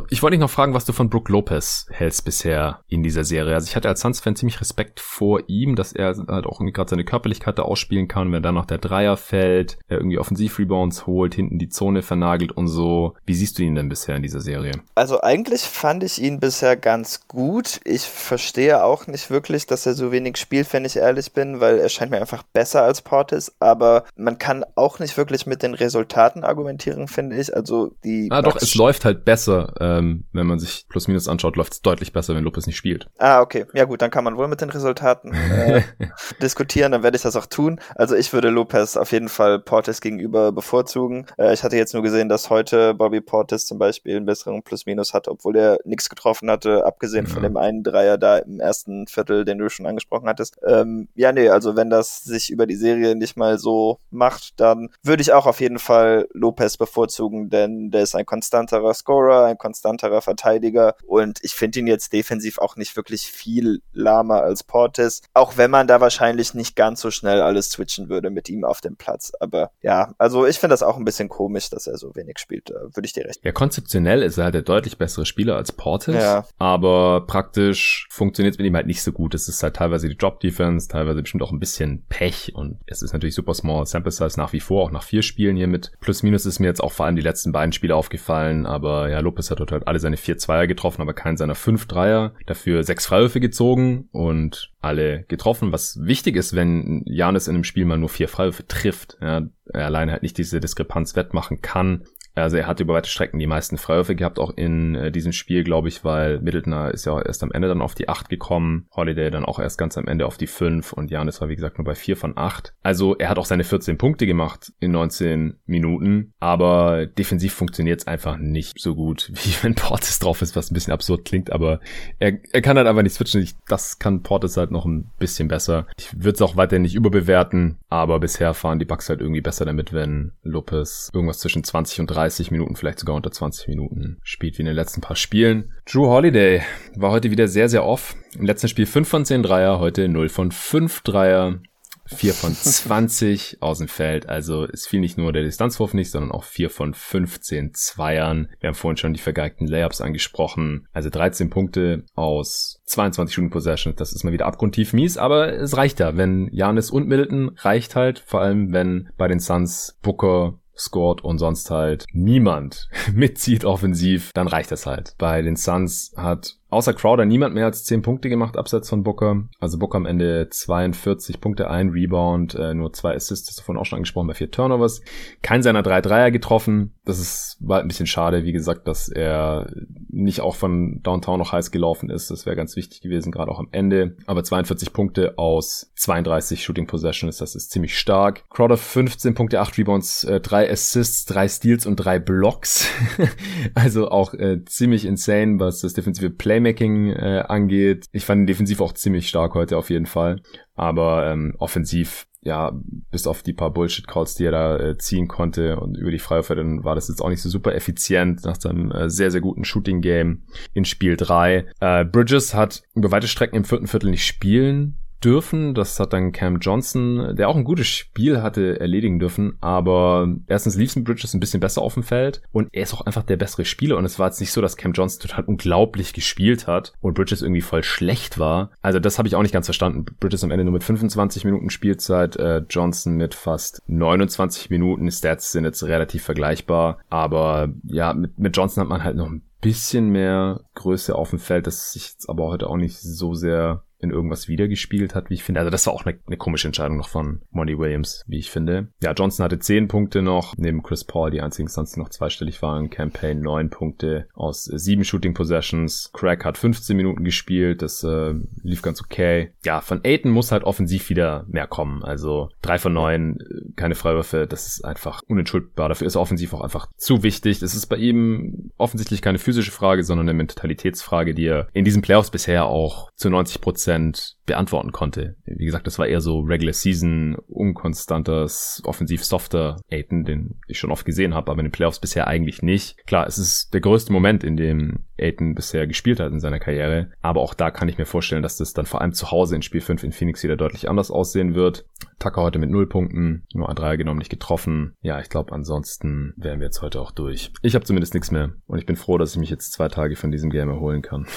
Ich 0.09 0.21
wollte 0.21 0.35
dich 0.35 0.41
noch 0.41 0.49
fragen, 0.49 0.73
was 0.73 0.85
du 0.85 0.93
von 0.93 1.09
Brook 1.09 1.29
Lopez 1.29 1.87
hältst 1.89 2.25
bisher 2.25 2.81
in 2.87 3.01
dieser 3.01 3.23
Serie. 3.23 3.55
Also 3.55 3.67
ich 3.67 3.75
hatte 3.75 3.89
als 3.89 4.01
Suns-Fan 4.01 4.35
ziemlich 4.35 4.61
Respekt 4.61 4.84
Respekt 4.85 4.99
vor 4.99 5.41
ihm, 5.47 5.75
dass 5.75 5.93
er 5.93 6.15
halt 6.27 6.45
auch 6.45 6.59
gerade 6.59 6.89
seine 6.89 7.05
Körperlichkeit 7.05 7.57
da 7.57 7.63
ausspielen 7.63 8.07
kann, 8.07 8.31
wenn 8.31 8.43
dann 8.43 8.55
noch 8.55 8.65
der 8.65 8.77
Dreier 8.77 9.17
fällt, 9.17 9.77
er 9.87 9.97
irgendwie 9.97 10.19
Offensivrebounds 10.19 11.07
holt, 11.07 11.35
hinten 11.35 11.59
die 11.59 11.69
Zone 11.69 12.01
vernagelt 12.01 12.51
und 12.51 12.67
so. 12.67 13.15
Wie 13.25 13.33
siehst 13.33 13.57
du 13.57 13.63
ihn 13.63 13.75
denn 13.75 13.89
bisher 13.89 14.15
in 14.15 14.23
dieser 14.23 14.41
Serie? 14.41 14.73
Also 14.95 15.21
eigentlich 15.21 15.61
fand 15.61 16.03
ich 16.03 16.21
ihn 16.21 16.39
bisher 16.39 16.75
ganz 16.75 17.27
gut. 17.27 17.79
Ich 17.83 18.03
verstehe 18.03 18.83
auch 18.83 19.07
nicht 19.07 19.29
wirklich, 19.29 19.65
dass 19.65 19.85
er 19.85 19.93
so 19.93 20.11
wenig 20.11 20.37
spielt, 20.37 20.71
wenn 20.73 20.85
ich 20.85 20.97
ehrlich 20.97 21.33
bin, 21.33 21.59
weil 21.59 21.79
er 21.79 21.89
scheint 21.89 22.11
mir 22.11 22.19
einfach 22.19 22.43
besser 22.43 22.83
als 22.83 23.01
Portis, 23.01 23.55
aber 23.59 24.05
man 24.15 24.37
kann 24.37 24.65
auch 24.75 24.99
nicht 24.99 25.17
wirklich 25.17 25.45
mit 25.45 25.63
den 25.63 25.73
Resultaten 25.73 26.43
argumentieren, 26.43 27.07
finde 27.07 27.37
ich. 27.37 27.55
Also 27.55 27.91
die. 28.03 28.29
Ah, 28.31 28.41
doch, 28.41 28.55
es 28.57 28.75
läuft 28.75 29.05
halt 29.05 29.25
besser, 29.25 29.73
ähm, 29.79 30.25
wenn 30.33 30.47
man 30.47 30.59
sich 30.59 30.85
plus 30.89 31.07
minus 31.07 31.27
anschaut, 31.27 31.55
läuft 31.55 31.73
es 31.73 31.81
deutlich 31.81 32.13
besser, 32.13 32.35
wenn 32.35 32.43
Lopez 32.43 32.67
nicht 32.67 32.77
spielt. 32.77 33.07
Ah, 33.17 33.41
okay. 33.41 33.65
Ja 33.73 33.85
gut, 33.85 34.01
dann 34.01 34.11
kann 34.11 34.23
man 34.23 34.37
wohl 34.37 34.47
mit 34.47 34.61
den 34.61 34.69
Resultaten 34.75 35.33
äh, 35.33 35.81
diskutieren, 36.41 36.91
dann 36.91 37.03
werde 37.03 37.17
ich 37.17 37.23
das 37.23 37.35
auch 37.35 37.45
tun. 37.45 37.79
Also 37.95 38.15
ich 38.15 38.33
würde 38.33 38.49
Lopez 38.49 38.97
auf 38.97 39.11
jeden 39.11 39.29
Fall 39.29 39.59
Portis 39.59 40.01
gegenüber 40.01 40.51
bevorzugen. 40.51 41.25
Äh, 41.37 41.53
ich 41.53 41.63
hatte 41.63 41.77
jetzt 41.77 41.93
nur 41.93 42.03
gesehen, 42.03 42.29
dass 42.29 42.49
heute 42.49 42.93
Bobby 42.93 43.21
Portis 43.21 43.65
zum 43.65 43.79
Beispiel 43.79 44.17
einen 44.17 44.25
besseren 44.25 44.63
Plus-Minus 44.63 45.13
hatte, 45.13 45.31
obwohl 45.31 45.55
er 45.57 45.79
nichts 45.85 46.09
getroffen 46.09 46.49
hatte, 46.49 46.85
abgesehen 46.85 47.25
ja. 47.25 47.33
von 47.33 47.43
dem 47.43 47.57
einen 47.57 47.83
Dreier 47.83 48.17
da 48.17 48.37
im 48.37 48.59
ersten 48.59 49.07
Viertel, 49.07 49.45
den 49.45 49.57
du 49.57 49.69
schon 49.69 49.85
angesprochen 49.85 50.27
hattest. 50.27 50.57
Ähm, 50.65 51.07
ja, 51.15 51.31
nee, 51.31 51.49
also 51.49 51.75
wenn 51.75 51.89
das 51.89 52.23
sich 52.23 52.49
über 52.49 52.67
die 52.67 52.75
Serie 52.75 53.15
nicht 53.15 53.37
mal 53.37 53.57
so 53.57 53.99
macht, 54.09 54.59
dann 54.59 54.89
würde 55.03 55.21
ich 55.21 55.33
auch 55.33 55.45
auf 55.45 55.61
jeden 55.61 55.79
Fall 55.79 56.27
Lopez 56.33 56.77
bevorzugen, 56.77 57.49
denn 57.49 57.91
der 57.91 58.03
ist 58.03 58.15
ein 58.15 58.25
konstanterer 58.25 58.93
Scorer, 58.93 59.45
ein 59.45 59.57
konstanterer 59.57 60.21
Verteidiger 60.21 60.95
und 61.05 61.39
ich 61.41 61.53
finde 61.53 61.79
ihn 61.79 61.87
jetzt 61.87 62.13
defensiv 62.13 62.59
auch 62.59 62.75
nicht 62.75 62.95
wirklich 62.95 63.23
viel 63.23 63.81
lahmer 63.93 64.43
als 64.55 64.63
Portis, 64.63 65.21
auch 65.33 65.57
wenn 65.57 65.69
man 65.69 65.87
da 65.87 65.99
wahrscheinlich 65.99 66.53
nicht 66.53 66.77
ganz 66.77 67.01
so 67.01 67.11
schnell 67.11 67.41
alles 67.41 67.71
switchen 67.71 68.07
würde 68.07 68.29
mit 68.29 68.49
ihm 68.49 68.63
auf 68.63 68.79
dem 68.79 68.95
Platz. 68.95 69.33
Aber 69.41 69.71
ja, 69.81 70.13
also 70.17 70.45
ich 70.45 70.59
finde 70.59 70.73
das 70.73 70.83
auch 70.83 70.95
ein 70.97 71.03
bisschen 71.03 71.27
komisch, 71.27 71.69
dass 71.69 71.87
er 71.87 71.97
so 71.97 72.15
wenig 72.15 72.39
spielt, 72.39 72.69
da 72.69 72.75
würde 72.75 73.05
ich 73.05 73.11
dir 73.11 73.25
recht. 73.25 73.41
Ja, 73.43 73.51
konzeptionell 73.51 74.23
ist 74.23 74.37
er 74.37 74.45
halt 74.45 74.53
der 74.53 74.61
deutlich 74.61 74.97
bessere 74.97 75.25
Spieler 75.25 75.57
als 75.57 75.73
Portis, 75.73 76.15
ja. 76.15 76.45
aber 76.57 77.25
praktisch 77.27 78.07
funktioniert 78.09 78.55
es 78.55 78.57
mit 78.57 78.67
ihm 78.67 78.75
halt 78.75 78.87
nicht 78.87 79.03
so 79.03 79.11
gut. 79.11 79.33
Es 79.33 79.49
ist 79.49 79.61
halt 79.61 79.75
teilweise 79.75 80.07
die 80.07 80.17
Drop-Defense, 80.17 80.87
teilweise 80.87 81.21
bestimmt 81.21 81.43
auch 81.43 81.51
ein 81.51 81.59
bisschen 81.59 82.05
Pech 82.07 82.53
und 82.55 82.79
es 82.87 83.01
ist 83.01 83.11
natürlich 83.11 83.35
super 83.35 83.53
small 83.53 83.85
Sample 83.85 84.11
Size 84.11 84.39
nach 84.39 84.53
wie 84.53 84.61
vor, 84.61 84.83
auch 84.83 84.91
nach 84.91 85.03
vier 85.03 85.21
Spielen 85.21 85.57
hier 85.57 85.67
mit 85.67 85.91
Plus 85.99 86.23
Minus 86.23 86.45
ist 86.45 86.59
mir 86.59 86.67
jetzt 86.67 86.81
auch 86.81 86.93
vor 86.93 87.05
allem 87.05 87.15
die 87.15 87.21
letzten 87.21 87.51
beiden 87.51 87.73
Spiele 87.73 87.95
aufgefallen, 87.95 88.65
aber 88.65 89.09
ja, 89.09 89.19
Lopez 89.19 89.51
hat 89.51 89.59
dort 89.59 89.73
halt 89.73 89.87
alle 89.87 89.99
seine 89.99 90.17
vier 90.17 90.37
Zweier 90.37 90.67
getroffen, 90.67 91.01
aber 91.01 91.13
keinen 91.13 91.35
seiner 91.35 91.55
fünf 91.55 91.87
Dreier, 91.87 92.33
dafür 92.45 92.83
sechs 92.83 93.05
Freiwürfe 93.05 93.39
gezogen 93.39 94.07
und 94.11 94.44
alle 94.81 95.23
getroffen, 95.27 95.71
was 95.71 95.99
wichtig 96.01 96.35
ist, 96.35 96.55
wenn 96.55 97.03
Janis 97.05 97.47
in 97.47 97.55
einem 97.55 97.63
Spiel 97.63 97.85
mal 97.85 97.97
nur 97.97 98.09
vier 98.09 98.27
Freiwürfe 98.27 98.67
trifft. 98.67 99.17
Ja, 99.21 99.43
er 99.71 99.85
alleine 99.85 100.11
halt 100.11 100.23
nicht 100.23 100.37
diese 100.37 100.59
Diskrepanz 100.59 101.15
wettmachen 101.15 101.61
kann, 101.61 102.03
also 102.43 102.57
er 102.57 102.67
hat 102.67 102.79
über 102.79 102.93
weite 102.93 103.09
Strecken 103.09 103.39
die 103.39 103.47
meisten 103.47 103.77
Freiwürfe 103.77 104.15
gehabt, 104.15 104.39
auch 104.39 104.51
in 104.55 104.95
äh, 104.95 105.11
diesem 105.11 105.31
Spiel, 105.31 105.63
glaube 105.63 105.87
ich, 105.87 106.03
weil 106.03 106.39
Middleton 106.41 106.73
ist 106.91 107.05
ja 107.05 107.21
erst 107.21 107.43
am 107.43 107.51
Ende 107.51 107.67
dann 107.67 107.81
auf 107.81 107.95
die 107.95 108.09
8 108.09 108.29
gekommen, 108.29 108.87
Holiday 108.95 109.31
dann 109.31 109.45
auch 109.45 109.59
erst 109.59 109.77
ganz 109.77 109.97
am 109.97 110.07
Ende 110.07 110.25
auf 110.25 110.37
die 110.37 110.47
5 110.47 110.93
und 110.93 111.11
Janis 111.11 111.41
war 111.41 111.49
wie 111.49 111.55
gesagt 111.55 111.77
nur 111.77 111.85
bei 111.85 111.95
4 111.95 112.17
von 112.17 112.33
8. 112.35 112.73
Also 112.83 113.15
er 113.15 113.29
hat 113.29 113.39
auch 113.39 113.45
seine 113.45 113.63
14 113.63 113.97
Punkte 113.97 114.25
gemacht 114.25 114.73
in 114.79 114.91
19 114.91 115.59
Minuten, 115.65 116.33
aber 116.39 117.05
defensiv 117.05 117.53
funktioniert 117.53 118.01
es 118.01 118.07
einfach 118.07 118.37
nicht 118.37 118.79
so 118.79 118.95
gut, 118.95 119.31
wie 119.33 119.63
wenn 119.63 119.75
Portis 119.75 120.19
drauf 120.19 120.41
ist, 120.41 120.55
was 120.55 120.71
ein 120.71 120.73
bisschen 120.73 120.93
absurd 120.93 121.25
klingt, 121.25 121.51
aber 121.51 121.79
er, 122.19 122.33
er 122.51 122.61
kann 122.61 122.77
halt 122.77 122.87
einfach 122.87 123.03
nicht 123.03 123.15
switchen. 123.15 123.41
Ich, 123.41 123.55
das 123.67 123.99
kann 123.99 124.23
Portis 124.23 124.57
halt 124.57 124.71
noch 124.71 124.85
ein 124.85 125.11
bisschen 125.19 125.47
besser. 125.47 125.87
Ich 125.97 126.13
würde 126.13 126.35
es 126.35 126.41
auch 126.41 126.57
weiter 126.57 126.79
nicht 126.79 126.95
überbewerten, 126.95 127.77
aber 127.89 128.19
bisher 128.19 128.53
fahren 128.53 128.79
die 128.79 128.85
Bucks 128.85 129.09
halt 129.09 129.21
irgendwie 129.21 129.41
besser 129.41 129.65
damit, 129.65 129.93
wenn 129.93 130.33
Lopez 130.43 131.09
irgendwas 131.13 131.39
zwischen 131.39 131.63
20 131.63 132.01
und 132.01 132.07
30 132.07 132.24
30 132.25 132.49
Minuten, 132.49 132.75
vielleicht 132.75 132.99
sogar 132.99 133.15
unter 133.15 133.31
20 133.31 133.67
Minuten 133.67 134.17
spielt 134.23 134.57
wie 134.57 134.63
in 134.63 134.65
den 134.65 134.75
letzten 134.75 135.01
paar 135.01 135.15
Spielen. 135.15 135.71
Drew 135.85 136.07
Holiday 136.07 136.63
war 136.95 137.11
heute 137.11 137.29
wieder 137.29 137.47
sehr, 137.47 137.69
sehr 137.69 137.85
off. 137.85 138.15
Im 138.37 138.45
letzten 138.45 138.67
Spiel 138.67 138.87
5 138.87 139.07
von 139.07 139.25
10 139.25 139.43
Dreier, 139.43 139.79
heute 139.79 140.09
0 140.09 140.29
von 140.29 140.51
5 140.51 141.01
Dreier. 141.01 141.59
4 142.07 142.33
von 142.33 142.53
20 142.53 143.57
aus 143.61 143.79
dem 143.79 143.87
Feld. 143.87 144.27
Also 144.27 144.65
es 144.65 144.87
fiel 144.87 144.99
nicht 144.99 145.17
nur 145.17 145.33
der 145.33 145.43
Distanzwurf 145.43 145.93
nicht, 145.93 146.11
sondern 146.11 146.31
auch 146.31 146.43
4 146.43 146.69
von 146.69 146.93
15 146.93 147.73
Zweiern. 147.73 148.49
Wir 148.59 148.67
haben 148.67 148.75
vorhin 148.75 148.97
schon 148.97 149.13
die 149.13 149.19
vergeigten 149.19 149.67
Layups 149.67 150.01
angesprochen. 150.01 150.87
Also 150.93 151.09
13 151.09 151.49
Punkte 151.49 152.05
aus 152.15 152.81
22 152.85 153.35
Shooting 153.35 153.49
Possessions. 153.51 153.95
Das 153.97 154.13
ist 154.13 154.23
mal 154.23 154.33
wieder 154.33 154.45
abgrundtief 154.45 154.93
mies, 154.93 155.17
aber 155.17 155.53
es 155.53 155.77
reicht 155.77 155.99
ja. 155.99 156.15
Wenn 156.15 156.49
Janis 156.51 156.91
und 156.91 157.07
Middleton 157.07 157.51
reicht 157.57 157.95
halt, 157.95 158.19
vor 158.19 158.41
allem 158.41 158.71
wenn 158.71 159.09
bei 159.17 159.27
den 159.27 159.39
Suns 159.39 159.97
Booker 160.01 160.59
scored 160.77 161.23
und 161.23 161.37
sonst 161.37 161.71
halt 161.71 162.05
niemand 162.11 162.89
mitzieht 163.13 163.65
offensiv, 163.65 164.31
dann 164.33 164.47
reicht 164.47 164.71
das 164.71 164.85
halt. 164.85 165.15
Bei 165.17 165.41
den 165.41 165.55
Suns 165.55 166.13
hat 166.17 166.57
außer 166.69 166.93
Crowder 166.93 167.25
niemand 167.25 167.53
mehr 167.53 167.65
als 167.65 167.83
10 167.83 168.01
Punkte 168.01 168.29
gemacht, 168.29 168.57
abseits 168.57 168.89
von 168.89 169.03
Booker. 169.03 169.43
Also 169.59 169.77
Booker 169.77 169.97
am 169.97 170.05
Ende 170.05 170.49
42 170.49 171.39
Punkte, 171.39 171.69
ein 171.69 171.89
Rebound, 171.89 172.55
äh, 172.55 172.73
nur 172.73 172.91
zwei 172.93 173.15
Assists, 173.15 173.47
das 173.47 173.57
davon 173.57 173.77
auch 173.77 173.85
schon 173.85 173.97
angesprochen, 173.97 174.27
bei 174.27 174.33
vier 174.33 174.51
Turnovers. 174.51 175.01
Kein 175.41 175.63
seiner 175.63 175.83
drei 175.83 176.01
Dreier 176.01 176.31
getroffen. 176.31 176.93
Das 177.05 177.19
ist, 177.19 177.57
war 177.59 177.81
ein 177.81 177.87
bisschen 177.87 178.07
schade, 178.07 178.43
wie 178.43 178.51
gesagt, 178.51 178.87
dass 178.87 179.09
er 179.09 179.71
nicht 180.09 180.41
auch 180.41 180.55
von 180.55 181.01
Downtown 181.03 181.39
noch 181.39 181.51
heiß 181.51 181.71
gelaufen 181.71 182.09
ist. 182.09 182.31
Das 182.31 182.45
wäre 182.45 182.55
ganz 182.55 182.75
wichtig 182.75 183.01
gewesen, 183.01 183.31
gerade 183.31 183.51
auch 183.51 183.59
am 183.59 183.69
Ende. 183.71 184.17
Aber 184.25 184.43
42 184.43 184.91
Punkte 184.91 185.37
aus 185.37 185.91
32 185.95 186.63
Shooting 186.63 186.87
Possessions, 186.87 187.37
das 187.37 187.55
ist 187.55 187.71
ziemlich 187.71 187.97
stark. 187.97 188.49
Crowder 188.49 188.77
15 188.77 189.35
Punkte, 189.35 189.59
8 189.59 189.77
Rebounds, 189.77 190.23
äh, 190.23 190.39
3 190.39 190.71
Assists, 190.71 191.25
3 191.25 191.47
Steals 191.47 191.85
und 191.85 191.97
3 191.97 192.19
Blocks. 192.19 192.89
also 193.75 194.09
auch 194.09 194.33
äh, 194.33 194.65
ziemlich 194.65 195.05
insane, 195.05 195.59
was 195.59 195.81
das 195.81 195.93
defensive 195.93 196.31
Play 196.31 196.54
Playmaking 196.55 197.11
äh, 197.11 197.43
angeht. 197.47 198.05
Ich 198.13 198.25
fand 198.25 198.41
ihn 198.41 198.47
defensiv 198.47 198.79
auch 198.79 198.93
ziemlich 198.93 199.27
stark 199.27 199.55
heute 199.55 199.77
auf 199.77 199.89
jeden 199.89 200.05
Fall. 200.05 200.41
Aber 200.73 201.29
ähm, 201.29 201.53
offensiv, 201.57 202.27
ja, 202.41 202.71
bis 203.11 203.27
auf 203.27 203.43
die 203.43 203.53
paar 203.53 203.71
Bullshit-Calls, 203.71 204.35
die 204.35 204.45
er 204.45 204.51
da 204.51 204.77
äh, 204.77 204.97
ziehen 204.97 205.27
konnte 205.27 205.79
und 205.79 205.97
über 205.97 206.11
die 206.11 206.19
Freiwürfe, 206.19 206.55
dann 206.55 206.83
war 206.85 206.95
das 206.95 207.09
jetzt 207.09 207.21
auch 207.21 207.29
nicht 207.29 207.41
so 207.41 207.49
super 207.49 207.75
effizient 207.75 208.45
nach 208.45 208.55
seinem 208.55 208.91
äh, 208.91 209.09
sehr, 209.09 209.31
sehr 209.31 209.41
guten 209.41 209.65
Shooting-Game 209.65 210.43
in 210.73 210.85
Spiel 210.85 211.17
3. 211.17 211.65
Äh, 211.81 212.05
Bridges 212.05 212.53
hat 212.53 212.83
über 212.93 213.11
weite 213.11 213.27
Strecken 213.27 213.57
im 213.57 213.65
vierten 213.65 213.87
Viertel 213.87 214.11
nicht 214.11 214.25
spielen 214.25 214.97
dürfen. 215.25 215.73
Das 215.73 215.99
hat 215.99 216.13
dann 216.13 216.31
Cam 216.31 216.59
Johnson, 216.59 217.35
der 217.35 217.49
auch 217.49 217.55
ein 217.55 217.63
gutes 217.63 217.87
Spiel 217.87 218.41
hatte, 218.41 218.79
erledigen 218.79 219.19
dürfen. 219.19 219.57
Aber 219.59 220.29
erstens 220.47 220.75
lief 220.75 220.95
Bridges 220.95 221.33
ein 221.33 221.39
bisschen 221.39 221.59
besser 221.59 221.81
auf 221.81 221.95
dem 221.95 222.03
Feld 222.03 222.41
und 222.51 222.69
er 222.71 222.83
ist 222.83 222.93
auch 222.93 223.05
einfach 223.05 223.23
der 223.23 223.37
bessere 223.37 223.65
Spieler. 223.65 223.97
Und 223.97 224.05
es 224.05 224.19
war 224.19 224.27
jetzt 224.27 224.39
nicht 224.39 224.51
so, 224.51 224.61
dass 224.61 224.77
Cam 224.77 224.93
Johnson 224.93 225.27
total 225.27 225.45
unglaublich 225.45 226.13
gespielt 226.13 226.67
hat 226.67 226.93
und 227.01 227.15
Bridges 227.15 227.41
irgendwie 227.41 227.61
voll 227.61 227.83
schlecht 227.83 228.37
war. 228.37 228.71
Also 228.81 228.99
das 228.99 229.17
habe 229.17 229.27
ich 229.27 229.35
auch 229.35 229.41
nicht 229.41 229.53
ganz 229.53 229.65
verstanden. 229.65 230.05
Bridges 230.19 230.43
am 230.43 230.51
Ende 230.51 230.63
nur 230.63 230.73
mit 230.73 230.83
25 230.83 231.43
Minuten 231.43 231.69
Spielzeit, 231.69 232.35
äh, 232.35 232.63
Johnson 232.69 233.15
mit 233.15 233.33
fast 233.33 233.81
29 233.87 234.69
Minuten. 234.69 235.09
Stats 235.11 235.51
sind 235.51 235.65
jetzt 235.65 235.83
relativ 235.83 236.23
vergleichbar. 236.23 236.99
Aber 237.09 237.69
ja, 237.83 238.13
mit, 238.13 238.37
mit 238.37 238.55
Johnson 238.55 238.81
hat 238.81 238.89
man 238.89 239.03
halt 239.03 239.15
noch 239.15 239.27
ein 239.27 239.41
bisschen 239.61 240.09
mehr 240.09 240.61
Größe 240.75 241.15
auf 241.15 241.31
dem 241.31 241.39
Feld, 241.39 241.65
das 241.65 241.93
sich 241.93 242.11
jetzt 242.11 242.29
aber 242.29 242.45
heute 242.45 242.69
auch 242.69 242.77
nicht 242.77 242.99
so 242.99 243.33
sehr 243.33 243.83
in 244.05 244.11
irgendwas 244.11 244.47
wiedergespielt 244.47 245.15
hat, 245.15 245.29
wie 245.29 245.35
ich 245.35 245.43
finde. 245.43 245.59
Also 245.59 245.69
das 245.69 245.85
war 245.87 245.93
auch 245.93 246.05
eine, 246.05 246.17
eine 246.25 246.37
komische 246.37 246.67
Entscheidung 246.67 246.97
noch 246.97 247.09
von 247.09 247.41
Monty 247.51 247.77
Williams, 247.77 248.23
wie 248.27 248.37
ich 248.37 248.49
finde. 248.49 248.87
Ja, 249.01 249.11
Johnson 249.11 249.43
hatte 249.43 249.59
10 249.59 249.87
Punkte 249.87 250.21
noch, 250.21 250.53
neben 250.57 250.83
Chris 250.83 251.03
Paul, 251.03 251.31
die 251.31 251.41
einzigen 251.41 251.67
sonst 251.67 251.97
noch 251.97 252.09
zweistellig 252.09 252.61
waren. 252.61 252.89
Campaign 252.89 253.41
9 253.41 253.69
Punkte 253.69 254.27
aus 254.33 254.65
7 254.65 255.03
Shooting 255.03 255.33
Possessions. 255.33 256.11
Craig 256.13 256.45
hat 256.45 256.57
15 256.57 256.95
Minuten 256.95 257.23
gespielt, 257.23 257.81
das 257.81 258.03
äh, 258.03 258.33
lief 258.63 258.81
ganz 258.81 259.01
okay. 259.01 259.51
Ja, 259.63 259.81
von 259.81 260.01
Aiton 260.03 260.31
muss 260.31 260.51
halt 260.51 260.63
offensiv 260.63 261.09
wieder 261.09 261.45
mehr 261.47 261.67
kommen. 261.67 262.03
Also 262.03 262.49
3 262.61 262.77
von 262.77 262.93
9, 262.93 263.39
äh, 263.39 263.71
keine 263.75 263.95
Freiwürfe, 263.95 264.47
das 264.47 264.67
ist 264.67 264.85
einfach 264.85 265.21
unentschuldbar. 265.27 265.89
Dafür 265.89 266.07
ist 266.07 266.15
offensiv 266.15 266.53
auch 266.53 266.61
einfach 266.61 266.87
zu 266.97 267.23
wichtig. 267.23 267.59
Das 267.59 267.75
ist 267.75 267.87
bei 267.87 267.97
ihm 267.97 268.71
offensichtlich 268.77 269.21
keine 269.21 269.39
physische 269.39 269.71
Frage, 269.71 270.03
sondern 270.03 270.29
eine 270.29 270.37
Mentalitätsfrage, 270.37 271.33
die 271.33 271.47
er 271.47 271.67
in 271.73 271.85
diesen 271.85 272.01
Playoffs 272.01 272.31
bisher 272.31 272.65
auch 272.65 273.11
zu 273.15 273.29
90 273.29 273.61
Prozent 273.61 273.94
Prozent 273.95 274.35
beantworten 274.45 274.91
konnte. 274.91 275.35
Wie 275.45 275.65
gesagt, 275.65 275.87
das 275.87 275.97
war 275.97 276.07
eher 276.07 276.21
so 276.21 276.41
Regular 276.41 276.73
Season, 276.73 277.35
unkonstantes, 277.47 278.81
offensiv 278.85 279.25
softer 279.25 279.77
Aiden, 279.89 280.23
den 280.23 280.59
ich 280.67 280.77
schon 280.77 280.91
oft 280.91 281.05
gesehen 281.05 281.33
habe, 281.33 281.49
aber 281.51 281.61
in 281.61 281.65
den 281.65 281.71
Playoffs 281.71 281.99
bisher 281.99 282.27
eigentlich 282.27 282.61
nicht. 282.61 282.97
Klar, 283.07 283.25
es 283.25 283.39
ist 283.39 283.73
der 283.73 283.81
größte 283.81 284.13
Moment, 284.13 284.43
in 284.43 284.55
dem 284.55 284.99
Aiden 285.19 285.55
bisher 285.55 285.87
gespielt 285.87 286.19
hat 286.19 286.31
in 286.31 286.39
seiner 286.39 286.59
Karriere, 286.59 287.09
aber 287.21 287.41
auch 287.41 287.55
da 287.55 287.71
kann 287.71 287.89
ich 287.89 287.97
mir 287.97 288.05
vorstellen, 288.05 288.43
dass 288.43 288.57
das 288.57 288.73
dann 288.73 288.85
vor 288.85 289.01
allem 289.01 289.13
zu 289.13 289.31
Hause 289.31 289.55
in 289.55 289.63
Spiel 289.63 289.81
5 289.81 290.03
in 290.03 290.11
Phoenix 290.11 290.43
wieder 290.43 290.57
deutlich 290.57 290.89
anders 290.89 291.09
aussehen 291.09 291.55
wird. 291.55 291.85
Tucker 292.19 292.43
heute 292.43 292.59
mit 292.59 292.69
0 292.69 292.87
Punkten, 292.87 293.45
nur 293.53 293.67
ein 293.69 293.75
Dreier 293.75 293.97
genommen, 293.97 294.19
nicht 294.19 294.29
getroffen. 294.29 294.93
Ja, 295.01 295.19
ich 295.19 295.29
glaube, 295.29 295.53
ansonsten 295.53 296.33
wären 296.37 296.59
wir 296.59 296.67
jetzt 296.67 296.81
heute 296.81 297.01
auch 297.01 297.11
durch. 297.11 297.51
Ich 297.61 297.73
habe 297.73 297.85
zumindest 297.85 298.13
nichts 298.13 298.29
mehr 298.29 298.53
und 298.67 298.77
ich 298.77 298.85
bin 298.85 298.95
froh, 298.95 299.17
dass 299.17 299.31
ich 299.31 299.39
mich 299.39 299.49
jetzt 299.49 299.73
zwei 299.73 299.87
Tage 299.87 300.15
von 300.15 300.31
diesem 300.31 300.51
Game 300.51 300.69
erholen 300.69 301.01
kann. 301.01 301.25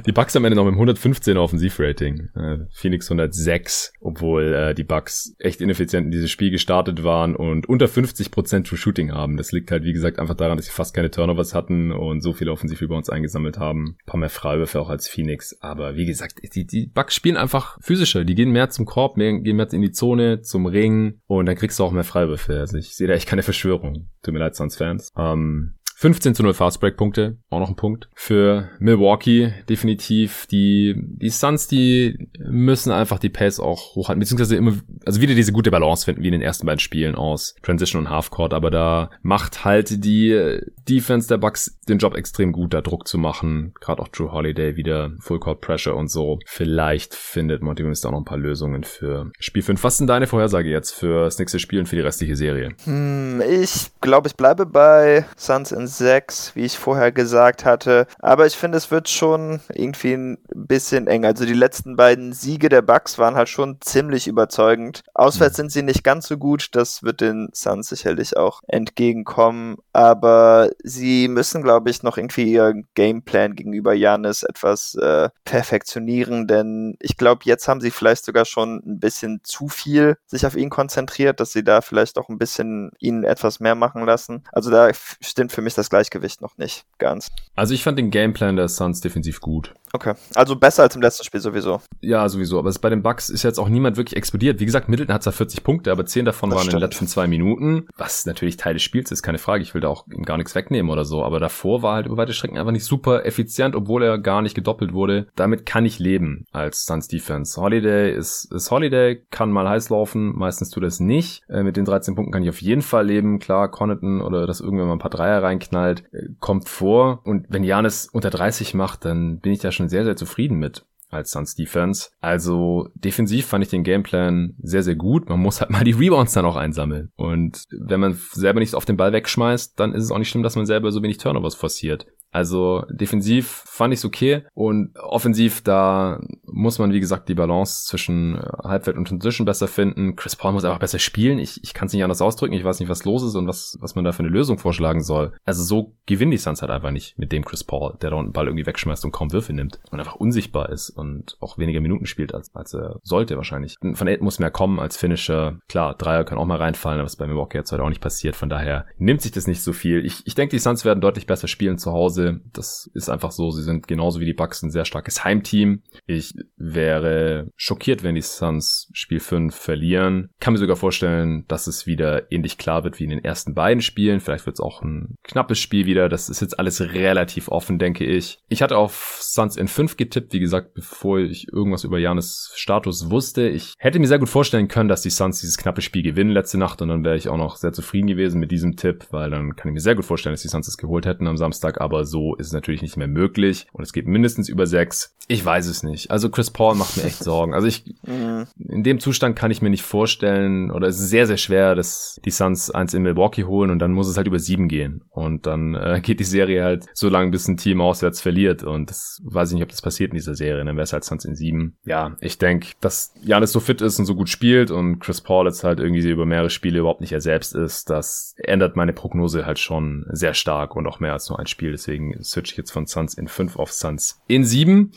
die 0.05 0.11
Bucks 0.11 0.35
am 0.35 0.45
Ende 0.45 0.55
noch 0.55 0.65
mit 0.65 0.73
115 0.73 1.37
Offensivrating. 1.37 2.29
Äh, 2.35 2.57
Phoenix 2.71 3.07
106, 3.09 3.93
obwohl 3.99 4.53
äh, 4.53 4.73
die 4.73 4.83
Bucks 4.83 5.35
echt 5.39 5.61
ineffizient 5.61 6.05
in 6.05 6.11
dieses 6.11 6.31
Spiel 6.31 6.51
gestartet 6.51 7.03
waren 7.03 7.35
und 7.35 7.67
unter 7.67 7.85
50% 7.87 8.63
True 8.63 8.77
Shooting 8.77 9.11
haben. 9.11 9.37
Das 9.37 9.51
liegt 9.51 9.71
halt, 9.71 9.83
wie 9.83 9.93
gesagt, 9.93 10.19
einfach 10.19 10.35
daran, 10.35 10.57
dass 10.57 10.65
sie 10.65 10.71
fast 10.71 10.93
keine 10.93 11.11
Turnovers 11.11 11.53
hatten 11.53 11.91
und 11.91 12.21
so 12.21 12.33
viele 12.33 12.51
uns 12.51 13.09
eingesammelt 13.09 13.57
haben. 13.57 13.95
Ein 14.01 14.05
paar 14.05 14.19
mehr 14.19 14.29
Freiwürfe 14.29 14.79
auch 14.79 14.89
als 14.89 15.07
Phoenix. 15.07 15.57
Aber 15.61 15.95
wie 15.95 16.05
gesagt, 16.05 16.39
die, 16.55 16.65
die 16.65 16.87
Bucks 16.87 17.15
spielen 17.15 17.37
einfach 17.37 17.77
physischer. 17.81 18.25
Die 18.25 18.35
gehen 18.35 18.51
mehr 18.51 18.69
zum 18.69 18.85
Korb, 18.85 19.17
mehr, 19.17 19.39
gehen 19.39 19.55
mehr 19.55 19.71
in 19.71 19.81
die 19.81 19.91
Zone, 19.91 20.41
zum 20.41 20.65
Ring 20.65 21.19
und 21.27 21.45
dann 21.45 21.55
kriegst 21.55 21.79
du 21.79 21.83
auch 21.83 21.91
mehr 21.91 22.03
Freiwürfe. 22.03 22.59
Also 22.59 22.77
ich 22.77 22.95
sehe 22.95 23.07
da 23.07 23.13
echt 23.13 23.27
keine 23.27 23.43
Verschwörung. 23.43 24.09
Tut 24.23 24.33
mir 24.33 24.39
leid, 24.39 24.55
Suns-Fans. 24.55 25.11
Ähm, 25.17 25.75
15 26.01 26.33
zu 26.33 26.41
0 26.41 26.55
Fastbreak-Punkte, 26.55 27.37
auch 27.51 27.59
noch 27.59 27.69
ein 27.69 27.75
Punkt. 27.75 28.09
Für 28.15 28.71
Milwaukee 28.79 29.53
definitiv. 29.69 30.47
Die, 30.47 30.95
die 30.97 31.29
Suns, 31.29 31.67
die 31.67 32.27
müssen 32.39 32.91
einfach 32.91 33.19
die 33.19 33.29
Pace 33.29 33.59
auch 33.59 33.93
hochhalten, 33.93 34.19
beziehungsweise 34.19 34.55
immer, 34.55 34.73
also 35.05 35.21
wieder 35.21 35.35
diese 35.35 35.51
gute 35.51 35.69
Balance 35.69 36.05
finden, 36.05 36.23
wie 36.23 36.29
in 36.29 36.31
den 36.31 36.41
ersten 36.41 36.65
beiden 36.65 36.79
Spielen 36.79 37.13
aus 37.13 37.53
Transition 37.61 38.01
und 38.01 38.09
Halfcourt, 38.09 38.55
aber 38.55 38.71
da 38.71 39.11
macht 39.21 39.63
halt 39.63 40.03
die 40.03 40.59
Defense 40.89 41.27
der 41.27 41.37
Bucks 41.37 41.77
den 41.87 41.99
Job 41.99 42.15
extrem 42.15 42.51
gut, 42.51 42.73
da 42.73 42.81
Druck 42.81 43.07
zu 43.07 43.19
machen. 43.19 43.73
Gerade 43.79 44.01
auch 44.01 44.07
Drew 44.07 44.31
Holiday 44.31 44.77
wieder 44.77 45.11
Full 45.19 45.39
Court 45.39 45.61
Pressure 45.61 45.95
und 45.95 46.09
so. 46.09 46.39
Vielleicht 46.47 47.13
findet 47.13 47.61
Monty 47.61 47.83
Williams 47.83 48.01
da 48.01 48.09
auch 48.09 48.13
noch 48.13 48.21
ein 48.21 48.25
paar 48.25 48.39
Lösungen 48.39 48.83
für 48.83 49.31
Spiel 49.39 49.61
5. 49.61 49.83
Was 49.83 49.99
denn 49.99 50.07
deine 50.07 50.25
Vorhersage 50.25 50.69
jetzt 50.69 50.91
für 50.91 51.25
das 51.25 51.37
nächste 51.37 51.59
Spiel 51.59 51.79
und 51.79 51.85
für 51.85 51.95
die 51.95 52.01
restliche 52.01 52.35
Serie? 52.35 52.69
Hm, 52.85 53.41
ich 53.47 53.91
glaube, 54.01 54.27
ich 54.27 54.35
bleibe 54.35 54.65
bei 54.65 55.25
Suns 55.37 55.71
in 55.71 55.90
6, 55.97 56.55
wie 56.55 56.65
ich 56.65 56.77
vorher 56.77 57.11
gesagt 57.11 57.65
hatte. 57.65 58.07
Aber 58.19 58.45
ich 58.45 58.55
finde, 58.55 58.77
es 58.77 58.91
wird 58.91 59.09
schon 59.09 59.61
irgendwie 59.73 60.13
ein 60.13 60.37
bisschen 60.53 61.07
eng. 61.07 61.25
Also 61.25 61.45
die 61.45 61.53
letzten 61.53 61.95
beiden 61.95 62.33
Siege 62.33 62.69
der 62.69 62.81
Bucks 62.81 63.17
waren 63.17 63.35
halt 63.35 63.49
schon 63.49 63.77
ziemlich 63.81 64.27
überzeugend. 64.27 65.03
Auswärts 65.13 65.57
mhm. 65.57 65.61
sind 65.61 65.71
sie 65.71 65.83
nicht 65.83 66.03
ganz 66.03 66.27
so 66.27 66.37
gut. 66.37 66.69
Das 66.73 67.03
wird 67.03 67.21
den 67.21 67.49
Suns 67.53 67.89
sicherlich 67.89 68.37
auch 68.37 68.61
entgegenkommen. 68.67 69.77
Aber 69.93 70.69
sie 70.83 71.27
müssen, 71.27 71.63
glaube 71.63 71.89
ich, 71.89 72.03
noch 72.03 72.17
irgendwie 72.17 72.51
ihr 72.51 72.73
Gameplan 72.95 73.55
gegenüber 73.55 73.93
Janis 73.93 74.43
etwas 74.43 74.95
äh, 74.95 75.29
perfektionieren. 75.45 76.47
Denn 76.47 76.95
ich 76.99 77.17
glaube, 77.17 77.41
jetzt 77.45 77.67
haben 77.67 77.81
sie 77.81 77.91
vielleicht 77.91 78.25
sogar 78.25 78.45
schon 78.45 78.81
ein 78.85 78.99
bisschen 78.99 79.41
zu 79.43 79.67
viel 79.67 80.17
sich 80.25 80.45
auf 80.45 80.55
ihn 80.55 80.69
konzentriert, 80.69 81.39
dass 81.39 81.51
sie 81.51 81.63
da 81.63 81.81
vielleicht 81.81 82.17
auch 82.17 82.29
ein 82.29 82.37
bisschen 82.37 82.91
ihn 82.99 83.23
etwas 83.23 83.59
mehr 83.59 83.75
machen 83.75 84.05
lassen. 84.05 84.43
Also 84.51 84.69
da 84.71 84.89
stimmt 84.93 85.51
für 85.51 85.61
mich 85.61 85.73
das 85.73 85.80
Gleichgewicht 85.89 86.41
noch 86.41 86.57
nicht 86.57 86.85
ganz. 86.97 87.29
Also 87.55 87.73
ich 87.73 87.83
fand 87.83 87.97
den 87.97 88.11
Gameplan 88.11 88.55
der 88.55 88.67
Suns 88.67 89.01
defensiv 89.01 89.41
gut. 89.41 89.73
Okay, 89.93 90.13
also 90.35 90.55
besser 90.55 90.83
als 90.83 90.95
im 90.95 91.01
letzten 91.01 91.23
Spiel 91.23 91.39
sowieso. 91.39 91.81
Ja, 91.99 92.27
sowieso. 92.29 92.59
Aber 92.59 92.71
bei 92.81 92.89
den 92.89 93.03
Bucks 93.03 93.29
ist 93.29 93.43
jetzt 93.43 93.59
auch 93.59 93.67
niemand 93.67 93.97
wirklich 93.97 94.15
explodiert. 94.15 94.59
Wie 94.59 94.65
gesagt, 94.65 94.87
Middleton 94.87 95.13
hat 95.13 95.23
zwar 95.23 95.33
40 95.33 95.63
Punkte, 95.63 95.91
aber 95.91 96.05
10 96.05 96.25
davon 96.25 96.49
das 96.49 96.57
waren 96.57 96.63
stimmt. 96.63 96.73
in 96.73 96.79
den 96.79 96.89
letzten 96.89 97.07
zwei 97.07 97.27
Minuten. 97.27 97.87
Was 97.97 98.25
natürlich 98.25 98.57
Teil 98.57 98.73
des 98.73 98.83
Spiels 98.83 99.11
ist, 99.11 99.21
keine 99.21 99.37
Frage. 99.37 99.63
Ich 99.63 99.73
will 99.73 99.81
da 99.81 99.89
auch 99.89 100.05
gar 100.25 100.37
nichts 100.37 100.55
wegnehmen 100.55 100.91
oder 100.91 101.03
so. 101.03 101.23
Aber 101.23 101.39
davor 101.39 101.81
war 101.81 101.95
halt 101.95 102.05
über 102.05 102.17
weite 102.17 102.33
Strecken 102.33 102.57
einfach 102.57 102.71
nicht 102.71 102.85
super 102.85 103.25
effizient, 103.25 103.75
obwohl 103.75 104.03
er 104.03 104.17
gar 104.17 104.41
nicht 104.41 104.55
gedoppelt 104.55 104.93
wurde. 104.93 105.27
Damit 105.35 105.65
kann 105.65 105.85
ich 105.85 105.99
leben 105.99 106.45
als 106.51 106.85
Suns 106.85 107.07
Defense. 107.07 107.59
Holiday 107.59 108.13
ist, 108.13 108.45
ist 108.51 108.71
Holiday, 108.71 109.21
kann 109.29 109.51
mal 109.51 109.67
heiß 109.67 109.89
laufen. 109.89 110.37
Meistens 110.37 110.69
tut 110.69 110.83
er 110.83 110.87
es 110.87 110.99
nicht. 110.99 111.43
Äh, 111.49 111.63
mit 111.63 111.75
den 111.75 111.85
13 111.85 112.15
Punkten 112.15 112.31
kann 112.31 112.43
ich 112.43 112.49
auf 112.49 112.61
jeden 112.61 112.81
Fall 112.81 113.05
leben. 113.05 113.39
Klar, 113.39 113.69
Connaughton 113.69 114.21
oder 114.21 114.47
dass 114.47 114.61
irgendwann 114.61 114.87
mal 114.87 114.93
ein 114.93 114.99
paar 114.99 115.11
Dreier 115.11 115.43
reinknallt, 115.43 116.03
äh, 116.13 116.27
kommt 116.39 116.69
vor. 116.69 117.21
Und 117.23 117.47
wenn 117.49 117.63
Janis 117.63 118.07
unter 118.11 118.29
30 118.29 118.73
macht, 118.73 119.05
dann 119.05 119.39
bin 119.39 119.51
ich 119.51 119.59
da 119.59 119.71
schon 119.71 119.80
sehr, 119.89 120.03
sehr 120.03 120.15
zufrieden 120.15 120.57
mit 120.57 120.85
als 121.11 121.31
Suns 121.31 121.55
Defense. 121.55 122.09
Also 122.21 122.89
defensiv 122.95 123.45
fand 123.45 123.63
ich 123.63 123.69
den 123.69 123.83
Gameplan 123.83 124.55
sehr, 124.61 124.83
sehr 124.83 124.95
gut. 124.95 125.29
Man 125.29 125.39
muss 125.39 125.61
halt 125.61 125.69
mal 125.69 125.83
die 125.83 125.91
Rebounds 125.91 126.33
dann 126.33 126.45
auch 126.45 126.55
einsammeln. 126.55 127.11
Und 127.15 127.65
wenn 127.71 127.99
man 127.99 128.17
selber 128.31 128.59
nicht 128.59 128.73
auf 128.75 128.85
den 128.85 128.97
Ball 128.97 129.11
wegschmeißt, 129.11 129.79
dann 129.79 129.93
ist 129.93 130.05
es 130.05 130.11
auch 130.11 130.17
nicht 130.17 130.29
schlimm, 130.29 130.43
dass 130.43 130.55
man 130.55 130.65
selber 130.65 130.91
so 130.91 131.03
wenig 131.03 131.17
Turnovers 131.17 131.55
forciert. 131.55 132.07
Also 132.31 132.85
defensiv 132.89 133.63
fand 133.65 133.93
ich's 133.93 134.05
okay 134.05 134.43
und 134.53 134.97
offensiv 134.97 135.61
da 135.61 136.19
muss 136.43 136.79
man 136.79 136.93
wie 136.93 136.99
gesagt 136.99 137.29
die 137.29 137.35
Balance 137.35 137.85
zwischen 137.85 138.37
äh, 138.37 138.41
Halbfeld 138.63 138.97
und 138.97 139.07
Transition 139.07 139.45
besser 139.45 139.67
finden. 139.67 140.15
Chris 140.15 140.35
Paul 140.35 140.53
muss 140.53 140.63
einfach 140.63 140.79
besser 140.79 140.99
spielen. 140.99 141.39
Ich, 141.39 141.63
ich 141.63 141.73
kann 141.73 141.87
es 141.87 141.93
nicht 141.93 142.03
anders 142.03 142.21
ausdrücken. 142.21 142.53
Ich 142.53 142.63
weiß 142.63 142.79
nicht, 142.79 142.89
was 142.89 143.05
los 143.05 143.23
ist 143.23 143.35
und 143.35 143.47
was 143.47 143.77
was 143.81 143.95
man 143.95 144.05
da 144.05 144.11
für 144.11 144.23
eine 144.23 144.29
Lösung 144.29 144.57
vorschlagen 144.57 145.01
soll. 145.01 145.33
Also 145.43 145.63
so 145.63 145.95
gewinnen 146.05 146.31
die 146.31 146.37
Suns 146.37 146.61
halt 146.61 146.71
einfach 146.71 146.91
nicht 146.91 147.17
mit 147.17 147.31
dem 147.31 147.43
Chris 147.43 147.63
Paul, 147.63 147.97
der 148.01 148.11
da 148.11 148.15
unten 148.15 148.31
Ball 148.31 148.47
irgendwie 148.47 148.65
wegschmeißt 148.65 149.03
und 149.03 149.11
kaum 149.11 149.33
Würfe 149.33 149.53
nimmt 149.53 149.79
und 149.91 149.99
einfach 149.99 150.15
unsichtbar 150.15 150.69
ist 150.69 150.89
und 150.89 151.37
auch 151.41 151.57
weniger 151.57 151.81
Minuten 151.81 152.05
spielt 152.05 152.33
als 152.33 152.55
als 152.55 152.73
er 152.73 152.99
sollte 153.03 153.35
wahrscheinlich. 153.35 153.75
Von 153.93 154.07
Aiden 154.07 154.23
muss 154.23 154.39
mehr 154.39 154.51
kommen 154.51 154.79
als 154.79 154.95
Finisher. 154.95 155.59
Klar, 155.67 155.95
Dreier 155.95 156.23
können 156.23 156.39
auch 156.39 156.45
mal 156.45 156.57
reinfallen, 156.57 156.99
aber 156.99 157.05
was 157.05 157.17
bei 157.17 157.27
Milwaukee 157.27 157.57
jetzt 157.57 157.71
heute 157.71 157.83
auch 157.83 157.89
nicht 157.89 158.01
passiert. 158.01 158.35
Von 158.35 158.49
daher 158.49 158.85
nimmt 158.97 159.21
sich 159.21 159.31
das 159.31 159.47
nicht 159.47 159.61
so 159.61 159.73
viel. 159.73 160.05
Ich, 160.05 160.25
ich 160.25 160.35
denke, 160.35 160.55
die 160.55 160.59
Suns 160.59 160.85
werden 160.85 161.01
deutlich 161.01 161.27
besser 161.27 161.47
spielen 161.47 161.77
zu 161.77 161.91
Hause 161.91 162.20
Hause. 162.21 162.41
Das 162.53 162.89
ist 162.93 163.09
einfach 163.09 163.31
so. 163.31 163.51
Sie 163.51 163.63
sind 163.63 163.87
genauso 163.87 164.19
wie 164.19 164.25
die 164.25 164.33
Bucks 164.33 164.61
ein 164.63 164.71
sehr 164.71 164.85
starkes 164.85 165.23
Heimteam. 165.23 165.81
Ich 166.05 166.33
wäre 166.57 167.49
schockiert, 167.55 168.03
wenn 168.03 168.15
die 168.15 168.21
Suns 168.21 168.89
Spiel 168.93 169.19
5 169.19 169.53
verlieren. 169.55 170.29
Kann 170.39 170.53
mir 170.53 170.59
sogar 170.59 170.75
vorstellen, 170.75 171.45
dass 171.47 171.67
es 171.67 171.87
wieder 171.87 172.31
ähnlich 172.31 172.57
klar 172.57 172.83
wird 172.83 172.99
wie 172.99 173.05
in 173.05 173.09
den 173.09 173.23
ersten 173.23 173.53
beiden 173.53 173.81
Spielen. 173.81 174.19
Vielleicht 174.19 174.45
wird 174.45 174.55
es 174.55 174.61
auch 174.61 174.81
ein 174.81 175.15
knappes 175.23 175.59
Spiel 175.59 175.85
wieder. 175.85 176.09
Das 176.09 176.29
ist 176.29 176.41
jetzt 176.41 176.59
alles 176.59 176.81
relativ 176.81 177.49
offen, 177.49 177.79
denke 177.79 178.05
ich. 178.05 178.39
Ich 178.49 178.61
hatte 178.61 178.77
auf 178.77 179.19
Suns 179.21 179.57
in 179.57 179.67
5 179.67 179.97
getippt, 179.97 180.33
wie 180.33 180.39
gesagt, 180.39 180.73
bevor 180.73 181.19
ich 181.19 181.47
irgendwas 181.51 181.83
über 181.83 181.99
Janis 181.99 182.51
Status 182.55 183.09
wusste. 183.09 183.47
Ich 183.47 183.73
hätte 183.77 183.99
mir 183.99 184.07
sehr 184.07 184.19
gut 184.19 184.29
vorstellen 184.29 184.67
können, 184.67 184.89
dass 184.89 185.01
die 185.01 185.09
Suns 185.09 185.41
dieses 185.41 185.57
knappe 185.57 185.81
Spiel 185.81 186.03
gewinnen 186.03 186.31
letzte 186.31 186.57
Nacht 186.57 186.81
und 186.81 186.89
dann 186.89 187.03
wäre 187.03 187.15
ich 187.15 187.29
auch 187.29 187.37
noch 187.37 187.55
sehr 187.57 187.73
zufrieden 187.73 188.07
gewesen 188.07 188.39
mit 188.39 188.51
diesem 188.51 188.75
Tipp, 188.75 189.07
weil 189.11 189.29
dann 189.29 189.55
kann 189.55 189.69
ich 189.69 189.73
mir 189.73 189.79
sehr 189.79 189.95
gut 189.95 190.05
vorstellen, 190.05 190.33
dass 190.33 190.41
die 190.41 190.47
Suns 190.47 190.67
es 190.67 190.77
geholt 190.77 191.05
hätten 191.05 191.27
am 191.27 191.37
Samstag, 191.37 191.81
aber 191.81 192.05
so 192.11 192.35
ist 192.35 192.47
es 192.47 192.53
natürlich 192.53 192.81
nicht 192.81 192.97
mehr 192.97 193.07
möglich 193.07 193.65
und 193.73 193.83
es 193.83 193.93
geht 193.93 194.05
mindestens 194.05 194.49
über 194.49 194.67
sechs. 194.67 195.15
Ich 195.27 195.43
weiß 195.43 195.67
es 195.67 195.81
nicht. 195.81 196.11
Also 196.11 196.29
Chris 196.29 196.51
Paul 196.51 196.75
macht 196.75 196.97
mir 196.97 197.03
echt 197.03 197.23
Sorgen. 197.23 197.53
Also 197.53 197.65
ich, 197.65 197.85
mhm. 198.05 198.47
in 198.59 198.83
dem 198.83 198.99
Zustand 198.99 199.35
kann 199.35 199.49
ich 199.49 199.61
mir 199.61 199.69
nicht 199.69 199.83
vorstellen 199.83 200.71
oder 200.71 200.87
es 200.87 200.99
ist 200.99 201.09
sehr, 201.09 201.25
sehr 201.25 201.37
schwer, 201.37 201.73
dass 201.73 202.19
die 202.25 202.31
Suns 202.31 202.69
eins 202.69 202.93
in 202.93 203.03
Milwaukee 203.03 203.45
holen 203.45 203.71
und 203.71 203.79
dann 203.79 203.93
muss 203.93 204.09
es 204.09 204.17
halt 204.17 204.27
über 204.27 204.39
sieben 204.39 204.67
gehen 204.67 205.03
und 205.09 205.47
dann 205.47 205.73
äh, 205.75 206.01
geht 206.03 206.19
die 206.19 206.25
Serie 206.25 206.63
halt 206.63 206.85
so 206.93 207.07
lange, 207.07 207.31
bis 207.31 207.47
ein 207.47 207.57
Team 207.57 207.81
auswärts 207.81 208.19
verliert 208.19 208.63
und 208.63 208.89
das 208.89 209.21
weiß 209.23 209.49
ich 209.49 209.55
nicht, 209.55 209.63
ob 209.63 209.69
das 209.69 209.81
passiert 209.81 210.11
in 210.11 210.17
dieser 210.17 210.35
Serie. 210.35 210.65
Dann 210.65 210.75
wäre 210.75 210.83
es 210.83 210.93
halt 210.93 211.05
Suns 211.05 211.23
in 211.23 211.35
sieben. 211.35 211.77
Ja, 211.85 212.17
ich 212.19 212.37
denke, 212.37 212.67
dass 212.81 213.13
Janis 213.23 213.53
so 213.53 213.61
fit 213.61 213.81
ist 213.81 213.99
und 213.99 214.05
so 214.05 214.15
gut 214.15 214.29
spielt 214.29 214.69
und 214.69 214.99
Chris 214.99 215.21
Paul 215.21 215.45
jetzt 215.45 215.63
halt 215.63 215.79
irgendwie 215.79 216.07
über 216.09 216.25
mehrere 216.25 216.49
Spiele 216.49 216.79
überhaupt 216.79 217.01
nicht 217.01 217.13
er 217.13 217.21
selbst 217.21 217.55
ist, 217.55 217.89
das 217.89 218.35
ändert 218.37 218.75
meine 218.75 218.93
Prognose 218.93 219.45
halt 219.45 219.59
schon 219.59 220.05
sehr 220.09 220.33
stark 220.33 220.75
und 220.75 220.87
auch 220.87 220.99
mehr 220.99 221.13
als 221.13 221.29
nur 221.29 221.39
ein 221.39 221.47
Spiel. 221.47 221.71
Deswegen 221.71 222.00
switch 222.21 222.51
ich 222.51 222.57
jetzt 222.57 222.71
von 222.71 222.87
Suns 222.87 223.13
in 223.13 223.27
5 223.27 223.55
auf 223.57 223.71
Suns 223.71 224.19
in 224.27 224.43
7. 224.43 224.91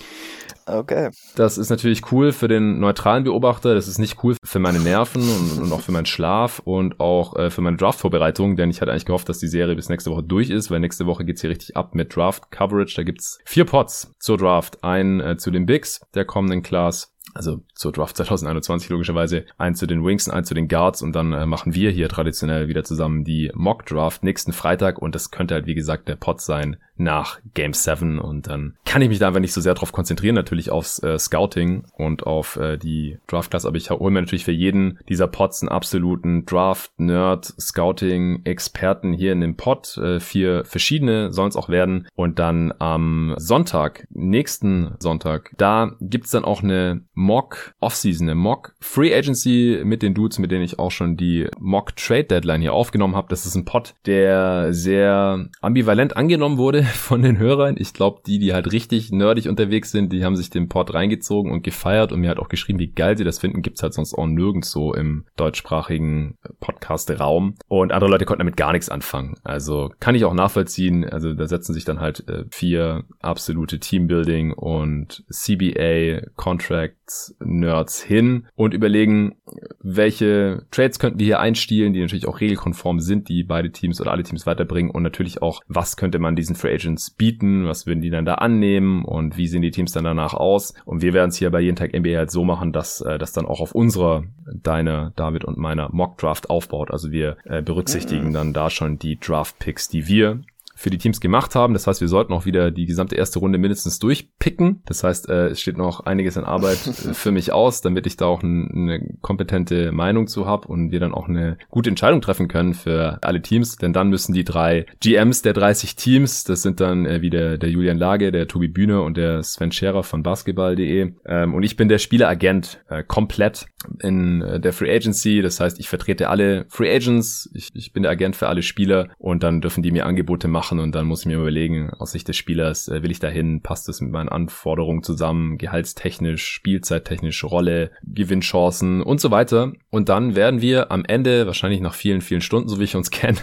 Okay. 0.66 1.10
Das 1.36 1.58
ist 1.58 1.70
natürlich 1.70 2.10
cool 2.10 2.32
für 2.32 2.48
den 2.48 2.78
neutralen 2.80 3.24
Beobachter. 3.24 3.74
Das 3.74 3.86
ist 3.86 3.98
nicht 3.98 4.22
cool 4.24 4.36
für 4.42 4.58
meine 4.58 4.80
Nerven 4.80 5.22
und, 5.22 5.62
und 5.62 5.72
auch 5.72 5.80
für 5.80 5.92
meinen 5.92 6.06
Schlaf 6.06 6.60
und 6.64 7.00
auch 7.00 7.36
äh, 7.36 7.50
für 7.50 7.60
meine 7.60 7.76
Draft-Vorbereitung, 7.76 8.56
denn 8.56 8.70
ich 8.70 8.80
hatte 8.80 8.90
eigentlich 8.90 9.04
gehofft, 9.04 9.28
dass 9.28 9.38
die 9.38 9.48
Serie 9.48 9.74
bis 9.74 9.88
nächste 9.88 10.10
Woche 10.10 10.22
durch 10.22 10.50
ist, 10.50 10.70
weil 10.70 10.80
nächste 10.80 11.06
Woche 11.06 11.24
geht's 11.24 11.42
hier 11.42 11.50
richtig 11.50 11.76
ab 11.76 11.94
mit 11.94 12.16
Draft-Coverage. 12.16 12.94
Da 12.96 13.02
gibt's 13.02 13.38
vier 13.44 13.64
Pots 13.64 14.12
zur 14.18 14.38
Draft. 14.38 14.82
Einen 14.82 15.20
äh, 15.20 15.36
zu 15.36 15.50
den 15.50 15.66
Bigs 15.66 16.00
der 16.14 16.24
kommenden 16.24 16.62
Class, 16.62 17.14
also 17.34 17.62
zur 17.74 17.92
Draft 17.92 18.16
2021 18.16 18.88
logischerweise, 18.90 19.44
ein 19.58 19.74
zu 19.74 19.86
den 19.86 20.04
Wings 20.04 20.28
und 20.28 20.34
ein 20.34 20.44
zu 20.44 20.54
den 20.54 20.68
Guards 20.68 21.02
und 21.02 21.14
dann 21.14 21.32
äh, 21.32 21.46
machen 21.46 21.74
wir 21.74 21.90
hier 21.90 22.08
traditionell 22.08 22.68
wieder 22.68 22.84
zusammen 22.84 23.24
die 23.24 23.50
Mock 23.54 23.86
Draft 23.86 24.22
nächsten 24.22 24.52
Freitag 24.52 24.98
und 24.98 25.14
das 25.14 25.30
könnte 25.30 25.54
halt 25.54 25.66
wie 25.66 25.74
gesagt 25.74 26.08
der 26.08 26.16
Pot 26.16 26.40
sein 26.40 26.76
nach 26.96 27.40
Game 27.54 27.72
7 27.72 28.18
und 28.18 28.46
dann 28.46 28.76
kann 28.84 29.02
ich 29.02 29.08
mich 29.08 29.18
da 29.18 29.28
einfach 29.28 29.40
nicht 29.40 29.52
so 29.52 29.60
sehr 29.60 29.74
drauf 29.74 29.92
konzentrieren, 29.92 30.34
natürlich 30.34 30.70
aufs 30.70 31.02
äh, 31.02 31.18
Scouting 31.18 31.84
und 31.92 32.26
auf 32.26 32.56
äh, 32.56 32.76
die 32.76 33.18
Draft 33.26 33.50
Class, 33.50 33.66
aber 33.66 33.76
ich 33.76 33.90
hole 33.90 34.10
mir 34.12 34.20
natürlich 34.20 34.44
für 34.44 34.52
jeden 34.52 34.98
dieser 35.08 35.26
Pots 35.26 35.62
einen 35.62 35.68
absoluten 35.68 36.46
Draft 36.46 36.92
Nerd 36.98 37.46
Scouting 37.58 38.42
Experten 38.44 39.12
hier 39.12 39.32
in 39.32 39.40
dem 39.40 39.56
Pot, 39.56 39.96
äh, 39.98 40.20
vier 40.20 40.64
verschiedene 40.64 41.32
sollen 41.32 41.48
es 41.48 41.56
auch 41.56 41.68
werden 41.68 42.06
und 42.14 42.38
dann 42.38 42.72
am 42.78 43.34
Sonntag, 43.36 44.06
nächsten 44.10 44.94
Sonntag, 45.00 45.52
da 45.56 45.96
gibt's 46.00 46.30
dann 46.30 46.44
auch 46.44 46.62
eine 46.62 47.02
Mock 47.14 47.74
Offseason, 47.80 48.28
eine 48.28 48.36
Mock 48.36 48.74
Free 48.80 49.14
Agency 49.14 49.82
mit 49.84 50.02
den 50.02 50.14
Dudes, 50.14 50.38
mit 50.38 50.50
denen 50.50 50.64
ich 50.64 50.78
auch 50.78 50.90
schon 50.90 51.16
die 51.16 51.48
Mock 51.58 51.96
Trade 51.96 52.24
Deadline 52.24 52.60
hier 52.60 52.72
aufgenommen 52.72 53.16
habe. 53.16 53.28
Das 53.28 53.46
ist 53.46 53.54
ein 53.54 53.64
Pot, 53.64 53.94
der 54.06 54.72
sehr 54.72 55.48
ambivalent 55.60 56.16
angenommen 56.16 56.58
wurde 56.58 56.83
Von 56.84 57.22
den 57.22 57.38
Hörern. 57.38 57.76
Ich 57.78 57.92
glaube, 57.92 58.20
die, 58.26 58.38
die 58.38 58.52
halt 58.52 58.72
richtig 58.72 59.10
nerdig 59.10 59.48
unterwegs 59.48 59.90
sind, 59.90 60.12
die 60.12 60.24
haben 60.24 60.36
sich 60.36 60.50
den 60.50 60.68
Pod 60.68 60.92
reingezogen 60.92 61.52
und 61.52 61.62
gefeiert 61.62 62.12
und 62.12 62.20
mir 62.20 62.30
hat 62.30 62.38
auch 62.38 62.48
geschrieben, 62.48 62.78
wie 62.78 62.92
geil 62.92 63.16
sie 63.16 63.24
das 63.24 63.38
finden. 63.38 63.62
Gibt's 63.62 63.82
halt 63.82 63.94
sonst 63.94 64.14
auch 64.14 64.26
nirgendwo 64.26 64.92
im 64.92 65.24
deutschsprachigen 65.36 66.36
Podcast-Raum. 66.60 67.54
Und 67.68 67.92
andere 67.92 68.10
Leute 68.10 68.24
konnten 68.24 68.40
damit 68.40 68.56
gar 68.56 68.72
nichts 68.72 68.88
anfangen. 68.88 69.36
Also 69.42 69.92
kann 70.00 70.14
ich 70.14 70.24
auch 70.24 70.34
nachvollziehen. 70.34 71.04
Also 71.04 71.34
da 71.34 71.46
setzen 71.46 71.74
sich 71.74 71.84
dann 71.84 72.00
halt 72.00 72.28
äh, 72.28 72.44
vier 72.50 73.04
absolute 73.20 73.78
Teambuilding 73.78 74.52
und 74.52 75.24
CBA 75.30 76.26
Contracts 76.36 77.34
Nerds 77.40 78.02
hin 78.02 78.46
und 78.54 78.74
überlegen, 78.74 79.36
welche 79.80 80.66
Trades 80.70 80.98
könnten 80.98 81.18
wir 81.18 81.26
hier 81.26 81.40
einstielen, 81.40 81.92
die 81.92 82.00
natürlich 82.00 82.26
auch 82.26 82.40
regelkonform 82.40 83.00
sind, 83.00 83.28
die 83.28 83.44
beide 83.44 83.70
Teams 83.70 84.00
oder 84.00 84.12
alle 84.12 84.22
Teams 84.22 84.46
weiterbringen 84.46 84.90
und 84.90 85.02
natürlich 85.02 85.42
auch, 85.42 85.60
was 85.68 85.96
könnte 85.96 86.18
man 86.18 86.36
diesen 86.36 86.56
Free 86.56 86.73
Agents 86.74 87.10
bieten, 87.10 87.66
was 87.66 87.86
würden 87.86 88.00
die 88.00 88.10
dann 88.10 88.24
da 88.24 88.34
annehmen 88.34 89.04
und 89.04 89.36
wie 89.36 89.46
sehen 89.46 89.62
die 89.62 89.70
Teams 89.70 89.92
dann 89.92 90.04
danach 90.04 90.34
aus. 90.34 90.74
Und 90.84 91.02
wir 91.02 91.14
werden 91.14 91.30
es 91.30 91.36
hier 91.36 91.50
bei 91.50 91.60
jeden 91.60 91.76
Tag 91.76 91.92
NBA 91.94 92.16
halt 92.16 92.30
so 92.30 92.44
machen, 92.44 92.72
dass 92.72 93.00
äh, 93.00 93.18
das 93.18 93.32
dann 93.32 93.46
auch 93.46 93.60
auf 93.60 93.72
unserer, 93.72 94.24
deiner, 94.52 95.12
David 95.16 95.44
und 95.44 95.56
meiner 95.56 95.88
Mock 95.92 96.18
Draft 96.18 96.50
aufbaut. 96.50 96.90
Also 96.90 97.12
wir 97.12 97.36
äh, 97.44 97.62
berücksichtigen 97.62 98.28
mhm. 98.28 98.32
dann 98.32 98.52
da 98.52 98.70
schon 98.70 98.98
die 98.98 99.18
Draft 99.18 99.58
Picks, 99.58 99.88
die 99.88 100.06
wir 100.06 100.40
für 100.74 100.90
die 100.90 100.98
Teams 100.98 101.20
gemacht 101.20 101.54
haben. 101.54 101.72
Das 101.72 101.86
heißt, 101.86 102.00
wir 102.00 102.08
sollten 102.08 102.32
auch 102.32 102.46
wieder 102.46 102.70
die 102.70 102.86
gesamte 102.86 103.14
erste 103.14 103.38
Runde 103.38 103.58
mindestens 103.58 103.98
durchpicken. 103.98 104.82
Das 104.86 105.04
heißt, 105.04 105.28
äh, 105.28 105.48
es 105.48 105.60
steht 105.60 105.78
noch 105.78 106.00
einiges 106.00 106.36
an 106.36 106.44
Arbeit 106.44 106.86
äh, 106.86 107.14
für 107.14 107.30
mich 107.30 107.52
aus, 107.52 107.80
damit 107.80 108.06
ich 108.06 108.16
da 108.16 108.26
auch 108.26 108.42
eine 108.42 109.16
kompetente 109.20 109.92
Meinung 109.92 110.26
zu 110.26 110.46
habe 110.46 110.68
und 110.68 110.90
wir 110.90 111.00
dann 111.00 111.14
auch 111.14 111.28
eine 111.28 111.58
gute 111.70 111.90
Entscheidung 111.90 112.20
treffen 112.20 112.48
können 112.48 112.74
für 112.74 113.18
alle 113.22 113.42
Teams. 113.42 113.76
Denn 113.76 113.92
dann 113.92 114.08
müssen 114.08 114.34
die 114.34 114.44
drei 114.44 114.86
GMs 115.00 115.42
der 115.42 115.52
30 115.52 115.96
Teams, 115.96 116.44
das 116.44 116.62
sind 116.62 116.80
dann 116.80 117.06
äh, 117.06 117.22
wieder 117.22 117.56
der 117.58 117.70
Julian 117.70 117.98
Lage, 117.98 118.32
der 118.32 118.48
Tobi 118.48 118.68
Bühne 118.68 119.02
und 119.02 119.16
der 119.16 119.42
Sven 119.42 119.72
Scherer 119.72 120.02
von 120.02 120.22
basketball.de. 120.22 121.12
Ähm, 121.26 121.54
und 121.54 121.62
ich 121.62 121.76
bin 121.76 121.88
der 121.88 121.98
Spieleragent 121.98 122.82
äh, 122.88 123.02
komplett 123.02 123.66
in 124.00 124.42
äh, 124.42 124.60
der 124.60 124.72
Free 124.72 124.94
Agency. 124.94 125.42
Das 125.42 125.60
heißt, 125.60 125.78
ich 125.78 125.88
vertrete 125.88 126.28
alle 126.28 126.66
Free 126.68 126.94
Agents, 126.94 127.50
ich, 127.54 127.70
ich 127.74 127.92
bin 127.92 128.02
der 128.02 128.12
Agent 128.12 128.36
für 128.36 128.48
alle 128.48 128.62
Spieler 128.62 129.08
und 129.18 129.42
dann 129.42 129.60
dürfen 129.60 129.82
die 129.82 129.92
mir 129.92 130.06
Angebote 130.06 130.48
machen 130.48 130.63
machen 130.64 130.78
und 130.78 130.94
dann 130.94 131.06
muss 131.06 131.20
ich 131.20 131.26
mir 131.26 131.36
überlegen, 131.36 131.90
aus 131.90 132.12
Sicht 132.12 132.26
des 132.26 132.38
Spielers, 132.38 132.88
äh, 132.88 133.02
will 133.02 133.10
ich 133.10 133.18
dahin, 133.18 133.60
passt 133.60 133.86
es 133.90 134.00
mit 134.00 134.10
meinen 134.10 134.30
Anforderungen 134.30 135.02
zusammen, 135.02 135.58
gehaltstechnisch, 135.58 136.42
spielzeittechnisch, 136.46 137.44
Rolle, 137.44 137.90
Gewinnchancen 138.02 139.02
und 139.02 139.20
so 139.20 139.30
weiter. 139.30 139.74
Und 139.90 140.08
dann 140.08 140.34
werden 140.34 140.62
wir 140.62 140.90
am 140.90 141.04
Ende, 141.04 141.46
wahrscheinlich 141.46 141.82
nach 141.82 141.92
vielen, 141.92 142.22
vielen 142.22 142.40
Stunden, 142.40 142.70
so 142.70 142.80
wie 142.80 142.84
ich 142.84 142.96
uns 142.96 143.10
kenne, 143.10 143.38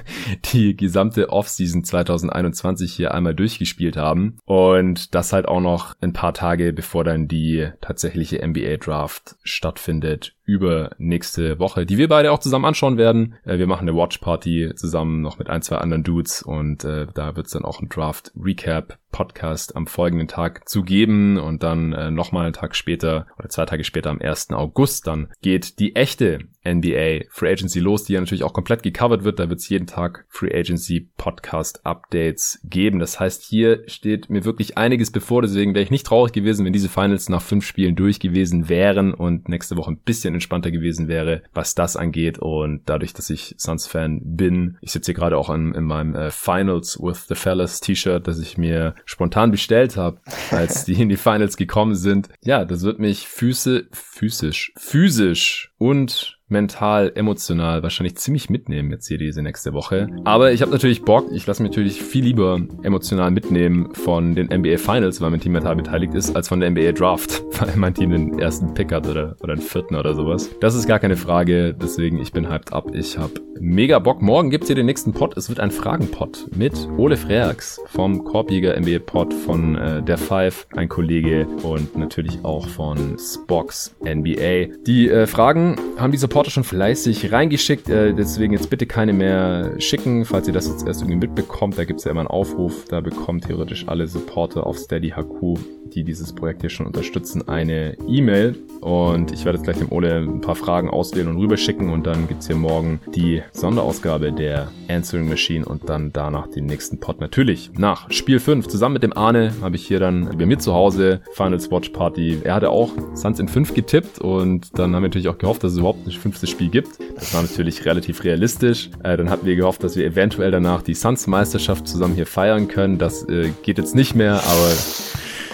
die 0.52 0.76
gesamte 0.76 1.30
Offseason 1.30 1.84
2021 1.84 2.91
hier 2.91 3.14
einmal 3.14 3.35
durchgespielt 3.35 3.98
haben. 3.98 4.39
Und 4.45 5.14
das 5.14 5.31
halt 5.31 5.48
auch 5.48 5.61
noch 5.61 5.93
ein 6.02 6.14
paar 6.14 6.34
Tage, 6.34 6.73
bevor 6.73 7.03
dann 7.03 7.27
die 7.27 7.69
tatsächliche 7.81 8.45
NBA 8.45 8.77
Draft 8.77 9.35
stattfindet 9.43 10.34
über 10.44 10.92
nächste 10.98 11.60
Woche, 11.60 11.86
die 11.86 11.98
wir 11.98 12.08
beide 12.08 12.32
auch 12.32 12.40
zusammen 12.40 12.66
anschauen 12.66 12.98
werden. 12.98 13.36
Äh, 13.46 13.58
wir 13.58 13.68
machen 13.68 13.88
eine 13.88 13.98
Watch 13.98 14.18
Party 14.20 14.72
zusammen 14.76 15.22
noch 15.22 15.40
mit 15.40 15.50
ein, 15.50 15.62
zwei 15.62 15.78
anderen 15.78 16.04
Dudes 16.04 16.42
und 16.42 16.84
äh, 16.84 17.08
da 17.14 17.36
wird 17.36 17.48
es 17.48 17.54
dann 17.54 17.66
auch 17.66 17.82
ein 17.82 17.90
Draft 17.90 18.32
Recap 18.36 18.98
Podcast 19.12 19.76
am 19.76 19.88
folgenden 19.88 20.28
Tag 20.28 20.68
zu 20.68 20.84
geben 20.84 21.38
und 21.38 21.64
dann 21.64 21.94
äh, 21.94 22.12
nochmal 22.12 22.46
einen 22.46 22.54
Tag 22.54 22.76
später 22.76 23.28
oder 23.38 23.50
zwei 23.50 23.66
Tage 23.66 23.84
später 23.84 24.10
am 24.10 24.22
1. 24.22 24.52
August 24.52 25.08
dann 25.08 25.30
geht 25.42 25.80
die 25.80 25.96
echte 25.96 26.40
NBA 26.66 27.26
Free 27.30 27.52
Agency 27.52 27.80
los, 27.80 28.04
die 28.04 28.14
ja 28.14 28.20
natürlich 28.20 28.44
auch 28.44 28.54
komplett 28.54 28.84
gecovert 28.84 29.24
wird. 29.24 29.40
Da 29.40 29.50
wird 29.50 29.60
es 29.60 29.70
jeden 29.70 29.88
Tag 29.88 30.26
Free 30.30 30.54
Agency 30.54 31.10
Podcast 31.18 31.86
Updates 31.86 32.60
geben. 32.64 33.00
Das 33.00 33.20
heißt, 33.20 33.44
hier 33.44 33.84
steht 33.88 34.30
mir 34.30 34.46
wirklich 34.46 34.78
einiges 34.78 35.12
bevor. 35.12 35.42
Deswegen 35.42 35.74
wäre 35.74 35.84
ich 35.84 35.92
nicht 35.92 36.06
traurig 36.06 36.34
gewesen, 36.34 36.66
wenn 36.66 36.74
diese 36.74 36.90
Finals 36.90 37.30
nach 37.30 37.42
fünf 37.42 37.66
Spielen 37.66 37.96
durch 37.96 38.20
gewesen 38.20 38.70
wären 38.70 39.14
und 39.14 39.50
nächste 39.50 39.76
Woche 39.76 39.92
ein 39.92 40.02
bisschen 40.02 40.36
entspannter 40.42 40.72
gewesen 40.72 41.08
wäre, 41.08 41.44
was 41.54 41.76
das 41.76 41.96
angeht. 41.96 42.40
Und 42.40 42.82
dadurch, 42.88 43.14
dass 43.14 43.30
ich 43.30 43.56
Suns-Fan 43.58 44.22
bin, 44.24 44.78
ich 44.82 44.92
sitze 44.92 45.12
hier 45.12 45.16
gerade 45.16 45.38
auch 45.38 45.50
in, 45.50 45.74
in 45.74 45.84
meinem 45.84 46.16
äh, 46.16 46.32
Finals 46.32 47.00
with 47.02 47.28
the 47.28 47.36
Fellas 47.36 47.80
T-Shirt, 47.80 48.28
das 48.28 48.40
ich 48.40 48.58
mir 48.58 48.96
spontan 49.06 49.52
bestellt 49.52 49.98
habe, 49.98 50.20
als 50.52 50.86
die 50.86 51.02
in 51.02 51.10
die 51.10 51.16
Finals 51.18 51.58
gekommen 51.58 51.96
sind. 51.96 52.30
Ja, 52.44 52.66
das 52.66 52.82
wird 52.84 53.00
mich 53.00 53.28
Füße, 53.28 53.88
physisch, 53.92 54.74
physisch 54.78 55.70
und 55.82 56.38
mental, 56.52 57.12
emotional 57.16 57.82
wahrscheinlich 57.82 58.16
ziemlich 58.18 58.49
mitnehmen 58.52 58.91
jetzt 58.91 59.08
hier 59.08 59.18
diese 59.18 59.41
nächste 59.41 59.74
Woche. 59.74 60.08
Aber 60.26 60.52
ich 60.52 60.62
habe 60.62 60.72
natürlich 60.72 61.02
Bock. 61.02 61.26
Ich 61.34 61.48
lasse 61.48 61.64
mich 61.64 61.72
natürlich 61.72 62.03
viel 62.03 62.26
lieber 62.26 62.60
emotional 62.84 63.32
mitnehmen 63.32 63.95
von 63.95 64.36
den 64.36 64.48
NBA 64.48 64.78
Finals, 64.78 65.22
weil 65.22 65.32
mein 65.32 65.40
Team 65.40 65.53
mental 65.53 65.76
beteiligt 65.76 66.14
ist, 66.14 66.36
als 66.36 66.49
von 66.49 66.60
der 66.60 66.70
NBA 66.70 66.91
Draft, 66.91 67.41
weil 67.60 67.76
mein 67.78 67.95
Team 67.95 68.12
den 68.12 68.38
ersten 68.38 68.74
Pick 68.76 68.91
hat 68.91 69.08
oder, 69.08 69.36
oder 69.41 69.56
den 69.56 69.64
vierten 69.64 69.95
oder 69.95 70.14
sowas. 70.14 70.52
Das 70.60 70.76
ist 70.76 70.86
gar 70.88 70.99
keine 70.99 71.16
Frage. 71.16 71.74
Deswegen, 71.74 72.20
ich 72.20 72.32
bin 72.32 72.48
hyped 72.48 72.74
up. 72.74 72.94
Ich 72.94 73.18
habe 73.18 73.34
mega 73.60 73.99
Bock. 73.99 74.22
Morgen 74.22 74.49
gibt's 74.49 74.68
hier 74.68 74.76
den 74.76 74.88
nächsten 74.88 75.14
Pod. 75.14 75.38
Es 75.38 75.48
wird 75.48 75.60
ein 75.60 75.72
Fragenpod 75.72 76.48
mit 76.56 76.74
Ole 76.98 77.16
Freaks 77.16 77.80
vom 77.88 78.24
Korbjäger 78.24 78.78
NBA 78.78 78.99
Pod 78.99 79.34
von 79.34 79.76
äh, 79.76 80.03
der 80.03 80.18
Five, 80.18 80.68
ein 80.76 80.90
Kollege 80.90 81.48
und 81.64 81.95
natürlich 81.95 82.44
auch 82.44 82.68
von 82.68 83.18
Spox 83.18 83.95
NBA. 84.03 84.76
Die 84.86 85.10
äh, 85.10 85.28
Fragen 85.28 85.70
haben 85.98 86.11
Pod 86.11 86.19
Supporter 86.19 86.52
schon 86.52 86.64
fleißig 86.64 87.31
reingeschickt. 87.31 87.89
Äh, 87.89 88.14
deswegen 88.14 88.53
jetzt 88.53 88.69
bitte 88.69 88.85
keine 88.85 89.14
mehr 89.14 89.80
schicken, 89.80 90.26
falls 90.26 90.48
ihr 90.48 90.53
das 90.53 90.68
jetzt 90.68 90.88
erst 90.88 91.02
irgendwie 91.02 91.27
mitbekommt. 91.27 91.77
Da 91.77 91.85
gibt 91.85 91.99
es 91.99 92.06
ja 92.06 92.11
immer 92.11 92.22
einen 92.22 92.30
Aufruf. 92.30 92.85
Da 92.89 93.02
bekommen 93.02 93.41
theoretisch 93.41 93.88
alle 93.88 94.07
Supporter 94.07 94.65
auf 94.65 94.77
Steady 94.77 95.11
HQ, 95.11 95.60
die 95.93 96.03
dieses 96.03 96.34
Projekt 96.34 96.61
hier 96.61 96.69
schon 96.69 96.85
unterstützen, 96.85 97.48
eine 97.48 97.98
E-Mail. 98.07 98.56
Und 98.81 99.31
ich 99.31 99.45
werde 99.45 99.57
jetzt 99.57 99.65
gleich 99.65 99.77
dem 99.77 99.91
Ole 99.91 100.18
ein 100.18 100.41
paar 100.41 100.56
Fragen 100.56 100.89
auswählen 100.89 101.27
und 101.27 101.38
rüberschicken. 101.38 101.89
Und 101.89 102.07
dann 102.07 102.27
gibt 102.27 102.41
es 102.41 102.48
hier 102.48 102.56
morgen 102.56 102.99
die 103.14 103.41
Sonderausgabe 103.52 104.31
der 104.31 104.72
Answering 104.89 105.30
Machine 105.30 105.65
und 105.65 105.89
dann 105.89 106.11
danach 106.11 106.48
den 106.48 106.65
nächsten 106.65 106.99
Pod. 106.99 107.19
Natürlich 107.19 107.72
nach 107.77 108.10
Spiel 108.11 108.39
5. 108.39 108.68
Zusammen 108.68 108.93
mit 108.93 109.03
dem 109.03 109.15
Arne 109.15 109.53
habe 109.61 109.76
ich 109.76 109.85
hier 109.85 109.99
dann 109.99 110.38
bei 110.38 110.45
mir 110.45 110.60
zu 110.60 110.73
Hause 110.73 111.22
Finals 111.34 111.72
Watch 111.72 111.89
Party. 111.89 112.39
Er 112.43 112.56
hatte 112.56 112.69
auch 112.69 112.89
Suns 113.14 113.39
in 113.39 113.48
5 113.48 113.73
getippt 113.73 114.19
und 114.19 114.77
dann 114.77 114.95
haben 114.95 115.03
wir 115.03 115.10
natürlich 115.10 115.30
auch 115.30 115.38
gehofft, 115.38 115.61
dass 115.64 115.74
es 115.74 115.78
überhaupt 115.78 116.06
eine 116.06 116.14
fünfte 116.14 116.48
Spiel 116.48 116.70
gibt. 116.70 117.00
Das 117.16 117.34
war 117.34 117.42
natürlich 117.42 117.86
relativ 117.86 118.24
realistisch. 118.24 118.90
Äh, 119.04 119.18
dann 119.18 119.30
hatten 119.30 119.46
wir 119.46 119.56
gehofft, 119.56 119.84
dass 119.84 119.96
wir 119.96 120.06
eventuell 120.06 120.52
danach 120.52 120.82
die 120.82 120.94
Suns 120.94 121.28
Meisterschaft 121.28 121.88
zusammen 121.88 122.16
hier 122.16 122.26
feiern 122.26 122.68
können. 122.68 122.98
Das 122.98 123.24
äh, 123.30 123.52
geht 123.64 123.78
jetzt 123.78 123.96
nicht 123.96 124.16
mehr, 124.16 124.34
aber 124.34 124.74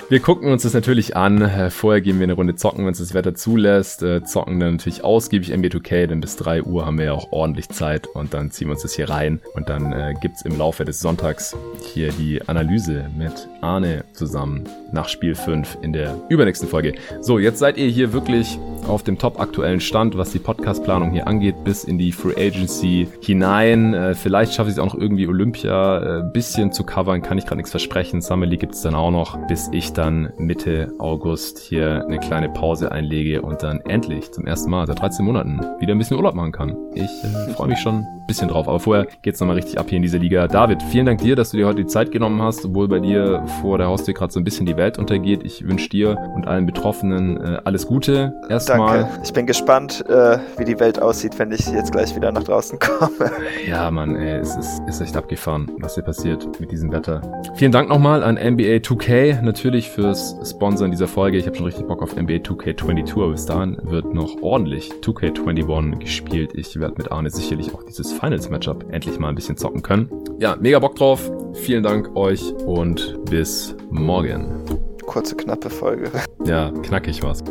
wir 0.10 0.22
gucken 0.22 0.52
uns 0.52 0.64
das 0.64 0.74
natürlich 0.74 1.18
an. 1.18 1.42
Äh, 1.42 1.70
vorher 1.70 2.02
gehen 2.02 2.20
wir 2.20 2.24
eine 2.24 2.34
Runde 2.34 2.56
zocken, 2.56 2.86
wenn 2.86 2.94
es 2.94 3.00
das 3.00 3.14
Wetter 3.14 3.36
zulässt. 3.36 4.04
Äh, 4.04 4.24
zocken 4.24 4.60
dann 4.60 4.74
natürlich 4.74 5.04
ausgiebig 5.04 5.54
NBA2K, 5.54 6.08
denn 6.08 6.22
bis 6.22 6.38
3 6.38 6.64
Uhr 6.64 6.86
haben 6.86 6.98
wir 6.98 7.06
ja 7.06 7.14
auch 7.14 7.32
ordentlich 7.32 7.70
Zeit 7.70 8.08
und 8.08 8.34
dann 8.34 8.52
ziehen 8.52 8.68
wir 8.68 8.74
uns 8.74 8.84
das 8.84 8.94
hier 8.94 9.10
rein. 9.10 9.42
Und 9.54 9.68
dann 9.70 9.92
äh, 9.92 10.14
gibt's 10.22 10.44
im 10.44 10.58
Laufe 10.58 10.86
des 10.86 11.02
Sonntags 11.02 11.56
hier 11.94 12.12
die 12.12 12.42
Analyse 12.48 13.10
mit 13.18 13.50
Arne 13.62 14.06
zusammen 14.14 14.64
nach 14.94 15.10
Spiel 15.10 15.36
5 15.36 15.80
in 15.82 15.92
der 15.92 16.16
übernächsten 16.30 16.70
Folge. 16.70 16.94
So, 17.20 17.40
jetzt 17.40 17.60
seid 17.60 17.78
ihr 17.78 17.88
hier 17.88 18.14
wirklich 18.14 18.58
auf 18.88 19.04
dem 19.04 19.18
top 19.18 19.40
aktuellen 19.40 19.82
Stand, 19.82 20.18
was 20.18 20.32
die 20.32 20.40
Podcastplanung 20.40 21.12
hier 21.12 21.28
angeht, 21.28 21.64
bis 21.66 21.84
in 21.84 21.98
die 21.98 22.14
Free 22.14 22.36
Agency 22.38 23.10
hinein. 23.22 23.94
Äh, 23.94 24.16
vielleicht 24.16 24.54
schaffe 24.54 24.70
ich 24.70 24.76
es 24.76 24.80
auch 24.80 24.94
noch 24.94 24.96
irgendwie 24.96 25.28
Olympia 25.28 26.20
äh, 26.20 26.24
bisschen 26.32 26.72
zu 26.72 26.86
covern, 26.86 27.22
kann 27.22 27.38
ich 27.38 27.46
gerade 27.46 27.58
nichts 27.58 27.72
versprechen. 27.72 28.22
Summer 28.22 28.46
League 28.46 28.62
gibt's 28.62 28.82
dann 28.82 28.96
auch 28.96 29.12
noch, 29.12 29.38
bis 29.48 29.70
ich 29.74 29.92
dann 29.98 30.32
Mitte 30.38 30.94
August 30.99 31.60
hier 31.60 32.06
eine 32.06 32.19
kleine 32.19 32.49
Pause 32.49 32.91
einlege 32.91 33.41
und 33.41 33.64
dann 33.64 33.82
endlich 33.82 34.32
zum 34.32 34.45
ersten 34.45 34.69
Mal 34.69 34.86
seit 34.86 34.99
13 34.99 35.26
Monaten 35.26 35.60
wieder 35.80 35.94
ein 35.94 35.98
bisschen 35.98 36.18
Urlaub 36.18 36.36
machen 36.36 36.52
kann. 36.52 36.78
Ich 36.94 37.03
äh, 37.03 37.52
freue 37.56 37.69
mich 37.69 37.80
schon 37.80 37.95
ein 37.95 38.28
bisschen 38.28 38.48
drauf, 38.48 38.68
aber 38.68 38.80
vorher 38.80 39.07
geht's 39.22 39.40
nochmal 39.40 39.56
richtig 39.56 39.80
ab 39.80 39.88
hier 39.90 39.98
in 39.98 40.03
dieser 40.03 40.19
Liga. 40.19 40.48
David, 40.48 40.84
vielen 40.84 41.06
Dank 41.06 41.22
dir, 41.22 41.36
dass 41.36 41.52
du 41.52 41.57
dir 41.57 41.65
heute 41.65 41.78
die 41.84 41.88
Zeit 41.88 42.11
genommen 42.11 42.41
hast, 42.41 42.65
obwohl 42.65 42.88
bei 42.88 42.99
dir 42.99 43.44
vor 43.61 43.78
der 43.78 43.88
Haustür 43.88 44.14
gerade 44.14 44.32
so 44.32 44.40
ein 44.40 44.44
bisschen 44.44 44.65
die 44.65 44.78
Welt 44.78 44.99
untergeht. 44.99 45.44
Ich 45.44 45.68
wünsche 45.68 45.90
dir 45.90 46.18
und 46.36 46.48
allen 46.48 46.65
Betroffenen 46.65 47.38
äh, 47.38 47.60
alles 47.64 47.88
Gute. 47.88 48.34
Erstmal. 48.49 49.02
Danke. 49.02 49.19
Ich 49.24 49.34
bin 49.34 49.45
gespannt, 49.45 50.06
äh, 50.10 50.38
wie 50.57 50.65
die 50.65 50.80
Welt 50.80 51.02
aussieht, 51.02 51.40
wenn 51.40 51.52
ich 51.52 51.68
jetzt 51.68 51.91
gleich 51.91 52.15
wieder 52.15 52.32
nach 52.32 52.44
draußen 52.44 52.78
komme. 52.80 53.32
Ja, 53.68 53.90
Mann, 53.90 54.15
ey, 54.15 54.40
es 54.40 54.56
ist, 54.56 54.82
ist 54.88 55.02
echt 55.02 55.18
abgefahren, 55.18 55.72
was 55.80 55.95
hier 55.95 56.03
passiert 56.03 56.60
mit 56.60 56.72
diesem 56.72 56.91
Wetter. 56.91 57.22
Vielen 57.56 57.72
Dank 57.72 57.90
nochmal 57.90 58.24
an 58.24 58.36
NBA 58.36 58.78
2K 58.78 59.41
natürlich 59.41 59.87
fürs 59.90 60.36
Sponsoren 60.50 60.92
dieser 60.92 61.08
Folge. 61.08 61.38
Ich 61.38 61.46
habe 61.46 61.56
schon 61.56 61.66
richtig 61.66 61.88
Bock 61.88 62.02
auf 62.02 62.16
NBA 62.16 62.36
2K22, 62.36 63.14
aber 63.14 63.32
bis 63.32 63.46
dahin 63.46 63.78
wird 63.84 64.14
noch 64.14 64.42
ordentlich 64.42 64.92
2K21 65.02 66.00
gespielt. 66.00 66.52
Ich 66.54 66.80
werde 66.80 66.96
mit 66.98 67.12
Arne 67.12 67.30
sicherlich 67.30 67.74
auch 67.74 67.84
dieses 67.84 68.12
Finals-Matchup 68.14 68.92
endlich 68.92 69.20
mal 69.20 69.30
ein 69.30 69.36
bisschen 69.36 69.58
zocken 69.58 69.82
können. 69.82 70.10
Ja, 70.40 70.56
mega 70.56 70.80
Bock 70.80 70.96
drauf. 70.96 71.32
Vielen 71.54 71.84
Dank 71.84 72.16
euch 72.16 72.54
und 72.66 73.18
bis 73.26 73.76
morgen. 73.90 74.64
Kurze, 75.06 75.36
knappe 75.36 75.70
Folge. 75.70 76.12
Ja, 76.46 76.72
knackig 76.72 77.24
was. 77.24 77.44